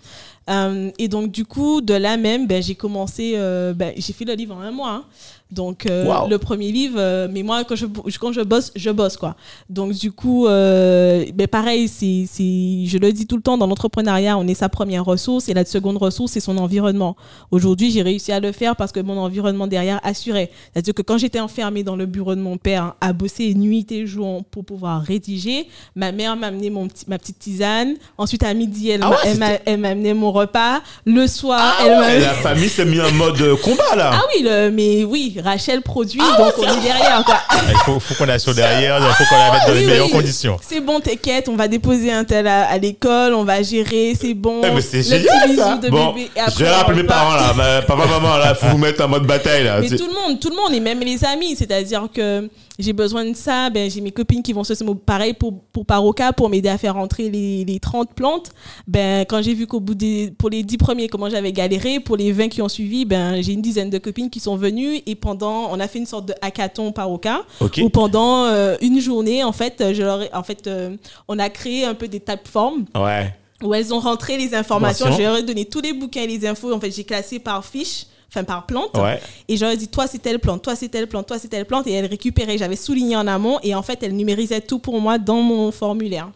Euh, 0.50 0.90
et 0.98 1.08
donc, 1.08 1.32
du 1.32 1.46
coup, 1.46 1.82
de 1.82 1.94
là 1.94 2.18
même, 2.18 2.48
ben, 2.48 2.62
j'ai 2.62 2.76
commencé, 2.76 3.34
euh, 3.36 3.74
ben, 3.74 3.94
j'ai 3.96 4.12
fait 4.14 4.26
le 4.26 4.34
livre 4.34 4.56
en 4.56 4.62
un 4.62 4.72
mois. 4.72 4.92
hein. 4.92 5.06
Donc, 5.52 5.86
euh, 5.86 6.06
Wow. 6.06 6.30
le 6.30 6.38
premier 6.38 6.72
livre, 6.72 6.96
euh, 6.98 7.28
mais 7.30 7.44
moi, 7.44 7.64
quand 7.66 7.76
je, 7.76 7.86
quand 8.20 8.32
je 8.32 8.42
bosse, 8.42 8.72
je 8.76 8.90
bosse, 8.90 9.18
quoi. 9.18 9.36
Donc, 9.70 9.92
du 9.94 10.12
coup, 10.12 10.48
euh, 10.48 11.26
ben, 11.36 11.48
pareil, 11.48 11.88
c'est, 11.88 12.26
c'est, 12.30 12.86
je 12.86 12.98
le 12.98 13.12
dis 13.12 13.28
tout 13.28 13.36
le 13.36 13.42
temps, 13.42 13.58
dans 13.58 13.68
l'entrepreneuriat, 13.68 14.38
on 14.38 14.48
est 14.48 14.54
sa 14.54 14.70
première 14.70 15.04
ressource 15.04 15.50
et 15.50 15.54
la 15.54 15.66
seconde 15.66 15.98
ressource, 15.98 16.32
c'est 16.32 16.40
son 16.40 16.58
environnement. 16.58 17.16
Aujourd'hui, 17.52 17.92
j'ai 17.92 18.02
réussi 18.02 18.32
à 18.32 18.40
le 18.40 18.52
faire 18.52 18.76
parce 18.76 18.92
que 18.92 19.00
mon 19.02 19.18
environnement 19.18 19.68
derrière 19.68 20.00
assurait. 20.04 20.50
C'est-à-dire 20.74 20.94
que 20.94 21.02
quand 21.02 21.18
j'étais 21.18 21.40
enfermée 21.40 21.84
dans 21.84 21.96
le 21.96 22.06
bureau 22.06 22.36
de 22.36 22.42
mon 22.42 22.58
père 22.58 22.94
à 23.02 23.12
bosser 23.14 23.54
nuit 23.54 23.86
et 23.92 24.06
jour 24.08 24.44
pour 24.52 24.64
pouvoir 24.64 25.02
rédiger, 25.02 25.68
ma 25.96 26.12
mère 26.12 26.36
m'a 26.38 26.48
amené 26.48 26.70
mon 26.70 26.88
petit, 26.88 27.06
ma 27.08 27.18
petite 27.18 27.40
tisane. 27.40 27.96
Ensuite, 28.18 28.44
à 28.44 28.54
midi, 28.54 28.90
elle, 28.90 29.02
Ah 29.04 29.10
m'a, 29.10 29.16
ouais, 29.48 29.62
elle, 29.66 29.80
m'a, 29.80 29.90
amené 29.90 30.14
mon 30.14 30.32
repas. 30.32 30.82
Le 31.06 31.28
soir, 31.28 31.60
Ah 31.62 31.84
elle 31.86 31.92
m'a... 31.92 32.00
ouais, 32.08 32.20
la 32.20 32.34
famille 32.36 32.70
s'est 32.70 32.86
mis 32.86 33.02
en 33.02 33.12
mode 33.12 33.60
combat, 33.62 33.96
là. 33.98 34.12
Ah 34.14 34.22
oui, 34.34 34.44
le, 34.44 34.72
mais 34.72 35.04
oui, 35.04 35.38
Rachel 35.44 35.82
produit, 35.82 36.22
Ah 36.24 36.38
donc 36.38 36.54
on 36.58 36.64
est 36.64 36.82
derrière. 36.82 37.24
Quoi. 37.26 37.38
Il 37.70 37.78
faut, 37.80 38.00
faut 38.00 38.14
qu'on 38.16 38.30
assure 38.30 38.54
derrière, 38.54 38.98
il 39.00 39.14
faut 39.14 39.24
qu'on 39.30 39.38
la 39.38 39.52
mette 39.52 39.68
dans 39.68 39.74
les 39.74 39.80
Oui, 39.82 39.86
meilleures 39.88 40.06
oui. 40.08 40.12
conditions. 40.12 40.58
C'est 40.68 40.80
bon, 40.82 41.00
t'inquiète, 41.00 41.50
on 41.50 41.56
va 41.56 41.68
déposer 41.68 42.12
un 42.12 42.24
tel 42.24 42.48
à, 42.48 42.70
à 42.70 42.78
l'école, 42.78 43.34
on 43.34 43.44
va 43.44 43.62
gérer, 43.64 44.16
c'est 44.20 44.34
bon. 44.34 44.62
Eh, 44.64 44.72
mais 44.72 44.82
c'est 44.82 45.04
génial, 45.04 45.48
petit 45.48 45.56
ça. 45.58 45.76
de 45.78 45.90
Bon, 45.90 46.14
bébé. 46.14 46.30
Et 46.36 46.40
je 46.40 46.42
après, 46.48 46.64
vais 46.64 46.70
rappeler 46.70 46.94
on 47.00 47.02
mes 47.02 47.08
parents, 47.08 47.36
là. 47.36 47.54
Ma- 47.56 47.82
Papa, 47.82 48.06
maman, 48.08 48.38
là, 48.38 48.56
faut 48.56 48.68
vous 48.68 48.78
mettre 48.78 49.04
en 49.04 49.08
mode 49.08 49.26
bataille, 49.26 49.64
là. 49.64 49.80
Mais 49.80 49.90
C'est- 49.90 49.98
tout 49.98 50.08
le 50.08 50.14
monde, 50.14 50.40
tout 50.40 50.50
le 50.50 50.56
monde, 50.56 50.74
et 50.74 50.80
même 50.80 51.00
les 51.00 51.24
amis, 51.26 51.56
c'est-à-dire 51.58 52.08
que 52.14 52.50
j'ai 52.82 52.94
besoin 52.94 53.26
de 53.26 53.36
ça, 53.36 53.70
ben, 53.70 53.90
j'ai 53.90 54.02
mes 54.02 54.12
copines 54.12 54.44
qui 54.44 54.54
vont 54.54 54.64
se 54.64 54.74
pareil 55.06 55.34
pour, 55.34 55.54
pour 55.72 55.86
Paroca, 55.86 56.34
pour 56.34 56.50
m'aider 56.50 56.70
à 56.70 56.78
faire 56.78 56.96
rentrer 56.96 57.30
les, 57.30 57.64
les 57.66 57.80
30 57.80 58.14
plantes. 58.14 58.50
Ben, 58.88 59.26
quand 59.28 59.42
j'ai 59.42 59.54
vu 59.54 59.68
qu'au 59.68 59.80
bout 59.80 59.96
des, 59.96 60.34
pour 60.38 60.50
les 60.50 60.64
10 60.64 60.78
premiers, 60.78 61.08
comment 61.08 61.30
j'avais 61.30 61.52
galéré, 61.52 62.00
pour 62.00 62.18
les 62.18 62.32
20 62.32 62.48
qui 62.50 62.62
ont 62.62 62.70
suivi, 62.70 63.06
ben, 63.06 63.42
j'ai 63.42 63.54
une 63.54 63.62
dizaine 63.62 63.90
de 63.90 63.98
copines 63.98 64.30
qui 64.30 64.40
sont 64.40 64.56
venues 64.56 65.02
et 65.06 65.16
pendant, 65.16 65.72
on 65.72 65.80
a 65.80 65.88
fait 65.88 66.00
une 66.00 66.06
sorte 66.06 66.28
de 66.28 66.34
hackathon 66.42 66.92
Paroca, 66.92 67.42
Ok. 67.60 67.80
où 67.84 67.90
pendant 67.90 68.46
euh, 68.46 68.76
une 68.82 69.00
journée, 69.00 69.44
en 69.44 69.52
fait, 69.52 69.94
je 69.94 70.02
leur 70.02 70.22
en 70.34 70.44
fait, 70.44 70.68
euh, 70.68 70.96
on 71.28 71.38
a 71.40 71.50
créé 71.50 71.86
un 71.86 71.94
peu 71.94 72.08
des 72.08 72.20
plateformes 72.20 72.86
Ouais. 72.96 73.34
où 73.64 73.74
elles 73.74 73.94
ont 73.94 74.00
rentré 74.00 74.38
les 74.38 74.56
informations. 74.56 75.06
Informations. 75.06 75.12
Je 75.18 75.22
leur 75.22 75.38
ai 75.38 75.44
donné 75.44 75.66
tous 75.66 75.82
les 75.82 75.94
bouquins 75.94 76.22
et 76.24 76.28
les 76.28 76.46
infos. 76.48 76.74
En 76.74 76.80
fait, 76.80 76.92
j'ai 76.92 77.04
classé 77.04 77.40
par 77.40 77.64
fiche, 77.66 78.06
enfin 78.34 78.44
par 78.44 78.66
plante. 78.66 78.98
Ouais. 78.98 79.20
Et 79.48 79.58
j'aurais 79.58 79.78
dit, 79.78 79.88
toi, 79.88 80.08
c'est 80.08 80.20
telle 80.20 80.40
plante, 80.40 80.62
toi, 80.64 80.76
c'est 80.76 80.90
telle 80.90 81.08
plante, 81.08 81.28
toi, 81.28 81.38
c'est 81.38 81.50
telle 81.50 81.66
plante. 81.66 81.88
Et 81.88 81.92
elles 81.92 82.06
récupéraient. 82.06 82.58
J'avais 82.58 82.76
souligné 82.76 83.16
en 83.16 83.28
amont. 83.28 83.60
Et 83.64 83.76
en 83.76 83.82
fait, 83.82 84.02
elles 84.04 84.16
numérisaient 84.16 84.62
tout 84.62 84.80
pour 84.80 85.00
moi 85.02 85.18
dans 85.18 85.42
mon 85.42 85.72
formulaire. 85.72 86.30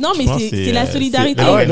Non, 0.00 0.10
mais 0.16 0.24
c'est 0.50 0.72
la 0.72 0.84
euh, 0.86 0.92
solidarité. 0.92 1.42
ouais. 1.42 1.66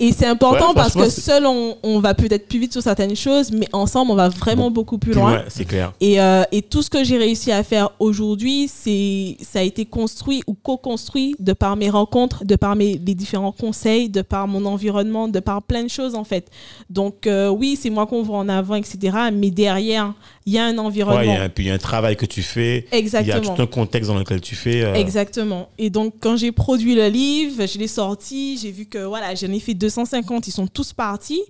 Et 0.00 0.12
c'est 0.12 0.26
important 0.26 0.68
Ouais, 0.68 0.74
parce 0.74 0.94
que 0.94 1.08
seul, 1.10 1.46
on, 1.46 1.76
on 1.82 2.00
va 2.00 2.14
peut-être 2.14 2.48
plus 2.48 2.58
vite 2.58 2.72
sur 2.72 2.82
certaines 2.82 3.16
choses, 3.16 3.50
mais 3.52 3.68
ensemble, 3.72 4.10
on 4.10 4.14
va 4.14 4.28
vraiment 4.28 4.70
beaucoup 4.70 4.98
plus 4.98 5.12
loin. 5.12 5.30
loin, 5.32 5.44
c'est 5.48 5.64
clair. 5.64 5.92
Et, 6.00 6.20
euh, 6.20 6.42
et 6.52 6.62
tout 6.62 6.82
ce 6.82 6.90
que 6.90 7.04
j'ai 7.04 7.18
réussi 7.18 7.52
à 7.52 7.62
faire 7.62 7.90
aujourd'hui, 7.98 8.68
c'est 8.72 9.36
ça 9.42 9.60
a 9.60 9.62
été 9.62 9.84
construit 9.84 10.42
ou 10.46 10.54
co-construit 10.54 11.34
de 11.38 11.52
par 11.52 11.76
mes 11.76 11.90
rencontres, 11.90 12.44
de 12.44 12.56
par 12.56 12.76
mes 12.76 12.98
les 12.98 13.14
différents 13.14 13.52
conseils, 13.52 14.08
de 14.08 14.22
par 14.22 14.48
mon 14.48 14.64
environnement, 14.64 15.28
de 15.28 15.40
par 15.40 15.62
plein 15.62 15.84
de 15.84 15.88
choses 15.90 16.14
en 16.14 16.24
fait. 16.24 16.48
Donc 16.90 17.26
euh, 17.26 17.48
oui, 17.48 17.78
c'est 17.80 17.90
moi 17.90 18.06
qu'on 18.06 18.22
voit 18.22 18.38
en 18.38 18.48
avant, 18.48 18.74
etc. 18.74 19.16
Mais 19.32 19.50
derrière, 19.50 20.14
il 20.46 20.52
y 20.52 20.58
a 20.58 20.64
un 20.64 20.78
environnement. 20.78 21.20
Ouais, 21.20 21.26
il 21.26 21.32
y 21.32 21.36
a 21.36 21.42
un- 21.42 21.48
puis 21.48 21.64
il 21.64 21.68
y 21.68 21.70
a 21.70 21.74
un 21.74 21.78
travail 21.78 22.16
que 22.16 22.24
tu 22.26 22.42
fais. 22.42 22.86
Il 22.90 22.94
y 22.94 22.94
a 22.94 22.98
Exactement. 22.98 23.54
tout 23.56 23.62
un 23.62 23.66
contexte 23.66 24.08
dans 24.10 24.18
lequel 24.18 24.40
tu 24.40 24.54
fais. 24.54 24.82
euh, 24.82 24.94
Exactement. 24.94 25.68
Et 25.76 25.90
donc, 25.90 26.14
quand 26.20 26.36
j'ai 26.36 26.52
produit 26.52 26.94
le 26.94 27.08
livre, 27.08 27.66
je 27.66 27.78
l'ai 27.78 27.88
sorti, 27.88 28.56
j'ai 28.56 28.70
vu 28.70 28.86
que 28.86 28.98
voilà, 28.98 29.34
j'en 29.34 29.50
ai 29.52 29.60
fait 29.60 29.74
250, 29.74 30.46
ils 30.48 30.52
sont 30.52 30.66
tous 30.68 30.92
partis. 30.92 31.42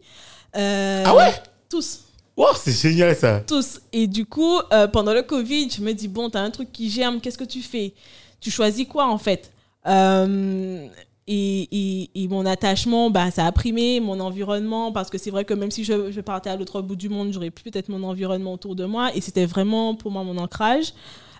Euh, 0.56 1.02
Ah 1.06 1.14
ouais? 1.14 1.32
Tous. 1.68 2.00
Wow, 2.36 2.48
c'est 2.54 2.72
génial, 2.72 3.14
ça. 3.16 3.40
tous. 3.46 3.80
Et 3.92 4.06
du 4.06 4.26
coup, 4.26 4.58
euh, 4.72 4.86
pendant 4.88 5.14
le 5.14 5.22
Covid, 5.22 5.68
je 5.70 5.80
me 5.82 5.92
dis, 5.92 6.08
bon, 6.08 6.28
t'as 6.30 6.40
un 6.40 6.50
truc 6.50 6.70
qui 6.72 6.90
germe, 6.90 7.20
qu'est-ce 7.20 7.38
que 7.38 7.44
tu 7.44 7.60
fais? 7.62 7.94
Tu 8.40 8.50
choisis 8.50 8.86
quoi 8.86 9.06
en 9.08 9.16
fait? 9.18 9.50
Euh, 9.86 10.86
et, 11.28 11.68
et- 11.72 12.10
et 12.14 12.28
mon 12.28 12.46
attachement, 12.46 13.10
bah, 13.10 13.30
ça 13.30 13.46
a 13.46 13.52
primé 13.52 14.00
mon 14.00 14.20
environnement 14.20 14.92
parce 14.92 15.10
que 15.10 15.18
c'est 15.18 15.30
vrai 15.30 15.44
que 15.44 15.54
même 15.54 15.70
si 15.70 15.84
je, 15.84 16.10
je 16.12 16.20
partais 16.20 16.50
à 16.50 16.56
l'autre 16.56 16.80
bout 16.82 16.96
du 16.96 17.08
monde, 17.08 17.32
j'aurais 17.32 17.50
plus 17.50 17.70
peut-être 17.70 17.88
mon 17.88 18.02
environnement 18.04 18.52
autour 18.54 18.76
de 18.76 18.84
moi 18.84 19.10
et 19.14 19.20
c'était 19.20 19.46
vraiment 19.46 19.94
pour 19.94 20.10
moi 20.10 20.22
mon 20.24 20.38
ancrage. 20.38 20.92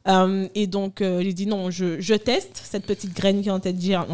Euh, 0.08 0.46
et 0.54 0.66
donc, 0.68 1.00
euh, 1.00 1.20
j'ai 1.22 1.32
dit 1.32 1.46
non, 1.46 1.70
je, 1.70 2.00
je 2.00 2.14
teste 2.14 2.60
cette 2.64 2.86
petite 2.86 3.14
graine 3.14 3.42
qui 3.42 3.48
est 3.48 3.52
en, 3.52 3.58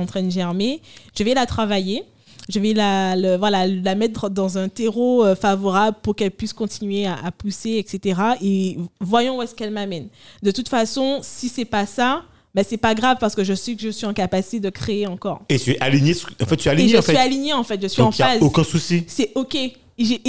train 0.06 0.22
de 0.22 0.30
germer. 0.30 0.80
Je 1.18 1.22
vais 1.24 1.34
la 1.34 1.44
travailler. 1.46 2.04
Je 2.48 2.58
vais 2.58 2.72
la, 2.72 3.14
le- 3.14 3.36
voilà, 3.36 3.66
la 3.68 3.94
mettre 3.94 4.28
dans 4.28 4.58
un 4.58 4.68
terreau 4.68 5.24
euh, 5.24 5.36
favorable 5.36 5.98
pour 6.02 6.16
qu'elle 6.16 6.32
puisse 6.32 6.52
continuer 6.52 7.06
à, 7.06 7.14
à 7.24 7.30
pousser, 7.30 7.72
etc. 7.76 8.20
Et 8.42 8.78
voyons 9.00 9.38
où 9.38 9.42
est-ce 9.42 9.54
qu'elle 9.54 9.70
m'amène. 9.70 10.08
De 10.42 10.50
toute 10.50 10.68
façon, 10.68 11.20
si 11.22 11.48
c'est 11.48 11.64
pas 11.66 11.86
ça, 11.86 12.24
ben 12.54 12.64
c'est 12.68 12.76
pas 12.76 12.94
grave 12.94 13.16
parce 13.20 13.34
que 13.34 13.44
je 13.44 13.54
sais 13.54 13.74
que 13.74 13.82
je 13.82 13.88
suis 13.90 14.06
en 14.06 14.12
capacité 14.12 14.60
de 14.60 14.70
créer 14.70 15.06
encore. 15.06 15.42
Et 15.48 15.58
tu 15.58 15.70
es 15.72 15.80
aligné. 15.80 16.14
En 16.42 16.46
fait, 16.46 16.56
tu 16.56 16.68
es 16.68 16.70
aligné, 16.70 16.90
je 16.92 16.98
en 16.98 17.02
fait. 17.02 17.12
suis 17.12 17.20
alignée 17.20 17.52
en 17.54 17.64
fait, 17.64 17.80
je 17.82 17.88
suis 17.88 18.02
Donc, 18.02 18.12
en 18.12 18.16
il 18.16 18.18
n'y 18.18 18.22
a 18.22 18.32
phase. 18.34 18.42
aucun 18.42 18.64
souci. 18.64 19.04
C'est 19.06 19.32
ok. 19.34 19.54
Et, 19.56 19.72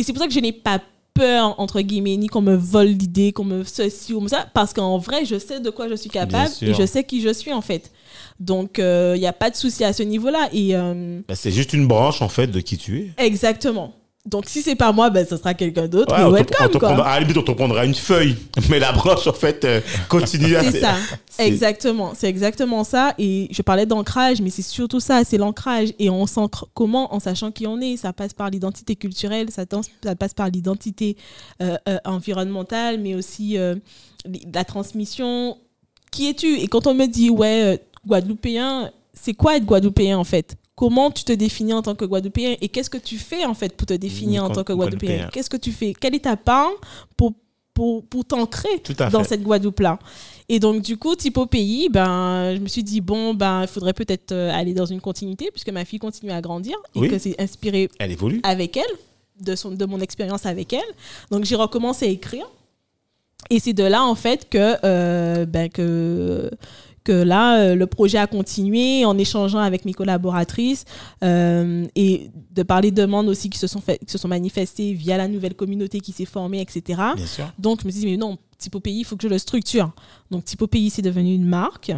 c'est 0.03 0.13
pour 0.13 0.21
ça 0.21 0.27
que 0.27 0.33
je 0.33 0.39
n'ai 0.39 0.51
pas 0.51 0.81
peur, 1.13 1.59
entre 1.59 1.81
guillemets, 1.81 2.17
ni 2.17 2.27
qu'on 2.27 2.41
me 2.41 2.55
vole 2.55 2.87
l'idée, 2.87 3.31
qu'on 3.33 3.43
me 3.43 3.63
ceci 3.63 4.13
ou 4.13 4.27
ça, 4.27 4.47
parce 4.53 4.73
qu'en 4.73 4.97
vrai, 4.97 5.25
je 5.25 5.37
sais 5.37 5.59
de 5.59 5.69
quoi 5.69 5.87
je 5.87 5.95
suis 5.95 6.09
capable 6.09 6.49
et 6.61 6.73
je 6.73 6.85
sais 6.85 7.03
qui 7.03 7.21
je 7.21 7.31
suis 7.31 7.53
en 7.53 7.61
fait. 7.61 7.91
Donc, 8.39 8.75
il 8.79 9.19
n'y 9.19 9.27
a 9.27 9.33
pas 9.33 9.49
de 9.49 9.55
souci 9.55 9.83
à 9.83 9.93
ce 9.93 10.01
niveau-là. 10.03 10.49
Et 10.53 10.75
euh, 10.75 11.21
Bah, 11.27 11.35
c'est 11.35 11.51
juste 11.51 11.73
une 11.73 11.87
branche, 11.87 12.21
en 12.21 12.29
fait, 12.29 12.47
de 12.47 12.59
qui 12.61 12.77
tu 12.77 12.99
es. 13.17 13.23
exactement. 13.25 13.93
Donc, 14.25 14.45
si 14.47 14.61
c'est 14.61 14.75
pas 14.75 14.93
moi, 14.93 15.09
ben, 15.09 15.25
ce 15.29 15.35
sera 15.35 15.53
quelqu'un 15.53 15.87
d'autre. 15.87 16.15
Ouais, 16.15 16.23
on 16.23 16.77
quoi. 16.79 16.89
prendra- 16.89 17.05
à 17.09 17.15
la 17.15 17.19
limite, 17.21 17.37
on 17.37 17.43
te 17.43 17.51
prendra 17.51 17.83
une 17.85 17.93
feuille. 17.93 18.37
Mais 18.69 18.79
la 18.79 18.93
branche, 18.93 19.27
en 19.27 19.33
fait, 19.33 19.65
euh, 19.65 19.81
continue 20.07 20.55
à. 20.55 20.63
C'est 20.63 20.79
ça, 20.79 20.95
exactement. 21.39 22.13
C'est 22.15 22.29
exactement 22.29 22.85
ça. 22.85 23.13
Et 23.17 23.49
je 23.51 23.61
parlais 23.61 23.85
d'ancrage, 23.85 24.41
mais 24.41 24.49
c'est 24.49 24.61
surtout 24.61 25.01
ça, 25.01 25.23
c'est 25.25 25.37
l'ancrage. 25.37 25.89
Et 25.99 26.09
on 26.09 26.25
s'ancre 26.25 26.69
comment? 26.73 27.13
En 27.13 27.19
sachant 27.19 27.51
qui 27.51 27.67
on 27.67 27.81
est. 27.81 27.97
Ça 27.97 28.13
passe 28.13 28.33
par 28.33 28.49
l'identité 28.49 28.95
culturelle, 28.95 29.49
ça, 29.51 29.65
ça 30.03 30.15
passe 30.15 30.33
par 30.33 30.47
l'identité 30.47 31.17
euh, 31.61 31.75
euh, 31.89 31.97
environnementale, 32.05 32.99
mais 32.99 33.15
aussi 33.15 33.57
la 34.53 34.63
transmission. 34.63 35.57
Qui 36.11 36.29
es-tu? 36.29 36.59
Et 36.59 36.67
quand 36.67 36.87
on 36.87 36.93
me 36.93 37.07
dit, 37.07 37.29
ouais, 37.29 37.81
Guadeloupéen, 38.07 38.91
c'est 39.13 39.33
quoi 39.33 39.57
être 39.57 39.65
Guadeloupéen 39.65 40.17
en 40.17 40.23
fait? 40.23 40.55
Comment 40.75 41.11
tu 41.11 41.23
te 41.23 41.31
définis 41.31 41.73
en 41.73 41.81
tant 41.83 41.93
que 41.95 42.03
Guadeloupéen 42.05 42.55
et 42.59 42.67
qu'est-ce 42.69 42.89
que 42.89 42.97
tu 42.97 43.17
fais 43.19 43.45
en 43.45 43.53
fait 43.53 43.75
pour 43.77 43.85
te 43.85 43.93
définir 43.93 44.43
en 44.43 44.49
tant 44.49 44.63
que 44.63 44.73
Guadeloupéen? 44.73 45.29
Qu'est-ce 45.31 45.49
que 45.49 45.57
tu 45.57 45.71
fais? 45.71 45.93
Quelle 45.93 46.15
est 46.15 46.23
ta 46.23 46.35
part 46.35 46.71
pour, 47.15 47.33
pour, 47.75 48.03
pour 48.05 48.25
t'ancrer 48.25 48.81
dans 49.11 49.23
cette 49.23 49.43
Guadeloupe-là? 49.43 49.99
Et 50.49 50.59
donc, 50.59 50.81
du 50.81 50.97
coup, 50.97 51.15
type 51.15 51.37
au 51.37 51.45
pays, 51.45 51.89
ben, 51.89 52.55
je 52.55 52.59
me 52.59 52.67
suis 52.67 52.83
dit, 52.83 53.01
bon, 53.01 53.33
ben, 53.35 53.61
il 53.61 53.67
faudrait 53.67 53.93
peut-être 53.93 54.31
euh, 54.33 54.51
aller 54.51 54.73
dans 54.73 54.85
une 54.85 54.99
continuité, 54.99 55.49
puisque 55.51 55.69
ma 55.69 55.85
fille 55.85 55.99
continue 55.99 56.31
à 56.31 56.41
grandir 56.41 56.75
et 56.95 56.99
Oui. 56.99 57.09
que 57.09 57.17
c'est 57.17 57.39
inspiré 57.41 57.87
Elle 57.99 58.11
évolue. 58.11 58.41
avec 58.43 58.75
elle, 58.75 58.83
de, 59.39 59.55
son, 59.55 59.71
de 59.71 59.85
mon 59.85 59.99
expérience 60.01 60.45
avec 60.45 60.73
elle. 60.73 60.81
Donc, 61.31 61.45
j'ai 61.45 61.55
recommencé 61.55 62.05
à 62.07 62.09
écrire. 62.09 62.45
Et 63.49 63.59
c'est 63.59 63.73
de 63.73 63.83
là, 63.83 64.03
en 64.03 64.15
fait, 64.15 64.49
que, 64.49 64.75
euh, 64.83 65.45
ben, 65.45 65.69
que, 65.69 66.49
que 67.03 67.11
là, 67.11 67.59
euh, 67.59 67.75
le 67.75 67.87
projet 67.87 68.17
a 68.17 68.27
continué 68.27 69.05
en 69.05 69.17
échangeant 69.17 69.59
avec 69.59 69.85
mes 69.85 69.93
collaboratrices 69.93 70.85
euh, 71.23 71.85
et 71.95 72.29
de 72.51 72.63
par 72.63 72.81
les 72.81 72.91
demandes 72.91 73.27
aussi 73.27 73.49
qui 73.49 73.59
se 73.59 73.67
sont, 73.67 73.81
fait, 73.81 73.99
qui 73.99 74.11
se 74.11 74.17
sont 74.17 74.27
manifestées 74.27 74.93
via 74.93 75.17
la 75.17 75.27
nouvelle 75.27 75.53
communauté 75.53 75.99
qui 75.99 76.11
s'est 76.11 76.25
formée, 76.25 76.61
etc. 76.61 77.01
Bien 77.15 77.25
sûr. 77.25 77.51
Donc, 77.59 77.81
je 77.81 77.87
me 77.87 77.91
suis 77.91 78.01
dit, 78.01 78.07
mais 78.07 78.17
non, 78.17 78.37
Typo 78.57 78.79
Pays, 78.79 78.99
il 78.99 79.03
faut 79.03 79.15
que 79.15 79.23
je 79.23 79.27
le 79.27 79.37
structure. 79.37 79.91
Donc, 80.31 80.45
Typo 80.45 80.67
Pays, 80.67 80.89
c'est 80.89 81.01
devenu 81.01 81.33
une 81.33 81.45
marque 81.45 81.91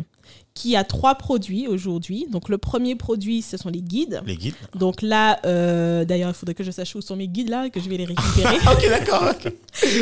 qui 0.56 0.76
a 0.76 0.84
trois 0.84 1.16
produits 1.16 1.68
aujourd'hui. 1.68 2.26
Donc, 2.32 2.50
le 2.50 2.58
premier 2.58 2.96
produit, 2.96 3.42
ce 3.42 3.58
sont 3.58 3.70
les 3.70 3.82
guides. 3.82 4.22
Les 4.26 4.38
guides. 4.38 4.56
Donc 4.74 5.02
là, 5.02 5.40
euh, 5.46 6.06
d'ailleurs, 6.06 6.30
il 6.30 6.34
faudrait 6.34 6.56
que 6.56 6.64
je 6.64 6.72
sache 6.72 6.96
où 6.96 7.02
sont 7.02 7.18
mes 7.18 7.28
guides 7.28 7.50
là, 7.50 7.70
que 7.70 7.80
je 7.80 7.90
vais 7.90 7.98
les 7.98 8.06
récupérer 8.06 8.56
ok, 8.72 8.90
d'accord. 8.90 9.34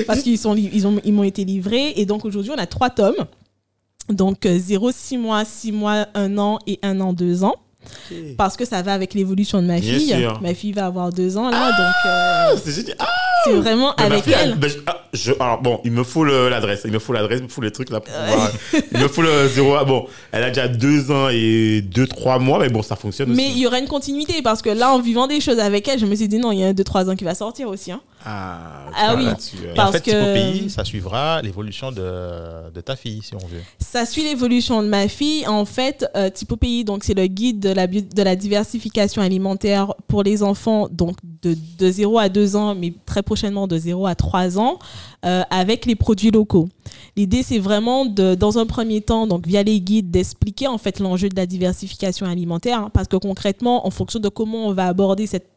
parce 0.08 0.22
qu'ils 0.22 0.40
ils 0.58 1.00
ils 1.04 1.14
m'ont 1.14 1.24
été 1.24 1.44
livrés 1.44 1.94
et 1.96 2.06
donc 2.06 2.24
aujourd'hui 2.24 2.52
on 2.56 2.60
a 2.60 2.68
trois 2.68 2.92
tomes. 2.92 3.26
Donc 4.10 4.46
0 4.46 4.92
6 4.92 5.18
mois, 5.18 5.46
6 5.46 5.72
mois, 5.72 6.08
1 6.14 6.38
an 6.38 6.60
et 6.68 6.80
1 6.84 7.00
an 7.00 7.14
2 7.14 7.44
ans 7.44 7.56
parce 8.38 8.56
que 8.56 8.64
ça 8.64 8.82
va 8.82 8.94
avec 8.94 9.14
l'évolution 9.14 9.62
de 9.62 9.68
ma 9.68 9.78
Bien 9.80 9.94
fille. 10.00 10.08
sûr. 10.18 10.40
Ma 10.42 10.54
fille 10.54 10.72
va 10.72 10.86
avoir 10.86 11.12
2 11.12 11.38
ans 11.38 11.50
là 11.50 11.68
donc 11.68 11.96
euh, 12.06 12.58
C'est. 12.64 12.96
Ah, 12.98 13.08
vraiment 13.60 13.94
mais 13.98 14.08
ma 14.08 14.14
avec 14.16 14.24
fille, 14.24 14.34
elle. 14.42 14.56
ben, 14.56 14.70
je- 14.70 14.78
ah, 14.88 15.04
je- 15.12 15.34
alors 15.38 15.62
bon, 15.62 15.82
il 15.84 15.92
me 15.92 16.04
faut 16.06 16.24
le- 16.24 16.48
l'adresse, 16.48 16.84
il 16.86 16.92
me 16.94 17.00
faut 17.00 17.12
l'adresse, 17.12 17.40
il 17.40 17.44
me 17.44 17.50
faut 17.50 17.62
les 17.62 17.72
trucs 17.72 17.90
là. 17.90 18.00
Pour 18.00 18.14
pouvoir- 18.14 18.52
il 18.94 19.00
me 19.00 19.08
faut 19.10 19.22
le 19.22 19.50
zéro. 19.50 19.76
ah, 19.76 19.84
Bon, 19.84 20.06
elle 20.32 20.44
a 20.44 20.48
déjà 20.50 20.70
deux 20.70 21.12
ans 21.12 21.28
et 21.30 21.82
deux 21.82 22.08
trois 22.08 22.40
mois, 22.40 22.58
mais 22.60 22.70
bon, 22.70 22.82
ça 22.82 22.96
fonctionne 22.96 23.34
Mais 23.34 23.48
il 23.48 23.52
aussi. 23.52 23.60
y 23.60 23.68
aura 23.68 23.80
une 23.80 23.88
continuité 23.90 24.42
parce 24.42 24.62
que 24.62 24.70
là 24.70 24.94
en 24.94 25.00
vivant 25.02 25.28
des 25.28 25.42
choses 25.42 25.60
avec 25.60 25.86
elle, 25.90 26.00
je 26.00 26.06
me 26.06 26.16
suis 26.16 26.30
dit 26.30 26.38
non, 26.38 26.54
il 26.54 26.60
y 26.60 26.64
a 26.64 26.68
un 26.68 26.74
2 26.74 26.84
3 26.86 27.10
ans 27.10 27.16
qui 27.18 27.26
va 27.26 27.36
sortir 27.36 27.68
aussi 27.68 27.92
hein. 27.92 28.00
Ah, 28.26 28.86
Ah 28.96 29.16
oui. 29.18 29.26
là-dessus, 29.26 29.58
euh, 29.64 29.70
Et 29.70 29.72
en 29.72 29.76
Parce 29.76 29.92
fait, 29.98 30.02
que- 30.12 30.34
Pays, 30.34 30.70
ça 30.70 30.84
suivra 30.86 31.42
l'évolution 31.42 31.92
de, 31.92 32.72
de 32.74 32.82
ta 32.82 32.96
fille, 32.96 33.22
si 33.22 33.36
on 33.36 33.40
veut. 33.40 33.62
Ça 33.80 34.06
suit 34.06 34.24
l'évolution 34.24 34.82
de 34.82 34.88
ma 34.88 35.08
fille. 35.08 35.46
En 35.48 35.66
fait, 35.66 36.06
euh, 36.16 36.30
Typo 36.30 36.56
Pays, 36.56 36.84
donc 36.86 37.04
c'est 37.04 37.14
le 37.14 37.28
guide 37.28 37.60
de 37.60 37.70
la, 37.70 37.88
de 37.88 38.22
la 38.24 38.36
diversification 38.36 39.22
alimentaire 39.22 39.94
pour 40.08 40.24
les 40.24 40.42
enfants, 40.44 40.88
donc 40.92 41.18
de, 41.42 41.56
de 41.78 41.92
0 41.92 42.18
à 42.20 42.30
2 42.30 42.56
ans, 42.56 42.76
mais 42.76 42.94
très 43.06 43.24
prochainement 43.24 43.68
de 43.68 43.78
0 43.78 44.06
à 44.08 44.16
3 44.16 44.58
ans, 44.58 44.80
euh, 45.26 45.42
avec 45.50 45.86
les 45.86 45.96
produits 45.96 46.32
locaux. 46.32 46.70
L'idée, 47.18 47.44
c'est 47.44 47.60
vraiment 47.60 48.06
de, 48.06 48.36
dans 48.36 48.58
un 48.58 48.66
premier 48.66 49.02
temps, 49.02 49.28
donc 49.28 49.46
via 49.46 49.64
les 49.64 49.80
guides, 49.82 50.12
d'expliquer 50.12 50.68
en 50.68 50.78
fait 50.78 51.00
l'enjeu 51.00 51.30
de 51.30 51.36
la 51.36 51.46
diversification 51.46 52.26
alimentaire, 52.26 52.80
hein, 52.80 52.90
parce 52.94 53.08
que 53.08 53.18
concrètement, 53.18 53.86
en 53.86 53.90
fonction 53.92 54.20
de 54.20 54.30
comment 54.30 54.68
on 54.68 54.74
va 54.74 54.88
aborder 54.88 55.28
cette 55.28 55.48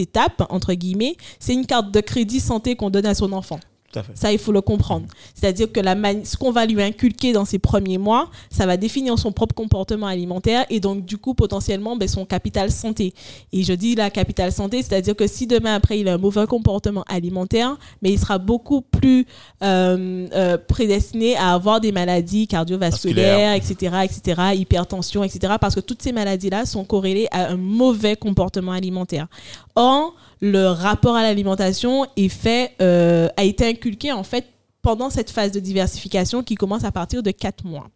étape 0.00 0.44
entre 0.50 0.74
guillemets, 0.74 1.16
c'est 1.38 1.54
une 1.54 1.66
carte 1.66 1.90
de 1.90 2.00
crédit 2.00 2.40
santé 2.40 2.76
qu'on 2.76 2.90
donne 2.90 3.06
à 3.06 3.14
son 3.14 3.32
enfant. 3.32 3.58
tout 3.92 3.98
à 3.98 4.02
fait. 4.02 4.12
Ça, 4.14 4.32
il 4.32 4.38
faut 4.38 4.52
le 4.52 4.60
comprendre. 4.60 5.06
C'est-à-dire 5.34 5.70
que 5.70 5.80
la 5.80 5.94
ce 6.24 6.36
qu'on 6.36 6.50
va 6.50 6.66
lui 6.66 6.82
inculquer 6.82 7.32
dans 7.32 7.44
ses 7.44 7.58
premiers 7.58 7.98
mois, 7.98 8.30
ça 8.50 8.66
va 8.66 8.76
définir 8.76 9.18
son 9.18 9.32
propre 9.32 9.54
comportement 9.54 10.06
alimentaire 10.06 10.64
et 10.68 10.80
donc, 10.80 11.04
du 11.04 11.18
coup, 11.18 11.34
potentiellement, 11.34 11.96
ben, 11.96 12.08
son 12.08 12.24
capital 12.24 12.70
santé. 12.70 13.14
Et 13.52 13.62
je 13.62 13.72
dis 13.72 13.94
la 13.94 14.10
capital 14.10 14.52
santé, 14.52 14.82
c'est-à-dire 14.82 15.14
que 15.14 15.26
si 15.26 15.46
demain, 15.46 15.74
après, 15.74 16.00
il 16.00 16.08
a 16.08 16.14
un 16.14 16.18
mauvais 16.18 16.46
comportement 16.46 17.04
alimentaire, 17.08 17.76
mais 18.02 18.10
il 18.12 18.18
sera 18.18 18.38
beaucoup 18.38 18.80
plus 18.80 19.26
euh, 19.62 20.26
euh, 20.34 20.58
prédestiné 20.58 21.36
à 21.36 21.52
avoir 21.52 21.80
des 21.80 21.92
maladies 21.92 22.46
cardiovasculaires, 22.48 23.54
etc., 23.54 23.96
etc., 24.04 24.42
hypertension, 24.54 25.22
etc., 25.22 25.54
parce 25.60 25.74
que 25.74 25.80
toutes 25.80 26.02
ces 26.02 26.12
maladies-là 26.12 26.66
sont 26.66 26.84
corrélées 26.84 27.28
à 27.30 27.50
un 27.50 27.56
mauvais 27.56 28.16
comportement 28.16 28.72
alimentaire. 28.72 29.28
Or, 29.76 30.14
le 30.40 30.66
rapport 30.68 31.16
à 31.16 31.22
l'alimentation 31.22 32.06
est 32.16 32.28
fait, 32.28 32.72
euh, 32.80 33.28
a 33.36 33.44
été 33.44 33.66
inculqué 33.66 34.12
en 34.12 34.22
fait 34.24 34.46
pendant 34.82 35.10
cette 35.10 35.30
phase 35.30 35.52
de 35.52 35.60
diversification 35.60 36.42
qui 36.42 36.54
commence 36.54 36.84
à 36.84 36.92
partir 36.92 37.22
de 37.22 37.30
4 37.30 37.64
mois. 37.64 37.88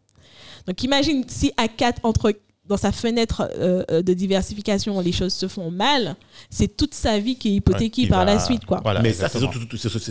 Donc 0.66 0.82
imagine 0.82 1.24
si 1.28 1.52
à 1.56 1.68
4 1.68 2.00
entre 2.04 2.32
dans 2.66 2.76
sa 2.76 2.92
fenêtre 2.92 3.48
euh, 3.56 3.82
euh, 3.90 4.02
de 4.02 4.12
diversification, 4.12 5.00
les 5.00 5.12
choses 5.12 5.32
se 5.32 5.48
font 5.48 5.70
mal, 5.70 6.16
c'est 6.50 6.76
toute 6.76 6.92
sa 6.92 7.18
vie 7.18 7.36
qui 7.36 7.48
est 7.48 7.52
hypothéquée 7.52 8.06
par 8.06 8.20
va- 8.20 8.34
la 8.34 8.38
suite. 8.38 8.66
Quoi. 8.66 8.80
Voilà, 8.82 9.00
mais 9.00 9.14
ça, 9.14 9.28
c'est 9.30 9.38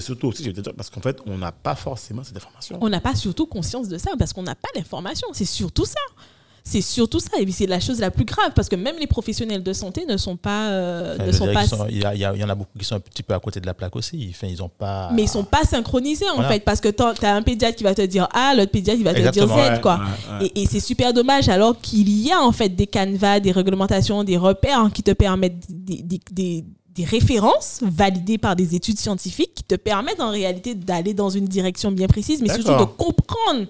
surtout, 0.02 0.28
aussi, 0.28 0.44
je 0.44 0.50
dire, 0.50 0.64
parce 0.76 0.90
qu'en 0.90 1.02
fait, 1.02 1.20
on 1.28 1.38
n'a 1.38 1.52
pas 1.52 1.76
forcément 1.76 2.24
cette 2.24 2.36
information. 2.38 2.80
On 2.82 2.90
n'a 2.90 3.00
pas 3.00 3.14
surtout 3.14 3.46
conscience 3.46 3.88
de 3.88 4.00
ça 4.00 4.12
parce 4.18 4.34
qu'on 4.34 4.42
n'a 4.42 4.56
pas 4.56 4.70
l'information. 4.76 5.28
C'est 5.34 5.46
surtout 5.46 5.86
ça. 5.86 6.00
C'est 6.70 6.82
surtout 6.82 7.20
ça. 7.22 7.30
Et 7.40 7.44
puis 7.46 7.54
c'est 7.54 7.66
la 7.66 7.80
chose 7.80 8.00
la 8.02 8.12
plus 8.12 8.26
grave 8.26 8.52
parce 8.54 8.68
que 8.68 8.76
même 8.76 8.96
les 9.00 9.08
professionnels 9.08 9.64
de 9.64 9.72
santé 9.72 10.06
ne 10.06 10.18
sont 10.18 10.36
pas. 10.36 10.68
euh, 10.68 11.16
Enfin, 11.16 11.26
ne 11.26 11.32
sont 11.32 11.54
pas 11.54 11.66
sont- 11.66 11.86
Il 11.90 12.00
y, 12.00 12.04
a- 12.06 12.14
il 12.36 12.44
en 12.44 12.50
a 12.50 12.56
beaucoup 12.56 12.78
qui 12.78 12.84
sont 12.84 12.96
un 12.96 13.00
petit 13.00 13.24
peu 13.24 13.34
à 13.34 13.40
côté 13.40 13.62
de 13.62 13.66
la 13.66 13.74
plaque 13.74 13.96
aussi. 13.96 14.28
Enfin, 14.32 14.48
ils 14.48 14.62
ont 14.62 14.68
pas. 14.70 15.10
mais 15.14 15.24
ils 15.24 15.30
sont 15.30 15.46
pas 15.46 15.64
synchronisés 15.64 16.30
en 16.30 16.36
Voilà. 16.36 16.50
fait 16.50 16.60
parce 16.60 16.82
que 16.82 16.90
tu 16.90 17.02
as 17.26 17.34
un 17.36 17.42
pédiatre 17.42 17.78
qui 17.78 17.86
va 17.86 17.96
te 17.96 18.02
dire 18.02 18.28
A, 18.34 18.54
l'autre 18.54 18.72
pédiatre 18.72 18.98
qui 18.98 19.04
va 19.06 19.14
te 19.14 19.22
dire 19.30 19.48
Z 19.48 19.52
Ouais, 19.52 19.80
quoi. 19.82 19.96
ouais, 19.96 20.40
ouais. 20.42 20.52
Et, 20.56 20.64
et 20.64 20.66
c'est 20.66 20.82
super 20.82 21.14
dommage 21.14 21.48
alors 21.48 21.80
qu'il 21.80 22.10
y 22.10 22.32
a 22.34 22.42
en 22.42 22.52
fait 22.52 22.68
des 22.70 22.88
canevas, 22.88 23.40
des 23.40 23.52
réglementations, 23.54 24.26
des 24.26 24.36
repères 24.38 24.80
hein, 24.82 24.92
qui 24.94 25.04
te 25.04 25.12
permettent 25.12 25.64
des, 25.70 26.02
des- 26.04 26.22
des- 26.32 26.66
des 26.94 27.06
références 27.06 27.80
validées 27.84 28.40
par 28.40 28.56
des 28.58 28.76
études 28.76 28.98
scientifiques 29.00 29.54
qui 29.54 29.64
te 29.64 29.76
permettent 29.76 30.20
en 30.20 30.32
réalité 30.32 30.74
d'aller 30.76 31.14
dans 31.14 31.30
une 31.30 31.46
direction 31.46 31.92
bien 31.92 32.08
précise, 32.08 32.42
mais 32.42 32.50
surtout 32.54 32.72
de 32.78 32.86
comprendre. 32.86 33.68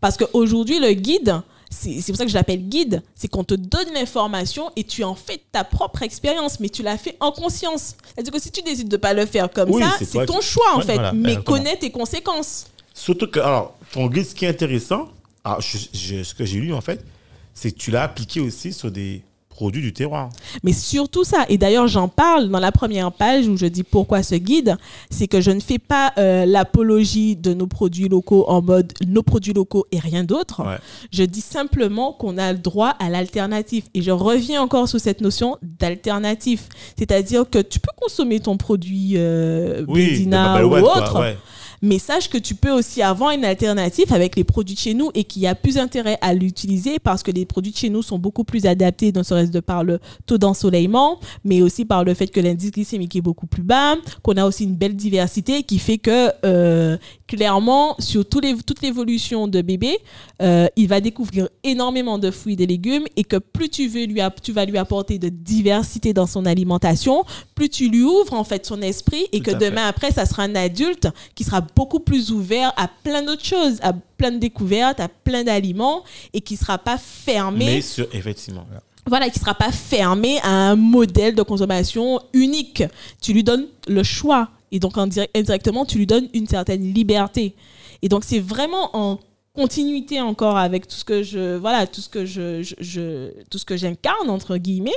Parce 0.00 0.16
qu'aujourd'hui, 0.18 0.78
le 0.78 0.92
guide, 0.92 1.40
c'est 1.74 2.02
pour 2.06 2.16
ça 2.16 2.24
que 2.24 2.30
je 2.30 2.34
l'appelle 2.34 2.68
guide, 2.68 3.02
c'est 3.14 3.28
qu'on 3.28 3.44
te 3.44 3.54
donne 3.54 3.92
l'information 3.94 4.70
et 4.76 4.84
tu 4.84 5.04
en 5.04 5.14
fais 5.14 5.40
ta 5.52 5.64
propre 5.64 6.02
expérience, 6.02 6.60
mais 6.60 6.68
tu 6.68 6.82
la 6.82 6.96
fais 6.96 7.16
en 7.20 7.32
conscience. 7.32 7.96
C'est-à-dire 8.14 8.32
que 8.32 8.40
si 8.40 8.50
tu 8.50 8.62
décides 8.62 8.88
de 8.88 8.96
pas 8.96 9.12
le 9.12 9.26
faire 9.26 9.50
comme 9.50 9.70
Oui, 9.70 9.82
ça, 9.82 9.96
c'est 10.04 10.26
ton 10.26 10.40
choix 10.40 10.74
en 10.74 10.78
Ouais, 10.78 10.84
fait, 10.84 10.94
voilà, 10.94 11.12
mais 11.12 11.36
connais 11.42 11.76
tes 11.76 11.90
conséquences. 11.90 12.66
Surtout 12.94 13.26
que, 13.26 13.40
alors, 13.40 13.74
ton 13.92 14.06
guide, 14.06 14.24
ce 14.26 14.34
qui 14.34 14.44
est 14.44 14.48
intéressant, 14.48 15.08
alors, 15.42 15.60
je- 15.60 15.78
je- 15.92 16.22
ce 16.22 16.32
que 16.34 16.44
j'ai 16.44 16.60
lu 16.60 16.72
en 16.72 16.80
fait, 16.80 17.04
c'est 17.52 17.70
que 17.72 17.76
tu 17.78 17.90
l'as 17.90 18.02
appliqué 18.04 18.40
aussi 18.40 18.72
sur 18.72 18.90
des 18.90 19.22
produits 19.54 19.82
du 19.82 19.92
terroir. 19.92 20.30
Mais 20.64 20.72
surtout 20.72 21.24
ça, 21.24 21.46
et 21.48 21.56
d'ailleurs 21.56 21.86
j'en 21.86 22.08
parle 22.08 22.48
dans 22.48 22.58
la 22.58 22.72
première 22.72 23.12
page 23.12 23.46
où 23.46 23.56
je 23.56 23.66
dis 23.66 23.84
pourquoi 23.84 24.22
ce 24.22 24.34
guide, 24.34 24.76
c'est 25.10 25.28
que 25.28 25.40
je 25.40 25.52
ne 25.52 25.60
fais 25.60 25.78
pas 25.78 26.12
euh, 26.18 26.44
l'apologie 26.44 27.36
de 27.36 27.54
nos 27.54 27.66
produits 27.66 28.08
locaux 28.08 28.44
en 28.48 28.60
mode 28.60 28.92
nos 29.06 29.22
produits 29.22 29.52
locaux 29.52 29.86
et 29.92 29.98
rien 29.98 30.24
d'autre. 30.24 30.62
Ouais. 30.62 30.78
Je 31.12 31.22
dis 31.22 31.40
simplement 31.40 32.12
qu'on 32.12 32.36
a 32.36 32.52
le 32.52 32.58
droit 32.58 32.90
à 32.98 33.08
l'alternative. 33.08 33.84
Et 33.94 34.02
je 34.02 34.10
reviens 34.10 34.60
encore 34.60 34.88
sur 34.88 35.00
cette 35.00 35.20
notion 35.20 35.56
d'alternative. 35.62 36.62
C'est-à-dire 36.98 37.48
que 37.48 37.60
tu 37.60 37.78
peux 37.78 37.92
consommer 38.00 38.40
ton 38.40 38.56
produit 38.56 39.12
euh, 39.16 39.84
Oui, 39.88 40.10
Bédina 40.10 40.64
ou 40.64 40.68
quoi, 40.68 40.98
autre, 40.98 41.20
ouais. 41.20 41.36
Mais 41.84 41.98
sache 41.98 42.30
que 42.30 42.38
tu 42.38 42.54
peux 42.54 42.70
aussi 42.70 43.02
avoir 43.02 43.32
une 43.32 43.44
alternative 43.44 44.12
avec 44.12 44.36
les 44.36 44.44
produits 44.44 44.74
de 44.74 44.80
chez 44.80 44.94
nous 44.94 45.10
et 45.14 45.24
qu'il 45.24 45.42
y 45.42 45.46
a 45.46 45.54
plus 45.54 45.76
intérêt 45.76 46.16
à 46.22 46.32
l'utiliser 46.32 46.98
parce 46.98 47.22
que 47.22 47.30
les 47.30 47.44
produits 47.44 47.72
de 47.72 47.76
chez 47.76 47.90
nous 47.90 48.02
sont 48.02 48.18
beaucoup 48.18 48.44
plus 48.44 48.64
adaptés, 48.64 49.12
ne 49.12 49.22
serait-ce 49.22 49.50
de 49.50 49.60
par 49.60 49.84
le 49.84 50.00
taux 50.24 50.38
d'ensoleillement, 50.38 51.20
mais 51.44 51.60
aussi 51.60 51.84
par 51.84 52.02
le 52.04 52.14
fait 52.14 52.28
que 52.28 52.40
l'indice 52.40 52.70
glycémique 52.70 53.14
est 53.16 53.20
beaucoup 53.20 53.46
plus 53.46 53.62
bas, 53.62 53.96
qu'on 54.22 54.36
a 54.36 54.46
aussi 54.46 54.64
une 54.64 54.76
belle 54.76 54.96
diversité 54.96 55.62
qui 55.62 55.78
fait 55.78 55.98
que 55.98 56.30
euh, 56.46 56.96
clairement, 57.26 57.96
sur 57.98 58.26
tous 58.26 58.40
les, 58.40 58.56
toute 58.56 58.80
l'évolution 58.80 59.46
de 59.46 59.60
bébé, 59.60 59.98
euh, 60.40 60.66
il 60.76 60.88
va 60.88 61.02
découvrir 61.02 61.48
énormément 61.64 62.18
de 62.18 62.30
fruits 62.30 62.54
et 62.54 62.56
de 62.56 62.64
légumes 62.64 63.04
et 63.16 63.24
que 63.24 63.36
plus 63.36 63.68
tu, 63.68 63.88
veux 63.88 64.04
lui 64.04 64.20
tu 64.42 64.52
vas 64.52 64.64
lui 64.64 64.78
apporter 64.78 65.18
de 65.18 65.28
diversité 65.28 66.14
dans 66.14 66.26
son 66.26 66.46
alimentation, 66.46 67.24
plus 67.54 67.68
tu 67.68 67.90
lui 67.90 68.02
ouvres 68.02 68.32
en 68.32 68.44
fait 68.44 68.64
son 68.64 68.80
esprit 68.80 69.26
et 69.32 69.38
Tout 69.38 69.44
que 69.44 69.58
fait. 69.58 69.70
demain 69.70 69.86
après, 69.86 70.12
ça 70.12 70.24
sera 70.24 70.44
un 70.44 70.54
adulte 70.54 71.08
qui 71.34 71.44
sera 71.44 71.60
beaucoup 71.74 72.00
plus 72.00 72.30
ouvert 72.30 72.72
à 72.76 72.88
plein 72.88 73.22
d'autres 73.22 73.44
choses, 73.44 73.78
à 73.82 73.92
plein 73.92 74.30
de 74.32 74.38
découvertes, 74.38 75.00
à 75.00 75.08
plein 75.08 75.44
d'aliments 75.44 76.02
et 76.32 76.40
qui 76.40 76.56
sera 76.56 76.78
pas 76.78 76.98
fermé 76.98 77.64
Mais 77.66 77.80
sur, 77.80 78.06
effectivement. 78.12 78.66
voilà, 79.06 79.28
qui 79.30 79.38
sera 79.38 79.54
pas 79.54 79.72
fermé 79.72 80.38
à 80.42 80.50
un 80.50 80.76
modèle 80.76 81.34
de 81.34 81.42
consommation 81.42 82.20
unique. 82.32 82.82
Tu 83.20 83.32
lui 83.32 83.42
donnes 83.44 83.66
le 83.88 84.02
choix 84.02 84.48
et 84.72 84.78
donc 84.80 84.96
indi- 84.96 85.26
indirectement, 85.34 85.84
tu 85.84 85.98
lui 85.98 86.06
donnes 86.06 86.28
une 86.34 86.46
certaine 86.48 86.92
liberté. 86.92 87.54
Et 88.02 88.08
donc 88.08 88.24
c'est 88.24 88.40
vraiment 88.40 88.90
en 88.96 89.18
continuité 89.56 90.20
encore 90.20 90.56
avec 90.58 90.88
tout 90.88 90.96
ce 90.96 91.04
que 91.04 91.22
je 91.22 91.56
voilà 91.56 91.86
tout 91.86 92.00
ce 92.00 92.08
que 92.08 92.26
je, 92.26 92.60
je- 92.64 92.74
je- 92.80 93.30
tout 93.50 93.58
ce 93.58 93.64
que 93.64 93.76
j'incarne 93.76 94.28
entre 94.28 94.56
guillemets 94.56 94.90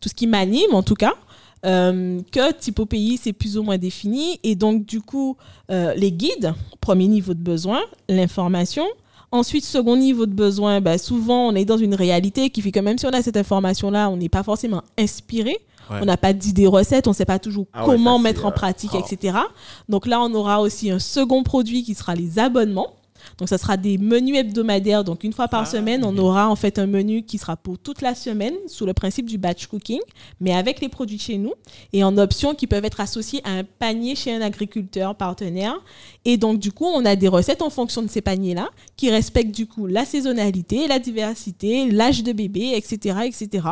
tout 0.00 0.08
ce 0.08 0.14
qui 0.14 0.28
m'anime 0.28 0.72
en 0.72 0.84
tout 0.84 0.94
cas 0.94 1.14
euh, 1.64 2.20
que 2.32 2.52
Typo 2.52 2.86
Pays 2.86 3.18
c'est 3.22 3.32
plus 3.32 3.56
ou 3.58 3.62
moins 3.62 3.78
défini 3.78 4.38
et 4.42 4.54
donc 4.54 4.84
du 4.86 5.00
coup 5.00 5.36
euh, 5.70 5.94
les 5.94 6.12
guides 6.12 6.54
premier 6.80 7.06
niveau 7.06 7.34
de 7.34 7.42
besoin 7.42 7.80
l'information 8.08 8.84
Ensuite, 9.34 9.64
second 9.64 9.96
niveau 9.96 10.26
de 10.26 10.32
besoin, 10.32 10.80
bah, 10.80 10.96
souvent 10.96 11.48
on 11.48 11.56
est 11.56 11.64
dans 11.64 11.76
une 11.76 11.96
réalité 11.96 12.50
qui 12.50 12.62
fait 12.62 12.70
que 12.70 12.78
même 12.78 12.98
si 12.98 13.06
on 13.06 13.10
a 13.10 13.20
cette 13.20 13.36
information-là, 13.36 14.08
on 14.08 14.16
n'est 14.16 14.28
pas 14.28 14.44
forcément 14.44 14.84
inspiré. 14.96 15.58
Ouais. 15.90 15.98
On 16.00 16.04
n'a 16.04 16.16
pas 16.16 16.32
d'idées 16.32 16.68
recettes, 16.68 17.08
on 17.08 17.10
ne 17.10 17.16
sait 17.16 17.24
pas 17.24 17.40
toujours 17.40 17.66
Ah 17.72 17.80
ouais, 17.80 17.96
comment 17.96 18.16
ça, 18.18 18.22
mettre 18.22 18.44
en 18.44 18.50
euh, 18.50 18.52
pratique, 18.52 18.92
oh. 18.94 19.02
etc. 19.04 19.38
Donc 19.88 20.06
là, 20.06 20.20
on 20.22 20.32
aura 20.34 20.60
aussi 20.60 20.88
un 20.88 21.00
second 21.00 21.42
produit 21.42 21.82
qui 21.82 21.96
sera 21.96 22.14
les 22.14 22.38
abonnements. 22.38 22.94
Donc, 23.38 23.48
ça 23.48 23.58
sera 23.58 23.76
des 23.76 23.98
menus 23.98 24.36
hebdomadaires. 24.36 25.04
Donc, 25.04 25.24
une 25.24 25.32
fois 25.32 25.48
par 25.48 25.62
Ah, 25.62 25.66
semaine, 25.66 26.04
on 26.04 26.16
aura 26.18 26.48
en 26.48 26.56
fait 26.56 26.78
un 26.78 26.86
menu 26.86 27.22
qui 27.22 27.38
sera 27.38 27.56
pour 27.56 27.78
toute 27.78 28.02
la 28.02 28.14
semaine 28.14 28.54
sous 28.66 28.86
le 28.86 28.92
principe 28.92 29.28
du 29.28 29.38
batch 29.38 29.66
cooking, 29.66 30.00
mais 30.40 30.54
avec 30.54 30.80
les 30.80 30.88
produits 30.88 31.16
de 31.16 31.22
chez 31.22 31.38
nous 31.38 31.52
et 31.92 32.04
en 32.04 32.16
options 32.18 32.54
qui 32.54 32.66
peuvent 32.66 32.84
être 32.84 33.00
associées 33.00 33.40
à 33.44 33.50
un 33.50 33.64
panier 33.64 34.14
chez 34.14 34.34
un 34.34 34.40
agriculteur 34.40 35.14
partenaire. 35.14 35.80
Et 36.24 36.36
donc, 36.36 36.58
du 36.58 36.72
coup, 36.72 36.86
on 36.86 37.04
a 37.04 37.16
des 37.16 37.28
recettes 37.28 37.62
en 37.62 37.70
fonction 37.70 38.02
de 38.02 38.08
ces 38.08 38.20
paniers-là 38.20 38.68
qui 38.96 39.10
respectent 39.10 39.54
du 39.54 39.66
coup 39.66 39.86
la 39.86 40.04
saisonnalité, 40.04 40.86
la 40.88 40.98
diversité, 40.98 41.90
l'âge 41.90 42.22
de 42.22 42.32
bébé, 42.32 42.72
etc., 42.74 43.18
etc. 43.24 43.68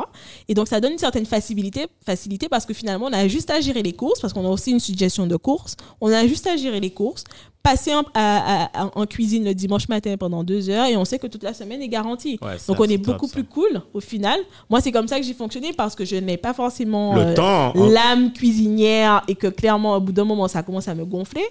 Et 0.48 0.54
donc, 0.54 0.68
ça 0.68 0.80
donne 0.80 0.92
une 0.92 0.98
certaine 0.98 1.26
facilité, 1.26 1.86
facilité 2.04 2.48
parce 2.48 2.66
que 2.66 2.74
finalement, 2.74 3.06
on 3.06 3.12
a 3.12 3.28
juste 3.28 3.50
à 3.50 3.60
gérer 3.60 3.82
les 3.82 3.92
courses, 3.92 4.20
parce 4.20 4.32
qu'on 4.32 4.46
a 4.46 4.50
aussi 4.50 4.70
une 4.70 4.80
suggestion 4.80 5.26
de 5.26 5.36
courses. 5.36 5.76
On 6.00 6.12
a 6.12 6.26
juste 6.26 6.46
à 6.46 6.56
gérer 6.56 6.80
les 6.80 6.90
courses, 6.90 7.24
passer 7.62 7.94
en, 7.94 8.02
à- 8.14 8.64
à- 8.82 8.90
en 8.94 9.06
cuisine 9.06 9.44
le 9.44 9.54
dimanche 9.54 9.88
matin 9.88 10.16
pendant 10.16 10.42
deux 10.42 10.68
heures 10.68 10.86
et 10.86 10.96
on 10.96 11.04
sait 11.04 11.18
que 11.18 11.26
toute 11.28 11.42
la 11.44 11.54
semaine 11.54 11.80
est 11.80 11.88
garantie. 11.88 12.38
Ouais, 12.42 12.56
donc, 12.66 12.80
on 12.80 12.84
est 12.84 12.98
beaucoup 12.98 13.28
plus 13.28 13.44
cool 13.44 13.82
au 13.94 14.00
final. 14.00 14.38
Moi, 14.68 14.80
c'est 14.80 14.90
comme 14.92 15.06
ça 15.08 15.18
que 15.20 15.24
j'ai 15.24 15.34
fonctionné 15.34 15.72
parce 15.72 15.94
que 15.94 16.04
je 16.04 16.16
n'ai 16.16 16.36
pas 16.36 16.54
forcément 16.54 17.16
euh, 17.16 17.34
hein. 17.38 17.72
l'âme 17.76 18.32
cuisinière 18.32 19.22
et 19.28 19.34
que 19.34 19.46
clairement, 19.46 19.96
au 19.96 20.00
bout 20.00 20.12
d'un 20.12 20.24
moment, 20.24 20.48
ça 20.48 20.62
commence 20.62 20.88
à 20.88 20.94
me 20.94 21.04
gonfler. 21.04 21.44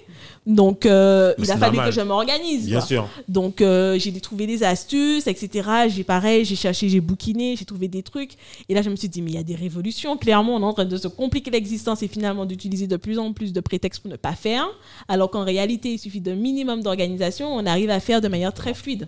Donc, 0.46 0.86
euh, 0.86 1.34
il 1.38 1.50
a 1.50 1.58
fallu 1.58 1.78
normal. 1.78 1.94
que 1.94 2.00
je 2.00 2.06
m'organise. 2.06 2.66
Bien 2.66 2.80
quoi. 2.80 2.88
sûr. 2.88 3.08
Donc, 3.28 3.62
euh, 3.62 3.98
j'ai 3.98 4.12
trouvé 4.20 4.48
des 4.48 4.64
astuces, 4.64 5.28
etc. 5.28 5.70
J'ai 5.88 6.04
pareil, 6.04 6.44
j'ai 6.46 6.56
cherché, 6.56 6.90
j'ai 6.90 7.00
bouquiné, 7.00 7.56
j'ai 7.56 7.66
trouvé 7.66 7.88
des 7.88 8.04
trucs. 8.04 8.32
Et 8.68 8.74
là, 8.74 8.82
je 8.82 8.90
me 8.90 8.96
suis 8.96 9.08
dit, 9.10 9.22
mais 9.22 9.32
il 9.32 9.36
y 9.36 9.40
a 9.40 9.44
des 9.44 9.56
révolutions. 9.56 10.18
Clairement, 10.18 10.56
on 10.56 10.62
est 10.62 10.66
en 10.66 10.74
train 10.74 10.86
de 10.86 10.98
se 10.98 11.08
compliquer 11.08 11.52
l'existence 11.52 12.04
et 12.04 12.08
finalement 12.08 12.46
d'utiliser 12.46 12.88
de 12.88 12.98
plus 12.98 13.18
en 13.20 13.32
plus 13.34 13.54
de 13.54 13.60
prétextes 13.62 14.02
pour 14.02 14.12
ne 14.12 14.18
pas 14.18 14.34
faire. 14.34 14.68
Alors 15.08 15.30
qu'en 15.30 15.44
réalité, 15.44 15.98
suffit 16.02 16.22
d'un 16.22 16.36
minimum 16.36 16.82
d'organisation. 16.82 17.48
On 17.48 17.66
arrive 17.66 17.90
à 17.90 18.00
faire 18.00 18.22
de 18.22 18.28
manière 18.28 18.54
très 18.54 18.74
fluide. 18.74 19.08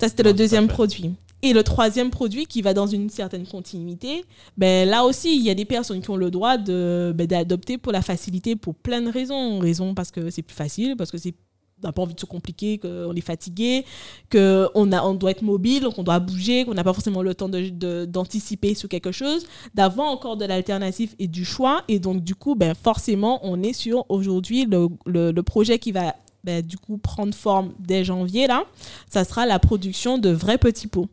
Ça, 0.00 0.08
c'était 0.08 0.22
le 0.22 0.32
deuxième 0.32 0.68
produit. 0.68 1.12
Et 1.42 1.52
le 1.54 1.62
troisième 1.62 2.10
produit 2.10 2.46
qui 2.46 2.60
va 2.60 2.74
dans 2.74 2.86
une 2.86 3.08
certaine 3.08 3.46
continuité, 3.46 4.24
ben 4.58 4.86
là 4.86 5.04
aussi, 5.04 5.34
il 5.34 5.42
y 5.42 5.48
a 5.48 5.54
des 5.54 5.64
personnes 5.64 6.02
qui 6.02 6.10
ont 6.10 6.16
le 6.16 6.30
droit 6.30 6.58
de, 6.58 7.14
ben, 7.14 7.26
d'adopter 7.26 7.78
pour 7.78 7.92
la 7.92 8.02
facilité 8.02 8.56
pour 8.56 8.74
plein 8.74 9.00
de 9.00 9.10
raisons. 9.10 9.58
Raison 9.58 9.94
parce 9.94 10.10
que 10.10 10.28
c'est 10.28 10.42
plus 10.42 10.54
facile, 10.54 10.96
parce 10.96 11.10
que 11.10 11.16
c'est 11.16 11.34
n'a 11.82 11.92
pas 11.92 12.02
envie 12.02 12.14
de 12.14 12.20
se 12.20 12.26
compliquer, 12.26 12.78
qu'on 12.78 13.12
est 13.14 13.20
fatigué, 13.20 13.84
qu'on 14.30 14.68
on 14.74 15.14
doit 15.14 15.30
être 15.30 15.42
mobile, 15.42 15.88
qu'on 15.94 16.02
doit 16.02 16.18
bouger, 16.20 16.64
qu'on 16.64 16.74
n'a 16.74 16.84
pas 16.84 16.92
forcément 16.92 17.22
le 17.22 17.34
temps 17.34 17.48
de- 17.48 17.68
de- 17.70 18.04
d'anticiper 18.04 18.74
sur 18.74 18.88
quelque 18.88 19.12
chose, 19.12 19.46
d'avoir 19.74 20.08
encore 20.08 20.36
de 20.36 20.44
l'alternative 20.44 21.14
et 21.18 21.26
du 21.28 21.44
choix. 21.44 21.82
Et 21.88 21.98
donc, 21.98 22.22
du 22.22 22.34
coup, 22.34 22.54
ben, 22.54 22.74
forcément, 22.74 23.40
on 23.42 23.62
est 23.62 23.72
sur 23.72 24.04
aujourd'hui 24.08 24.64
le, 24.64 24.88
le- 25.06 25.30
le 25.32 25.42
projet 25.42 25.78
qui 25.78 25.92
va 25.92 26.14
ben, 26.42 26.64
du 26.64 26.78
coup 26.78 26.96
prendre 26.96 27.34
forme 27.34 27.72
dès 27.78 28.02
janvier. 28.04 28.46
Là, 28.46 28.64
ça 29.10 29.24
sera 29.24 29.44
la 29.44 29.58
production 29.58 30.16
de 30.16 30.30
vrais 30.30 30.56
petits 30.58 30.86
pots 30.86 31.08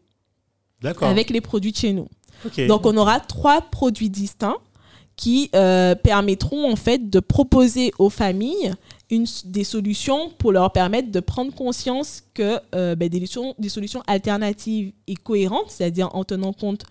D'accord. 0.82 1.10
avec 1.10 1.30
les 1.30 1.42
produits 1.42 1.72
de 1.72 1.78
chez 1.78 1.92
nous. 1.94 2.08
Ok. 2.46 2.66
Donc, 2.68 2.86
on 2.86 2.96
aura 2.96 3.20
trois 3.20 3.62
produits 3.62 4.10
distincts 4.10 4.56
qui 5.16 5.50
euh, 5.56 5.96
permettront 5.96 6.72
en 6.72 6.76
fait 6.76 7.10
de 7.10 7.20
proposer 7.20 7.92
aux 7.98 8.10
familles 8.12 8.72
une, 9.10 9.26
des 9.46 9.64
solutions 9.64 10.30
pour 10.38 10.52
leur 10.52 10.72
permettre 10.72 11.12
de 11.12 11.20
prendre 11.20 11.54
conscience 11.54 12.24
que 12.34 12.60
euh, 12.76 12.96
ben, 12.96 13.10
des, 13.10 13.18
solutions, 13.20 13.56
des 13.58 13.70
solutions 13.70 14.04
alternatives 14.08 14.92
et 15.08 15.16
cohérentes, 15.16 15.70
c'est-à-dire 15.70 16.14
en 16.14 16.24
tenant 16.24 16.54
compte 16.54 16.86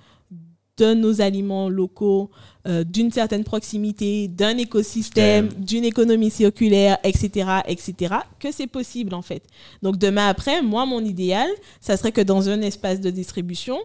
de 0.77 0.93
nos 0.93 1.21
aliments 1.21 1.69
locaux, 1.69 2.31
euh, 2.67 2.85
d'une 2.85 3.11
certaine 3.11 3.45
proximité, 3.45 4.29
d'un 4.29 4.59
écosystème, 4.59 5.49
d'une 5.57 5.85
économie 5.85 6.31
circulaire, 6.31 6.99
etc., 7.03 7.61
etc., 7.67 8.15
que 8.39 8.53
c'est 8.53 8.67
possible 8.67 9.15
en 9.15 9.23
fait. 9.23 9.43
Donc 9.83 9.97
demain 9.97 10.29
après, 10.29 10.63
moi, 10.63 10.85
mon 10.85 11.01
idéal, 11.01 11.49
ça 11.81 11.97
serait 11.97 12.13
que 12.13 12.21
dans 12.21 12.49
un 12.49 12.61
espace 12.61 13.01
de 13.01 13.11
distribution, 13.11 13.79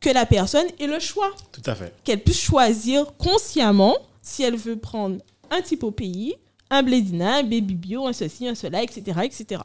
que 0.00 0.10
la 0.10 0.26
personne 0.26 0.66
ait 0.78 0.86
le 0.86 1.00
choix, 1.00 1.32
Tout 1.50 1.62
à 1.66 1.74
fait. 1.74 1.92
qu'elle 2.04 2.22
puisse 2.22 2.40
choisir 2.40 3.16
consciemment 3.16 3.96
si 4.22 4.44
elle 4.44 4.56
veut 4.56 4.76
prendre 4.76 5.16
un 5.50 5.60
type 5.60 5.82
au 5.82 5.90
pays, 5.90 6.34
un 6.70 6.82
blédina, 6.82 7.36
un 7.38 7.42
baby 7.42 7.74
bio, 7.74 8.06
un 8.06 8.12
ceci, 8.12 8.46
un 8.48 8.54
cela, 8.54 8.82
etc., 8.82 9.20
etc. 9.24 9.62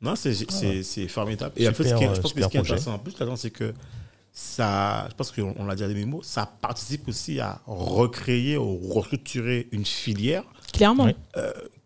Non, 0.00 0.14
c'est 0.14 0.34
c'est- 0.34 0.82
c'est 0.82 1.08
formidable. 1.08 1.52
Et 1.56 1.68
en 1.68 1.72
fait, 1.72 1.84
ce 1.88 1.94
qui 1.94 2.04
est- 2.04 2.08
euh, 2.08 2.14
je 2.14 2.20
pense 2.20 2.32
que 2.32 2.40
super 2.40 2.44
ce 2.46 2.50
qui 2.50 2.56
est 2.56 2.60
projet. 2.60 2.72
intéressant 2.74 2.94
en 2.94 2.98
plus 2.98 3.12
là-dedans, 3.18 3.36
c'est 3.36 3.50
que 3.50 3.72
ça, 4.32 5.06
je 5.10 5.14
pense 5.14 5.32
qu'on 5.32 5.54
on 5.58 5.64
l'a 5.64 5.74
dit 5.74 5.82
à 5.84 5.88
des 5.88 6.04
mots, 6.04 6.22
ça 6.22 6.46
participe 6.60 7.08
aussi 7.08 7.40
à 7.40 7.60
recréer 7.66 8.58
ou 8.58 8.78
restructurer 8.92 9.68
une 9.72 9.84
filière 9.86 10.44
Clairement. 10.72 11.04
Oui. 11.04 11.14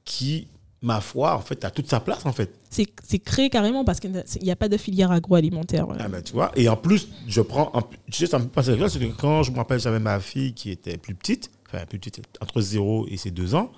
qui, 0.05 0.49
ma 0.83 1.01
foi, 1.01 1.37
en 1.37 1.41
fait, 1.41 1.65
a 1.65 1.71
toute 1.71 1.89
sa 1.89 2.01
place, 2.01 2.27
en 2.27 2.33
fait. 2.33 2.51
C'est 2.71 2.87
c'est 3.05 3.19
créé 3.21 3.51
carrément 3.51 3.85
parce 3.85 4.01
qu'il 4.01 4.13
n'y 4.43 4.51
a 4.51 4.57
pas 4.57 4.69
de 4.69 4.77
filière 4.77 5.13
agroalimentaire. 5.13 5.87
voilà. 5.87 6.05
Ah 6.07 6.09
ben, 6.09 6.23
tu 6.23 6.33
vois, 6.33 6.51
et 6.57 6.69
en 6.69 6.77
plus, 6.77 7.09
je 7.29 7.41
prends. 7.41 7.71
En, 7.75 7.83
tu 7.83 8.13
sais, 8.13 8.27
ça 8.27 8.39
me 8.41 8.47
passe 8.47 8.67
c'est 8.67 8.99
que 8.99 9.05
quand 9.17 9.43
je 9.45 9.53
me 9.53 9.57
rappelle, 9.57 9.79
j'avais 9.79 10.01
ma 10.01 10.19
fille 10.19 10.53
qui 10.55 10.71
était 10.71 10.97
plus 10.97 11.15
petite, 11.15 11.51
enfin, 11.69 11.85
plus 11.87 11.99
petite, 12.01 12.21
entre 12.41 12.61
0 12.61 13.07
et 13.09 13.17
ses 13.17 13.31
2 13.31 13.55
ans, 13.55 13.71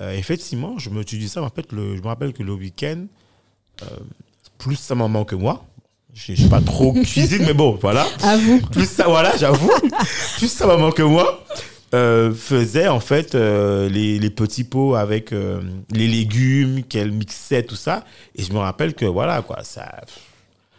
euh, 0.00 0.12
effectivement, 0.16 0.78
je 0.78 0.90
me 0.90 1.02
suis 1.06 1.18
dit 1.18 1.28
ça, 1.28 1.40
mais 1.40 1.46
en 1.46 1.50
fait, 1.50 1.72
le, 1.72 1.96
je 1.96 2.02
me 2.02 2.06
rappelle 2.06 2.32
que 2.32 2.42
le 2.42 2.52
week-end, 2.52 3.06
euh, 3.82 3.86
plus 4.58 4.76
sa 4.76 4.94
maman 4.94 5.24
que 5.24 5.34
moi, 5.34 5.64
je 6.14 6.32
suis 6.34 6.48
pas 6.48 6.60
trop 6.60 6.92
cuisine, 7.04 7.42
mais 7.46 7.54
bon, 7.54 7.78
voilà. 7.80 8.06
À 8.22 8.36
vous. 8.36 8.60
Plus 8.72 8.88
ça, 8.88 9.04
voilà, 9.08 9.36
j'avoue, 9.36 9.70
plus 10.38 10.50
sa 10.50 10.66
maman 10.66 10.90
que 10.90 11.02
moi. 11.02 11.44
euh, 11.92 12.32
faisait 12.32 12.86
en 12.86 13.00
fait 13.00 13.34
euh, 13.34 13.88
les, 13.88 14.18
les 14.20 14.30
petits 14.30 14.62
pots 14.62 14.94
avec 14.94 15.32
euh, 15.32 15.60
les 15.90 16.06
légumes 16.06 16.84
qu'elle 16.84 17.10
mixait 17.10 17.64
tout 17.64 17.74
ça 17.74 18.04
et 18.36 18.44
je 18.44 18.52
me 18.52 18.58
rappelle 18.58 18.94
que 18.94 19.06
voilà 19.06 19.42
quoi 19.42 19.64
ça 19.64 20.00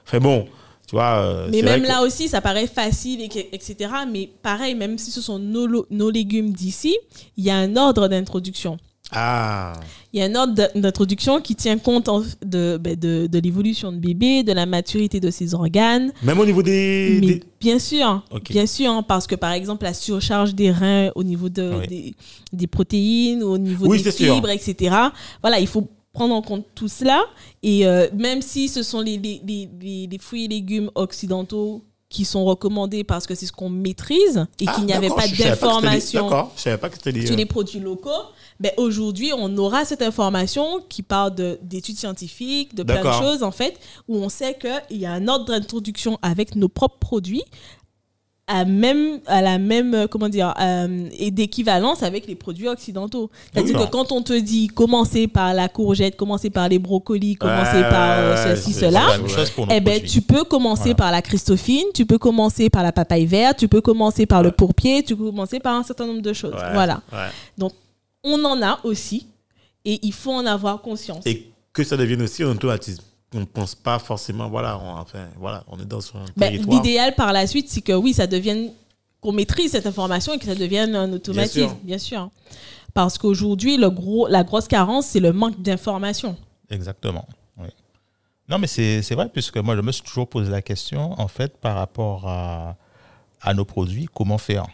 fait 0.06 0.22
bon 0.22 0.48
tu 0.88 0.96
vois 0.96 1.48
Mais 1.52 1.62
même 1.64 1.82
que- 1.84 1.88
là 1.90 2.02
aussi, 2.04 2.30
ça 2.30 2.40
paraît 2.42 2.66
facile, 2.68 3.22
etc. 3.52 3.90
Mais 4.10 4.30
pareil, 4.42 4.74
même 4.76 4.98
si 4.98 5.10
ce 5.12 5.20
sont 5.22 5.38
nos, 5.40 5.86
nos 5.90 6.10
légumes 6.10 6.52
d'ici, 6.52 6.98
il 7.38 7.44
y 7.46 7.50
a 7.50 7.56
un 7.58 7.76
ordre 7.78 8.08
d'introduction. 8.10 8.78
Ah 9.12 9.74
Il 10.14 10.20
y 10.20 10.24
a 10.24 10.26
un 10.26 10.36
ordre 10.36 10.54
d'in- 10.54 10.70
d'introduction 10.76 11.42
qui 11.42 11.56
tient 11.56 11.78
compte 11.78 12.10
de, 12.46 12.78
ben, 12.78 12.96
de, 12.96 13.28
de 13.28 13.40
l'évolution 13.40 13.92
de 13.92 13.98
bébé, 13.98 14.44
de 14.44 14.52
la 14.54 14.66
maturité 14.66 15.20
de 15.20 15.30
ses 15.32 15.54
organes. 15.54 16.12
même 16.24 16.40
au 16.40 16.46
niveau 16.46 16.64
des, 16.64 17.18
Mais 17.22 17.28
des- 17.28 17.44
bien 17.60 17.80
sûr, 17.80 18.26
bien 18.50 18.66
sûr, 18.66 18.90
hein, 18.92 19.04
parce 19.04 19.28
que 19.28 19.36
par 19.36 19.52
exemple, 19.52 19.84
la 19.84 19.94
surcharge 19.94 20.56
des 20.56 20.72
reins 20.72 21.12
au 21.16 21.24
niveau 21.24 21.50
de, 21.50 21.72
Oui. 21.80 21.88
des, 21.88 22.16
des 22.54 22.68
protéines, 22.68 23.44
au 23.44 23.58
niveau 23.58 23.88
Oui, 23.88 24.02
des 24.02 24.12
sûr. 24.12 24.36
fibres, 24.36 24.50
etc. 24.50 24.96
Voilà, 25.42 25.60
il 25.60 25.68
faut 25.68 25.88
prendre 26.14 26.34
en 26.36 26.42
compte 26.42 26.66
tout 26.76 26.90
cela. 26.90 27.24
Et 27.64 27.86
euh, 27.88 28.08
même 28.18 28.42
si 28.42 28.68
ce 28.68 28.84
sont 28.84 29.00
les, 29.02 29.18
les, 29.18 29.42
les- 29.82 30.08
les 30.08 30.18
fruits 30.18 30.46
et 30.46 30.48
légumes 30.50 30.90
occidentaux 30.96 31.84
qui 32.12 32.26
sont 32.26 32.44
recommandés 32.46 33.04
parce 33.04 33.26
que 33.26 33.34
c'est 33.34 33.46
ce 33.48 33.52
qu'on 33.52 33.70
maîtrise 33.70 34.46
et 34.60 34.66
Ah, 34.68 34.74
qu'il 34.76 34.86
n'y 34.86 34.94
avait 34.94 35.08
d'accord, 35.08 35.24
pas 35.24 35.28
d'information 35.44 36.20
sur 37.24 37.32
euh, 37.34 37.36
les 37.38 37.46
produits 37.46 37.80
locaux, 37.80 38.10
ben 38.60 38.72
aujourd'hui, 38.78 39.32
on 39.36 39.58
aura 39.58 39.86
cette 39.86 40.02
information 40.04 40.82
qui 40.88 41.02
parle 41.02 41.34
de- 41.34 41.58
d'études 41.64 41.98
scientifiques, 41.98 42.76
de 42.76 42.84
plein 42.84 42.98
de 42.98 43.02
choses, 43.24 43.42
en 43.44 43.52
fait, 43.52 43.80
où 44.08 44.18
on 44.18 44.30
sait 44.30 44.56
qu'il 44.60 44.98
y 45.00 45.06
a 45.08 45.12
un 45.14 45.28
ordre 45.28 45.46
d'introduction 45.46 46.20
avec 46.22 46.56
nos 46.56 46.70
propres 46.70 47.00
produits 47.00 47.44
à, 48.54 48.66
même, 48.66 49.20
à 49.28 49.42
la 49.42 49.58
même, 49.58 49.94
euh, 49.94 50.08
comment 50.08 50.28
dire, 50.30 50.54
euh, 50.60 51.08
et 51.18 51.32
d'équivalence 51.32 52.04
avec 52.04 52.28
les 52.28 52.36
produits 52.36 52.68
occidentaux. 52.68 53.30
C'est-à-dire 53.54 53.78
que 53.80 53.90
quand 53.90 54.12
on 54.12 54.22
te 54.22 54.34
dit 54.38 54.68
commencer 54.68 55.28
par 55.28 55.54
la 55.54 55.70
courgette, 55.70 56.16
commencer 56.18 56.50
par 56.50 56.68
les 56.70 56.80
brocolis, 56.80 57.36
commencer 57.36 57.78
Ouais, 57.78 57.90
par 57.90 58.20
euh, 58.20 58.56
ceci, 58.56 58.74
cela, 58.74 59.02
eh 59.70 59.80
ben, 59.80 59.94
produits. 59.94 60.10
tu 60.10 60.22
peux 60.22 60.44
commencer 60.44 60.82
Voilà. 60.84 60.96
par 60.96 61.12
la 61.12 61.22
Christophine, 61.22 61.86
tu 61.94 62.06
peux 62.06 62.18
commencer 62.18 62.70
par 62.70 62.84
la 62.84 62.92
papaye 62.92 63.26
verte, 63.26 63.60
tu 63.60 63.68
peux 63.68 63.82
commencer 63.82 64.26
par 64.26 64.44
le 64.44 64.52
pourpier, 64.52 65.04
tu 65.04 65.16
peux 65.16 65.26
commencer 65.26 65.60
par 65.60 65.76
un 65.76 65.84
certain 65.84 66.06
nombre 66.08 66.22
de 66.22 66.34
choses. 66.34 66.54
ouais, 66.54 66.74
Voilà. 66.74 67.02
ouais. 67.14 67.68
On 68.24 68.44
en 68.46 68.62
a 68.62 68.80
aussi 68.84 69.26
et 69.86 70.00
il 70.04 70.14
faut 70.14 70.32
en 70.34 70.46
avoir 70.46 70.82
conscience. 70.82 71.26
et 71.26 71.48
que 71.74 71.84
ça 71.84 71.98
devienne 71.98 72.22
aussi 72.22 72.44
un 72.44 72.50
automatisme 72.52 73.04
on 73.34 73.40
ne 73.40 73.46
pense 73.46 73.76
pas 73.76 73.98
forcément 74.00 74.50
voilà 74.50 74.78
on, 74.78 74.98
enfin 74.98 75.28
voilà 75.38 75.64
on 75.68 75.80
est 75.80 75.86
dans 75.86 76.00
un 76.16 76.26
Ben, 76.36 76.48
territoire 76.50 76.84
L'idéal 76.84 77.16
par 77.16 77.32
la 77.34 77.48
suite, 77.48 77.70
c'est 77.70 77.82
que 77.82 77.94
oui, 77.94 78.14
ça 78.14 78.28
devienne 78.28 78.72
qu'on 79.22 79.32
maîtrise 79.32 79.72
cette 79.72 79.86
information 79.86 80.34
et 80.34 80.40
que 80.40 80.46
ça 80.46 80.56
devienne 80.56 80.96
un 80.96 81.12
automatisme, 81.14 81.76
bien 81.84 81.98
sûr. 82.00 82.30
Parce 82.94 83.18
qu'aujourd'hui, 83.18 83.78
le 83.78 83.90
gros, 83.90 84.28
la 84.28 84.44
grosse 84.44 84.68
carence, 84.68 85.06
c'est 85.06 85.20
le 85.20 85.32
manque 85.32 85.62
d'information. 85.62 86.36
Exactement. 86.70 87.26
Oui. 87.58 87.68
Non, 88.50 88.58
mais 88.58 88.68
c'est 88.68 89.02
c'est 89.02 89.16
vrai, 89.16 89.30
puisque 89.32 89.58
moi, 89.58 89.76
je 89.76 89.82
me 89.82 89.92
suis 89.92 90.04
toujours 90.04 90.28
posé 90.28 90.52
la 90.52 90.62
question, 90.62 91.14
en 91.20 91.28
fait, 91.28 91.56
par 91.58 91.76
rapport 91.76 92.28
à, 92.28 92.76
à 93.42 93.54
nos 93.54 93.64
produits, 93.64 94.08
comment 94.14 94.38
faire? 94.40 94.66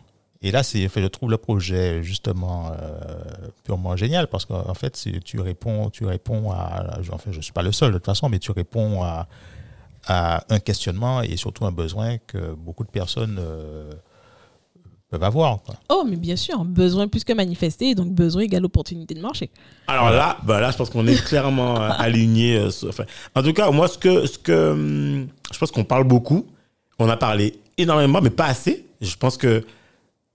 Et 0.48 0.52
là, 0.52 0.64
c'est, 0.64 0.86
enfin, 0.86 1.02
je 1.02 1.08
trouve 1.08 1.30
le 1.30 1.36
projet 1.36 2.02
justement 2.02 2.72
euh, 2.72 2.98
purement 3.66 3.98
génial, 3.98 4.28
parce 4.28 4.46
qu'en 4.46 4.74
fait, 4.76 4.98
tu 5.26 5.42
réponds, 5.42 5.90
tu 5.90 6.06
réponds 6.06 6.52
à. 6.52 7.02
Enfin, 7.12 7.32
je 7.32 7.38
ne 7.38 7.42
suis 7.42 7.52
pas 7.52 7.64
le 7.64 7.74
seul 7.74 7.92
de 7.92 7.98
toute 7.98 8.06
façon, 8.06 8.30
mais 8.30 8.40
tu 8.40 8.54
réponds 8.54 9.04
à, 9.04 9.28
à 10.06 10.46
un 10.48 10.60
questionnement 10.60 11.22
et 11.22 11.36
surtout 11.36 11.66
un 11.66 11.74
besoin 11.74 12.18
que 12.20 12.54
beaucoup 12.54 12.86
de 12.86 12.90
personnes 12.90 13.40
euh, 13.42 13.92
peuvent 15.10 15.24
avoir. 15.24 15.62
quoi. 15.64 15.76
Oh, 15.90 16.06
mais 16.10 16.16
bien 16.16 16.38
sûr, 16.38 16.64
besoin 16.64 17.10
plus 17.10 17.26
que 17.26 17.34
manifester, 17.34 17.94
donc 17.94 18.14
besoin 18.14 18.44
égale 18.44 18.64
opportunité 18.64 19.16
de 19.16 19.22
marché. 19.22 19.50
Alors 19.88 20.12
là, 20.12 20.38
bah 20.46 20.62
là, 20.62 20.72
je 20.72 20.78
pense 20.78 20.90
qu'on 20.90 21.08
est 21.08 21.22
clairement 21.26 21.76
euh, 21.76 21.90
aligné. 21.98 22.70
en 23.36 23.44
tout 23.44 23.52
cas, 23.52 23.70
moi, 23.72 23.90
ce 23.90 23.98
que, 23.98 24.26
ce 24.26 24.38
que 24.38 24.72
hum, 24.72 25.28
je 25.52 25.58
pense 25.60 25.72
qu'on 25.72 25.84
parle 25.84 26.06
beaucoup. 26.06 26.46
On 27.00 27.10
a 27.10 27.18
parlé 27.18 27.60
énormément, 27.78 28.22
mais 28.22 28.30
pas 28.30 28.46
assez. 28.46 28.86
Je 29.02 29.18
pense 29.18 29.36
que 29.36 29.66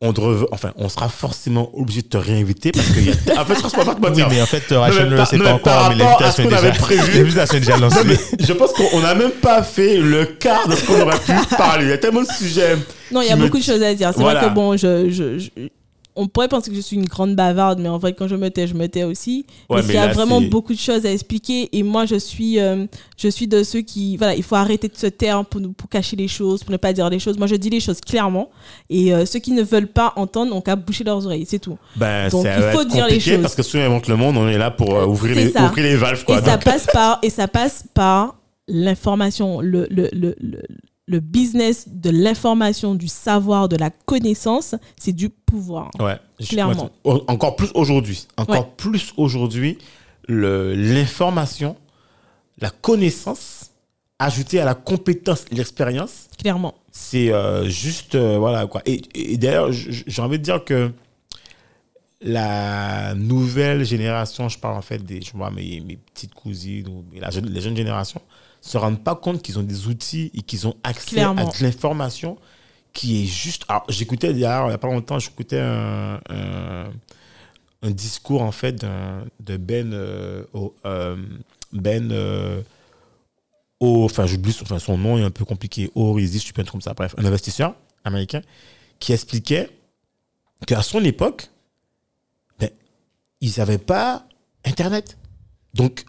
on 0.03 0.13
devrait- 0.13 0.47
enfin, 0.53 0.73
on 0.77 0.89
sera 0.89 1.09
forcément 1.09 1.71
obligé 1.75 2.03
de 2.03 2.09
te 2.09 2.17
réinviter 2.19 2.73
parce 2.73 2.89
qu'il 2.89 3.07
y 3.07 3.11
a. 3.11 3.41
En 3.41 3.45
fait, 3.47 3.55
je 3.55 3.61
pense 3.63 3.73
pas 3.73 3.85
te 3.85 4.11
Oui, 4.15 4.23
mais 4.29 4.43
en 4.43 4.47
fait, 4.47 4.63
Rachel 4.71 5.05
mais 5.05 5.11
ne 5.11 5.17
le 5.21 5.25
sait 5.25 5.39
pas 5.39 5.55
encore, 5.55 5.89
mais 5.91 5.97
l'invitation 5.97 6.43
est 6.45 6.47
déjà, 6.49 6.59
avait 6.59 6.73
prévu. 6.73 7.13
l'invitation 7.19 7.57
est 7.57 7.61
déjà 7.61 7.75
Non, 7.77 7.83
lancée. 7.89 8.05
mais 8.05 8.17
je 8.41 8.53
pense 8.53 8.73
qu'on 8.73 9.01
n'a 9.01 9.15
même 9.15 9.31
pas 9.31 9.63
fait 9.63 9.97
le 9.97 10.25
quart 10.27 10.69
de 10.69 10.75
ce 10.77 10.85
qu'on 10.85 11.01
aurait 11.01 11.19
pu 11.21 11.33
parler. 11.57 11.85
Il 11.87 11.91
y 11.91 11.93
a 11.93 11.99
tellement 11.99 12.23
de 12.23 12.29
sujets. 12.29 12.77
Non, 13.11 13.23
il 13.23 13.29
y 13.29 13.31
a 13.31 13.37
me- 13.37 13.45
beaucoup 13.45 13.59
de 13.59 13.63
choses 13.65 13.83
à 13.83 13.95
dire. 13.95 14.11
C'est 14.15 14.21
Voilà. 14.21 14.41
vrai 14.41 14.49
que 14.51 14.55
bon, 14.55 14.77
je, 14.77 15.09
je- 15.11 15.39
je- 15.39 15.69
on 16.15 16.29
pourrait 16.29 16.49
penser 16.49 16.71
que 16.71 16.77
je 16.77 16.81
suis 16.81 16.97
une 16.97 17.07
grande 17.07 17.35
bavarde, 17.35 17.79
mais 17.79 17.89
en 17.89 17.99
vrai, 17.99 18.13
quand 18.13 18.29
je 18.29 18.37
me 18.37 18.51
tais, 18.51 18.67
je 18.67 18.75
me 18.75 18.87
tais 18.87 19.05
aussi. 19.05 19.47
Ouais, 19.71 19.77
parce 19.77 19.87
qu'il 19.87 19.95
y 19.95 19.99
a 19.99 20.07
là, 20.07 20.13
vraiment 20.13 20.41
beaucoup 20.41 20.75
de 20.75 20.79
choses 20.79 21.07
à 21.07 21.13
expliquer. 21.13 21.69
Et 21.73 21.83
moi, 21.83 22.05
je 22.05 22.17
suis, 22.17 22.59
euh, 22.59 22.87
je 23.17 23.29
suis 23.29 23.49
de 23.49 23.63
ceux 23.63 23.81
qui, 23.81 24.17
voilà, 24.17 24.35
il 24.35 24.43
faut 24.43 24.57
arrêter 24.57 24.89
de 24.89 24.97
se 24.97 25.07
taire 25.07 25.45
pour, 25.45 25.61
pour 25.77 25.89
cacher 25.89 26.17
les 26.17 26.29
choses, 26.29 26.63
pour 26.65 26.73
ne 26.73 26.77
pas 26.77 26.93
dire 26.93 27.09
les 27.09 27.19
choses. 27.19 27.39
Moi, 27.39 27.47
je 27.47 27.55
dis 27.55 27.71
les 27.71 27.81
choses 27.81 28.01
clairement. 28.01 28.51
Et 28.91 29.15
euh, 29.15 29.25
ceux 29.25 29.39
qui 29.39 29.53
ne 29.53 29.63
veulent 29.63 29.87
pas 29.87 30.13
entendre, 30.17 30.55
ont 30.55 30.61
qu'à 30.61 30.77
boucher 30.77 31.05
leurs 31.05 31.25
oreilles, 31.25 31.47
c'est 31.49 31.59
tout. 31.59 31.79
Ben, 31.97 32.29
Donc, 32.29 32.47
il 32.47 32.63
faut 32.73 32.85
dire 32.85 33.07
les 33.07 33.21
choses. 33.21 33.41
parce 33.41 33.55
que 33.55 33.63
ceux 33.63 33.79
qui 33.79 33.85
inventent 33.85 34.09
le 34.09 34.17
monde, 34.17 34.37
on 34.37 34.49
est 34.49 34.59
là 34.59 34.71
pour 34.71 34.95
euh, 34.95 35.07
ouvrir, 35.07 35.35
les, 35.35 35.49
ouvrir 35.49 35.85
les 35.85 35.97
valves. 35.97 36.25
Quoi. 36.25 36.39
et 36.39 36.43
ça 36.43 36.59
passe 36.59 36.87
par, 36.93 37.19
et 37.23 37.31
ça 37.31 37.49
passe 37.49 37.85
par 37.95 38.37
l'information, 38.69 39.61
le, 39.61 39.87
le, 39.91 40.09
le, 40.13 40.35
le, 40.41 40.63
le 41.13 41.21
business 41.21 41.85
de 41.89 42.11
l'information, 42.11 42.95
du 42.97 43.07
savoir, 43.09 43.69
de 43.69 43.77
la 43.77 43.91
connaissance, 43.91 44.75
c'est 44.99 45.13
du 45.13 45.29
pouvoir. 45.29 45.91
ouais, 46.01 46.19
je- 46.41 46.49
Clairement. 46.49 46.91
ouais, 47.05 47.21
encore 47.29 47.55
plus 47.57 47.71
aujourd'hui. 47.75 48.27
Encore 48.37 48.57
Ouais. 48.67 48.73
plus 48.77 49.13
aujourd'hui, 49.17 49.79
l'information, 50.29 51.77
la 52.59 52.71
connaissance 52.71 53.71
ajoutée 54.19 54.61
à 54.61 54.65
la 54.65 54.75
compétence, 54.75 55.45
l'expérience, 55.51 56.29
Clairement. 56.39 56.75
c'est 56.93 57.33
euh, 57.33 57.69
juste 57.69 58.15
euh, 58.15 58.39
voilà 58.39 58.67
quoi 58.67 58.81
et, 58.87 59.03
et 59.15 59.37
d'ailleurs 59.37 59.71
j'ai 59.73 60.23
envie 60.23 60.39
de 60.39 60.45
dire 60.45 60.65
que 60.65 60.93
la 62.21 63.15
nouvelle 63.15 63.85
génération 63.85 64.49
je 64.49 64.59
parle 64.59 64.77
en 64.77 64.83
fait 64.83 64.99
des 65.05 65.21
je 65.23 65.33
vois 65.33 65.51
mes, 65.51 65.81
mes 65.81 65.97
petites 65.97 66.35
cousines 66.35 66.87
ou 66.89 67.05
la 67.19 67.31
jeune- 67.31 67.49
les 67.51 67.61
jeunes 67.61 67.77
générations 67.77 68.23
se 68.63 68.79
rendent 68.79 69.03
pas 69.05 69.15
compte 69.17 69.43
qu'ils 69.43 69.59
ont 69.59 69.63
des 69.63 69.87
outils 69.89 70.31
et 70.35 70.41
qu'ils 70.43 70.67
ont 70.67 70.75
accès 70.83 71.17
Clairement. 71.17 71.49
à 71.51 71.53
de 71.59 71.63
l'information 71.63 72.39
qui 72.95 73.23
est 73.23 73.27
juste 73.27 73.65
alors 73.69 73.85
j'écoutais 73.89 74.33
d'ailleurs 74.33 74.69
il 74.69 74.71
y 74.71 74.75
a 74.75 74.79
pas 74.79 74.87
longtemps 74.89 75.19
j'écoutais 75.19 75.59
un, 75.59 76.21
un, 76.31 76.91
un 77.83 77.91
discours 77.91 78.41
en 78.43 78.53
fait 78.53 78.85
de 79.41 79.57
Ben 79.57 79.93
euh, 79.93 80.45
au- 80.55 80.75
euh, 80.87 81.17
Ben 81.73 82.11
euh, 82.13 82.63
au- 83.81 84.05
enfin 84.05 84.27
j'oublie 84.27 84.53
son, 84.53 84.63
enfin, 84.65 84.79
son 84.79 84.97
nom 84.97 85.19
est 85.19 85.23
un 85.25 85.31
peu 85.31 85.45
compliqué, 85.45 85.91
Orizi, 85.95 86.39
je 86.39 86.45
suis 86.45 86.53
pas 86.53 86.63
comme 86.65 86.81
ça, 86.81 86.95
bref, 86.95 87.15
un 87.19 87.25
investisseur 87.25 87.75
américain 88.05 88.43
qui 89.01 89.13
expliquait 89.13 89.69
qu'à 90.69 90.83
son 90.83 91.03
époque, 91.03 91.51
ben, 92.61 92.71
ils 93.41 93.55
n'avaient 93.59 93.79
pas 93.79 94.25
Internet. 94.65 95.19
Donc, 95.75 96.05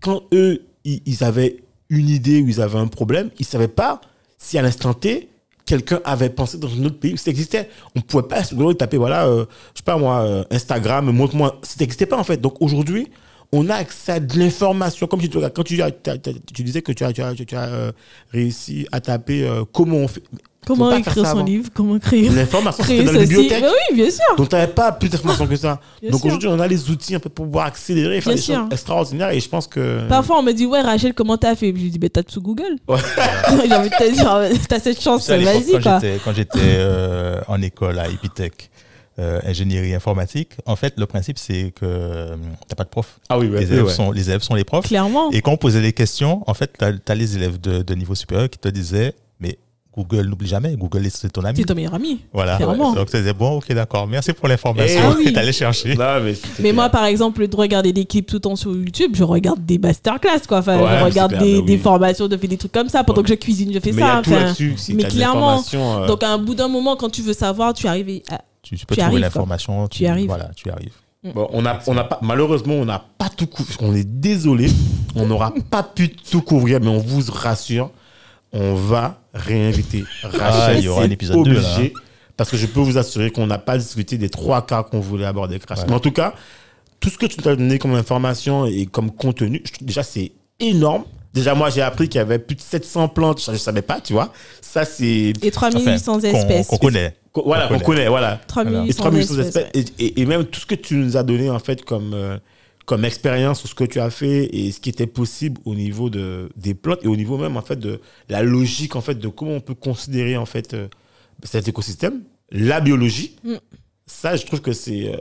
quand 0.00 0.22
eux, 0.32 0.66
ils 0.84 1.22
avaient 1.22 1.61
une 1.98 2.08
idée 2.08 2.40
ou 2.42 2.48
ils 2.48 2.60
avaient 2.60 2.78
un 2.78 2.86
problème, 2.88 3.30
ils 3.38 3.42
ne 3.42 3.46
savaient 3.46 3.68
pas 3.68 4.00
si 4.38 4.58
à 4.58 4.62
l'instant 4.62 4.94
T, 4.94 5.28
quelqu'un 5.64 6.00
avait 6.04 6.30
pensé 6.30 6.58
dans 6.58 6.68
un 6.68 6.84
autre 6.84 6.98
pays, 6.98 7.16
ça 7.16 7.30
existait. 7.30 7.68
On 7.94 8.00
pouvait 8.00 8.24
pas 8.26 8.42
Google 8.52 8.76
taper, 8.76 8.96
voilà, 8.96 9.26
euh, 9.26 9.44
je 9.74 9.78
sais 9.78 9.84
pas 9.84 9.96
moi, 9.98 10.22
euh, 10.22 10.44
Instagram, 10.50 11.10
montre-moi. 11.12 11.60
Ça 11.62 11.76
n'existait 11.80 12.06
pas 12.06 12.18
en 12.18 12.24
fait. 12.24 12.38
Donc 12.40 12.60
aujourd'hui, 12.60 13.08
on 13.52 13.68
a 13.68 13.74
accès 13.74 14.12
à 14.12 14.20
de 14.20 14.38
l'information. 14.38 15.06
Comme 15.06 15.20
tu, 15.20 15.28
quand 15.28 15.62
t'as- 16.02 16.16
tu 16.54 16.62
disais 16.64 16.82
que 16.82 16.90
tu 16.92 17.04
as, 17.04 17.12
euh, 17.54 17.92
réussi 18.32 18.86
à 18.90 19.00
taper 19.00 19.48
comment 19.72 19.98
on 19.98 20.08
fait. 20.08 20.22
Comment 20.66 20.90
pas 20.90 20.98
écrire 20.98 21.14
son 21.26 21.38
avant. 21.38 21.44
livre? 21.44 21.68
Comment 21.74 21.98
créer, 21.98 22.28
L'information, 22.28 22.84
c'était 22.84 23.04
dans 23.04 23.12
la 23.12 23.18
bibliothèque. 23.20 23.64
Oui, 23.64 23.96
bien 23.96 24.10
sûr. 24.10 24.36
Donc, 24.36 24.48
tu 24.48 24.54
n'avais 24.54 24.72
pas 24.72 24.92
plus 24.92 25.08
d'informations 25.08 25.46
que 25.46 25.56
ça. 25.56 25.80
Bien 26.00 26.10
Donc, 26.10 26.24
aujourd'hui, 26.24 26.48
on 26.48 26.60
a 26.60 26.66
les 26.68 26.90
outils 26.90 27.14
un 27.14 27.20
peu 27.20 27.28
pour 27.28 27.46
pouvoir 27.46 27.66
accélérer 27.66 28.18
et 28.18 28.20
faire 28.20 28.32
Bien 28.32 28.36
des 28.36 28.42
sûr. 28.42 28.54
choses 28.56 28.68
extraordinaires. 28.72 29.30
Et 29.30 29.40
je 29.40 29.48
pense 29.48 29.66
que. 29.66 30.06
Parfois, 30.08 30.38
on 30.38 30.42
me 30.42 30.52
dit, 30.52 30.66
ouais, 30.66 30.80
Rachel, 30.80 31.14
comment 31.14 31.36
t'as 31.36 31.56
fait? 31.56 31.68
Je 31.68 31.72
lui 31.82 31.90
dis, 31.90 31.98
ben, 31.98 32.10
t'as 32.10 32.22
tout 32.22 32.40
Google. 32.40 32.76
Ouais. 32.88 32.98
J'ai 33.68 33.74
envie 33.74 33.90
de 33.90 33.94
te 33.94 34.12
dire, 34.12 34.58
t'as 34.68 34.78
cette 34.80 35.00
chance, 35.00 35.28
vas-y, 35.28 35.72
quand 35.82 36.00
j'étais- 36.00 36.20
Quand 36.24 36.32
j'étais 36.32 36.58
euh, 36.62 37.40
en 37.48 37.60
école 37.62 37.98
à 37.98 38.08
Epitech, 38.08 38.70
euh, 39.18 39.40
ingénierie 39.44 39.94
informatique, 39.94 40.52
en 40.64 40.74
fait, 40.76 40.94
le 40.96 41.04
principe, 41.06 41.38
c'est 41.38 41.70
que 41.72 41.84
euh, 41.84 42.36
t'as 42.66 42.74
pas 42.76 42.84
de 42.84 42.88
prof. 42.88 43.18
Ah 43.28 43.38
oui, 43.38 43.48
ouais, 43.48 43.60
les, 43.60 43.72
élèves 43.72 43.84
ouais. 43.84 43.92
sont, 43.92 44.10
les 44.10 44.30
élèves 44.30 44.40
sont 44.42 44.54
les 44.54 44.64
profs. 44.64 44.86
Clairement. 44.86 45.30
Et 45.32 45.42
quand 45.42 45.52
on 45.52 45.56
posait 45.58 45.82
les 45.82 45.92
questions, 45.92 46.42
en 46.46 46.54
fait, 46.54 46.72
tu 46.78 46.84
as, 46.84 47.14
les 47.14 47.36
élèves 47.36 47.60
de, 47.60 47.82
de 47.82 47.94
niveau 47.94 48.14
supérieur 48.14 48.48
qui 48.48 48.58
te 48.58 48.68
disaient, 48.68 49.14
mais 49.38 49.58
Google, 49.94 50.26
n'oublie 50.28 50.48
jamais, 50.48 50.74
Google, 50.74 51.06
c'est 51.10 51.30
ton 51.30 51.44
ami. 51.44 51.58
C'est 51.58 51.64
ton 51.66 51.74
meilleur 51.74 51.92
ami. 51.94 52.20
Voilà. 52.32 52.56
Clairement. 52.56 52.94
Donc, 52.94 53.10
tu 53.10 53.16
disais, 53.18 53.34
bon, 53.34 53.58
ok, 53.58 53.72
d'accord, 53.74 54.06
merci 54.06 54.32
pour 54.32 54.48
l'information. 54.48 55.00
Eh 55.12 55.16
oui. 55.18 55.28
Et 55.28 55.32
t'allais 55.34 55.52
chercher. 55.52 55.94
Non, 55.96 56.18
mais, 56.24 56.34
c'est- 56.34 56.46
c'est 56.56 56.62
Mais 56.62 56.72
moi, 56.72 56.88
par 56.88 57.04
exemple, 57.04 57.46
de 57.46 57.56
regarder 57.56 57.92
des 57.92 58.06
clips 58.06 58.26
tout 58.26 58.36
le 58.36 58.40
temps 58.40 58.56
sur 58.56 58.72
YouTube, 58.72 59.12
je 59.14 59.22
regarde 59.22 59.64
des 59.66 59.78
masterclass, 59.78 60.40
quoi. 60.48 60.58
Enfin, 60.58 60.78
Ouais, 60.78 60.84
je 60.90 60.96
c'est 60.96 61.02
regarde 61.04 61.30
clair, 61.32 61.42
des, 61.42 61.60
bah 61.60 61.66
des 61.66 61.72
oui. 61.74 61.78
formations, 61.78 62.26
de 62.28 62.36
faire 62.38 62.48
des 62.48 62.56
trucs 62.56 62.72
comme 62.72 62.88
ça. 62.88 63.04
Pendant 63.04 63.18
Ouais. 63.18 63.24
que 63.24 63.30
je 63.30 63.34
cuisine, 63.34 63.70
je 63.72 63.80
fais 63.80 63.92
Mais 63.92 64.00
il 64.00 64.04
y 64.04 64.08
ça. 64.08 64.16
a 64.18 64.22
tout 64.22 64.30
enfin. 64.30 64.40
là-dessus. 64.44 64.74
Si 64.78 64.94
mais 64.94 65.04
clairement, 65.04 65.62
euh, 65.74 66.06
Donc, 66.06 66.22
à 66.22 66.30
un 66.30 66.38
bout 66.38 66.54
d'un 66.54 66.68
moment, 66.68 66.96
quand 66.96 67.10
tu 67.10 67.20
veux 67.20 67.34
savoir, 67.34 67.74
tu 67.74 67.86
arrives 67.86 68.22
à... 68.30 68.40
Tu, 68.62 68.76
tu 68.78 68.86
peux 68.86 68.94
Tu 68.94 69.02
trouver 69.02 69.20
l'information. 69.20 69.88
Tu 69.88 70.04
y 70.04 70.06
arrives. 70.06 70.28
Voilà, 70.28 70.50
tu 70.56 70.68
y 70.68 70.70
arrives. 70.72 70.92
Bon, 71.34 71.48
on 71.52 71.66
a, 71.66 71.78
on 71.86 71.96
a 71.98 72.04
pas, 72.04 72.18
malheureusement, 72.22 72.74
on 72.74 72.84
n'a 72.84 73.04
pas 73.18 73.28
tout 73.28 73.46
couvert. 73.46 73.76
On 73.80 73.94
est 73.94 74.08
désolé. 74.08 74.68
On 75.14 75.26
n'aura 75.26 75.52
pas 75.70 75.82
pu 75.82 76.08
tout 76.10 76.40
couvrir, 76.40 76.80
mais 76.80 76.88
on 76.88 76.98
vous 76.98 77.20
rassure, 77.32 77.90
on 78.52 78.74
va 78.74 79.20
réinviter 79.34 80.04
Rachel. 80.22 80.40
Ah, 80.42 80.74
il 80.74 80.84
y 80.84 80.88
aura 80.88 81.04
un 81.04 81.10
épisode 81.10 81.36
là, 81.46 81.58
obligé, 81.58 81.92
Parce 82.36 82.50
que 82.50 82.56
je 82.56 82.66
peux 82.66 82.80
vous 82.80 82.98
assurer 82.98 83.30
qu'on 83.30 83.46
n'a 83.46 83.58
pas 83.58 83.78
discuté 83.78 84.18
des 84.18 84.28
trois 84.28 84.64
cas 84.66 84.82
qu'on 84.82 85.00
voulait 85.00 85.24
aborder 85.26 85.54
avec 85.56 85.68
Rachel. 85.68 85.84
Ouais. 85.84 85.90
Mais 85.90 85.96
en 85.96 86.00
tout 86.00 86.12
cas, 86.12 86.34
tout 87.00 87.08
ce 87.10 87.18
que 87.18 87.26
tu 87.26 87.36
nous 87.42 87.48
as 87.48 87.56
donné 87.56 87.78
comme 87.78 87.94
information 87.94 88.66
et 88.66 88.86
comme 88.86 89.10
contenu, 89.10 89.62
je 89.64 89.84
déjà, 89.84 90.02
c'est 90.02 90.32
énorme. 90.60 91.04
Déjà, 91.34 91.54
moi, 91.54 91.70
j'ai 91.70 91.80
appris 91.80 92.08
qu'il 92.10 92.18
y 92.18 92.22
avait 92.22 92.38
plus 92.38 92.56
de 92.56 92.60
700 92.60 93.08
plantes. 93.08 93.42
Je 93.44 93.52
ne 93.52 93.56
savais 93.56 93.80
pas, 93.80 94.00
tu 94.02 94.12
vois. 94.12 94.32
Ça, 94.60 94.84
c'est. 94.84 95.32
Et 95.42 95.50
3800 95.50 96.16
Enfin, 96.16 96.28
espèces. 96.28 96.66
Qu'on 96.66 96.76
connaît. 96.76 97.16
Voilà, 97.34 97.68
qu'on 97.68 97.78
connaît, 97.78 98.06
voilà. 98.08 98.38
3800 98.48 98.86
Et 98.90 98.92
3800 98.94 99.38
espèces. 99.38 99.56
espèces. 99.64 99.92
Et, 99.98 100.04
et- 100.04 100.20
et 100.20 100.26
même 100.26 100.44
tout 100.44 100.60
ce 100.60 100.66
que 100.66 100.74
tu 100.74 100.94
nous 100.96 101.16
as 101.16 101.22
donné, 101.22 101.48
en 101.48 101.58
fait, 101.58 101.82
comme, 101.86 102.12
euh, 102.12 102.36
comme 102.86 103.04
expérience 103.04 103.60
sur 103.60 103.68
ce 103.68 103.74
que 103.74 103.84
tu 103.84 104.00
as 104.00 104.10
fait 104.10 104.44
et 104.54 104.72
ce 104.72 104.80
qui 104.80 104.90
était 104.90 105.06
possible 105.06 105.60
au 105.64 105.74
niveau 105.74 106.10
de, 106.10 106.50
des 106.56 106.74
plantes 106.74 107.00
et 107.04 107.08
au 107.08 107.16
niveau 107.16 107.38
même, 107.38 107.56
en 107.56 107.62
fait, 107.62 107.76
de 107.76 108.00
la 108.28 108.42
logique, 108.42 108.96
en 108.96 109.00
fait, 109.00 109.14
de 109.14 109.28
comment 109.28 109.52
on 109.52 109.60
peut 109.60 109.74
considérer, 109.74 110.36
en 110.36 110.46
fait, 110.46 110.74
euh, 110.74 110.88
cet 111.44 111.68
écosystème, 111.68 112.22
la 112.50 112.80
biologie. 112.80 113.36
Mm. 113.44 113.54
Ça, 114.04 114.36
je 114.36 114.44
trouve 114.44 114.60
que 114.60 114.72
c'est, 114.72 115.08
euh, 115.14 115.16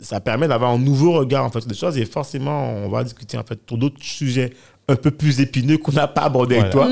ça 0.00 0.20
permet 0.20 0.48
d'avoir 0.48 0.72
un 0.72 0.78
nouveau 0.78 1.12
regard, 1.12 1.44
en 1.44 1.50
fait, 1.50 1.66
des 1.66 1.74
choses. 1.74 1.96
Et 1.96 2.04
forcément, 2.04 2.74
on 2.74 2.88
va 2.88 3.04
discuter, 3.04 3.38
en 3.38 3.44
fait, 3.44 3.60
sur 3.66 3.78
d'autres 3.78 4.02
sujets 4.02 4.50
un 4.86 4.96
peu 4.96 5.10
plus 5.10 5.40
épineux 5.40 5.78
qu'on 5.78 5.92
n'a 5.92 6.08
pas 6.08 6.22
abordé 6.22 6.56
avec 6.58 6.72
toi. 6.72 6.88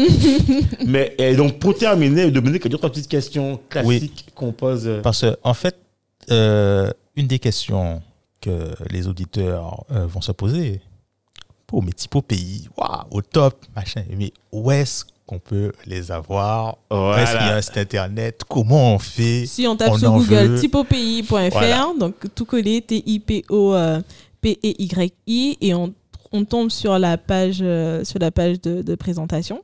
Mais 0.86 1.14
et 1.18 1.34
donc, 1.34 1.58
pour 1.58 1.76
terminer, 1.76 2.30
Dominique, 2.30 2.62
il 2.64 2.66
y 2.66 2.68
a 2.68 2.70
deux, 2.70 2.78
trois 2.78 2.90
petites 2.90 3.08
questions 3.08 3.60
classiques 3.68 4.28
qu'on 4.34 4.52
pose. 4.52 4.84
euh, 4.86 5.02
Parce 5.02 5.20
que, 5.22 5.36
en 5.42 5.52
fait, 5.52 5.76
euh, 6.30 6.90
une 7.16 7.26
des 7.26 7.38
questions 7.38 8.00
que 8.42 8.74
les 8.90 9.06
auditeurs 9.08 9.84
euh, 9.90 10.06
vont 10.06 10.20
se 10.20 10.32
poser, 10.32 10.80
oh, 11.72 11.80
mais 11.80 11.92
typo 11.92 12.20
pays, 12.20 12.68
waouh, 12.76 13.04
au 13.10 13.22
top, 13.22 13.64
machin, 13.74 14.02
mais 14.18 14.30
où 14.52 14.70
est-ce 14.70 15.04
qu'on 15.26 15.38
peut 15.38 15.72
les 15.86 16.10
avoir? 16.12 16.76
Où 16.90 16.94
est-ce 17.16 17.30
qu'il 17.30 17.40
y 17.40 17.44
a 17.44 17.44
Voilà. 17.44 17.56
un 17.56 17.62
site 17.62 17.78
internet? 17.78 18.42
Comment 18.46 18.94
on 18.94 18.98
fait? 18.98 19.46
Si 19.46 19.66
on 19.66 19.76
tape 19.76 19.92
On 19.92 19.98
sur 19.98 20.12
Google 20.12 20.46
veut. 20.48 20.60
typopéi.fr, 20.60 21.48
Voilà. 21.52 21.92
donc 21.98 22.14
tout 22.34 22.44
collé, 22.44 22.82
T-I-P-O-P-E-Y-I, 24.42 25.58
et 25.60 25.74
on, 25.74 25.94
on 26.32 26.44
tombe 26.44 26.70
sur 26.70 26.98
la 26.98 27.16
page, 27.18 27.58
euh, 27.62 28.04
sur 28.04 28.18
la 28.18 28.30
page 28.30 28.60
de, 28.60 28.82
de 28.82 28.94
présentation. 28.94 29.62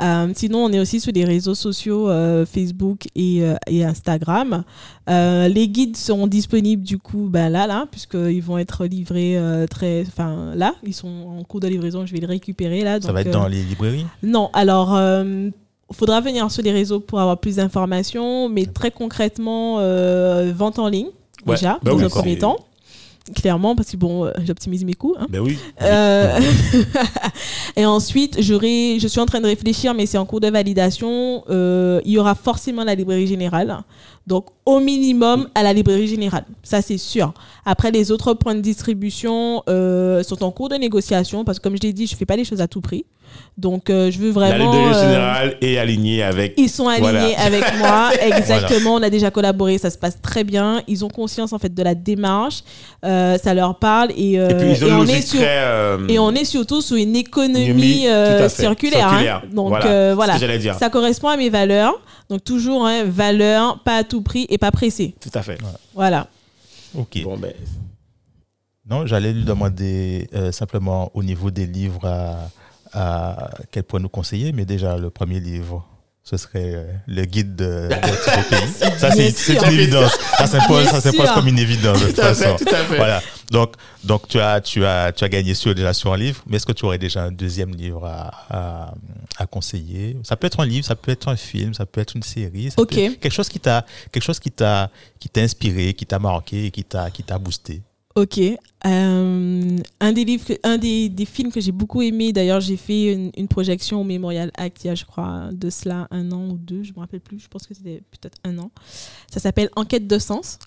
Euh, 0.00 0.32
sinon, 0.34 0.64
on 0.64 0.72
est 0.72 0.80
aussi 0.80 0.98
sur 1.00 1.12
les 1.12 1.24
réseaux 1.24 1.54
sociaux 1.54 2.08
euh, 2.08 2.46
Facebook 2.46 3.06
et, 3.14 3.42
euh, 3.42 3.54
et 3.66 3.84
Instagram. 3.84 4.64
Euh, 5.08 5.48
les 5.48 5.68
guides 5.68 5.96
seront 5.96 6.26
disponibles 6.26 6.82
du 6.82 6.98
coup 6.98 7.28
ben 7.30 7.48
là, 7.50 7.66
là, 7.66 7.86
puisqu'ils 7.90 8.40
vont 8.42 8.58
être 8.58 8.86
livrés 8.86 9.36
euh, 9.36 9.66
très, 9.66 10.04
enfin 10.06 10.52
là, 10.54 10.74
ils 10.84 10.94
sont 10.94 11.08
en 11.38 11.44
cours 11.44 11.60
de 11.60 11.68
livraison. 11.68 12.06
Je 12.06 12.12
vais 12.12 12.20
les 12.20 12.26
récupérer 12.26 12.82
là. 12.82 12.94
Ça 12.94 13.08
donc, 13.08 13.12
va 13.12 13.20
être 13.20 13.26
euh, 13.28 13.32
dans 13.32 13.48
les 13.48 13.62
librairies? 13.62 14.06
non, 14.22 14.50
alors, 14.54 14.98
il 14.98 15.96
faudra 15.96 16.20
venir 16.20 16.50
sur 16.50 16.62
les 16.62 16.72
réseaux 16.72 17.00
pour 17.00 17.20
avoir 17.20 17.38
plus 17.38 17.56
d'informations, 17.56 18.48
mais 18.48 18.66
très 18.66 18.90
concrètement, 18.90 19.78
euh, 19.80 20.52
vente 20.56 20.78
en 20.78 20.88
ligne, 20.88 21.08
Ouais. 21.46 21.56
déjà, 21.56 21.78
Bah 21.82 21.90
dans 21.92 21.96
oui, 21.98 22.04
un 22.04 22.08
premier 22.08 22.38
temps. 22.38 22.56
Clairement, 23.34 23.76
parce 23.76 23.90
que 23.90 23.96
bon, 23.96 24.24
euh, 24.24 24.32
j'optimise 24.44 24.84
mes 24.84 24.94
coûts. 24.94 25.14
hein. 25.18 25.26
Ben 25.30 25.40
oui. 25.40 25.56
Euh, 25.82 26.40
et 27.76 27.86
ensuite, 27.86 28.40
j'aurai, 28.42 28.98
je 29.00 29.06
suis 29.06 29.20
en 29.20 29.26
train 29.26 29.40
de 29.40 29.46
réfléchir, 29.46 29.94
mais 29.94 30.06
c'est 30.06 30.18
en 30.18 30.26
cours 30.26 30.40
de 30.40 30.48
validation. 30.48 31.44
euh, 31.48 32.00
il 32.04 32.12
y 32.12 32.18
aura 32.18 32.34
forcément 32.34 32.82
la 32.84 32.94
librairie 32.94 33.26
générale. 33.26 33.78
Donc, 34.26 34.46
au 34.66 34.80
minimum, 34.80 35.48
à 35.54 35.62
la 35.62 35.72
librairie 35.72 36.06
générale. 36.08 36.44
Ça, 36.62 36.82
c'est 36.82 36.98
sûr. 36.98 37.32
Après, 37.64 37.90
les 37.90 38.10
autres 38.10 38.34
points 38.34 38.54
de 38.54 38.60
distribution 38.60 39.62
euh, 39.68 40.22
sont 40.22 40.42
en 40.44 40.50
cours 40.50 40.68
de 40.68 40.76
négociation 40.76 41.44
parce 41.44 41.58
que, 41.58 41.62
comme 41.64 41.76
je 41.76 41.82
l'ai 41.82 41.92
dit, 41.92 42.06
je 42.06 42.16
fais 42.16 42.26
pas 42.26 42.36
les 42.36 42.44
choses 42.44 42.60
à 42.60 42.68
tout 42.68 42.80
prix. 42.80 43.04
Donc, 43.58 43.90
euh, 43.90 44.10
je 44.10 44.18
veux 44.18 44.28
La 44.28 44.32
vraiment. 44.32 44.72
librairie 44.72 44.94
euh, 44.94 45.02
générale 45.02 45.56
est 45.60 45.76
alignée 45.76 46.22
avec. 46.22 46.54
ils 46.56 46.70
sont 46.70 46.88
alignés 46.88 47.10
Voilà. 47.10 47.40
avec 47.42 47.64
moi, 47.78 48.10
exactement. 48.20 48.94
On 48.94 49.02
a 49.02 49.10
déjà 49.10 49.30
collaboré, 49.30 49.76
ça 49.76 49.90
se 49.90 49.98
passe 49.98 50.18
très 50.22 50.44
bien. 50.44 50.82
Ils 50.88 51.04
ont 51.04 51.08
conscience 51.08 51.52
en 51.52 51.58
fait 51.58 51.74
de 51.74 51.82
la 51.82 51.94
démarche, 51.94 52.62
euh, 53.04 53.36
ça 53.36 53.52
leur 53.52 53.78
parle 53.78 54.10
et, 54.16 54.38
euh, 54.40 54.48
Et 54.48 54.54
puis 54.54 54.70
ils 54.72 54.84
ont 54.84 54.88
et 54.88 54.92
on 54.92 55.04
est 55.06 55.20
sur 55.20 55.40
très. 55.40 55.58
euh, 55.58 56.08
et 56.08 56.18
on 56.18 56.30
est 56.32 56.44
surtout 56.46 56.80
sur 56.80 56.96
une 56.96 57.14
économie 57.16 58.08
euh, 58.08 58.48
circulaire. 58.48 59.06
hein. 59.08 59.10
circulaire. 59.10 59.42
Donc 59.52 59.68
Voilà, 60.14 60.36
euh, 60.40 60.58
dire. 60.58 60.76
ça 60.78 60.88
correspond 60.88 61.28
à 61.28 61.36
mes 61.36 61.50
valeurs. 61.50 62.00
Donc 62.30 62.42
toujours 62.44 62.86
hein, 62.86 63.02
valeur, 63.04 63.80
pas 63.80 63.96
à 63.98 64.04
tout 64.04 64.22
prix 64.22 64.46
et 64.48 64.56
pas 64.56 64.70
pressé. 64.70 65.14
Tout 65.20 65.30
à 65.34 65.42
fait. 65.42 65.58
Voilà. 65.94 66.28
Ok. 66.96 67.20
Bon, 67.24 67.36
ben, 67.36 67.52
Non, 68.88 69.06
j'allais 69.06 69.32
lui 69.32 69.44
demander 69.44 70.28
euh, 70.34 70.50
simplement 70.52 71.10
au 71.14 71.22
niveau 71.22 71.50
des 71.50 71.66
livres 71.66 72.06
à, 72.06 72.36
à 72.92 73.50
quel 73.70 73.84
point 73.84 74.00
nous 74.00 74.08
conseiller, 74.08 74.52
mais 74.52 74.64
déjà 74.64 74.96
le 74.96 75.10
premier 75.10 75.40
livre, 75.40 75.86
ce 76.22 76.36
serait 76.36 76.74
euh, 76.74 76.92
le 77.06 77.24
guide 77.24 77.56
de, 77.56 77.88
de. 77.88 78.98
Ça, 78.98 79.10
c'est 79.10 79.30
une 79.48 79.64
évidence. 79.72 80.12
Ça 80.36 80.46
s'impose 80.46 80.84
ça 80.86 81.00
s'impose 81.00 81.30
comme 81.32 81.48
une 81.48 81.58
évidence 81.58 82.00
de 82.00 82.06
toute 82.08 82.16
fait, 82.16 82.34
façon. 82.34 82.56
tout 82.56 82.72
à 82.72 82.76
fait. 82.84 82.96
Voilà. 82.96 83.22
Donc, 83.50 83.72
donc 84.04 84.28
tu 84.28 84.38
as, 84.38 84.60
tu 84.60 84.84
as, 84.84 85.12
tu 85.12 85.24
as 85.24 85.28
gagné 85.28 85.54
sur 85.54 85.74
déjà 85.74 85.92
sur 85.92 86.12
un 86.12 86.16
livre, 86.16 86.42
mais 86.46 86.56
est-ce 86.58 86.66
que 86.66 86.72
tu 86.72 86.84
aurais 86.84 86.98
déjà 86.98 87.24
un 87.24 87.32
deuxième 87.32 87.74
livre 87.74 88.04
à, 88.04 88.30
à, 88.50 88.94
à 89.38 89.46
conseiller? 89.46 90.18
Ça 90.22 90.36
peut 90.36 90.46
être 90.46 90.60
un 90.60 90.66
livre, 90.66 90.86
ça 90.86 90.94
peut 90.94 91.10
être 91.10 91.26
un 91.28 91.36
film, 91.36 91.74
ça 91.74 91.84
peut 91.86 92.00
être 92.00 92.14
une 92.14 92.22
série, 92.22 92.70
ça 92.70 92.80
Ok. 92.80 92.90
peut 92.94 93.00
être 93.00 93.18
quelque 93.20 93.32
chose 93.32 93.48
qui 93.48 93.58
t'a, 93.58 93.84
quelque 94.12 94.22
chose 94.22 94.38
qui 94.38 94.50
t'a, 94.52 94.90
qui 95.18 95.28
t'a 95.28 95.40
inspiré, 95.40 95.94
qui 95.94 96.06
t'a 96.06 96.18
marqué, 96.20 96.66
et 96.66 96.70
qui 96.70 96.84
t'a, 96.84 97.10
qui 97.10 97.24
t'a 97.24 97.38
boosté. 97.38 97.82
Ok. 98.20 98.38
Euh, 98.86 99.76
un 100.00 100.12
des 100.12 100.24
livres, 100.24 100.44
que- 100.44 100.58
un 100.62 100.78
des, 100.78 101.08
des 101.08 101.24
films 101.24 101.52
que 101.52 101.60
j'ai 101.60 101.72
beaucoup 101.72 102.02
aimé. 102.02 102.32
D'ailleurs, 102.32 102.60
j'ai 102.60 102.76
fait 102.76 103.12
une, 103.12 103.30
une 103.36 103.48
projection 103.48 104.00
au 104.00 104.04
Memorial 104.04 104.50
Act 104.56 104.84
il 104.84 104.88
y 104.88 104.90
a, 104.90 104.94
je 104.94 105.04
crois, 105.04 105.50
de 105.52 105.70
cela 105.70 106.06
un 106.10 106.30
an 106.32 106.48
ou 106.50 106.56
deux. 106.58 106.82
Je 106.82 106.92
me 106.94 107.00
rappelle 107.00 107.20
plus. 107.20 107.38
Je 107.38 107.48
pense 107.48 107.66
que 107.66 107.74
c'était 107.74 108.02
peut-être 108.10 108.38
un 108.44 108.58
an. 108.58 108.70
Ça 109.30 109.40
s'appelle 109.40 109.68
Enquête 109.76 110.06
de 110.06 110.18
sens. 110.18 110.58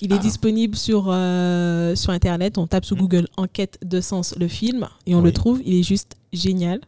Il 0.00 0.12
est 0.12 0.16
Ah. 0.16 0.18
disponible 0.18 0.76
sur 0.76 1.06
euh, 1.08 1.96
sur 1.96 2.10
internet. 2.12 2.56
On 2.58 2.66
tape 2.66 2.84
sur 2.84 2.96
Google 2.96 3.26
Enquête 3.36 3.78
de 3.84 4.00
sens 4.00 4.34
le 4.38 4.46
film 4.46 4.86
et 5.06 5.14
on 5.14 5.18
Oui. 5.18 5.24
le 5.24 5.32
trouve. 5.32 5.60
Il 5.64 5.74
est 5.74 5.82
juste 5.82 6.16
génial. 6.32 6.80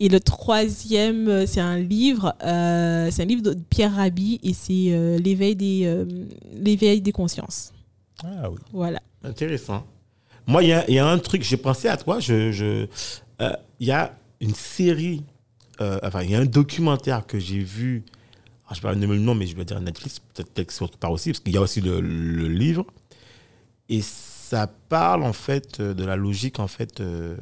Et 0.00 0.08
le 0.08 0.20
troisième, 0.20 1.26
euh, 1.28 1.46
c'est 1.46 1.60
un 1.60 1.78
livre, 1.80 2.34
euh, 2.44 3.08
c'est 3.10 3.22
un 3.22 3.26
livre 3.26 3.42
de 3.42 3.54
Pierre 3.68 3.94
Rabhi 3.96 4.38
et 4.44 4.52
c'est 4.54 5.18
l'éveil 5.18 5.56
des 5.56 6.04
l'éveil 6.54 7.00
des 7.00 7.10
consciences. 7.12 7.72
Ah 8.22 8.48
oui. 8.50 8.58
Voilà. 8.72 9.00
Intéressant. 9.24 9.86
Moi, 10.46 10.62
il 10.62 10.68
y 10.68 10.72
a, 10.72 10.88
il 10.88 10.94
y 10.94 10.98
a 10.98 11.06
un 11.06 11.18
truc, 11.18 11.42
j'ai 11.42 11.56
pensé 11.56 11.88
à 11.88 11.96
toi. 11.96 12.20
Je, 12.20 12.52
je, 12.52 12.86
euh, 13.40 13.52
il 13.80 13.86
y 13.88 13.92
a 13.92 14.14
une 14.40 14.54
série, 14.54 15.22
euh, 15.80 15.98
enfin, 16.02 16.22
il 16.22 16.30
y 16.30 16.34
a 16.34 16.38
un 16.40 16.46
documentaire 16.46 17.26
que 17.26 17.38
j'ai 17.38 17.58
vu. 17.58 18.04
alors, 18.66 18.74
je 18.74 18.88
ne 18.88 19.00
sais 19.00 19.06
pas 19.06 19.12
le 19.14 19.20
nom, 19.20 19.34
mais 19.34 19.46
je 19.46 19.56
vais 19.56 19.64
dire 19.64 19.80
Netflix, 19.80 20.20
peut-être 20.34 20.66
que 20.66 20.72
c'est 20.72 20.82
autre 20.82 20.98
part 20.98 21.12
aussi, 21.12 21.30
parce 21.30 21.40
qu'il 21.40 21.52
y 21.54 21.56
a 21.58 21.60
aussi 21.60 21.80
le, 21.80 22.00
le 22.00 22.48
livre. 22.48 22.86
Et 23.88 24.00
ça 24.02 24.66
parle, 24.88 25.22
en 25.24 25.32
fait, 25.32 25.80
euh, 25.80 25.94
de 25.94 26.04
la 26.04 26.16
logique, 26.16 26.58
en 26.58 26.68
fait, 26.68 27.00
euh, 27.00 27.36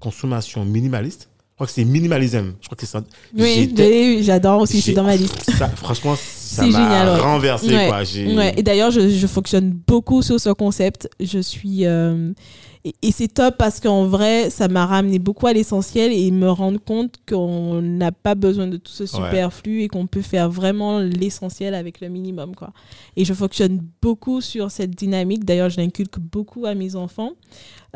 consommation 0.00 0.64
minimaliste. 0.64 1.28
Je 1.50 1.54
crois 1.56 1.66
que 1.66 1.72
c'est 1.72 1.84
minimalisme. 1.84 2.54
Je 2.60 2.66
crois 2.66 2.76
que 2.76 2.84
c'est 2.84 2.92
ça. 2.92 3.02
Oui, 3.34 4.22
j'adore 4.22 4.60
aussi, 4.60 4.82
c'est 4.82 4.92
dans 4.92 5.04
ma 5.04 5.16
liste. 5.16 5.50
ça, 5.52 5.68
franchement, 5.68 6.14
ça 6.46 6.62
C'est 6.62 6.70
m'a 6.70 6.78
génial, 6.78 7.08
ouais. 7.08 7.20
renversé, 7.20 7.74
Ouais, 7.74 7.88
quoi. 7.88 7.98
Ouais, 8.36 8.54
Et 8.56 8.62
d'ailleurs, 8.62 8.90
je, 8.90 9.08
je 9.08 9.26
fonctionne 9.26 9.70
beaucoup 9.86 10.22
sur 10.22 10.38
ce 10.40 10.50
concept. 10.50 11.08
Je 11.20 11.38
suis. 11.40 11.84
euh, 11.86 12.32
et 12.84 12.94
et 13.02 13.10
c'est 13.10 13.26
top 13.26 13.56
parce 13.58 13.80
qu'en 13.80 14.04
vrai, 14.06 14.48
ça 14.48 14.68
m'a 14.68 14.86
ramené 14.86 15.18
beaucoup 15.18 15.48
à 15.48 15.52
l'essentiel 15.52 16.12
et 16.12 16.30
me 16.30 16.48
rendre 16.48 16.78
compte 16.78 17.16
qu'on 17.28 17.82
n'a 17.82 18.12
pas 18.12 18.36
besoin 18.36 18.68
de 18.68 18.76
tout 18.76 18.92
ce 18.92 19.06
superflu 19.06 19.82
et 19.82 19.88
qu'on 19.88 20.06
peut 20.06 20.22
faire 20.22 20.48
vraiment 20.48 21.00
l'essentiel 21.00 21.74
avec 21.74 22.00
le 22.00 22.08
minimum. 22.08 22.54
Quoi. 22.54 22.70
Et 23.16 23.24
je 23.24 23.34
fonctionne 23.34 23.80
beaucoup 24.00 24.40
sur 24.40 24.70
cette 24.70 24.92
dynamique. 24.92 25.44
D'ailleurs, 25.44 25.68
je 25.68 25.78
l'inculque 25.78 26.20
beaucoup 26.20 26.64
à 26.64 26.74
mes 26.76 26.94
enfants. 26.94 27.32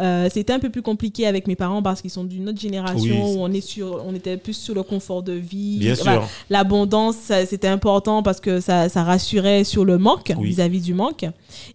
Euh, 0.01 0.29
C'était 0.33 0.53
un 0.53 0.59
peu 0.59 0.71
plus 0.71 0.83
compliqué 0.83 1.27
avec 1.27 1.47
mes 1.47 1.57
parents 1.57 1.83
parce 1.83 2.01
qu'ils 2.01 2.11
sont 2.11 2.25
d'une 2.25 2.49
autre 2.49 2.61
génération 2.61 3.01
Oui. 3.27 3.35
où 3.37 3.41
on, 3.43 3.53
est 3.53 3.61
sur, 3.61 4.03
on 4.07 4.15
était 4.15 4.37
plus 4.37 4.55
sur 4.55 4.75
le 4.75 4.83
confort 4.83 5.23
de 5.23 5.33
vie. 5.33 5.79
Bien 5.79 5.93
Enfin, 5.93 6.13
sûr. 6.15 6.29
L'abondance, 6.49 7.17
c'était 7.49 7.69
important 7.69 8.23
parce 8.23 8.41
que 8.41 8.61
ça, 8.61 8.89
ça 8.89 9.03
rassurait 9.05 9.65
sur 9.65 9.85
le 9.85 9.99
manque, 9.99 10.33
Oui. 10.39 10.49
vis-à-vis 10.49 10.81
du 10.81 10.95
manque. 10.95 11.25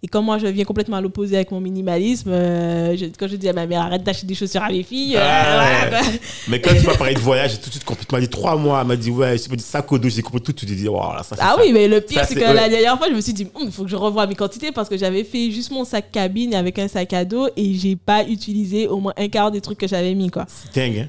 Et 0.04 0.08
comme 0.08 0.26
moi, 0.26 0.38
je 0.38 0.48
viens 0.48 0.64
complètement 0.66 0.98
à 0.98 1.02
l'opposé 1.02 1.36
avec 1.36 1.52
mon 1.52 1.60
minimalisme, 1.62 2.30
euh, 2.32 2.96
je- 2.98 3.06
quand 3.18 3.28
je 3.28 3.36
dis 3.36 3.50
à 3.50 3.54
ma 3.54 3.66
mère, 3.68 3.82
arrête 3.82 4.04
d'acheter 4.04 4.28
des 4.28 4.36
chaussures 4.36 4.64
à 4.64 4.70
mes 4.70 4.84
filles, 4.84 5.16
euh, 5.18 5.22
Ah, 5.22 5.88
voilà. 5.90 6.02
Mais 6.48 6.62
quand 6.62 6.72
tu 6.80 6.86
m'as 6.86 6.96
parlé 6.98 7.14
de 7.14 7.20
voyage, 7.20 7.52
j'ai 7.52 7.58
tout 7.58 7.68
de 7.68 7.72
suite 7.72 7.84
compris. 7.86 8.06
Tu 8.06 8.14
m'as 8.16 8.22
dit 8.22 8.30
trois 8.30 8.56
mois. 8.58 8.82
Elle 8.82 8.88
m'a 8.88 8.96
dit, 8.96 9.12
ouais, 9.12 9.38
je 9.38 9.50
me 9.50 9.56
dit 9.56 9.64
sac 9.64 9.92
au 9.92 9.98
dos, 9.98 10.10
j'ai 10.10 10.22
compris 10.22 10.42
tout. 10.42 10.54
Tu 10.54 10.66
dit, 10.66 10.88
wow, 10.88 11.14
là, 11.16 11.24
ça, 11.24 11.36
Ah 11.40 11.56
ça. 11.56 11.62
oui, 11.62 11.72
mais 11.74 11.88
le 11.88 12.02
pire, 12.02 12.22
c'est 12.26 12.34
c'est- 12.34 12.40
que 12.40 12.46
ouais. 12.46 12.54
la 12.54 12.70
dernière 12.70 12.98
fois, 12.98 13.08
je 13.10 13.16
me 13.16 13.22
suis 13.22 13.34
dit, 13.34 13.48
il 13.62 13.72
faut 13.72 13.84
que 13.84 13.90
je 13.90 13.96
revoie 13.96 14.26
mes 14.28 14.36
quantités 14.36 14.72
parce 14.72 14.90
que 14.90 14.98
j'avais 14.98 15.24
fait 15.24 15.52
juste 15.52 15.72
mon 15.72 15.84
sac 15.86 16.12
cabine 16.12 16.54
avec 16.56 16.80
un 16.80 16.88
sac 16.88 17.12
à 17.14 17.26
dos 17.26 17.48
et 17.58 17.74
j'ai 17.74 17.96
pas 17.96 18.15
utilisé 18.24 18.88
au 18.88 19.00
moins 19.00 19.14
un 19.18 19.28
quart 19.28 19.52
des 19.52 19.62
trucs 19.62 19.78
que 19.78 19.88
j'avais 19.88 20.14
mis, 20.14 20.30
quoi. 20.30 20.46
C'est 20.48 20.80
dingue, 20.80 21.00
hein. 21.00 21.08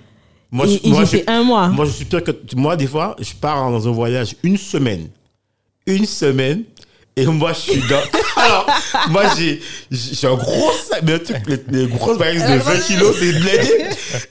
Moi, 0.51 0.66
et 0.66 0.70
je, 0.70 0.87
et 0.87 0.91
moi, 0.91 1.05
je, 1.05 1.16
un 1.27 1.43
mois. 1.43 1.69
moi, 1.69 1.85
je 1.85 1.91
suis 1.91 2.05
pire 2.05 2.23
que. 2.23 2.31
Moi, 2.55 2.77
des 2.77 2.87
fois, 2.87 3.16
je 3.19 3.35
pars 3.35 3.70
dans 3.70 3.89
un 3.89 3.91
voyage 3.91 4.37
une 4.43 4.57
semaine. 4.57 5.09
Une 5.87 6.07
semaine. 6.07 6.62
Et 7.16 7.27
moi, 7.27 7.53
je 7.53 7.73
suis 7.73 7.81
dans. 7.89 8.03
Alors, 8.37 8.66
moi, 9.09 9.24
j'ai 9.37 9.61
j'ai 9.91 10.27
un 10.27 10.35
gros 10.35 10.70
sac, 10.73 11.03
mais 11.03 11.15
un 11.15 11.19
truc, 11.19 11.39
les, 11.49 11.81
les 11.81 11.87
grosses 11.89 12.19
bagages 12.19 12.49
de 12.51 12.59
20 12.59 12.81
kilos, 12.81 13.16
c'est 13.19 13.33
blindé. 13.33 13.87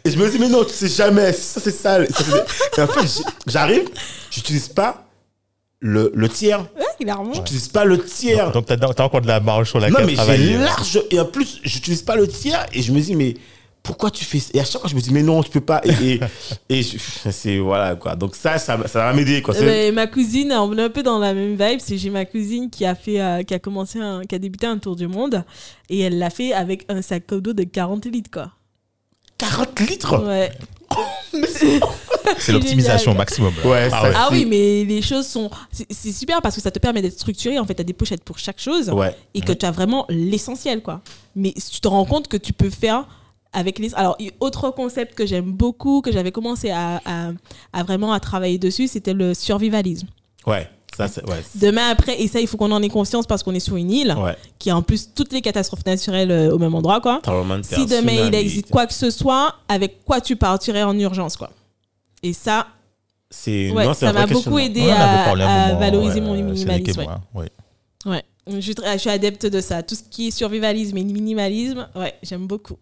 Et 0.06 0.12
je 0.12 0.18
me 0.18 0.30
dis, 0.30 0.38
mais 0.40 0.50
non, 0.50 0.64
tu 0.64 0.74
sais 0.74 0.88
jamais, 0.88 1.34
ça 1.34 1.60
c'est 1.60 1.72
sale. 1.72 2.08
Ça, 2.12 2.24
Et 2.78 2.82
en 2.82 2.88
fait, 2.88 3.24
j'arrive, 3.48 3.90
j'utilise 4.30 4.68
pas 4.68 5.05
le, 5.88 6.12
le 6.16 6.30
tiers. 6.30 6.62
Ouais, 6.62 7.12
remonté. 7.12 7.38
J'utilise 7.38 7.68
pas 7.68 7.86
le 7.86 8.04
tiers. 8.04 8.52
Donc, 8.52 8.66
tu 8.66 8.74
as, 8.74 9.02
encore 9.06 9.22
de 9.22 9.28
la 9.28 9.40
marge 9.40 9.70
sur 9.70 9.80
Non, 9.80 9.88
laquelle 9.88 10.06
mais 10.06 10.12
j'ai 10.12 10.16
travailler. 10.18 10.58
large. 10.58 11.00
Et 11.12 11.20
en 11.20 11.26
plus, 11.26 11.60
j'utilise 11.64 12.02
pas 12.02 12.16
le 12.16 12.28
tiers. 12.28 12.66
Et 12.74 12.82
je 12.82 12.92
me 12.92 13.00
dis, 13.00 13.16
mais 13.16 13.36
pourquoi 13.84 14.10
tu 14.10 14.26
fais 14.26 14.40
ça? 14.40 14.50
Et 14.56 14.60
à 14.60 14.66
chaque 14.66 14.82
fois, 14.82 14.90
je 14.90 14.96
me 14.96 15.00
dis, 15.02 15.14
mais 15.14 15.22
non, 15.22 15.44
tu 15.44 15.52
peux 15.52 15.62
pas. 15.62 15.82
Et, 15.84 16.14
et, 16.16 16.20
et 16.70 16.82
je- 16.82 16.98
c'est. 17.30 17.60
Voilà, 17.60 17.96
quoi. 17.96 18.16
Donc, 18.16 18.36
ça, 18.36 18.58
ça, 18.58 18.80
ça 18.88 19.00
va 19.06 19.14
m'aider, 19.14 19.44
quoi. 19.44 19.54
Mais 19.62 19.92
ma 19.92 20.08
cousine, 20.08 20.52
on 20.54 20.76
est 20.76 20.82
un 20.82 20.90
peu 20.90 21.04
dans 21.04 21.20
la 21.20 21.36
même 21.36 21.52
vibe. 21.56 21.80
C'est 21.80 21.98
j'ai 22.00 22.10
ma 22.10 22.26
cousine 22.26 22.72
qui 22.72 22.84
a 22.84 22.96
fait, 22.96 23.22
euh, 23.22 23.44
qui 23.44 23.54
a 23.54 23.60
commencé, 23.60 24.00
un- 24.00 24.24
qui 24.24 24.34
a 24.34 24.40
débuté 24.40 24.66
un 24.66 24.80
tour 24.80 24.96
du 24.96 25.08
monde 25.08 25.44
et 25.90 26.00
elle 26.00 26.18
l'a 26.18 26.32
fait 26.32 26.52
avec 26.54 26.86
un 26.90 27.04
sac 27.04 27.32
à 27.32 27.36
dos 27.40 27.54
de 27.54 27.64
40 27.64 28.06
litres 28.08 28.32
quoi. 28.32 28.52
40 29.38 29.80
litres? 29.82 30.26
Ouais. 30.26 30.52
C'est 32.38 32.52
l'optimisation 32.52 33.12
génial. 33.12 33.18
maximum. 33.18 33.54
Ouais, 33.64 33.90
Ah 33.92 34.02
ça, 34.02 34.04
ouais. 34.04 34.14
Ah 34.16 34.28
oui, 34.32 34.46
mais 34.46 34.84
les 34.86 35.02
choses 35.02 35.28
sont, 35.28 35.50
c'est 35.72 36.12
super 36.12 36.42
parce 36.42 36.56
que 36.56 36.62
ça 36.62 36.72
te 36.72 36.80
permet 36.80 37.02
d'être 37.02 37.14
structuré. 37.20 37.60
En 37.60 37.66
fait, 37.66 37.74
t'as 37.76 37.84
des 37.84 37.94
pochettes 37.94 38.24
pour 38.24 38.38
chaque 38.38 38.60
chose 38.60 38.90
Ouais. 38.90 39.16
et 39.34 39.42
que 39.42 39.52
tu 39.54 39.66
as 39.66 39.72
vraiment 39.72 40.06
l'essentiel 40.10 40.82
quoi. 40.82 41.02
Mais 41.36 41.54
tu 41.54 41.80
te 41.82 41.88
rends 41.88 42.06
compte 42.06 42.28
que 42.28 42.38
tu 42.38 42.54
peux 42.54 42.70
faire 42.70 43.06
avec 43.54 43.80
les. 43.80 43.94
Alors, 43.96 44.18
autre 44.40 44.70
concept 44.72 45.16
que 45.16 45.26
j'aime 45.26 45.52
beaucoup, 45.52 46.02
que 46.02 46.12
j'avais 46.12 46.32
commencé 46.32 46.70
à, 46.72 47.02
à, 47.06 47.30
à 47.74 47.84
vraiment 47.84 48.12
à 48.14 48.20
travailler 48.20 48.58
dessus, 48.58 48.88
c'était 48.88 49.14
le 49.14 49.34
survivalisme. 49.34 50.08
Ouais. 50.46 50.70
Ça, 50.96 51.10
c'est. 51.10 51.28
Ouais. 51.30 51.44
Demain 51.56 51.90
après, 51.90 52.22
et 52.22 52.28
ça, 52.30 52.40
il 52.40 52.48
faut 52.48 52.56
qu'on 52.56 52.72
en 52.72 52.82
ait 52.82 52.88
conscience 52.90 53.26
parce 53.28 53.44
qu'on 53.44 53.54
est 53.54 53.60
sur 53.60 53.76
une 53.76 53.92
île 53.92 54.16
Ouais. 54.18 54.36
qui 54.60 54.70
a 54.70 54.78
en 54.78 54.82
plus 54.82 55.10
toutes 55.14 55.34
les 55.34 55.42
catastrophes 55.42 55.86
naturelles 55.86 56.32
euh, 56.32 56.54
au 56.54 56.58
même 56.58 56.74
endroit, 56.74 57.02
quoi. 57.02 57.22
Si 57.64 57.86
demain 57.86 58.28
il 58.28 58.36
existe 58.36 58.70
quoi 58.70 58.88
que 58.88 58.94
ce 58.94 59.10
soit, 59.10 59.56
avec 59.68 60.06
quoi 60.06 60.22
tu 60.22 60.36
partirais 60.38 60.84
en 60.84 60.98
urgence, 60.98 61.36
quoi. 61.36 61.50
Et 62.26 62.34
ça, 62.34 62.66
C'est. 63.30 63.70
ouais, 63.70 63.86
non, 63.86 63.94
c'est 63.94 64.08
ça 64.08 64.14
m'a 64.14 64.26
beaucoup 64.26 64.58
aidé 64.58 64.90
à, 64.90 65.76
valoriser 65.76 66.22
mon 66.22 66.34
minimalisme. 66.34 67.02
Ouais. 67.02 67.06
moi, 67.06 67.22
ouais. 67.36 67.50
Ouais. 68.04 68.24
Je, 68.48 68.60
suis 68.62 68.74
je 68.74 68.98
suis 68.98 69.10
adepte 69.12 69.46
de 69.46 69.62
ça. 69.62 69.84
Tout 69.84 69.94
ce 69.94 70.02
qui 70.02 70.30
est 70.30 70.32
survivalisme 70.32 70.98
et 70.98 71.04
minimalisme, 71.04 71.88
ouais, 71.96 72.16
j'aime 72.24 72.48
beaucoup. 72.48 72.78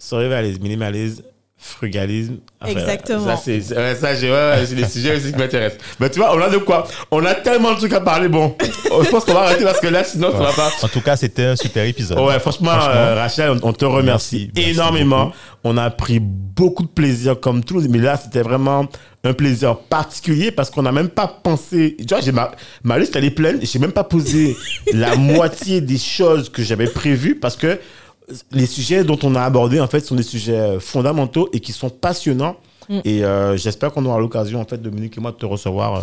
Survivalisme, 0.00 0.62
minimalisme, 0.62 1.22
frugalisme. 1.58 2.36
Exactement. 2.66 3.24
Ça, 3.26 3.36
c'est 3.36 3.58
ouais, 3.76 3.94
ça, 3.94 4.14
j'ai- 4.14 4.28
ouais, 4.30 4.34
ouais, 4.34 4.64
c'est 4.66 4.74
des 4.76 4.84
sujets 4.88 5.16
aussi 5.16 5.32
qui 5.32 5.38
m'intéressent. 5.38 5.80
Mais 6.00 6.08
tu 6.08 6.18
vois, 6.20 6.34
on 6.34 6.40
a 6.40 6.48
de 6.48 6.58
quoi 6.58 6.86
On 7.10 7.24
a 7.24 7.34
tellement 7.34 7.72
de 7.72 7.78
trucs 7.78 7.92
à 7.92 8.00
parler. 8.00 8.28
Bon, 8.28 8.56
je 9.02 9.08
pense 9.10 9.24
qu'on 9.24 9.34
va 9.34 9.40
arrêter 9.42 9.64
parce 9.64 9.80
que 9.80 9.88
là, 9.88 10.04
sinon, 10.04 10.30
ça 10.32 10.38
va 10.38 10.52
pas. 10.52 10.70
En 10.82 10.88
tout 10.88 11.00
cas, 11.00 11.16
c'était 11.16 11.44
un 11.44 11.56
super 11.56 11.84
épisode. 11.84 12.18
Ouais, 12.20 12.38
franchement, 12.38 12.70
Franchement. 12.70 12.90
euh, 12.94 13.14
Rachel, 13.16 13.50
on, 13.50 13.68
on 13.68 13.72
te 13.72 13.84
remercie 13.84 14.08
Merci, 14.08 14.50
merci 14.54 14.70
énormément. 14.70 15.32
On 15.64 15.76
a 15.76 15.90
pris 15.90 16.20
beaucoup 16.20 16.84
de 16.84 16.88
plaisir, 16.88 17.38
comme 17.40 17.64
tout. 17.64 17.80
Mais 17.88 17.98
là, 17.98 18.16
c'était 18.16 18.42
vraiment 18.42 18.86
un 19.24 19.32
plaisir 19.32 19.76
particulier 19.76 20.52
parce 20.52 20.70
qu'on 20.70 20.82
n'a 20.82 20.92
même 20.92 21.08
pas 21.08 21.26
pensé. 21.42 21.96
Tu 21.98 22.06
vois, 22.08 22.20
j'ai 22.20 22.32
ma, 22.32 22.52
ma 22.84 22.98
liste, 22.98 23.16
elle 23.16 23.24
est 23.24 23.30
pleine. 23.30 23.58
J'ai 23.62 23.78
même 23.80 23.92
pas 23.92 24.04
posé 24.04 24.56
la 24.94 25.16
moitié 25.16 25.80
des 25.80 25.98
choses 25.98 26.48
que 26.48 26.62
j'avais 26.62 26.86
prévues 26.86 27.34
parce 27.34 27.56
que 27.56 27.78
les 28.52 28.66
sujets 28.66 29.04
dont 29.04 29.18
on 29.22 29.34
a 29.34 29.42
abordé, 29.42 29.80
en 29.80 29.86
fait, 29.86 30.00
sont 30.00 30.14
des 30.14 30.22
sujets 30.22 30.78
fondamentaux 30.80 31.48
et 31.52 31.60
qui 31.60 31.72
sont 31.72 31.90
passionnants 31.90 32.56
Mm. 32.90 33.00
Et 33.04 33.22
euh, 33.22 33.54
j'espère 33.58 33.92
qu'on 33.92 34.06
aura 34.06 34.18
l'occasion, 34.18 34.62
en 34.62 34.64
fait, 34.64 34.80
Dominique 34.80 35.18
et 35.18 35.20
moi, 35.20 35.30
de 35.30 35.36
te 35.36 35.44
recevoir 35.44 35.94
euh, 35.94 36.00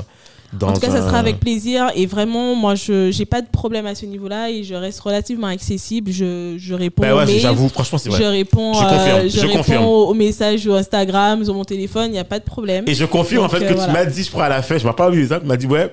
dans 0.54 0.68
En 0.70 0.74
tout 0.74 0.82
cas, 0.82 0.92
ça 0.92 0.98
un- 1.00 1.08
sera 1.08 1.18
avec 1.18 1.40
plaisir. 1.40 1.90
Et 1.96 2.06
vraiment, 2.06 2.54
moi, 2.54 2.76
je 2.76 3.18
n'ai 3.18 3.26
pas 3.26 3.42
de 3.42 3.48
problème 3.48 3.88
à 3.88 3.96
ce 3.96 4.06
niveau-là 4.06 4.52
et 4.52 4.64
je 4.64 4.76
reste 4.76 5.00
relativement 5.00 5.48
accessible. 5.48 6.12
Je, 6.12 6.58
je 6.60 6.74
réponds 6.76 7.02
Ben 7.02 7.16
ouais, 7.16 7.40
j'avoue, 7.40 7.70
franchement, 7.70 7.98
c'est 7.98 8.12
Je 8.12 8.16
vrai. 8.18 8.28
réponds, 8.30 8.74
Je 8.76 8.82
confirme, 8.84 9.18
euh, 9.18 9.30
je 9.30 9.40
réponds 9.40 9.58
confirme. 9.58 9.84
aux 9.84 10.14
messages 10.14 10.60
sur 10.60 10.76
Instagram, 10.76 11.44
sur 11.44 11.56
mon 11.56 11.64
téléphone, 11.66 12.06
il 12.10 12.12
n'y 12.12 12.20
a 12.20 12.24
pas 12.24 12.38
de 12.38 12.46
problème. 12.46 12.84
Et 12.88 12.94
je 12.94 13.06
confirme, 13.06 13.46
en 13.46 13.50
fait, 13.50 13.64
euh, 13.64 13.70
que 13.70 13.74
voilà. 13.74 13.88
tu 13.88 13.92
m'as 13.92 14.06
dit, 14.06 14.24
je 14.24 14.30
crois, 14.30 14.44
à 14.46 14.50
la 14.50 14.62
fin, 14.62 14.78
je 14.78 14.86
m'as 14.86 14.94
pas 14.94 15.08
oublié 15.10 15.26
ça, 15.26 15.40
tu 15.40 15.48
m'as 15.48 15.58
dit, 15.58 15.66
ouais, 15.66 15.92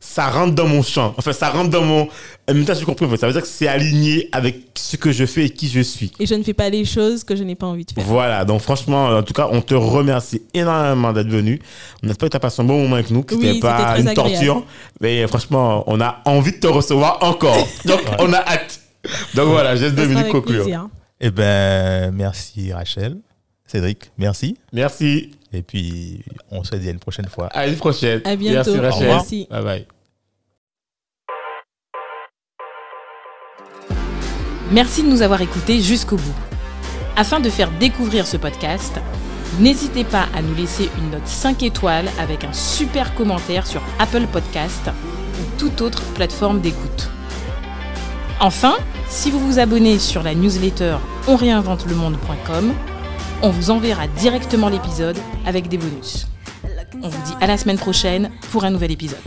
ça 0.00 0.28
rentre 0.30 0.54
dans 0.54 0.66
mon 0.68 0.82
champ. 0.82 1.14
Enfin, 1.16 1.32
ça 1.32 1.50
rentre 1.50 1.70
dans 1.70 1.82
mon. 1.82 2.08
En 2.48 2.54
même 2.54 2.64
temps, 2.64 2.74
j'ai 2.78 2.84
compris, 2.84 3.06
en 3.06 3.10
fait. 3.10 3.16
Ça 3.16 3.26
veut 3.26 3.32
dire 3.32 3.42
que 3.42 3.48
c'est 3.48 3.66
aligné 3.66 4.28
avec 4.32 4.56
ce 4.76 4.96
que 4.96 5.10
je 5.12 5.26
fais 5.26 5.46
et 5.46 5.50
qui 5.50 5.68
je 5.68 5.80
suis. 5.80 6.12
Et 6.20 6.26
je 6.26 6.34
ne 6.34 6.42
fais 6.42 6.54
pas 6.54 6.68
les 6.70 6.84
choses 6.84 7.24
que 7.24 7.34
je 7.34 7.42
n'ai 7.42 7.54
pas 7.56 7.66
envie 7.66 7.84
de 7.84 7.90
faire. 7.92 8.04
Voilà, 8.04 8.44
donc 8.44 8.60
franchement, 8.60 9.06
en 9.08 9.22
tout 9.22 9.32
cas, 9.32 9.48
on 9.50 9.60
te 9.60 9.74
remercie 9.74 10.42
énormément 10.54 11.12
d'être 11.12 11.28
venu. 11.28 11.60
On 12.02 12.08
espère 12.08 12.28
que 12.28 12.32
tu 12.32 12.36
as 12.36 12.40
passé 12.40 12.62
un 12.62 12.64
bon 12.64 12.82
moment 12.82 12.96
avec 12.96 13.10
nous, 13.10 13.22
que 13.22 13.34
Oui, 13.34 13.46
c'était 13.46 13.60
pas 13.60 13.92
très 13.92 14.00
une 14.02 14.08
agréable. 14.08 14.30
torture. 14.34 14.66
Mais 15.00 15.26
franchement, 15.26 15.82
on 15.86 16.00
a 16.00 16.20
envie 16.24 16.52
de 16.52 16.58
te 16.58 16.66
recevoir 16.68 17.18
encore. 17.22 17.56
Donc, 17.84 18.00
on 18.20 18.32
a 18.32 18.38
hâte. 18.38 18.80
Donc 19.34 19.48
voilà, 19.48 19.76
sera 19.76 19.90
Dominique 19.90 20.28
conclure. 20.28 20.62
plaisir. 20.64 20.88
Eh 21.20 21.30
ben, 21.30 22.10
merci 22.12 22.72
Rachel. 22.72 23.18
Cédric, 23.66 24.10
merci. 24.18 24.56
Merci. 24.72 25.30
Et 25.56 25.62
puis, 25.62 26.22
on 26.50 26.62
se 26.64 26.76
dit 26.76 26.88
à 26.88 26.90
une 26.90 26.98
prochaine 26.98 27.28
fois. 27.28 27.46
À 27.46 27.66
une 27.66 27.76
prochaine. 27.76 28.20
À 28.24 28.36
bientôt. 28.36 28.74
Merci, 28.74 28.80
Rachel. 28.80 29.08
Merci. 29.08 29.48
Bye 29.50 29.64
bye. 29.64 29.86
Merci 34.70 35.02
de 35.02 35.08
nous 35.08 35.22
avoir 35.22 35.40
écoutés 35.40 35.80
jusqu'au 35.80 36.16
bout. 36.16 36.34
Afin 37.16 37.40
de 37.40 37.48
faire 37.48 37.70
découvrir 37.78 38.26
ce 38.26 38.36
podcast, 38.36 39.00
n'hésitez 39.60 40.04
pas 40.04 40.26
à 40.34 40.42
nous 40.42 40.54
laisser 40.54 40.90
une 40.98 41.10
note 41.10 41.26
5 41.26 41.62
étoiles 41.62 42.08
avec 42.18 42.44
un 42.44 42.52
super 42.52 43.14
commentaire 43.14 43.66
sur 43.66 43.80
Apple 43.98 44.26
Podcast 44.30 44.90
ou 45.40 45.58
toute 45.58 45.80
autre 45.80 46.02
plateforme 46.14 46.60
d'écoute. 46.60 47.08
Enfin, 48.40 48.76
si 49.08 49.30
vous 49.30 49.38
vous 49.38 49.58
abonnez 49.58 49.98
sur 49.98 50.22
la 50.22 50.34
newsletter 50.34 50.96
onréinventelemonde.com, 51.26 52.74
on 53.42 53.50
vous 53.50 53.70
enverra 53.70 54.06
directement 54.08 54.68
l'épisode 54.68 55.18
avec 55.44 55.68
des 55.68 55.76
bonus. 55.76 56.26
On 57.02 57.08
vous 57.08 57.22
dit 57.24 57.34
à 57.40 57.46
la 57.46 57.56
semaine 57.58 57.76
prochaine 57.76 58.30
pour 58.50 58.64
un 58.64 58.70
nouvel 58.70 58.90
épisode. 58.90 59.18